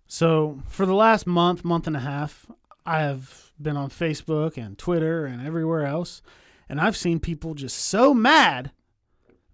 So 0.07 0.61
for 0.68 0.87
the 0.87 0.95
last 0.95 1.27
month, 1.27 1.64
month 1.64 1.87
and 1.87 1.97
a 1.97 2.01
half, 2.01 2.47
I 2.87 3.01
have 3.01 3.51
been 3.61 3.77
on 3.77 3.91
Facebook 3.91 4.57
and 4.57 4.79
Twitter 4.79 5.27
and 5.27 5.47
everywhere 5.47 5.87
else, 5.87 6.22
and 6.68 6.81
I've 6.81 6.97
seen 6.97 7.18
people 7.18 7.55
just 7.55 7.77
so 7.79 8.14
mad 8.14 8.70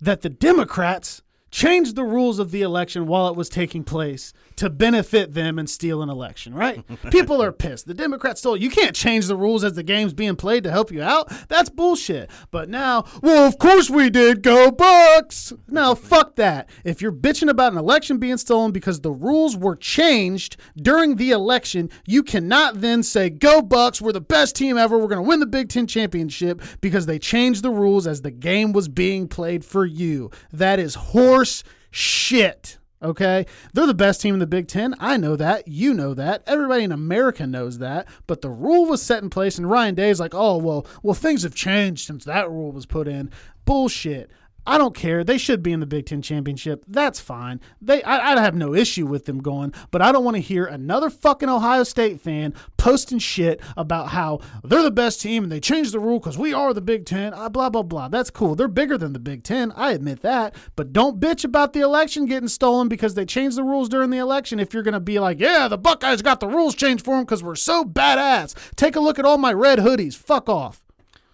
that 0.00 0.22
the 0.22 0.28
Democrats 0.28 1.22
changed 1.50 1.96
the 1.96 2.04
rules 2.04 2.38
of 2.38 2.50
the 2.50 2.62
election 2.62 3.06
while 3.06 3.28
it 3.28 3.36
was 3.36 3.48
taking 3.48 3.84
place 3.84 4.32
to 4.56 4.70
benefit 4.70 5.34
them 5.34 5.58
and 5.58 5.68
steal 5.68 6.02
an 6.02 6.08
election, 6.08 6.54
right? 6.54 6.84
People 7.10 7.42
are 7.42 7.52
pissed. 7.52 7.86
The 7.86 7.94
Democrats 7.94 8.40
stole. 8.40 8.56
You 8.56 8.70
can't 8.70 8.94
change 8.94 9.26
the 9.26 9.36
rules 9.36 9.64
as 9.64 9.74
the 9.74 9.82
game's 9.82 10.12
being 10.12 10.36
played 10.36 10.64
to 10.64 10.70
help 10.70 10.90
you 10.90 11.02
out. 11.02 11.32
That's 11.48 11.70
bullshit. 11.70 12.30
But 12.50 12.68
now, 12.68 13.04
well, 13.22 13.46
of 13.46 13.58
course 13.58 13.88
we 13.88 14.10
did. 14.10 14.42
Go 14.42 14.70
Bucks. 14.70 15.52
No, 15.66 15.94
fuck 15.94 16.36
that. 16.36 16.68
If 16.84 17.00
you're 17.00 17.12
bitching 17.12 17.48
about 17.48 17.72
an 17.72 17.78
election 17.78 18.18
being 18.18 18.36
stolen 18.36 18.72
because 18.72 19.00
the 19.00 19.10
rules 19.10 19.56
were 19.56 19.76
changed 19.76 20.56
during 20.76 21.16
the 21.16 21.30
election, 21.30 21.90
you 22.06 22.22
cannot 22.22 22.80
then 22.80 23.02
say, 23.02 23.30
Go 23.30 23.62
Bucks, 23.62 24.00
we're 24.00 24.12
the 24.12 24.20
best 24.20 24.56
team 24.56 24.76
ever. 24.76 24.98
We're 24.98 25.08
going 25.08 25.22
to 25.22 25.28
win 25.28 25.40
the 25.40 25.46
Big 25.46 25.68
Ten 25.68 25.86
championship 25.86 26.62
because 26.80 27.06
they 27.06 27.18
changed 27.18 27.62
the 27.62 27.70
rules 27.70 28.06
as 28.06 28.22
the 28.22 28.30
game 28.30 28.72
was 28.72 28.88
being 28.88 29.26
played 29.26 29.64
for 29.64 29.84
you. 29.84 30.30
That 30.52 30.78
is 30.78 30.94
horse 31.40 31.64
shit. 31.90 32.76
Okay? 33.02 33.46
They're 33.72 33.86
the 33.86 33.94
best 33.94 34.20
team 34.20 34.34
in 34.34 34.40
the 34.40 34.46
Big 34.46 34.68
Ten. 34.68 34.94
I 35.00 35.16
know 35.16 35.36
that. 35.36 35.66
You 35.66 35.94
know 35.94 36.12
that. 36.12 36.42
Everybody 36.46 36.84
in 36.84 36.92
America 36.92 37.46
knows 37.46 37.78
that. 37.78 38.06
But 38.26 38.42
the 38.42 38.50
rule 38.50 38.84
was 38.84 39.00
set 39.02 39.22
in 39.22 39.30
place, 39.30 39.56
and 39.56 39.70
Ryan 39.70 39.94
Day 39.94 40.10
is 40.10 40.20
like, 40.20 40.34
oh, 40.34 40.58
well, 40.58 40.86
well, 41.02 41.14
things 41.14 41.42
have 41.42 41.54
changed 41.54 42.06
since 42.06 42.26
that 42.26 42.50
rule 42.50 42.72
was 42.72 42.84
put 42.84 43.08
in. 43.08 43.30
Bullshit. 43.64 44.30
I 44.70 44.78
don't 44.78 44.94
care. 44.94 45.24
They 45.24 45.36
should 45.36 45.64
be 45.64 45.72
in 45.72 45.80
the 45.80 45.86
Big 45.86 46.06
Ten 46.06 46.22
championship. 46.22 46.84
That's 46.86 47.18
fine. 47.18 47.60
They, 47.82 48.04
I, 48.04 48.36
I 48.36 48.40
have 48.40 48.54
no 48.54 48.72
issue 48.72 49.04
with 49.04 49.24
them 49.24 49.40
going, 49.40 49.74
but 49.90 50.00
I 50.00 50.12
don't 50.12 50.22
want 50.22 50.36
to 50.36 50.40
hear 50.40 50.64
another 50.64 51.10
fucking 51.10 51.48
Ohio 51.48 51.82
State 51.82 52.20
fan 52.20 52.54
posting 52.76 53.18
shit 53.18 53.60
about 53.76 54.10
how 54.10 54.38
they're 54.62 54.84
the 54.84 54.92
best 54.92 55.20
team 55.20 55.42
and 55.42 55.50
they 55.50 55.58
changed 55.58 55.92
the 55.92 55.98
rule 55.98 56.20
because 56.20 56.38
we 56.38 56.54
are 56.54 56.72
the 56.72 56.80
Big 56.80 57.04
Ten. 57.04 57.34
Uh, 57.34 57.48
blah 57.48 57.68
blah 57.68 57.82
blah. 57.82 58.06
That's 58.06 58.30
cool. 58.30 58.54
They're 58.54 58.68
bigger 58.68 58.96
than 58.96 59.12
the 59.12 59.18
Big 59.18 59.42
Ten. 59.42 59.72
I 59.72 59.90
admit 59.90 60.22
that, 60.22 60.54
but 60.76 60.92
don't 60.92 61.18
bitch 61.18 61.44
about 61.44 61.72
the 61.72 61.80
election 61.80 62.26
getting 62.26 62.48
stolen 62.48 62.86
because 62.86 63.14
they 63.14 63.24
changed 63.24 63.56
the 63.56 63.64
rules 63.64 63.88
during 63.88 64.10
the 64.10 64.18
election. 64.18 64.60
If 64.60 64.72
you're 64.72 64.84
gonna 64.84 65.00
be 65.00 65.18
like, 65.18 65.40
yeah, 65.40 65.66
the 65.66 65.78
Buckeyes 65.78 66.22
got 66.22 66.38
the 66.38 66.46
rules 66.46 66.76
changed 66.76 67.04
for 67.04 67.16
them 67.16 67.24
because 67.24 67.42
we're 67.42 67.56
so 67.56 67.82
badass. 67.82 68.54
Take 68.76 68.94
a 68.94 69.00
look 69.00 69.18
at 69.18 69.24
all 69.24 69.36
my 69.36 69.52
red 69.52 69.80
hoodies. 69.80 70.14
Fuck 70.14 70.48
off. 70.48 70.80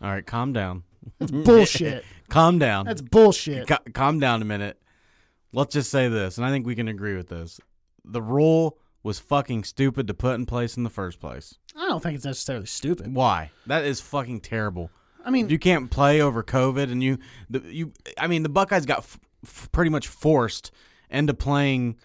All 0.01 0.09
right, 0.09 0.25
calm 0.25 0.55
down. 0.55 0.85
It's 1.21 1.31
bullshit. 1.31 2.03
calm 2.29 2.59
down. 2.59 2.87
That's 2.87 3.03
bullshit. 3.03 3.67
Ca- 3.69 3.81
calm 3.93 4.19
down 4.21 4.43
a 4.43 4.45
minute. 4.45 4.81
Let's 5.53 5.73
just 5.75 5.91
say 5.91 6.09
this, 6.09 6.37
and 6.39 6.47
I 6.47 6.51
think 6.51 6.67
we 6.67 6.75
can 6.75 6.89
agree 6.89 7.17
with 7.17 7.29
this. 7.29 7.61
The 8.05 8.21
rule 8.23 8.79
was 9.03 9.19
fucking 9.19 9.65
stupid 9.65 10.07
to 10.09 10.15
put 10.15 10.35
in 10.35 10.45
place 10.47 10.77
in 10.77 10.83
the 10.83 10.91
first 10.91 11.21
place. 11.21 11.55
I 11.77 11.87
don't 11.89 12.03
think 12.03 12.17
it's 12.17 12.25
necessarily 12.25 12.67
stupid. 12.67 13.15
Why? 13.15 13.51
That 13.67 13.85
is 13.85 14.01
fucking 14.01 14.41
terrible. 14.41 14.91
I 15.25 15.31
mean, 15.31 15.49
You 15.49 15.59
can't 15.59 15.91
play 15.91 16.21
over 16.21 16.43
COVID, 16.43 16.91
and 16.91 17.03
you, 17.03 17.19
the, 17.51 17.61
you. 17.61 17.93
I 18.19 18.27
mean, 18.27 18.43
the 18.43 18.49
Buckeyes 18.49 18.87
got 18.87 18.99
f- 18.99 19.19
f- 19.45 19.69
pretty 19.73 19.91
much 19.91 20.09
forced 20.09 20.71
into 21.11 21.35
playing 21.35 21.97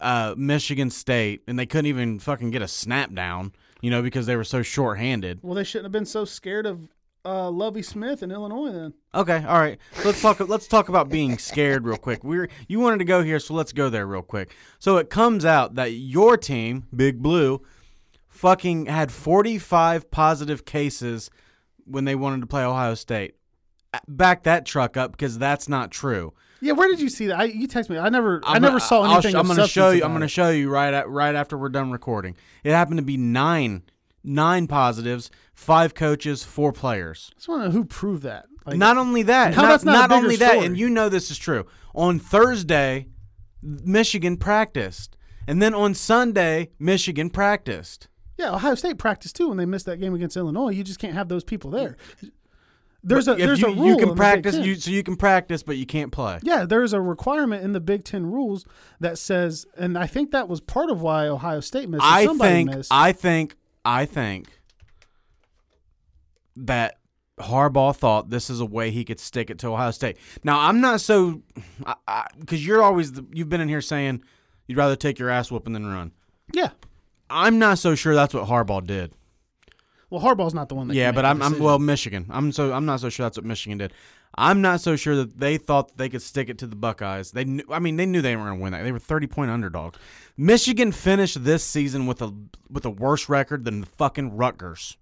uh, 0.00 0.34
Michigan 0.36 0.90
State, 0.90 1.42
and 1.46 1.58
they 1.58 1.66
couldn't 1.66 1.86
even 1.86 2.18
fucking 2.18 2.50
get 2.50 2.62
a 2.62 2.68
snap 2.68 3.12
down, 3.14 3.52
you 3.80 3.90
know, 3.90 4.02
because 4.02 4.26
they 4.26 4.36
were 4.36 4.44
so 4.44 4.62
short-handed. 4.62 5.40
well, 5.42 5.54
they 5.54 5.64
shouldn't 5.64 5.86
have 5.86 5.92
been 5.92 6.06
so 6.06 6.24
scared 6.24 6.66
of 6.66 6.88
uh, 7.24 7.50
Lovie 7.50 7.82
Smith 7.82 8.22
in 8.22 8.30
Illinois 8.30 8.72
then. 8.72 8.94
Okay, 9.14 9.44
all 9.44 9.58
right. 9.58 9.78
Let's 10.04 10.20
talk. 10.22 10.40
Let's 10.40 10.66
talk 10.66 10.88
about 10.88 11.08
being 11.08 11.36
scared 11.38 11.84
real 11.84 11.96
quick. 11.96 12.24
We're 12.24 12.48
you 12.68 12.80
wanted 12.80 12.98
to 12.98 13.04
go 13.04 13.22
here, 13.22 13.38
so 13.38 13.54
let's 13.54 13.72
go 13.72 13.90
there 13.90 14.06
real 14.06 14.22
quick. 14.22 14.54
So 14.78 14.96
it 14.96 15.10
comes 15.10 15.44
out 15.44 15.74
that 15.74 15.92
your 15.92 16.36
team, 16.36 16.86
Big 16.94 17.20
Blue, 17.22 17.60
fucking 18.28 18.86
had 18.86 19.12
forty-five 19.12 20.10
positive 20.10 20.64
cases 20.64 21.30
when 21.84 22.04
they 22.04 22.14
wanted 22.14 22.40
to 22.40 22.46
play 22.46 22.62
Ohio 22.64 22.94
State. 22.94 23.34
Back 24.06 24.44
that 24.44 24.64
truck 24.64 24.96
up 24.96 25.12
because 25.12 25.36
that's 25.38 25.68
not 25.68 25.90
true. 25.90 26.32
Yeah, 26.62 26.72
where 26.72 26.88
did 26.88 27.00
you 27.00 27.08
see 27.08 27.26
that? 27.26 27.40
I, 27.40 27.44
you 27.44 27.66
text 27.66 27.90
me. 27.90 27.98
I 27.98 28.08
never, 28.10 28.40
i 28.44 28.54
I'm 28.54 28.62
never 28.62 28.72
gonna- 28.72 28.80
saw 28.80 29.12
anything. 29.12 29.32
sh- 29.32 29.34
I'm 29.34 29.46
going 29.46 29.56
to 29.58 29.66
show 29.66 29.90
you. 29.90 30.04
I'm 30.04 30.12
gonna 30.12 30.28
show 30.28 30.50
you 30.50 30.70
right 30.70 30.92
at, 30.92 31.08
right 31.08 31.34
after 31.34 31.56
we're 31.56 31.70
done 31.70 31.90
recording. 31.90 32.36
It 32.62 32.72
happened 32.72 32.98
to 32.98 33.02
be 33.02 33.16
nine 33.16 33.82
nine 34.22 34.66
positives, 34.66 35.30
five 35.54 35.94
coaches, 35.94 36.44
four 36.44 36.72
players. 36.72 37.30
I 37.32 37.34
just 37.36 37.48
want 37.48 37.62
to 37.62 37.68
know 37.68 37.72
who 37.72 37.84
proved 37.84 38.22
that. 38.24 38.46
Like, 38.66 38.76
not 38.76 38.98
only 38.98 39.22
that, 39.24 39.54
how 39.54 39.62
not, 39.62 39.84
not 39.84 40.10
bigger 40.10 40.22
only 40.22 40.36
that, 40.36 40.62
and 40.62 40.76
you 40.76 40.90
know 40.90 41.08
this 41.08 41.30
is 41.30 41.38
true. 41.38 41.66
On 41.94 42.18
Thursday, 42.18 43.06
Michigan 43.62 44.36
practiced, 44.36 45.16
and 45.46 45.62
then 45.62 45.74
on 45.74 45.94
Sunday, 45.94 46.70
Michigan 46.78 47.30
practiced. 47.30 48.08
yeah, 48.38 48.54
Ohio 48.54 48.74
State 48.74 48.98
practiced 48.98 49.36
too 49.36 49.48
when 49.48 49.56
they 49.56 49.66
missed 49.66 49.86
that 49.86 49.98
game 49.98 50.14
against 50.14 50.36
Illinois. 50.36 50.70
You 50.70 50.84
just 50.84 50.98
can't 50.98 51.14
have 51.14 51.28
those 51.28 51.44
people 51.44 51.70
there. 51.70 51.96
There's 53.02 53.28
a 53.28 53.34
there's 53.34 53.62
you, 53.62 53.68
a 53.68 53.74
rule 53.74 53.86
you 53.86 53.96
can 53.96 54.14
practice, 54.14 54.56
you 54.56 54.74
so 54.74 54.90
you 54.90 55.02
can 55.02 55.16
practice, 55.16 55.62
but 55.62 55.78
you 55.78 55.86
can't 55.86 56.12
play. 56.12 56.38
Yeah, 56.42 56.66
there's 56.66 56.92
a 56.92 57.00
requirement 57.00 57.64
in 57.64 57.72
the 57.72 57.80
Big 57.80 58.04
Ten 58.04 58.26
rules 58.26 58.66
that 59.00 59.16
says, 59.16 59.66
and 59.78 59.96
I 59.96 60.06
think 60.06 60.32
that 60.32 60.48
was 60.48 60.60
part 60.60 60.90
of 60.90 61.00
why 61.00 61.26
Ohio 61.26 61.60
State 61.60 61.88
missed. 61.88 62.04
I 62.04 62.26
think, 62.26 62.70
missed. 62.70 62.92
I 62.92 63.12
think, 63.12 63.56
I 63.84 64.06
think 64.06 64.48
that 66.56 66.98
Harbaugh 67.38 67.96
thought 67.96 68.30
this 68.30 68.50
is 68.50 68.60
a 68.60 68.66
way 68.66 68.90
he 68.90 69.04
could 69.04 69.18
stick 69.18 69.50
it 69.50 69.58
to 69.60 69.68
Ohio 69.68 69.90
State. 69.90 70.18
Now, 70.44 70.60
I'm 70.60 70.80
not 70.80 71.00
so 71.00 71.42
because 72.38 72.66
you're 72.66 72.82
always 72.82 73.12
the, 73.12 73.24
you've 73.32 73.48
been 73.48 73.60
in 73.60 73.68
here 73.68 73.80
saying 73.80 74.22
you'd 74.66 74.78
rather 74.78 74.96
take 74.96 75.18
your 75.18 75.30
ass 75.30 75.50
whooping 75.50 75.72
than 75.72 75.86
run. 75.86 76.12
yeah. 76.52 76.70
I'm 77.32 77.60
not 77.60 77.78
so 77.78 77.94
sure 77.94 78.16
that's 78.16 78.34
what 78.34 78.48
Harbaugh 78.48 78.84
did. 78.84 79.12
Well, 80.10 80.20
Harbaugh's 80.20 80.52
not 80.52 80.68
the 80.68 80.74
one 80.74 80.88
that. 80.88 80.94
Yeah, 80.94 81.12
but 81.12 81.24
I'm, 81.24 81.40
I'm 81.40 81.60
well 81.60 81.78
Michigan. 81.78 82.26
I'm 82.28 82.50
so 82.50 82.72
I'm 82.72 82.84
not 82.84 82.98
so 82.98 83.08
sure 83.08 83.24
that's 83.24 83.38
what 83.38 83.44
Michigan 83.44 83.78
did. 83.78 83.92
I'm 84.36 84.62
not 84.62 84.80
so 84.80 84.94
sure 84.96 85.16
that 85.16 85.38
they 85.38 85.58
thought 85.58 85.88
that 85.88 85.98
they 85.98 86.08
could 86.08 86.22
stick 86.22 86.48
it 86.48 86.58
to 86.58 86.66
the 86.66 86.76
Buckeyes. 86.76 87.32
They 87.32 87.44
knew, 87.44 87.64
I 87.70 87.78
mean 87.80 87.96
they 87.96 88.06
knew 88.06 88.22
they 88.22 88.36
weren't 88.36 88.48
going 88.50 88.58
to 88.58 88.62
win 88.62 88.72
that. 88.72 88.82
They 88.84 88.92
were 88.92 88.98
30 88.98 89.26
point 89.26 89.50
underdogs. 89.50 89.98
Michigan 90.36 90.92
finished 90.92 91.42
this 91.44 91.64
season 91.64 92.06
with 92.06 92.22
a 92.22 92.32
with 92.70 92.84
a 92.84 92.90
worse 92.90 93.28
record 93.28 93.64
than 93.64 93.80
the 93.80 93.86
fucking 93.86 94.36
Rutgers. 94.36 94.96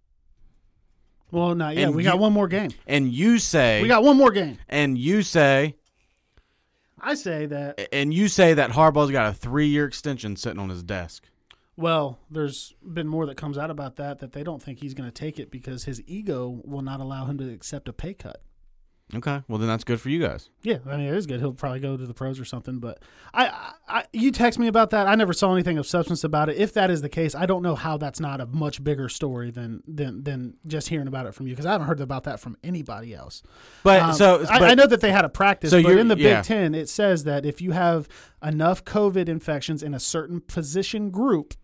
Well, 1.30 1.54
not 1.54 1.76
yet. 1.76 1.88
and 1.88 1.94
We 1.96 2.04
you- 2.04 2.08
got 2.08 2.18
one 2.18 2.32
more 2.32 2.48
game. 2.48 2.70
And 2.86 3.12
you 3.12 3.38
say 3.38 3.82
We 3.82 3.88
got 3.88 4.02
one 4.02 4.16
more 4.16 4.30
game. 4.30 4.58
and 4.68 4.96
you 4.96 5.22
say 5.22 5.76
I 7.00 7.14
say 7.14 7.46
that. 7.46 7.88
and 7.92 8.12
you 8.12 8.28
say 8.28 8.54
that 8.54 8.70
Harbaugh's 8.70 9.10
got 9.12 9.32
a 9.34 9.38
3-year 9.38 9.84
extension 9.84 10.34
sitting 10.36 10.58
on 10.58 10.68
his 10.68 10.82
desk. 10.82 11.28
Well, 11.76 12.18
there's 12.28 12.74
been 12.82 13.06
more 13.06 13.24
that 13.26 13.36
comes 13.36 13.56
out 13.56 13.70
about 13.70 13.96
that 13.96 14.18
that 14.18 14.32
they 14.32 14.42
don't 14.42 14.60
think 14.60 14.80
he's 14.80 14.94
going 14.94 15.08
to 15.08 15.14
take 15.14 15.38
it 15.38 15.48
because 15.50 15.84
his 15.84 16.02
ego 16.08 16.60
will 16.64 16.82
not 16.82 16.98
allow 16.98 17.26
him 17.26 17.38
to 17.38 17.48
accept 17.52 17.88
a 17.88 17.92
pay 17.92 18.14
cut. 18.14 18.42
Okay. 19.14 19.42
Well, 19.48 19.58
then 19.58 19.68
that's 19.68 19.84
good 19.84 20.00
for 20.02 20.10
you 20.10 20.20
guys. 20.20 20.50
Yeah, 20.62 20.78
I 20.86 20.98
mean 20.98 21.06
it 21.08 21.14
is 21.16 21.26
good. 21.26 21.40
He'll 21.40 21.54
probably 21.54 21.80
go 21.80 21.96
to 21.96 22.06
the 22.06 22.12
pros 22.12 22.38
or 22.38 22.44
something. 22.44 22.78
But 22.78 23.02
I, 23.32 23.46
I, 23.46 23.72
I, 23.88 24.04
you 24.12 24.30
text 24.30 24.58
me 24.58 24.66
about 24.66 24.90
that. 24.90 25.06
I 25.06 25.14
never 25.14 25.32
saw 25.32 25.50
anything 25.54 25.78
of 25.78 25.86
substance 25.86 26.24
about 26.24 26.50
it. 26.50 26.58
If 26.58 26.74
that 26.74 26.90
is 26.90 27.00
the 27.00 27.08
case, 27.08 27.34
I 27.34 27.46
don't 27.46 27.62
know 27.62 27.74
how 27.74 27.96
that's 27.96 28.20
not 28.20 28.42
a 28.42 28.46
much 28.46 28.84
bigger 28.84 29.08
story 29.08 29.50
than 29.50 29.82
than 29.88 30.24
than 30.24 30.58
just 30.66 30.90
hearing 30.90 31.08
about 31.08 31.24
it 31.24 31.34
from 31.34 31.46
you 31.46 31.54
because 31.54 31.64
I 31.64 31.72
haven't 31.72 31.86
heard 31.86 32.00
about 32.02 32.24
that 32.24 32.38
from 32.38 32.58
anybody 32.62 33.14
else. 33.14 33.42
But 33.82 34.02
Um, 34.02 34.12
so 34.12 34.44
I, 34.48 34.58
but- 34.58 34.68
I 34.70 34.74
know 34.74 34.86
that 34.86 35.00
they 35.00 35.10
had 35.10 35.24
a 35.24 35.30
practice, 35.30 35.70
So 35.70 35.82
but 35.82 35.88
you're- 35.88 36.00
in 36.02 36.08
the 36.08 36.18
yeah. 36.18 36.40
Big 36.40 36.44
Ten, 36.44 36.74
it 36.74 36.90
says 36.90 37.24
that 37.24 37.46
if 37.46 37.62
you 37.62 37.70
have 37.72 38.08
enough 38.44 38.84
COVID 38.84 39.26
infections 39.28 39.82
in 39.82 39.94
a 39.94 40.00
certain 40.00 40.42
position 40.42 41.08
group, 41.10 41.54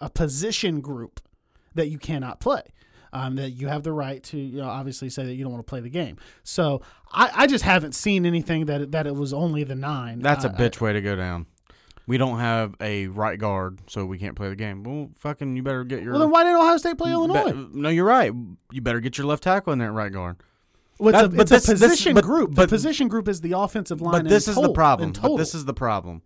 a 0.00 0.08
position 0.08 0.80
group, 0.80 1.20
that 1.74 1.88
you 1.88 1.98
cannot 1.98 2.40
play. 2.40 2.62
Um, 3.12 3.36
that 3.36 3.50
you 3.50 3.68
have 3.68 3.82
the 3.84 3.92
right 3.92 4.22
to, 4.24 4.38
you 4.38 4.58
know, 4.58 4.68
obviously 4.68 5.08
say 5.08 5.24
that 5.24 5.32
you 5.34 5.42
don't 5.42 5.52
want 5.52 5.66
to 5.66 5.68
play 5.70 5.80
the 5.80 5.88
game. 5.88 6.18
So 6.42 6.82
I, 7.10 7.30
I 7.34 7.46
just 7.46 7.64
haven't 7.64 7.94
seen 7.94 8.26
anything 8.26 8.66
that 8.66 8.82
it- 8.82 8.92
that 8.92 9.06
it 9.06 9.14
was 9.14 9.32
only 9.32 9.64
the 9.64 9.74
nine. 9.74 10.20
That's 10.20 10.44
a 10.44 10.50
bitch 10.50 10.80
way 10.80 10.92
to 10.92 11.00
go 11.00 11.16
down. 11.16 11.46
We 12.06 12.16
don't 12.18 12.38
have 12.38 12.74
a 12.80 13.06
right 13.08 13.38
guard, 13.38 13.80
so 13.86 14.04
we 14.06 14.18
can't 14.18 14.34
play 14.34 14.48
the 14.48 14.56
game. 14.56 14.82
Well, 14.82 15.10
fucking, 15.18 15.56
you 15.56 15.62
better 15.62 15.84
get 15.84 16.02
your. 16.02 16.12
Well, 16.12 16.20
then 16.20 16.30
why 16.30 16.42
didn't 16.44 16.58
Ohio 16.58 16.76
State 16.78 16.96
play 16.98 17.10
Be- 17.10 17.14
Illinois? 17.14 17.66
no, 17.72 17.88
you're 17.90 18.04
right. 18.06 18.32
You 18.72 18.80
better 18.80 19.00
get 19.00 19.16
your 19.18 19.26
left 19.26 19.42
tackle 19.42 19.72
in 19.72 19.78
there 19.78 19.88
at 19.88 19.94
right 19.94 20.12
guard. 20.12 20.36
Well, 20.98 21.10
it's 21.14 21.18
That- 21.22 21.24
a, 21.26 21.36
but 21.36 21.40
it's 21.42 21.50
this- 21.50 21.68
a 21.68 21.72
this- 21.72 21.80
position 21.80 22.14
but- 22.14 22.24
group. 22.24 22.54
but- 22.54 22.62
the 22.62 22.68
position 22.76 23.08
group 23.08 23.28
is 23.28 23.40
the 23.42 23.52
offensive 23.52 24.00
line. 24.00 24.12
But 24.22 24.28
this 24.28 24.48
is 24.48 24.54
the 24.56 24.72
problem. 24.72 25.12
But 25.12 25.36
this 25.36 25.54
is 25.54 25.64
the 25.66 25.74
problem. 25.74 26.22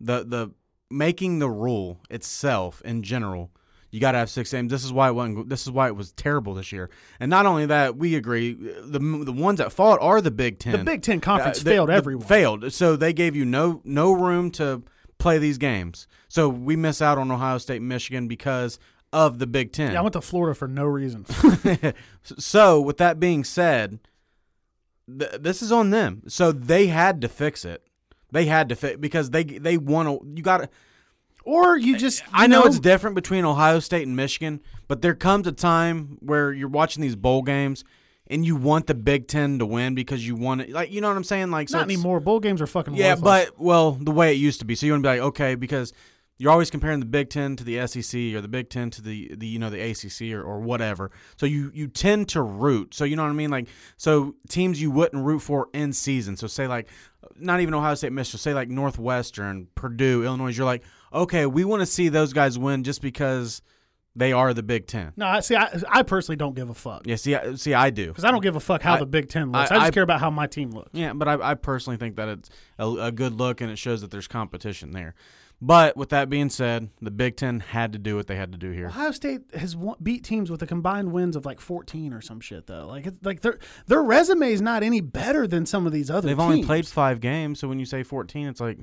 The 0.00 0.24
the 0.24 0.50
making 0.90 1.38
the 1.38 1.48
rule 1.50 2.00
itself 2.10 2.82
in 2.84 3.02
general. 3.02 3.50
You 3.92 4.00
got 4.00 4.12
to 4.12 4.18
have 4.18 4.30
six 4.30 4.50
games. 4.50 4.70
This 4.72 4.84
is 4.84 4.92
why 4.92 5.08
it 5.08 5.12
wasn't. 5.12 5.48
This 5.50 5.62
is 5.62 5.70
why 5.70 5.86
it 5.86 5.94
was 5.94 6.12
terrible 6.12 6.54
this 6.54 6.72
year. 6.72 6.88
And 7.20 7.28
not 7.30 7.44
only 7.46 7.66
that, 7.66 7.96
we 7.96 8.14
agree. 8.16 8.54
The 8.54 8.98
the 8.98 9.32
ones 9.32 9.58
that 9.58 9.70
fought 9.70 10.00
are 10.00 10.20
the 10.20 10.30
Big 10.30 10.58
Ten. 10.58 10.72
the 10.72 10.78
Big 10.84 11.02
Ten 11.02 11.20
conference 11.20 11.60
Uh, 11.60 11.64
they- 11.64 11.70
failed 11.72 11.90
everyone. 11.90 12.26
Failed. 12.26 12.72
So 12.72 12.96
they 12.96 13.12
gave 13.12 13.36
you 13.36 13.44
no 13.44 13.82
no 13.84 14.12
room 14.12 14.50
to 14.52 14.82
play 15.18 15.38
these 15.38 15.58
games. 15.58 16.08
So 16.28 16.48
we 16.48 16.74
miss 16.74 17.00
out 17.02 17.18
on 17.18 17.30
Ohio 17.30 17.58
State, 17.58 17.82
Michigan 17.82 18.26
because 18.28 18.78
of 19.12 19.38
the 19.38 19.46
Big 19.46 19.72
Ten. 19.72 19.92
Yeah, 19.92 19.98
I 19.98 20.02
went 20.02 20.14
to 20.14 20.22
Florida 20.22 20.54
for 20.54 20.66
no 20.66 20.86
reason. 20.86 21.26
so 22.22 22.80
with 22.80 22.96
that 22.96 23.20
being 23.20 23.44
said, 23.44 23.98
th- 25.06 25.32
this 25.40 25.60
is 25.62 25.70
on 25.70 25.90
them. 25.90 26.22
So 26.28 26.50
they 26.52 26.86
had 26.86 27.20
to 27.20 27.28
fix 27.28 27.64
it. 27.64 27.86
They 28.30 28.46
had 28.46 28.68
to 28.70 28.74
fix 28.76 28.96
because 28.98 29.30
they 29.30 29.44
they 29.44 29.76
want 29.76 30.08
to. 30.08 30.26
You 30.34 30.42
got 30.42 30.58
to. 30.58 30.68
Or 31.44 31.76
you 31.76 31.96
just 31.96 32.22
I 32.32 32.42
you 32.42 32.48
know, 32.48 32.64
it's 32.64 32.78
different 32.80 33.14
between 33.14 33.44
Ohio 33.44 33.78
State 33.80 34.06
and 34.06 34.16
Michigan, 34.16 34.60
but 34.88 35.02
there 35.02 35.14
comes 35.14 35.46
a 35.46 35.52
time 35.52 36.18
where 36.20 36.52
you're 36.52 36.68
watching 36.68 37.00
these 37.02 37.16
bowl 37.16 37.42
games 37.42 37.84
and 38.28 38.46
you 38.46 38.56
want 38.56 38.86
the 38.86 38.94
Big 38.94 39.28
Ten 39.28 39.58
to 39.58 39.66
win 39.66 39.94
because 39.94 40.26
you 40.26 40.34
want 40.36 40.60
it. 40.62 40.70
Like 40.70 40.90
you 40.92 41.00
know 41.00 41.08
what 41.08 41.16
I'm 41.16 41.24
saying? 41.24 41.50
Like 41.50 41.68
so 41.68 41.78
not 41.78 41.84
anymore. 41.84 42.20
Bowl 42.20 42.40
games 42.40 42.60
are 42.62 42.66
fucking 42.66 42.94
Yeah, 42.94 43.14
worthless. 43.14 43.50
but 43.50 43.60
well, 43.60 43.92
the 43.92 44.12
way 44.12 44.32
it 44.32 44.36
used 44.38 44.60
to 44.60 44.64
be. 44.66 44.74
So 44.74 44.86
you 44.86 44.92
want 44.92 45.02
to 45.04 45.06
be 45.08 45.18
like, 45.18 45.26
okay, 45.28 45.54
because 45.54 45.92
you're 46.38 46.50
always 46.50 46.70
comparing 46.70 46.98
the 46.98 47.06
Big 47.06 47.30
Ten 47.30 47.54
to 47.56 47.62
the 47.62 47.86
SEC 47.86 48.18
or 48.34 48.40
the 48.40 48.48
Big 48.48 48.68
Ten 48.68 48.90
to 48.90 49.02
the, 49.02 49.32
the 49.36 49.46
you 49.46 49.58
know 49.58 49.70
the 49.70 49.80
ACC 49.80 50.32
or, 50.34 50.42
or 50.42 50.60
whatever. 50.60 51.10
So 51.36 51.46
you 51.46 51.70
you 51.74 51.88
tend 51.88 52.28
to 52.30 52.42
root. 52.42 52.94
So 52.94 53.04
you 53.04 53.16
know 53.16 53.22
what 53.22 53.30
I 53.30 53.34
mean? 53.34 53.50
Like 53.50 53.68
so 53.96 54.34
teams 54.48 54.80
you 54.80 54.90
wouldn't 54.90 55.24
root 55.24 55.40
for 55.40 55.68
in 55.74 55.92
season. 55.92 56.36
So 56.36 56.46
say 56.46 56.66
like 56.66 56.88
not 57.36 57.60
even 57.60 57.74
Ohio 57.74 57.94
State, 57.94 58.12
Michigan. 58.12 58.38
Say 58.38 58.54
like 58.54 58.68
Northwestern, 58.68 59.68
Purdue, 59.74 60.24
Illinois. 60.24 60.56
You're 60.56 60.66
like, 60.66 60.82
okay, 61.12 61.46
we 61.46 61.64
want 61.64 61.80
to 61.80 61.86
see 61.86 62.08
those 62.08 62.32
guys 62.32 62.58
win 62.58 62.84
just 62.84 63.02
because 63.02 63.62
they 64.14 64.32
are 64.32 64.52
the 64.52 64.62
Big 64.62 64.86
Ten. 64.86 65.12
no, 65.16 65.26
I 65.26 65.40
see. 65.40 65.56
I, 65.56 65.80
I 65.88 66.02
personally 66.02 66.36
don't 66.36 66.54
give 66.54 66.68
a 66.68 66.74
fuck 66.74 67.06
Yeah, 67.06 67.16
see, 67.16 67.34
I, 67.34 67.54
see, 67.54 67.72
I 67.72 67.88
do. 67.88 68.08
because 68.08 68.24
I 68.24 68.30
don't 68.30 68.42
give 68.42 68.56
a 68.56 68.60
fuck 68.60 68.82
how 68.82 68.94
I- 68.96 68.98
the 68.98 69.06
Big 69.06 69.28
Ten 69.28 69.50
looks. 69.52 69.70
I, 69.70 69.76
I- 69.76 69.78
just 69.80 69.94
care 69.94 70.02
about 70.02 70.20
how 70.20 70.30
my 70.30 70.46
team 70.46 70.70
looks. 70.70 70.90
Yeah, 70.92 71.12
but 71.14 71.28
I, 71.28 71.52
I 71.52 71.54
personally 71.54 71.96
think 71.96 72.16
that 72.16 72.28
it's 72.28 72.50
a, 72.78 72.86
a 72.88 73.12
good 73.12 73.32
look 73.34 73.60
and 73.62 73.70
it 73.70 73.76
shows 73.78 74.02
that 74.02 74.10
there's 74.10 74.28
competition 74.28 74.90
there. 74.90 75.14
But 75.64 75.96
with 75.96 76.08
that 76.08 76.28
being 76.28 76.50
said, 76.50 76.90
the 77.00 77.12
Big 77.12 77.36
Ten 77.36 77.60
had 77.60 77.92
to 77.92 77.98
do 77.98 78.16
what 78.16 78.26
they 78.26 78.34
had 78.34 78.50
to 78.52 78.58
do 78.58 78.72
here. 78.72 78.88
Ohio 78.88 79.12
State 79.12 79.42
has 79.54 79.76
won, 79.76 79.94
beat 80.02 80.24
teams 80.24 80.50
with 80.50 80.60
a 80.60 80.66
combined 80.66 81.12
wins 81.12 81.36
of 81.36 81.46
like 81.46 81.60
14 81.60 82.12
or 82.12 82.20
some 82.20 82.40
shit 82.40 82.66
though. 82.66 82.88
Like 82.88 83.06
it's 83.06 83.18
like 83.22 83.40
their 83.42 83.60
their 83.86 84.02
resume 84.02 84.52
is 84.52 84.60
not 84.60 84.82
any 84.82 85.00
better 85.00 85.46
than 85.46 85.64
some 85.64 85.86
of 85.86 85.92
these 85.92 86.10
other. 86.10 86.26
They've 86.26 86.36
teams. 86.36 86.50
only 86.52 86.64
played 86.64 86.86
five 86.88 87.20
games, 87.20 87.60
so 87.60 87.68
when 87.68 87.78
you 87.78 87.86
say 87.86 88.02
fourteen, 88.02 88.48
it's 88.48 88.60
like 88.60 88.78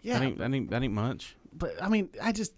Yeah, 0.00 0.20
that 0.20 0.24
ain't 0.24 0.38
that 0.38 0.54
ain't, 0.54 0.70
that 0.70 0.82
ain't 0.84 0.94
much. 0.94 1.34
But 1.52 1.80
I 1.82 1.88
mean, 1.88 2.08
I 2.22 2.32
just 2.32 2.54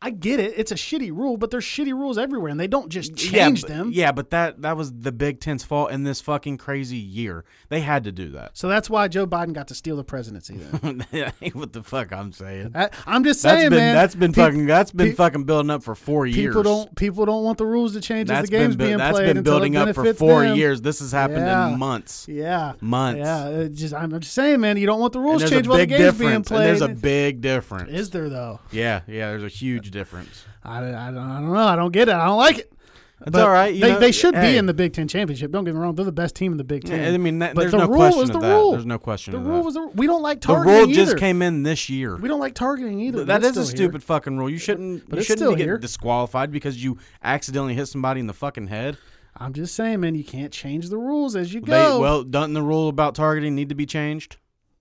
I 0.00 0.10
get 0.10 0.38
it. 0.38 0.54
It's 0.56 0.70
a 0.70 0.76
shitty 0.76 1.10
rule, 1.10 1.36
but 1.36 1.50
there's 1.50 1.64
shitty 1.64 1.92
rules 1.92 2.18
everywhere, 2.18 2.50
and 2.50 2.60
they 2.60 2.68
don't 2.68 2.88
just 2.88 3.20
yeah, 3.32 3.46
change 3.46 3.62
but- 3.62 3.68
them. 3.68 3.90
Yeah, 3.92 4.12
but 4.12 4.30
that 4.30 4.62
that 4.62 4.76
was 4.76 4.92
the 4.92 5.10
Big 5.10 5.40
Ten's 5.40 5.64
fault 5.64 5.90
in 5.90 6.04
this 6.04 6.20
fucking 6.20 6.58
crazy 6.58 6.96
year. 6.96 7.44
They 7.68 7.80
had 7.80 8.04
to 8.04 8.12
do 8.12 8.28
that. 8.30 8.56
So 8.56 8.68
that's 8.68 8.88
why 8.88 9.08
Joe 9.08 9.26
Biden 9.26 9.52
got 9.52 9.68
to 9.68 9.74
steal 9.74 9.96
the 9.96 10.04
presidency. 10.04 10.56
Then 10.56 11.04
what 11.54 11.72
the 11.72 11.82
fuck 11.82 12.12
I'm 12.12 12.32
saying. 12.32 12.72
I, 12.74 12.90
I'm 13.06 13.24
just 13.24 13.42
That's 13.42 13.58
saying, 13.58 13.70
been 13.70 13.78
man. 13.78 13.94
that's 13.94 14.14
been 14.14 14.32
pe- 14.32 14.40
fucking 14.42 14.66
that's 14.66 14.92
been 14.92 15.08
pe- 15.08 15.14
fucking 15.14 15.44
building 15.44 15.70
up 15.70 15.82
for 15.82 15.94
four 15.94 16.26
years. 16.26 16.48
People 16.54 16.62
don't 16.62 16.94
people 16.96 17.24
don't 17.26 17.42
want 17.42 17.58
the 17.58 17.66
rules 17.66 17.94
to 17.94 18.00
change 18.00 18.28
That's 18.28 18.44
as 18.44 18.50
the 18.50 18.56
game's 18.56 18.76
been 18.76 18.84
bu- 18.84 18.88
being 18.90 18.98
that's 18.98 19.18
played 19.18 19.34
been 19.34 19.42
building 19.42 19.76
up 19.76 19.94
for 19.96 20.14
four 20.14 20.42
them. 20.44 20.56
years. 20.56 20.80
This 20.80 21.00
has 21.00 21.10
happened 21.12 21.46
Yeah. 21.46 21.72
in 21.72 21.78
months. 21.78 22.26
Yeah, 22.28 22.74
Months. 22.80 23.18
Yeah, 23.18 23.48
it 23.48 23.72
just 23.74 23.94
I'm, 23.94 24.12
I'm 24.14 24.20
just 24.20 24.34
saying, 24.34 24.60
man. 24.60 24.76
You 24.76 24.86
don't 24.86 25.00
want 25.00 25.12
the 25.12 25.20
rules 25.20 25.48
changed 25.48 25.68
while 25.68 25.78
the 25.78 25.86
game's 25.86 26.18
being 26.18 26.42
played. 26.44 26.66
there's 26.68 26.82
a 26.82 26.88
big 26.88 27.40
difference. 27.40 27.90
Is 27.90 28.10
there 28.10 28.28
though? 28.28 28.60
yeah, 28.70 29.00
yeah. 29.08 29.30
There's 29.30 29.42
a 29.42 29.48
huge 29.48 29.87
difference. 29.90 30.44
I, 30.64 30.78
I, 30.78 30.80
don't, 31.10 31.18
I 31.18 31.40
don't 31.40 31.52
know. 31.52 31.66
I 31.66 31.76
don't 31.76 31.92
get 31.92 32.08
it. 32.08 32.14
I 32.14 32.26
don't 32.26 32.38
like 32.38 32.58
it. 32.58 32.72
It's 33.20 33.30
But 33.32 33.42
all 33.42 33.50
right. 33.50 33.74
you 33.74 33.80
They, 33.80 33.92
know, 33.94 33.98
they 33.98 34.12
should 34.12 34.34
hey. 34.36 34.52
be 34.52 34.58
in 34.58 34.66
the 34.66 34.74
Big 34.74 34.92
Ten 34.92 35.08
championship. 35.08 35.50
Don't 35.50 35.64
get 35.64 35.74
me 35.74 35.80
wrong. 35.80 35.96
They're 35.96 36.04
the 36.04 36.12
best 36.12 36.36
team 36.36 36.52
in 36.52 36.58
the 36.58 36.62
Big 36.62 36.84
Ten. 36.84 37.00
Yeah, 37.02 37.08
I 37.08 37.18
mean, 37.18 37.40
that, 37.40 37.56
But 37.56 37.62
there's 37.62 37.72
the 37.72 37.78
no 37.78 37.86
rule 37.88 37.96
question 37.96 38.20
was 38.20 38.30
of 38.30 38.34
the 38.34 38.40
that. 38.46 38.54
rule. 38.54 38.70
There's 38.72 38.86
no 38.86 38.98
question 39.00 39.32
the 39.32 39.40
rule 39.40 39.58
that. 39.58 39.64
was 39.64 39.74
the 39.74 39.86
we 39.94 40.06
don't 40.06 40.22
like 40.22 40.40
targeting. 40.40 40.72
the 40.72 40.78
rule 40.82 40.90
either. 40.90 41.04
just 41.04 41.16
came 41.18 41.42
in 41.42 41.64
this 41.64 41.88
year. 41.90 42.16
We 42.16 42.28
don't 42.28 42.38
like 42.38 42.54
targeting 42.54 43.00
either. 43.00 43.24
That's 43.24 43.44
a 43.44 43.50
still 43.50 43.62
here. 43.64 43.70
stupid 43.76 44.02
fucking 44.04 44.38
rule. 44.38 44.48
You 44.48 44.58
shouldn't. 44.58 45.08
But 45.10 45.16
you 45.18 45.24
shouldn't 45.24 45.38
still 45.40 45.50
be 45.52 45.58
getting 45.64 45.80
disqualified 45.80 46.52
because 46.52 46.82
you 46.82 46.98
accidentally 47.24 47.74
hit 47.74 47.86
somebody 47.86 48.20
in 48.20 48.28
the 48.28 48.34
fucking 48.34 48.68
head. 48.68 48.96
I'm 49.36 49.52
just 49.52 49.74
saying, 49.74 49.98
man. 49.98 50.14
You 50.14 50.22
can't 50.24 50.52
change 50.52 50.88
the 50.88 50.96
rules 50.98 51.34
as 51.34 51.52
you 51.52 51.60
They, 51.60 51.66
go. 51.72 51.98
well, 52.00 52.22
doesn't 52.22 52.54
the 52.54 52.62
rule 52.62 52.88
about 52.88 53.16
targeting 53.16 53.54
need 53.56 53.68
to 53.70 53.74
be 53.74 53.86
changed? 53.86 54.36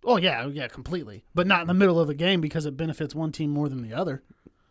oh 0.06 0.18
yeah, 0.18 0.46
yeah, 0.48 0.68
completely. 0.68 1.24
But 1.36 1.48
not 1.48 1.62
in 1.62 1.68
the 1.68 1.74
middle 1.74 2.00
of 2.00 2.08
the 2.08 2.14
game 2.16 2.40
because 2.40 2.66
it 2.68 2.78
benefits 2.78 3.14
one 3.16 3.32
team 3.32 3.50
more 3.50 3.68
than 3.68 3.82
the 3.82 3.94
other. 3.94 4.22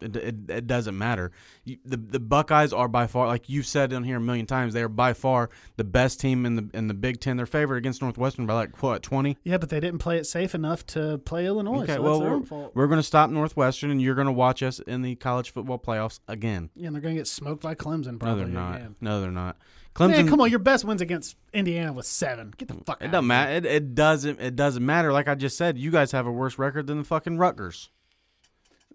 It, 0.00 0.14
it, 0.14 0.34
it 0.48 0.66
doesn't 0.66 0.96
matter. 0.96 1.32
You, 1.64 1.78
the 1.84 1.96
the 1.96 2.20
Buckeyes 2.20 2.72
are 2.72 2.88
by 2.88 3.06
far, 3.06 3.26
like 3.26 3.48
you've 3.48 3.66
said 3.66 3.92
on 3.92 4.04
here 4.04 4.18
a 4.18 4.20
million 4.20 4.44
times, 4.44 4.74
they 4.74 4.82
are 4.82 4.88
by 4.88 5.14
far 5.14 5.48
the 5.76 5.84
best 5.84 6.20
team 6.20 6.44
in 6.44 6.56
the 6.56 6.68
in 6.74 6.86
the 6.86 6.94
Big 6.94 7.20
Ten. 7.20 7.36
They're 7.36 7.46
favored 7.46 7.76
against 7.76 8.02
Northwestern 8.02 8.46
by 8.46 8.54
like 8.54 8.82
what 8.82 9.02
twenty. 9.02 9.38
Yeah, 9.42 9.56
but 9.58 9.70
they 9.70 9.80
didn't 9.80 10.00
play 10.00 10.18
it 10.18 10.24
safe 10.26 10.54
enough 10.54 10.84
to 10.88 11.18
play 11.18 11.46
Illinois. 11.46 11.84
Okay, 11.84 11.94
so 11.94 12.02
well 12.02 12.20
we're, 12.20 12.42
fault. 12.42 12.72
we're 12.74 12.88
going 12.88 12.98
to 12.98 13.02
stop 13.02 13.30
Northwestern, 13.30 13.90
and 13.90 14.02
you're 14.02 14.14
going 14.14 14.26
to 14.26 14.32
watch 14.32 14.62
us 14.62 14.80
in 14.80 15.02
the 15.02 15.14
college 15.16 15.50
football 15.50 15.78
playoffs 15.78 16.20
again. 16.28 16.70
Yeah, 16.74 16.88
and 16.88 16.94
they're 16.94 17.02
gonna 17.02 17.14
get 17.14 17.26
smoked 17.26 17.62
by 17.62 17.74
Clemson. 17.74 18.12
No, 18.12 18.18
Probably 18.18 18.44
they're 18.44 18.52
not. 18.52 18.76
again. 18.76 18.96
No, 19.00 19.20
they're 19.20 19.30
not. 19.30 19.56
Clemson. 19.94 20.10
Man, 20.10 20.28
come 20.28 20.40
on, 20.42 20.50
your 20.50 20.58
best 20.58 20.84
wins 20.84 21.00
against 21.00 21.36
Indiana 21.54 21.90
was 21.92 22.06
seven. 22.06 22.52
Get 22.56 22.68
the 22.68 22.74
fuck 22.74 23.00
out. 23.00 23.02
It 23.02 23.10
doesn't 23.12 23.26
matter. 23.26 23.52
It, 23.52 23.64
it 23.64 23.94
doesn't. 23.94 24.40
It 24.40 24.54
doesn't 24.54 24.84
matter. 24.84 25.10
Like 25.10 25.26
I 25.26 25.34
just 25.34 25.56
said, 25.56 25.78
you 25.78 25.90
guys 25.90 26.12
have 26.12 26.26
a 26.26 26.32
worse 26.32 26.58
record 26.58 26.86
than 26.86 26.98
the 26.98 27.04
fucking 27.04 27.38
Rutgers. 27.38 27.88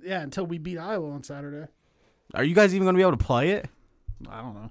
Yeah, 0.04 0.22
until 0.22 0.45
we 0.45 0.58
beat 0.58 0.78
Iowa 0.78 1.12
on 1.12 1.24
Saturday. 1.24 1.68
Are 2.34 2.43
you 2.43 2.56
guys 2.56 2.74
even 2.74 2.86
going 2.86 2.95
to 2.95 2.97
be 2.97 3.04
able 3.04 3.18
to 3.18 3.24
play 3.24 3.52
it? 3.52 3.68
I 4.30 4.41
don't 4.41 4.54
know, 4.54 4.70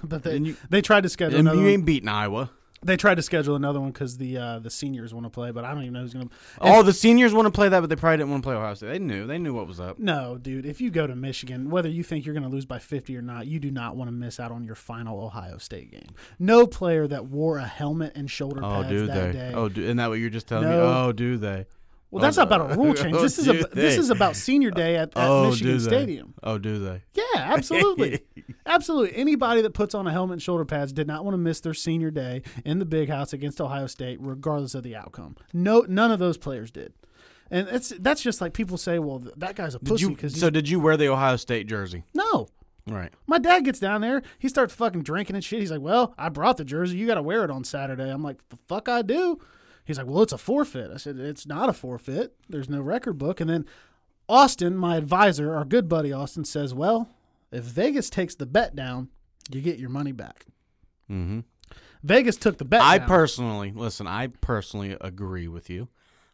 but 0.04 0.22
they 0.22 0.36
you- 0.36 0.56
they 0.68 0.82
tried 0.82 1.02
to 1.04 1.08
schedule 1.08 1.38
And 1.38 1.46
another. 1.48 1.58
you 1.58 1.64
one. 1.64 1.72
ain't 1.74 1.84
beating 1.86 2.08
Iowa. 2.08 2.50
They 2.82 2.96
tried 2.96 3.16
to 3.16 3.22
schedule 3.22 3.56
another 3.56 3.78
one 3.78 3.90
because 3.90 4.16
the 4.16 4.38
uh, 4.38 4.58
the 4.58 4.70
seniors 4.70 5.12
want 5.12 5.26
to 5.26 5.30
play, 5.30 5.50
but 5.50 5.66
I 5.66 5.74
don't 5.74 5.82
even 5.82 5.92
know 5.92 6.00
who's 6.00 6.14
gonna. 6.14 6.30
Oh, 6.62 6.82
the 6.82 6.94
seniors 6.94 7.34
want 7.34 7.44
to 7.44 7.50
play 7.50 7.68
that, 7.68 7.78
but 7.80 7.90
they 7.90 7.94
probably 7.96 8.16
didn't 8.16 8.30
want 8.30 8.42
to 8.42 8.46
play 8.48 8.56
Ohio 8.56 8.72
State. 8.72 8.86
They 8.88 8.98
knew. 8.98 9.26
They 9.26 9.36
knew 9.36 9.52
what 9.52 9.66
was 9.66 9.78
up. 9.80 9.98
No, 9.98 10.38
dude. 10.38 10.64
If 10.64 10.80
you 10.80 10.90
go 10.90 11.06
to 11.06 11.14
Michigan, 11.14 11.68
whether 11.68 11.90
you 11.90 12.02
think 12.02 12.24
you're 12.24 12.32
going 12.34 12.42
to 12.48 12.48
lose 12.48 12.64
by 12.64 12.78
50 12.78 13.14
or 13.18 13.20
not, 13.20 13.46
you 13.46 13.60
do 13.60 13.70
not 13.70 13.96
want 13.96 14.08
to 14.08 14.12
miss 14.12 14.40
out 14.40 14.50
on 14.50 14.64
your 14.64 14.76
final 14.76 15.22
Ohio 15.22 15.58
State 15.58 15.90
game. 15.90 16.08
No 16.38 16.66
player 16.66 17.06
that 17.06 17.26
wore 17.26 17.58
a 17.58 17.66
helmet 17.66 18.12
and 18.14 18.30
shoulder 18.30 18.64
Oh, 18.64 18.68
pads 18.82 18.88
do 18.88 19.06
that 19.08 19.32
they? 19.34 19.38
day. 19.38 19.52
Oh, 19.54 19.68
do, 19.68 19.82
isn't 19.82 19.98
that 19.98 20.08
what 20.08 20.18
you're 20.18 20.30
just 20.30 20.46
telling 20.48 20.70
me? 20.70 20.74
Oh, 20.74 21.12
do 21.12 21.36
they? 21.36 21.66
Well, 22.10 22.22
that's 22.22 22.38
oh, 22.38 22.42
not 22.42 22.46
about 22.48 22.72
a 22.72 22.76
rule 22.76 22.94
change. 22.94 23.14
oh, 23.16 23.22
This 23.22 23.38
is 23.38 23.48
a, 23.48 23.52
this 23.72 23.96
is 23.96 24.10
about 24.10 24.34
senior 24.36 24.70
day 24.70 24.96
at, 24.96 25.16
at 25.16 25.28
oh, 25.28 25.50
Michigan? 25.50 25.78
Stadium. 25.80 26.34
Oh, 26.42 26.58
do 26.58 26.78
they? 26.78 27.02
Yeah, 27.14 27.24
absolutely. 27.36 28.20
absolutely. 28.66 29.16
Anybody 29.16 29.62
that 29.62 29.74
puts 29.74 29.94
on 29.94 30.06
a 30.06 30.12
helmet 30.12 30.34
and 30.34 30.42
shoulder 30.42 30.64
pads 30.64 30.92
did 30.92 31.06
not 31.06 31.24
want 31.24 31.34
to 31.34 31.38
miss 31.38 31.60
their 31.60 31.74
senior 31.74 32.10
day 32.10 32.42
in 32.64 32.78
the 32.78 32.84
big 32.84 33.08
house 33.08 33.32
against 33.32 33.60
Ohio 33.60 33.86
State, 33.86 34.18
regardless 34.20 34.74
of 34.74 34.82
the 34.82 34.96
outcome. 34.96 35.36
No, 35.52 35.84
none 35.88 36.10
of 36.10 36.18
those 36.18 36.36
players 36.36 36.70
did. 36.70 36.92
And 37.50 37.68
it's 37.68 37.90
that's 37.98 38.22
just 38.22 38.40
like 38.40 38.52
people 38.52 38.78
say, 38.78 38.98
well, 38.98 39.24
that 39.36 39.56
guy's 39.56 39.74
a 39.74 39.78
Did 39.78 39.88
pussy 39.88 40.16
you? 40.20 40.28
So 40.28 40.50
did 40.50 40.68
you 40.68 40.78
wear 40.78 40.96
the 40.96 41.08
Ohio 41.08 41.36
State 41.36 41.66
jersey? 41.66 42.04
no. 42.14 42.48
Right. 42.86 43.12
My 43.26 43.38
dad 43.38 43.64
gets 43.66 43.78
down 43.78 44.00
there. 44.00 44.22
He 44.38 44.48
starts 44.48 44.74
fucking 44.74 45.02
drinking 45.02 45.36
and 45.36 45.44
shit. 45.44 45.60
He's 45.60 45.70
like, 45.70 45.82
"Well, 45.82 46.14
I 46.18 46.28
brought 46.28 46.56
the 46.56 46.64
jersey. 46.64 46.96
You 46.96 47.06
got 47.06 47.16
to 47.16 47.22
wear 47.22 47.44
it 47.44 47.50
on 47.50 47.62
Saturday." 47.62 48.10
I'm 48.10 48.22
like, 48.22 48.40
"The 48.48 48.56
fuck 48.68 48.88
I 48.88 49.02
do." 49.02 49.38
He's 49.90 49.98
like, 49.98 50.06
"Well, 50.06 50.22
it's 50.22 50.32
a 50.32 50.38
forfeit." 50.38 50.90
I 50.92 50.96
said, 50.96 51.18
"It's 51.18 51.46
not 51.46 51.68
a 51.68 51.72
forfeit. 51.72 52.34
There's 52.48 52.68
no 52.68 52.80
record 52.80 53.18
book." 53.18 53.40
And 53.40 53.50
then 53.50 53.66
Austin, 54.28 54.76
my 54.76 54.96
advisor, 54.96 55.54
our 55.54 55.64
good 55.64 55.88
buddy 55.88 56.12
Austin, 56.12 56.44
says, 56.44 56.72
"Well, 56.72 57.08
if 57.50 57.64
Vegas 57.64 58.08
takes 58.08 58.34
the 58.34 58.46
bet 58.46 58.76
down, 58.76 59.08
you 59.50 59.60
get 59.60 59.78
your 59.78 59.90
money 59.90 60.12
back." 60.12 60.46
Mm-hmm. 61.10 61.40
Vegas 62.02 62.36
took 62.36 62.58
the 62.58 62.64
bet. 62.64 62.80
I 62.80 62.98
down. 62.98 63.08
personally 63.08 63.72
listen. 63.74 64.06
I 64.06 64.28
personally 64.28 64.96
agree 65.00 65.48
with 65.48 65.68
you. 65.68 65.88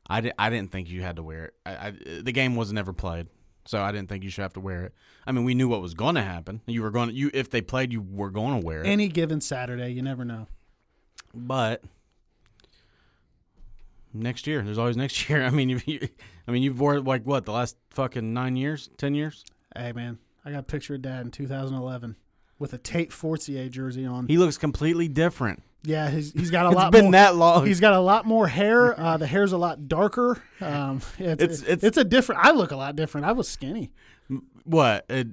I, 0.08 0.20
di- 0.20 0.32
I 0.38 0.50
didn't 0.50 0.70
think 0.70 0.88
you 0.88 1.02
had 1.02 1.16
to 1.16 1.22
wear 1.22 1.46
it. 1.46 1.54
I, 1.64 1.70
I, 1.88 1.92
the 2.22 2.30
game 2.32 2.54
was 2.54 2.72
never 2.72 2.92
played, 2.92 3.26
so 3.64 3.80
I 3.82 3.90
didn't 3.90 4.08
think 4.08 4.22
you 4.22 4.30
should 4.30 4.42
have 4.42 4.52
to 4.52 4.60
wear 4.60 4.84
it. 4.84 4.94
I 5.26 5.32
mean, 5.32 5.44
we 5.44 5.54
knew 5.54 5.66
what 5.66 5.82
was 5.82 5.94
going 5.94 6.14
to 6.14 6.22
happen. 6.22 6.60
You 6.66 6.82
were 6.82 6.92
going 6.92 7.08
to 7.08 7.14
you 7.14 7.30
if 7.34 7.50
they 7.50 7.60
played, 7.60 7.92
you 7.92 8.00
were 8.02 8.30
going 8.30 8.60
to 8.60 8.64
wear 8.66 8.82
it. 8.82 8.86
any 8.86 9.08
given 9.08 9.40
Saturday. 9.40 9.88
You 9.90 10.02
never 10.02 10.24
know. 10.24 10.46
but 11.34 11.82
next 14.20 14.46
year, 14.46 14.62
there's 14.62 14.78
always 14.78 14.96
next 14.96 15.28
year. 15.28 15.44
I 15.44 15.50
mean, 15.50 15.70
if 15.70 15.86
you, 15.88 16.00
I 16.46 16.50
mean, 16.50 16.62
you've 16.62 16.78
worn 16.80 17.04
like 17.04 17.24
what 17.24 17.44
the 17.44 17.52
last 17.52 17.76
fucking 17.90 18.32
nine 18.32 18.56
years, 18.56 18.88
ten 18.96 19.14
years. 19.14 19.44
Hey 19.74 19.92
man, 19.92 20.18
I 20.44 20.50
got 20.52 20.60
a 20.60 20.62
picture 20.62 20.94
of 20.94 21.02
Dad 21.02 21.24
in 21.24 21.30
2011 21.30 22.16
with 22.58 22.72
a 22.72 22.78
Tate 22.78 23.12
Forcier 23.12 23.68
jersey 23.68 24.06
on. 24.06 24.26
He 24.28 24.38
looks 24.38 24.56
completely 24.56 25.08
different. 25.08 25.62
yeah, 25.82 26.08
he's, 26.10 26.32
he's 26.32 26.50
got 26.50 26.64
a 26.66 26.68
It's 26.70 26.76
lot 26.76 26.92
been 26.92 27.04
more. 27.06 27.12
that 27.12 27.36
long. 27.36 27.66
He's 27.66 27.80
got 27.80 27.92
a 27.92 28.00
lot 28.00 28.24
more 28.26 28.46
hair. 28.48 28.98
Uh, 29.06 29.16
the 29.18 29.26
hair's 29.26 29.52
a 29.52 29.58
lot 29.58 29.88
darker. 29.88 30.42
Um, 30.60 31.00
it's, 31.18 31.42
It's- 31.42 31.60
it's, 31.62 31.84
it's- 31.84 31.96
a 31.98 32.04
different. 32.04 32.44
I 32.44 32.52
look 32.52 32.70
a 32.70 32.76
lot 32.76 32.96
different. 32.96 33.26
I 33.26 33.32
was 33.32 33.46
skinny. 33.48 33.92
what? 34.64 35.04
It, 35.10 35.28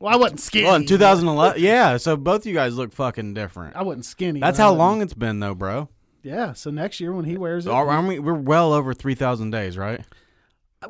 Well, 0.00 0.12
I 0.12 0.16
wasn't 0.16 0.40
skinny. 0.40 0.66
well, 0.66 0.74
in 0.74 0.86
2011, 0.86 1.62
yeah. 1.62 1.96
So 1.96 2.16
both 2.16 2.44
you 2.46 2.52
guys 2.54 2.76
look 2.76 2.92
fucking 2.92 3.34
different. 3.34 3.76
I 3.76 3.82
wasn't 3.82 4.04
skinny. 4.04 4.40
That's 4.40 4.58
how 4.58 4.72
long 4.74 5.00
it's 5.02 5.14
been, 5.14 5.38
though, 5.40 5.54
bro. 5.54 5.88
Yeah. 6.24 6.54
So 6.54 6.70
next 6.70 6.98
year 6.98 7.12
when 7.12 7.26
he 7.26 7.36
wears 7.36 7.66
it, 7.66 7.70
Are, 7.70 7.88
are 7.88 8.04
we, 8.04 8.18
we're 8.18 8.34
well 8.34 8.72
over 8.72 8.94
three 8.94 9.14
thousand 9.14 9.50
days, 9.50 9.78
right? 9.78 10.00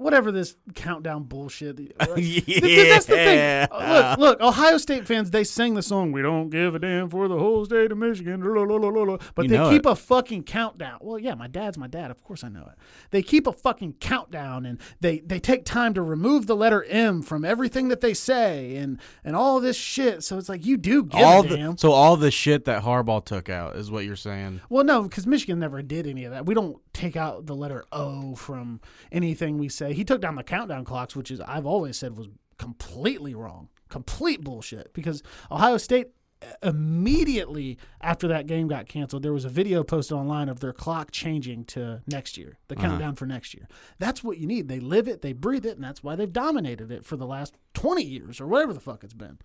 Whatever 0.01 0.31
this 0.33 0.57
countdown 0.75 1.25
bullshit. 1.25 1.79
Yeah. 1.95 2.15
th- 2.15 2.45
th- 2.45 2.89
That's 2.89 3.07
the 3.07 3.15
thing. 3.17 3.69
Uh, 3.71 4.17
Look, 4.19 4.41
look, 4.41 4.41
Ohio 4.41 4.79
State 4.79 5.07
fans, 5.07 5.31
they 5.31 5.45
sing 5.45 5.75
the 5.75 5.83
song, 5.83 6.13
We 6.13 6.23
Don't 6.23 6.51
Give 6.51 6.75
a 6.75 6.79
Damn 6.79 7.09
for 7.09 7.29
the 7.29 7.39
Whole 7.39 7.65
State 7.65 7.91
of 7.93 7.99
Michigan. 7.99 8.41
la, 8.43 8.63
la, 8.63 8.75
la, 8.77 8.89
la, 8.89 9.03
la," 9.03 9.19
But 9.35 9.45
You 9.45 9.51
they 9.51 9.71
keep 9.71 9.87
it. 9.87 9.91
a 9.91 9.95
fucking 9.97 10.45
countdown. 10.45 10.99
Well, 11.01 11.19
yeah, 11.19 11.35
my 11.35 11.47
dad's 11.49 11.77
my 11.79 11.87
dad. 11.87 12.11
Of 12.11 12.23
course 12.23 12.45
I 12.45 12.49
know 12.49 12.63
it. 12.71 12.79
They 13.11 13.23
keep 13.23 13.47
a 13.47 13.53
fucking 13.53 13.95
countdown 14.01 14.67
and 14.67 14.79
they, 15.01 15.19
they 15.21 15.39
take 15.41 15.65
time 15.65 15.95
to 15.95 16.03
remove 16.03 16.47
the 16.47 16.57
letter 16.57 16.85
M 16.85 17.23
from 17.23 17.45
everything 17.45 17.89
that 17.89 18.01
they 18.01 18.15
say 18.15 18.77
and, 18.77 19.01
and 19.25 19.35
all 19.37 19.61
this 19.61 19.77
shit. 19.77 20.23
So 20.23 20.39
it's 20.39 20.49
like, 20.49 20.65
you 20.65 20.77
do 20.77 21.05
give 21.05 21.21
all 21.23 21.45
a 21.45 21.49
the 21.49 21.57
damn. 21.57 21.77
so 21.77 21.93
all 21.93 22.17
the 22.17 22.31
shit 22.31 22.65
that 22.67 22.83
Harbaugh 22.83 23.25
took 23.25 23.49
out 23.49 23.77
is 23.77 23.91
what 23.91 24.05
you're 24.05 24.17
saying. 24.17 24.61
Well, 24.69 24.85
no, 24.85 25.03
because 25.03 25.27
Michigan 25.27 25.59
never 25.59 25.83
did 25.83 26.07
any 26.07 26.25
of 26.25 26.33
that. 26.33 26.47
We 26.47 26.55
don't 26.55 26.79
take 26.93 27.17
out 27.17 27.47
the 27.47 27.55
letter 27.55 27.85
O 27.93 28.35
from 28.35 28.81
anything 29.13 29.59
we 29.59 29.69
say. 29.69 29.84
He 29.93 30.05
took 30.05 30.21
down 30.21 30.35
the 30.37 30.43
countdown 30.43 30.85
clocks, 30.85 31.15
which 31.15 31.31
is 31.31 31.41
I've 31.41 31.67
always 31.67 31.97
said 31.97 32.17
was 32.17 32.29
completely 32.59 33.35
wrong, 33.35 33.69
complete 33.89 34.43
bullshit. 34.43 34.93
Because 34.93 35.23
Ohio 35.51 35.77
State 35.77 36.09
uh, 36.43 36.69
immediately 36.69 37.79
after 38.01 38.29
that 38.29 38.47
game 38.47 38.69
got 38.69 38.89
canceled, 38.89 39.23
there 39.23 39.33
was 39.33 39.45
a 39.45 39.49
video 39.49 39.83
posted 39.83 40.17
online 40.17 40.49
of 40.49 40.61
their 40.61 40.73
clock 40.73 41.11
changing 41.11 41.65
to 41.67 42.03
next 42.07 42.37
year, 42.37 42.59
the 42.69 42.77
countdown 42.77 43.15
for 43.15 43.27
next 43.27 43.55
year. 43.55 43.69
That's 43.99 44.23
what 44.23 44.39
you 44.39 44.47
need. 44.47 44.69
They 44.69 44.81
live 44.81 45.09
it, 45.09 45.23
they 45.23 45.33
breathe 45.33 45.67
it, 45.67 45.77
and 45.77 45.85
that's 45.85 46.03
why 46.03 46.17
they've 46.17 46.33
dominated 46.33 46.91
it 46.91 47.05
for 47.05 47.17
the 47.17 47.27
last 47.27 47.57
twenty 47.73 48.05
years 48.05 48.41
or 48.41 48.47
whatever 48.47 48.73
the 48.73 48.81
fuck 48.81 49.05
it's 49.05 49.15
been. 49.15 49.39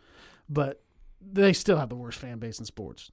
But 0.47 0.81
they 1.21 1.53
still 1.53 1.77
have 1.77 1.89
the 1.89 1.95
worst 1.95 2.17
fan 2.17 2.39
base 2.39 2.59
in 2.59 2.65
sports 2.65 3.11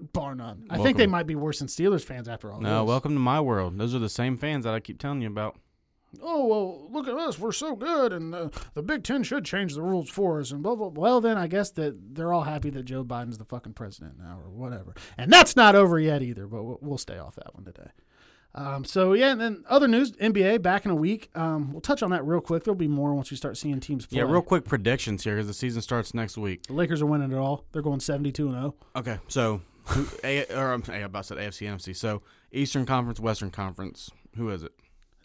bar 0.00 0.34
none. 0.34 0.66
I 0.70 0.78
think 0.78 0.96
they 0.96 1.06
might 1.06 1.26
be 1.26 1.34
worse 1.34 1.58
than 1.58 1.68
Steelers 1.68 2.04
fans 2.04 2.28
after 2.28 2.52
all. 2.52 2.60
No, 2.60 2.80
this. 2.80 2.88
welcome 2.88 3.12
to 3.12 3.20
my 3.20 3.40
world. 3.40 3.78
Those 3.78 3.94
are 3.94 3.98
the 3.98 4.08
same 4.08 4.36
fans 4.36 4.64
that 4.64 4.74
I 4.74 4.80
keep 4.80 4.98
telling 4.98 5.20
you 5.20 5.28
about. 5.28 5.56
Oh 6.20 6.46
well, 6.46 6.88
look 6.90 7.06
at 7.06 7.14
us. 7.14 7.38
We're 7.38 7.52
so 7.52 7.76
good, 7.76 8.12
and 8.12 8.34
uh, 8.34 8.48
the 8.74 8.82
Big 8.82 9.04
Ten 9.04 9.22
should 9.22 9.44
change 9.44 9.74
the 9.74 9.82
rules 9.82 10.10
for 10.10 10.40
us. 10.40 10.50
And 10.50 10.62
blah 10.62 10.74
blah. 10.74 10.88
Well, 10.88 11.20
then 11.20 11.38
I 11.38 11.46
guess 11.46 11.70
that 11.72 12.14
they're 12.14 12.32
all 12.32 12.42
happy 12.42 12.70
that 12.70 12.84
Joe 12.84 13.04
Biden's 13.04 13.38
the 13.38 13.44
fucking 13.44 13.74
president 13.74 14.18
now, 14.18 14.40
or 14.44 14.50
whatever. 14.50 14.94
And 15.16 15.32
that's 15.32 15.54
not 15.54 15.76
over 15.76 16.00
yet 16.00 16.22
either. 16.22 16.46
But 16.46 16.82
we'll, 16.82 16.98
stay 16.98 17.18
off 17.18 17.36
that 17.36 17.54
one 17.54 17.64
today. 17.64 17.90
Um, 18.54 18.84
so 18.84 19.12
yeah, 19.12 19.30
and 19.30 19.40
then 19.40 19.64
other 19.68 19.86
news: 19.86 20.12
NBA 20.12 20.62
back 20.62 20.84
in 20.84 20.90
a 20.90 20.96
week. 20.96 21.30
Um, 21.36 21.72
we'll 21.72 21.80
touch 21.80 22.02
on 22.02 22.10
that 22.10 22.24
real 22.26 22.40
quick. 22.40 22.64
There'll 22.64 22.74
be 22.74 22.88
more 22.88 23.14
once 23.14 23.30
we 23.30 23.36
start 23.36 23.56
seeing 23.56 23.78
teams 23.78 24.06
play. 24.06 24.18
Yeah, 24.18 24.24
real 24.24 24.42
quick 24.42 24.64
predictions 24.64 25.22
here 25.22 25.36
because 25.36 25.46
the 25.46 25.54
season 25.54 25.80
starts 25.80 26.12
next 26.12 26.36
week. 26.36 26.64
The 26.64 26.72
Lakers 26.72 27.00
are 27.02 27.06
winning 27.06 27.30
it 27.30 27.38
all. 27.38 27.64
They're 27.70 27.82
going 27.82 28.00
seventy-two 28.00 28.48
and 28.48 28.56
oh. 28.56 28.60
zero. 28.60 28.74
Okay, 28.96 29.18
so 29.28 29.60
who, 29.84 30.06
A, 30.24 30.44
or 30.46 30.72
I'm, 30.72 30.82
I'm 30.88 31.02
about 31.04 31.24
to 31.24 31.34
say 31.34 31.66
AFC, 31.66 31.68
NFC. 31.68 31.96
So 31.96 32.22
Eastern 32.52 32.86
Conference, 32.86 33.20
Western 33.20 33.50
Conference. 33.50 34.10
Who 34.36 34.50
is 34.50 34.62
it? 34.62 34.72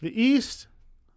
The 0.00 0.20
East, 0.20 0.68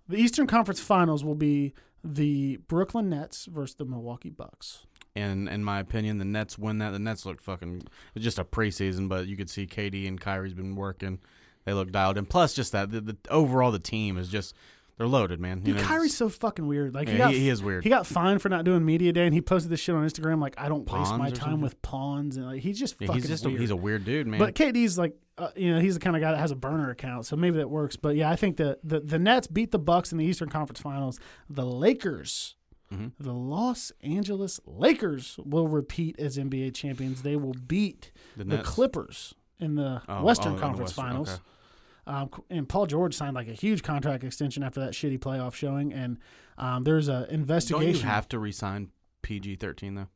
the 0.10 0.18
Eastern 0.18 0.48
Conference 0.48 0.80
Finals 0.82 1.24
will 1.24 1.36
be 1.36 1.74
the 2.04 2.58
Brooklyn 2.68 3.10
Nets 3.10 3.46
versus 3.46 3.76
the 3.76 3.86
Milwaukee 3.86 4.30
Bucks. 4.30 4.86
And 5.16 5.48
in 5.48 5.64
my 5.64 5.80
opinion, 5.80 6.18
the 6.18 6.26
Nets 6.26 6.58
win 6.58 6.80
that. 6.80 6.92
The 6.92 7.00
Nets 7.00 7.26
look 7.26 7.42
fucking. 7.42 7.84
Just 8.18 8.40
a 8.40 8.44
preseason, 8.44 9.08
but 9.08 9.28
you 9.28 9.38
could 9.38 9.50
see 9.50 9.68
KD 9.68 10.08
and 10.08 10.20
Kyrie's 10.20 10.54
been 10.54 10.76
working. 10.76 11.20
They 11.66 11.74
look 11.74 11.92
dialed 11.92 12.18
in. 12.18 12.26
Plus, 12.26 12.54
just 12.54 12.72
that 12.72 12.92
the, 12.92 13.02
the 13.02 13.18
overall 13.30 13.72
the 13.72 13.80
team 13.80 14.18
is 14.18 14.30
just 14.30 14.56
they're 15.00 15.08
loaded, 15.08 15.40
man. 15.40 15.60
You 15.60 15.74
Dude, 15.74 15.78
know, 15.78 15.82
Kyrie's 15.84 16.16
so 16.16 16.30
fucking 16.30 16.68
weird. 16.68 16.94
Like 16.94 17.08
he, 17.10 17.18
got, 17.18 17.32
he- 17.32 17.50
is 17.50 17.64
weird. 17.64 17.84
He 17.86 17.90
got 17.90 18.06
fined 18.06 18.42
for 18.44 18.50
not 18.50 18.66
doing 18.66 18.86
media 18.86 19.12
day, 19.12 19.26
and 19.26 19.34
he 19.34 19.42
posted 19.42 19.72
this 19.72 19.80
shit 19.80 19.96
on 19.96 20.06
Instagram. 20.06 20.40
Like, 20.42 20.54
I 20.60 20.68
don't 20.70 20.88
waste 20.92 21.16
my 21.16 21.30
time 21.30 21.38
something? 21.40 21.62
with 21.62 21.82
pawns, 21.82 22.36
and 22.38 22.46
like 22.46 22.62
he's 22.62 22.78
just 22.78 22.96
yeah, 23.00 23.08
fucking 23.08 23.22
he's 23.22 23.30
just 23.32 23.46
weird. 23.46 23.58
a, 23.58 23.62
he's 23.62 23.72
a 23.72 23.76
weird 23.76 24.06
dude, 24.06 24.28
man. 24.28 24.40
But 24.40 24.54
KD's 24.56 24.98
like, 25.00 25.16
uh, 25.38 25.50
you 25.56 25.74
know, 25.74 25.80
he's 25.80 25.94
the 25.96 26.00
kind 26.02 26.16
of 26.16 26.22
guy 26.22 26.32
that 26.32 26.38
has 26.40 26.52
a 26.52 26.56
burner 26.56 26.90
account, 26.92 27.26
so 27.26 27.36
maybe 27.36 27.58
that 27.58 27.70
works. 27.70 27.96
But 27.96 28.18
yeah, 28.18 28.30
I 28.30 28.36
think 28.36 28.58
the 28.58 28.78
the, 28.84 29.00
the 29.00 29.18
Nets 29.18 29.48
beat 29.48 29.72
the 29.72 29.80
Bucks 29.80 30.12
in 30.12 30.18
the 30.18 30.26
Eastern 30.26 30.50
Conference 30.50 30.82
Finals. 30.82 31.18
The 31.50 31.66
Lakers, 31.66 32.56
Mhm. 32.94 33.14
the 33.20 33.34
Los 33.34 33.92
Angeles 34.04 34.60
Lakers, 34.66 35.40
will 35.46 35.68
repeat 35.70 36.20
as 36.20 36.38
NBA 36.38 36.72
champions. 36.76 37.22
They 37.22 37.38
will 37.38 37.54
beat 37.54 38.12
the 38.36 38.44
the 38.44 38.58
Clippers 38.60 39.34
in 39.60 39.76
the 39.76 40.02
Oh, 40.10 40.24
Western 40.24 40.50
oh, 40.52 40.56
in 40.56 40.56
the 40.60 40.62
Conference 40.62 40.92
Finals. 40.92 41.30
okay. 41.30 41.42
Um, 42.10 42.30
and 42.50 42.68
Paul 42.68 42.88
George 42.88 43.14
signed 43.14 43.36
like 43.36 43.48
a 43.48 43.54
huge 43.54 43.84
contract 43.84 44.24
extension 44.24 44.64
after 44.64 44.80
that 44.80 44.94
shitty 44.94 45.20
playoff 45.20 45.54
showing. 45.54 45.94
And 45.94 46.18
um, 46.58 46.84
there's 46.84 47.08
a 47.08 47.22
Don't 47.22 47.30
investigation. 47.32 47.94
you 47.96 48.02
have 48.02 48.28
to 48.30 48.40
resign 48.40 48.90
PG 49.22 49.58
thirteen 49.58 49.94
though? 49.96 50.08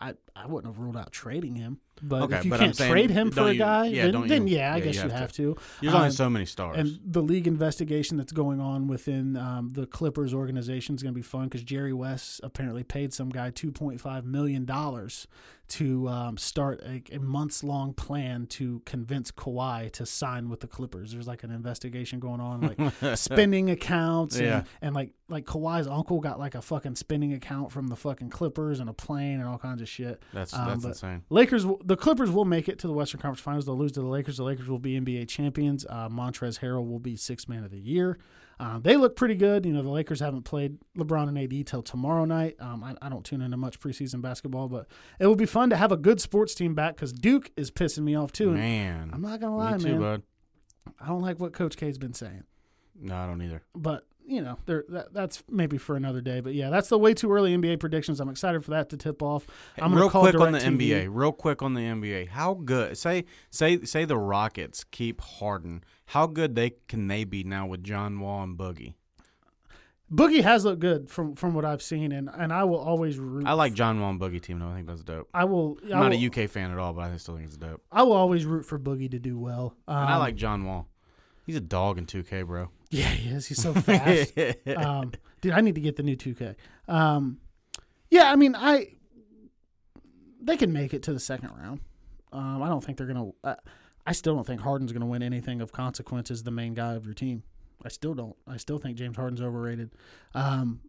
I, 0.00 0.14
I 0.36 0.46
wouldn't 0.46 0.72
have 0.74 0.80
ruled 0.82 0.96
out 0.96 1.12
trading 1.12 1.54
him, 1.54 1.78
but 2.02 2.22
Okay, 2.22 2.38
if 2.38 2.44
you 2.44 2.50
but 2.50 2.58
can't 2.60 2.76
saying, 2.76 2.90
trade 2.90 3.10
him 3.10 3.30
for 3.30 3.36
don't 3.36 3.48
a 3.50 3.52
you- 3.52 3.58
guy, 3.58 3.84
yeah, 3.86 4.02
then, 4.04 4.12
don't 4.12 4.28
then 4.28 4.48
you- 4.48 4.56
yeah, 4.56 4.74
I 4.74 4.78
yeah, 4.78 4.84
guess 4.84 4.94
you 4.96 5.02
you 5.04 5.08
have 5.10 5.20
have 5.20 5.32
to. 5.34 5.56
There's 5.80 5.94
only 5.94 6.06
Um, 6.06 6.12
so 6.12 6.28
many 6.28 6.44
stars. 6.44 6.76
And 6.76 6.98
the 7.04 7.22
league 7.22 7.46
investigation 7.46 8.16
that's 8.16 8.32
going 8.32 8.60
on 8.60 8.88
within 8.88 9.36
um, 9.36 9.70
the 9.74 9.86
Clippers 9.86 10.34
organization 10.34 10.96
is 10.96 11.02
going 11.04 11.14
to 11.14 11.18
be 11.18 11.22
fun 11.22 11.44
because 11.44 11.62
Jerry 11.62 11.92
West 11.92 12.40
apparently 12.42 12.82
paid 12.82 13.12
some 13.14 13.28
guy 13.30 13.50
two 13.50 13.70
point 13.70 14.00
five 14.00 14.24
million 14.24 14.64
dollars 14.64 15.28
to 15.66 16.08
um, 16.08 16.36
start 16.36 16.82
a, 16.82 17.02
a 17.14 17.18
months 17.18 17.64
long 17.64 17.94
plan 17.94 18.44
to 18.46 18.82
convince 18.84 19.30
Kawhi 19.30 19.90
to 19.92 20.04
sign 20.04 20.50
with 20.50 20.60
the 20.60 20.66
Clippers. 20.66 21.12
There's 21.12 21.26
like 21.26 21.42
an 21.42 21.50
investigation 21.50 22.18
going 22.20 22.40
on, 22.40 22.60
like 22.60 23.16
spending 23.16 23.70
accounts, 23.70 24.36
and, 24.36 24.66
and 24.82 24.94
like 24.94 25.12
like 25.28 25.46
Kawhi's 25.46 25.86
uncle 25.86 26.20
got 26.20 26.38
like 26.38 26.54
a 26.54 26.60
fucking 26.60 26.96
spending 26.96 27.32
account 27.32 27.72
from 27.72 27.86
the 27.86 27.96
fucking 27.96 28.28
Clippers 28.28 28.78
and 28.80 28.90
a 28.90 28.92
plane 28.92 29.38
and 29.40 29.48
all 29.48 29.56
kinds 29.58 29.80
of 29.80 29.88
shit. 29.88 30.22
That's 30.32 30.54
um, 30.54 30.68
that's 30.68 30.84
insane. 30.84 31.22
Lakers, 31.30 31.66
the 31.84 31.96
Clippers 31.96 32.30
will 32.30 32.44
make 32.44 32.68
it 32.68 32.78
to 32.80 32.86
the 32.86 32.92
Western 32.92 33.20
Conference 33.20 33.40
Finals. 33.40 33.66
They'll 33.66 33.76
lose 33.78 33.92
to 33.92 34.00
the 34.00 34.06
Lakers. 34.06 34.38
The 34.38 34.44
Lakers 34.44 34.68
will 34.68 34.78
be 34.78 34.98
NBA 35.00 35.28
champions. 35.28 35.84
Uh, 35.88 36.08
Montrez 36.08 36.60
Harrell 36.60 36.88
will 36.88 36.98
be 36.98 37.16
Sixth 37.16 37.48
Man 37.48 37.64
of 37.64 37.70
the 37.70 37.78
Year. 37.78 38.18
Um, 38.60 38.82
they 38.82 38.96
look 38.96 39.16
pretty 39.16 39.34
good. 39.34 39.66
You 39.66 39.72
know, 39.72 39.82
the 39.82 39.90
Lakers 39.90 40.20
haven't 40.20 40.42
played 40.42 40.78
LeBron 40.96 41.28
and 41.28 41.38
AD 41.38 41.66
till 41.66 41.82
tomorrow 41.82 42.24
night. 42.24 42.54
Um, 42.60 42.84
I, 42.84 42.94
I 43.02 43.08
don't 43.08 43.24
tune 43.24 43.42
into 43.42 43.56
much 43.56 43.80
preseason 43.80 44.22
basketball, 44.22 44.68
but 44.68 44.86
it 45.18 45.26
will 45.26 45.34
be 45.34 45.46
fun 45.46 45.70
to 45.70 45.76
have 45.76 45.90
a 45.90 45.96
good 45.96 46.20
sports 46.20 46.54
team 46.54 46.74
back 46.74 46.94
because 46.94 47.12
Duke 47.12 47.50
is 47.56 47.70
pissing 47.72 48.04
me 48.04 48.14
off 48.14 48.30
too. 48.30 48.52
Man, 48.52 49.10
I'm 49.12 49.22
not 49.22 49.40
gonna 49.40 49.56
lie, 49.56 49.76
me 49.76 49.82
too, 49.82 49.90
man. 49.92 50.00
bud. 50.00 50.22
I 51.00 51.06
don't 51.08 51.22
like 51.22 51.40
what 51.40 51.52
Coach 51.52 51.76
K's 51.76 51.98
been 51.98 52.14
saying, 52.14 52.44
No, 53.00 53.16
I 53.16 53.26
don't 53.26 53.42
either. 53.42 53.62
but. 53.74 54.06
You 54.26 54.40
know, 54.40 54.58
there 54.64 54.84
that, 54.88 55.12
that's 55.12 55.44
maybe 55.50 55.76
for 55.76 55.96
another 55.96 56.20
day, 56.22 56.40
but 56.40 56.54
yeah, 56.54 56.70
that's 56.70 56.88
the 56.88 56.98
way 56.98 57.12
too 57.12 57.30
early 57.30 57.54
NBA 57.54 57.78
predictions. 57.78 58.20
I'm 58.20 58.30
excited 58.30 58.64
for 58.64 58.70
that 58.70 58.88
to 58.90 58.96
tip 58.96 59.22
off. 59.22 59.46
I'm 59.76 59.90
gonna 59.90 60.00
real 60.00 60.10
call 60.10 60.22
quick 60.22 60.40
on 60.40 60.52
the 60.52 60.60
DirecTV. 60.60 60.78
NBA. 60.78 61.08
Real 61.10 61.32
quick 61.32 61.62
on 61.62 61.74
the 61.74 61.82
NBA. 61.82 62.28
How 62.28 62.54
good? 62.54 62.96
Say 62.96 63.24
say 63.50 63.82
say 63.84 64.04
the 64.06 64.16
Rockets 64.16 64.84
keep 64.84 65.20
Harden. 65.20 65.84
How 66.06 66.26
good 66.26 66.54
they 66.54 66.72
can 66.88 67.06
they 67.08 67.24
be 67.24 67.44
now 67.44 67.66
with 67.66 67.84
John 67.84 68.18
Wall 68.20 68.42
and 68.42 68.56
Boogie? 68.56 68.94
Boogie 70.12 70.42
has 70.42 70.64
looked 70.64 70.80
good 70.80 71.10
from 71.10 71.34
from 71.34 71.54
what 71.54 71.64
I've 71.64 71.82
seen, 71.82 72.12
and, 72.12 72.28
and 72.32 72.52
I 72.52 72.64
will 72.64 72.78
always 72.78 73.18
root. 73.18 73.46
I 73.46 73.54
like 73.54 73.72
John 73.74 74.00
Wall 74.00 74.10
and 74.10 74.20
Boogie 74.20 74.40
team 74.40 74.58
though. 74.58 74.68
I 74.68 74.74
think 74.74 74.86
that's 74.86 75.02
dope. 75.02 75.28
I 75.34 75.44
will. 75.44 75.78
I 75.84 75.94
I'm 75.94 76.00
not 76.00 76.10
will, 76.12 76.18
a 76.18 76.44
UK 76.44 76.48
fan 76.48 76.70
at 76.70 76.78
all, 76.78 76.92
but 76.92 77.10
I 77.10 77.16
still 77.16 77.34
think 77.36 77.48
it's 77.48 77.56
dope. 77.56 77.82
I 77.90 78.02
will 78.02 78.12
always 78.12 78.44
root 78.44 78.64
for 78.64 78.78
Boogie 78.78 79.10
to 79.10 79.18
do 79.18 79.38
well. 79.38 79.74
Um, 79.88 79.96
And 79.96 80.08
I 80.10 80.16
like 80.18 80.36
John 80.36 80.64
Wall. 80.66 80.86
He's 81.46 81.56
a 81.56 81.60
dog 81.60 81.98
in 81.98 82.06
2K, 82.06 82.46
bro. 82.46 82.68
Yeah, 82.94 83.08
he 83.08 83.30
is. 83.30 83.46
He's 83.46 83.60
so 83.60 83.74
fast. 83.74 84.32
um, 84.76 85.12
dude, 85.40 85.52
I 85.52 85.60
need 85.60 85.74
to 85.74 85.80
get 85.80 85.96
the 85.96 86.02
new 86.04 86.16
2K. 86.16 86.54
Um, 86.86 87.38
yeah, 88.10 88.30
I 88.30 88.36
mean, 88.36 88.54
I 88.54 88.88
they 90.40 90.56
can 90.56 90.72
make 90.72 90.94
it 90.94 91.02
to 91.04 91.12
the 91.12 91.18
second 91.18 91.50
round. 91.58 91.80
Um, 92.32 92.62
I 92.62 92.68
don't 92.68 92.84
think 92.84 92.98
they're 92.98 93.06
gonna. 93.06 93.30
I, 93.42 93.56
I 94.06 94.12
still 94.12 94.34
don't 94.34 94.46
think 94.46 94.60
Harden's 94.60 94.92
gonna 94.92 95.06
win 95.06 95.22
anything 95.22 95.60
of 95.60 95.72
consequence 95.72 96.30
as 96.30 96.44
the 96.44 96.50
main 96.50 96.74
guy 96.74 96.94
of 96.94 97.04
your 97.04 97.14
team. 97.14 97.42
I 97.84 97.88
still 97.88 98.14
don't. 98.14 98.36
I 98.46 98.58
still 98.58 98.78
think 98.78 98.96
James 98.96 99.16
Harden's 99.16 99.40
overrated. 99.40 99.90
Um, 100.34 100.80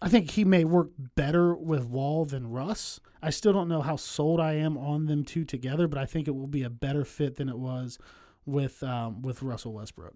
I 0.00 0.08
think 0.08 0.30
he 0.30 0.44
may 0.44 0.64
work 0.64 0.90
better 0.96 1.54
with 1.54 1.84
Wall 1.84 2.24
than 2.24 2.50
Russ. 2.50 3.00
I 3.20 3.30
still 3.30 3.52
don't 3.52 3.68
know 3.68 3.82
how 3.82 3.96
sold 3.96 4.40
I 4.40 4.54
am 4.54 4.78
on 4.78 5.06
them 5.06 5.24
two 5.24 5.44
together, 5.44 5.88
but 5.88 5.98
I 5.98 6.06
think 6.06 6.28
it 6.28 6.36
will 6.36 6.46
be 6.46 6.62
a 6.62 6.70
better 6.70 7.04
fit 7.04 7.36
than 7.36 7.48
it 7.48 7.58
was 7.58 7.98
with 8.46 8.82
um, 8.82 9.20
with 9.20 9.42
Russell 9.42 9.74
Westbrook. 9.74 10.14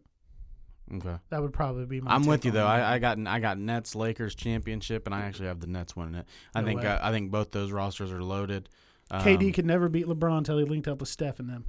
Okay. 0.95 1.17
That 1.31 1.43
would 1.43 1.53
probably 1.53 1.87
be 1.87 2.01
my. 2.01 2.15
I'm 2.15 2.25
with 2.27 2.45
you 2.45 2.51
though. 2.51 2.65
that. 2.65 2.67
I, 2.83 2.95
I 2.95 2.99
got 2.99 3.19
I 3.27 3.41
got 3.41 3.59
Nets 3.59 3.95
Lakers 3.95 4.35
championship, 4.35 5.07
and 5.07 5.15
I 5.15 5.23
actually 5.23 5.47
have 5.49 5.61
the 5.61 5.67
Nets 5.67 5.95
winning 5.97 6.15
it. 6.15 6.27
I 6.55 6.61
No 6.61 6.67
think 6.67 6.85
uh, 6.85 6.99
I 7.03 7.11
think 7.11 7.31
both 7.31 7.51
those 7.51 7.73
rosters 7.73 8.13
are 8.13 8.23
loaded. 8.23 8.69
Um, 9.11 9.23
KD 9.23 9.53
could 9.53 9.67
never 9.67 9.89
beat 9.89 10.07
LeBron 10.07 10.39
until 10.39 10.59
he 10.59 10.65
linked 10.65 10.89
up 10.89 11.01
with 11.01 11.09
Steph 11.09 11.39
and 11.39 11.49
them. 11.49 11.67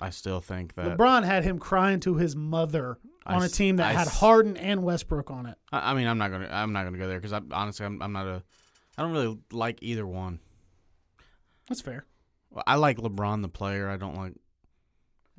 I 0.00 0.10
still 0.10 0.40
think 0.40 0.74
that. 0.74 0.98
LeBron 0.98 1.24
had 1.24 1.44
him 1.44 1.58
crying 1.58 2.00
to 2.00 2.16
his 2.16 2.34
mother 2.36 2.98
on 3.24 3.42
a 3.42 3.46
s- 3.46 3.52
team 3.52 3.76
that 3.76 3.86
I 3.88 3.92
had 3.92 4.08
Harden 4.08 4.56
and 4.56 4.82
Westbrook 4.82 5.30
on 5.30 5.46
it. 5.46 5.56
I, 5.72 5.92
I 5.92 5.94
mean, 5.94 6.06
I'm 6.06 6.18
not 6.18 6.30
gonna 6.30 6.48
I'm 6.50 6.72
not 6.72 6.84
gonna 6.84 6.98
go 6.98 7.08
there 7.08 7.18
because 7.18 7.32
I 7.32 7.40
honestly 7.52 7.86
I'm, 7.86 8.02
I'm 8.02 8.12
not 8.12 8.26
a 8.26 8.42
I 8.98 9.02
don't 9.02 9.12
really 9.12 9.38
like 9.52 9.78
either 9.82 10.06
one. 10.06 10.40
That's 11.68 11.80
fair. 11.82 12.04
I 12.66 12.76
like 12.76 12.98
LeBron 12.98 13.42
the 13.42 13.48
player. 13.48 13.88
I 13.88 13.96
don't 13.96 14.16
like, 14.16 14.32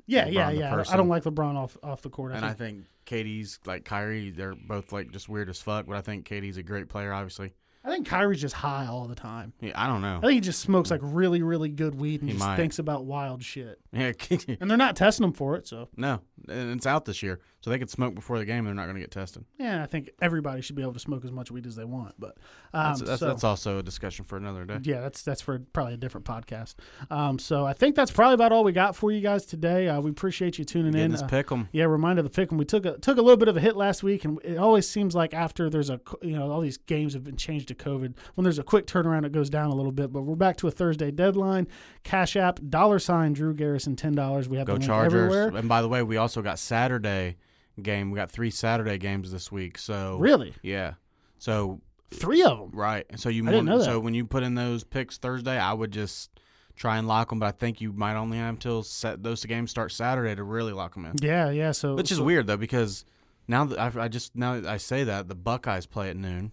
Yeah, 0.08 0.24
LeBron 0.26 0.32
yeah, 0.32 0.50
yeah. 0.50 0.84
I 0.88 0.96
don't- 0.96 1.08
like 1.08 1.22
LeBron 1.24 1.54
off 1.54 1.76
off 1.82 2.02
the 2.02 2.10
court. 2.10 2.32
I 2.32 2.36
and 2.38 2.44
I 2.46 2.54
think, 2.54 2.86
KD's 3.06 3.60
like 3.66 3.84
Kyrie. 3.84 4.30
They're 4.30 4.54
both 4.54 4.90
like 4.92 5.12
just 5.12 5.28
weird 5.28 5.48
as 5.48 5.60
fuck. 5.60 5.86
But 5.86 5.96
I 5.96 6.00
think 6.00 6.26
KD's 6.26 6.56
a 6.56 6.62
great 6.62 6.88
player. 6.88 7.12
Obviously, 7.12 7.52
I 7.84 7.90
think 7.90 8.06
Kyrie's 8.08 8.40
just 8.40 8.54
high 8.56 8.86
all 8.86 9.06
the 9.06 9.14
time. 9.14 9.52
yeah, 9.60 9.72
I 9.74 9.86
don't 9.86 10.02
know. 10.02 10.18
I 10.18 10.20
think 10.20 10.32
he 10.32 10.40
just 10.40 10.60
smokes 10.60 10.90
like 10.90 11.00
really, 11.02 11.42
really 11.42 11.68
good 11.70 11.94
weed 11.94 12.20
and 12.20 12.28
He 12.28 12.36
just 12.36 12.46
might. 12.46 12.56
thinks 12.56 12.78
about 12.78 13.04
wild 13.06 13.42
shit. 13.42 13.80
Yeah, 13.92 14.12
And 14.60 14.68
they're 14.70 14.76
not 14.76 14.96
testing 14.96 15.24
him 15.24 15.32
for 15.32 15.56
it, 15.56 15.66
so 15.66 15.88
no, 15.96 16.20
and 16.48 16.72
it's 16.72 16.86
out 16.86 17.04
this 17.06 17.22
year, 17.22 17.40
so 17.60 17.70
they 17.70 17.78
could 17.78 17.88
smoke 17.88 18.14
before 18.14 18.38
the 18.38 18.44
game. 18.44 18.64
They're 18.66 18.74
not 18.74 18.84
going 18.84 18.96
to 18.96 19.00
get 19.00 19.10
tested. 19.10 19.44
yeah, 19.58 19.82
I 19.82 19.86
think 19.86 20.10
everybody 20.20 20.60
should 20.60 20.76
be 20.76 20.82
able 20.82 20.92
to 20.92 20.98
smoke 20.98 21.24
as 21.24 21.32
much 21.32 21.50
weed 21.50 21.66
as 21.66 21.76
they 21.76 21.84
want. 21.84 22.14
But 22.18 22.36
um, 22.74 22.88
That's, 22.94 23.00
that's, 23.02 23.20
so- 23.20 23.26
that's 23.28 23.44
also 23.44 23.78
a 23.78 23.82
discussion 23.82 24.24
for 24.26 24.36
another 24.36 24.64
day. 24.66 24.78
Yeah, 24.82 25.00
that's 25.00 25.22
that's 25.22 25.40
for 25.40 25.58
probably 25.72 25.94
a 25.94 25.98
different 25.98 26.26
podcast. 26.26 26.74
Um, 27.10 27.38
so 27.38 27.64
I 27.64 27.72
think 27.72 27.94
that's 27.94 28.10
probably 28.10 28.34
about 28.34 28.52
all 28.52 28.64
we 28.64 28.72
got 28.72 28.96
for 28.96 29.10
you 29.10 29.20
guys 29.22 29.46
today. 29.46 29.88
Uh, 29.88 30.00
we 30.00 30.10
appreciate 30.10 30.58
you 30.58 30.64
tuning 30.66 30.92
Getting 30.92 31.06
in. 31.06 31.10
this 31.12 31.22
Uh, 31.22 31.26
pick 31.28 31.50
'em. 31.50 31.68
yeah, 31.72 31.84
reminder 31.84 32.20
the 32.22 32.28
pick, 32.30 32.52
'em. 32.52 32.58
We 32.58 32.64
took 32.66 32.84
a 32.84 32.98
took 32.98 33.16
a 33.18 33.22
little 33.22 33.36
bit 33.38 33.48
of 33.48 33.56
a 33.56 33.60
hit 33.60 33.76
last 33.76 34.02
week, 34.02 34.24
and 34.24 34.38
it 34.44 34.58
always 34.58 34.86
seems 34.88 35.14
like 35.14 35.32
after 35.32 35.70
there's 35.70 35.88
a 35.90 36.00
you 36.22 36.32
know 36.36 36.50
all 36.50 36.60
these 36.60 36.76
games 36.76 37.14
have 37.14 37.24
been 37.24 37.36
changed 37.36 37.67
to 37.68 37.74
COVID. 37.74 38.14
When 38.34 38.42
there's 38.44 38.58
a 38.58 38.62
quick 38.62 38.86
turnaround, 38.86 39.24
it 39.24 39.32
goes 39.32 39.48
down 39.48 39.70
a 39.70 39.74
little 39.74 39.92
bit. 39.92 40.12
But 40.12 40.22
we're 40.22 40.34
back 40.36 40.56
to 40.58 40.68
a 40.68 40.70
Thursday 40.70 41.10
deadline. 41.10 41.68
Cash 42.02 42.36
App 42.36 42.60
dollar 42.68 42.98
sign 42.98 43.32
Drew 43.32 43.54
Garrison 43.54 43.96
ten 43.96 44.14
dollars. 44.14 44.48
We 44.48 44.56
have 44.58 44.66
Go 44.66 44.76
the 44.78 44.84
Chargers. 44.86 45.14
everywhere. 45.34 45.56
And 45.58 45.68
by 45.68 45.80
the 45.82 45.88
way, 45.88 46.02
we 46.02 46.16
also 46.16 46.42
got 46.42 46.58
Saturday 46.58 47.36
game. 47.80 48.10
We 48.10 48.16
got 48.16 48.30
three 48.30 48.50
Saturday 48.50 48.98
games 48.98 49.30
this 49.30 49.50
week. 49.52 49.78
So 49.78 50.18
Really, 50.18 50.54
yeah. 50.62 50.94
So 51.38 51.80
three 52.10 52.42
of 52.42 52.58
them. 52.58 52.70
right. 52.72 53.06
So 53.16 53.28
you 53.28 53.46
I 53.46 53.50
didn't 53.52 53.66
know 53.66 53.82
so 53.82 54.00
when 54.00 54.14
you 54.14 54.24
put 54.26 54.42
in 54.42 54.54
those 54.54 54.82
picks 54.84 55.18
Thursday, 55.18 55.58
I 55.58 55.72
would 55.72 55.92
just 55.92 56.30
try 56.74 56.96
and 56.98 57.06
lock 57.06 57.28
them. 57.30 57.38
But 57.38 57.46
I 57.46 57.50
think 57.52 57.80
you 57.80 57.92
might 57.92 58.16
only 58.16 58.38
have 58.38 58.54
until 58.54 58.82
set, 58.82 59.22
those 59.22 59.44
games 59.44 59.70
start 59.70 59.92
Saturday 59.92 60.34
to 60.34 60.42
really 60.42 60.72
lock 60.72 60.94
them 60.94 61.04
in. 61.04 61.12
Yeah, 61.20 61.50
yeah. 61.50 61.72
So 61.72 61.94
Which 61.94 62.10
is 62.10 62.18
so- 62.18 62.24
weird 62.24 62.46
though 62.46 62.56
because 62.56 63.04
now 63.46 63.64
that 63.66 63.78
I, 63.78 64.04
I 64.04 64.08
just 64.08 64.34
now 64.36 64.60
that 64.60 64.66
I 64.68 64.76
say 64.78 65.04
that 65.04 65.28
the 65.28 65.34
Buckeyes 65.34 65.86
play 65.86 66.10
at 66.10 66.16
noon, 66.16 66.52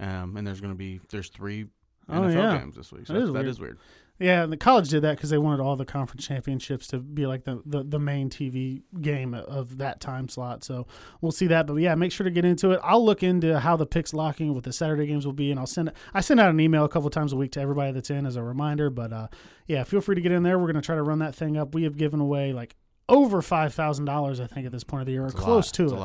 um, 0.00 0.36
and 0.36 0.46
there's 0.46 0.60
going 0.60 0.72
to 0.72 0.78
be 0.78 1.00
there's 1.10 1.28
three 1.28 1.66
NFL 2.08 2.34
yeah. 2.34 2.58
games 2.58 2.76
this 2.76 2.90
week. 2.90 3.06
So 3.06 3.12
That 3.12 3.22
is 3.22 3.26
that 3.28 3.32
weird. 3.34 3.46
is 3.46 3.60
weird. 3.60 3.78
Yeah, 4.18 4.42
and 4.42 4.52
the 4.52 4.58
college 4.58 4.90
did 4.90 5.00
that 5.00 5.16
because 5.16 5.30
they 5.30 5.38
wanted 5.38 5.60
all 5.62 5.76
the 5.76 5.86
conference 5.86 6.26
championships 6.26 6.86
to 6.88 6.98
be 6.98 7.26
like 7.26 7.44
the, 7.44 7.62
the, 7.64 7.82
the 7.82 7.98
main 7.98 8.28
TV 8.28 8.82
game 9.00 9.32
of 9.32 9.78
that 9.78 9.98
time 9.98 10.28
slot. 10.28 10.62
So 10.62 10.86
we'll 11.22 11.32
see 11.32 11.46
that. 11.46 11.66
But 11.66 11.76
yeah, 11.76 11.94
make 11.94 12.12
sure 12.12 12.24
to 12.24 12.30
get 12.30 12.44
into 12.44 12.72
it. 12.72 12.80
I'll 12.84 13.02
look 13.02 13.22
into 13.22 13.58
how 13.60 13.76
the 13.76 13.86
picks 13.86 14.12
locking 14.12 14.52
with 14.52 14.64
the 14.64 14.74
Saturday 14.74 15.06
games 15.06 15.24
will 15.24 15.32
be, 15.32 15.50
and 15.50 15.58
I'll 15.58 15.66
send 15.66 15.88
it. 15.88 15.96
I 16.12 16.20
send 16.20 16.38
out 16.38 16.50
an 16.50 16.60
email 16.60 16.84
a 16.84 16.88
couple 16.88 17.08
times 17.08 17.32
a 17.32 17.36
week 17.36 17.52
to 17.52 17.60
everybody 17.62 17.92
that's 17.92 18.10
in 18.10 18.26
as 18.26 18.36
a 18.36 18.42
reminder. 18.42 18.90
But 18.90 19.10
uh, 19.10 19.28
yeah, 19.66 19.84
feel 19.84 20.02
free 20.02 20.16
to 20.16 20.20
get 20.20 20.32
in 20.32 20.42
there. 20.42 20.58
We're 20.58 20.66
gonna 20.66 20.82
try 20.82 20.96
to 20.96 21.02
run 21.02 21.20
that 21.20 21.34
thing 21.34 21.56
up. 21.56 21.74
We 21.74 21.84
have 21.84 21.96
given 21.96 22.20
away 22.20 22.52
like 22.52 22.76
over 23.08 23.40
five 23.40 23.72
thousand 23.72 24.04
dollars, 24.04 24.38
I 24.38 24.46
think, 24.46 24.66
at 24.66 24.72
this 24.72 24.84
point 24.84 25.00
of 25.00 25.06
the 25.06 25.12
year, 25.12 25.22
or 25.24 25.28
It's 25.28 25.34
close 25.34 25.72
to 25.72 25.84
It's 25.84 25.92
it. 25.94 25.96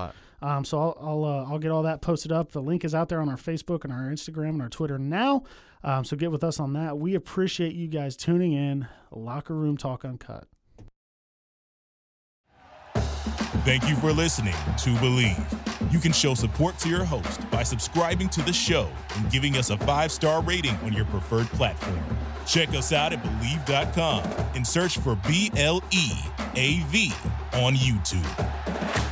Um, 0.45 0.63
so 0.63 0.79
I'll 0.79 0.97
I'll, 1.01 1.25
uh, 1.25 1.45
I'll 1.49 1.59
get 1.59 1.71
all 1.71 1.83
that 1.83 2.01
posted 2.01 2.31
up. 2.31 2.51
The 2.51 2.61
link 2.61 2.85
is 2.85 2.93
out 2.93 3.09
there 3.09 3.19
on 3.19 3.29
our 3.29 3.35
Facebook 3.35 3.83
and 3.83 3.91
our 3.91 4.03
Instagram 4.03 4.49
and 4.49 4.61
our 4.61 4.69
Twitter 4.69 4.99
now. 4.99 5.43
Um, 5.83 6.05
so 6.05 6.15
get 6.15 6.31
with 6.31 6.43
us 6.43 6.59
on 6.59 6.73
that. 6.73 6.99
We 6.99 7.15
appreciate 7.15 7.73
you 7.73 7.87
guys 7.87 8.15
tuning 8.15 8.53
in. 8.53 8.87
Locker 9.11 9.55
Room 9.55 9.75
Talk 9.75 10.05
Uncut. 10.05 10.47
Thank 13.63 13.89
you 13.89 13.95
for 13.95 14.11
listening 14.11 14.53
to 14.53 14.91
Bleav. 14.95 15.91
You 15.91 15.97
can 15.97 16.11
show 16.11 16.35
support 16.35 16.77
to 16.79 16.89
your 16.89 17.03
host 17.03 17.49
by 17.49 17.63
subscribing 17.63 18.29
to 18.29 18.43
the 18.43 18.53
show 18.53 18.87
and 19.15 19.31
giving 19.31 19.57
us 19.57 19.71
a 19.71 19.77
five 19.79 20.11
star 20.11 20.43
rating 20.43 20.75
on 20.77 20.93
your 20.93 21.05
preferred 21.05 21.47
platform. 21.47 21.99
Check 22.45 22.69
us 22.69 22.93
out 22.93 23.13
at 23.13 23.23
Bleav.com 23.23 24.23
and 24.53 24.67
search 24.67 24.99
for 24.99 25.15
B 25.27 25.51
L 25.57 25.81
E 25.91 26.11
A 26.55 26.81
V 26.89 27.11
on 27.53 27.73
YouTube. 27.73 29.04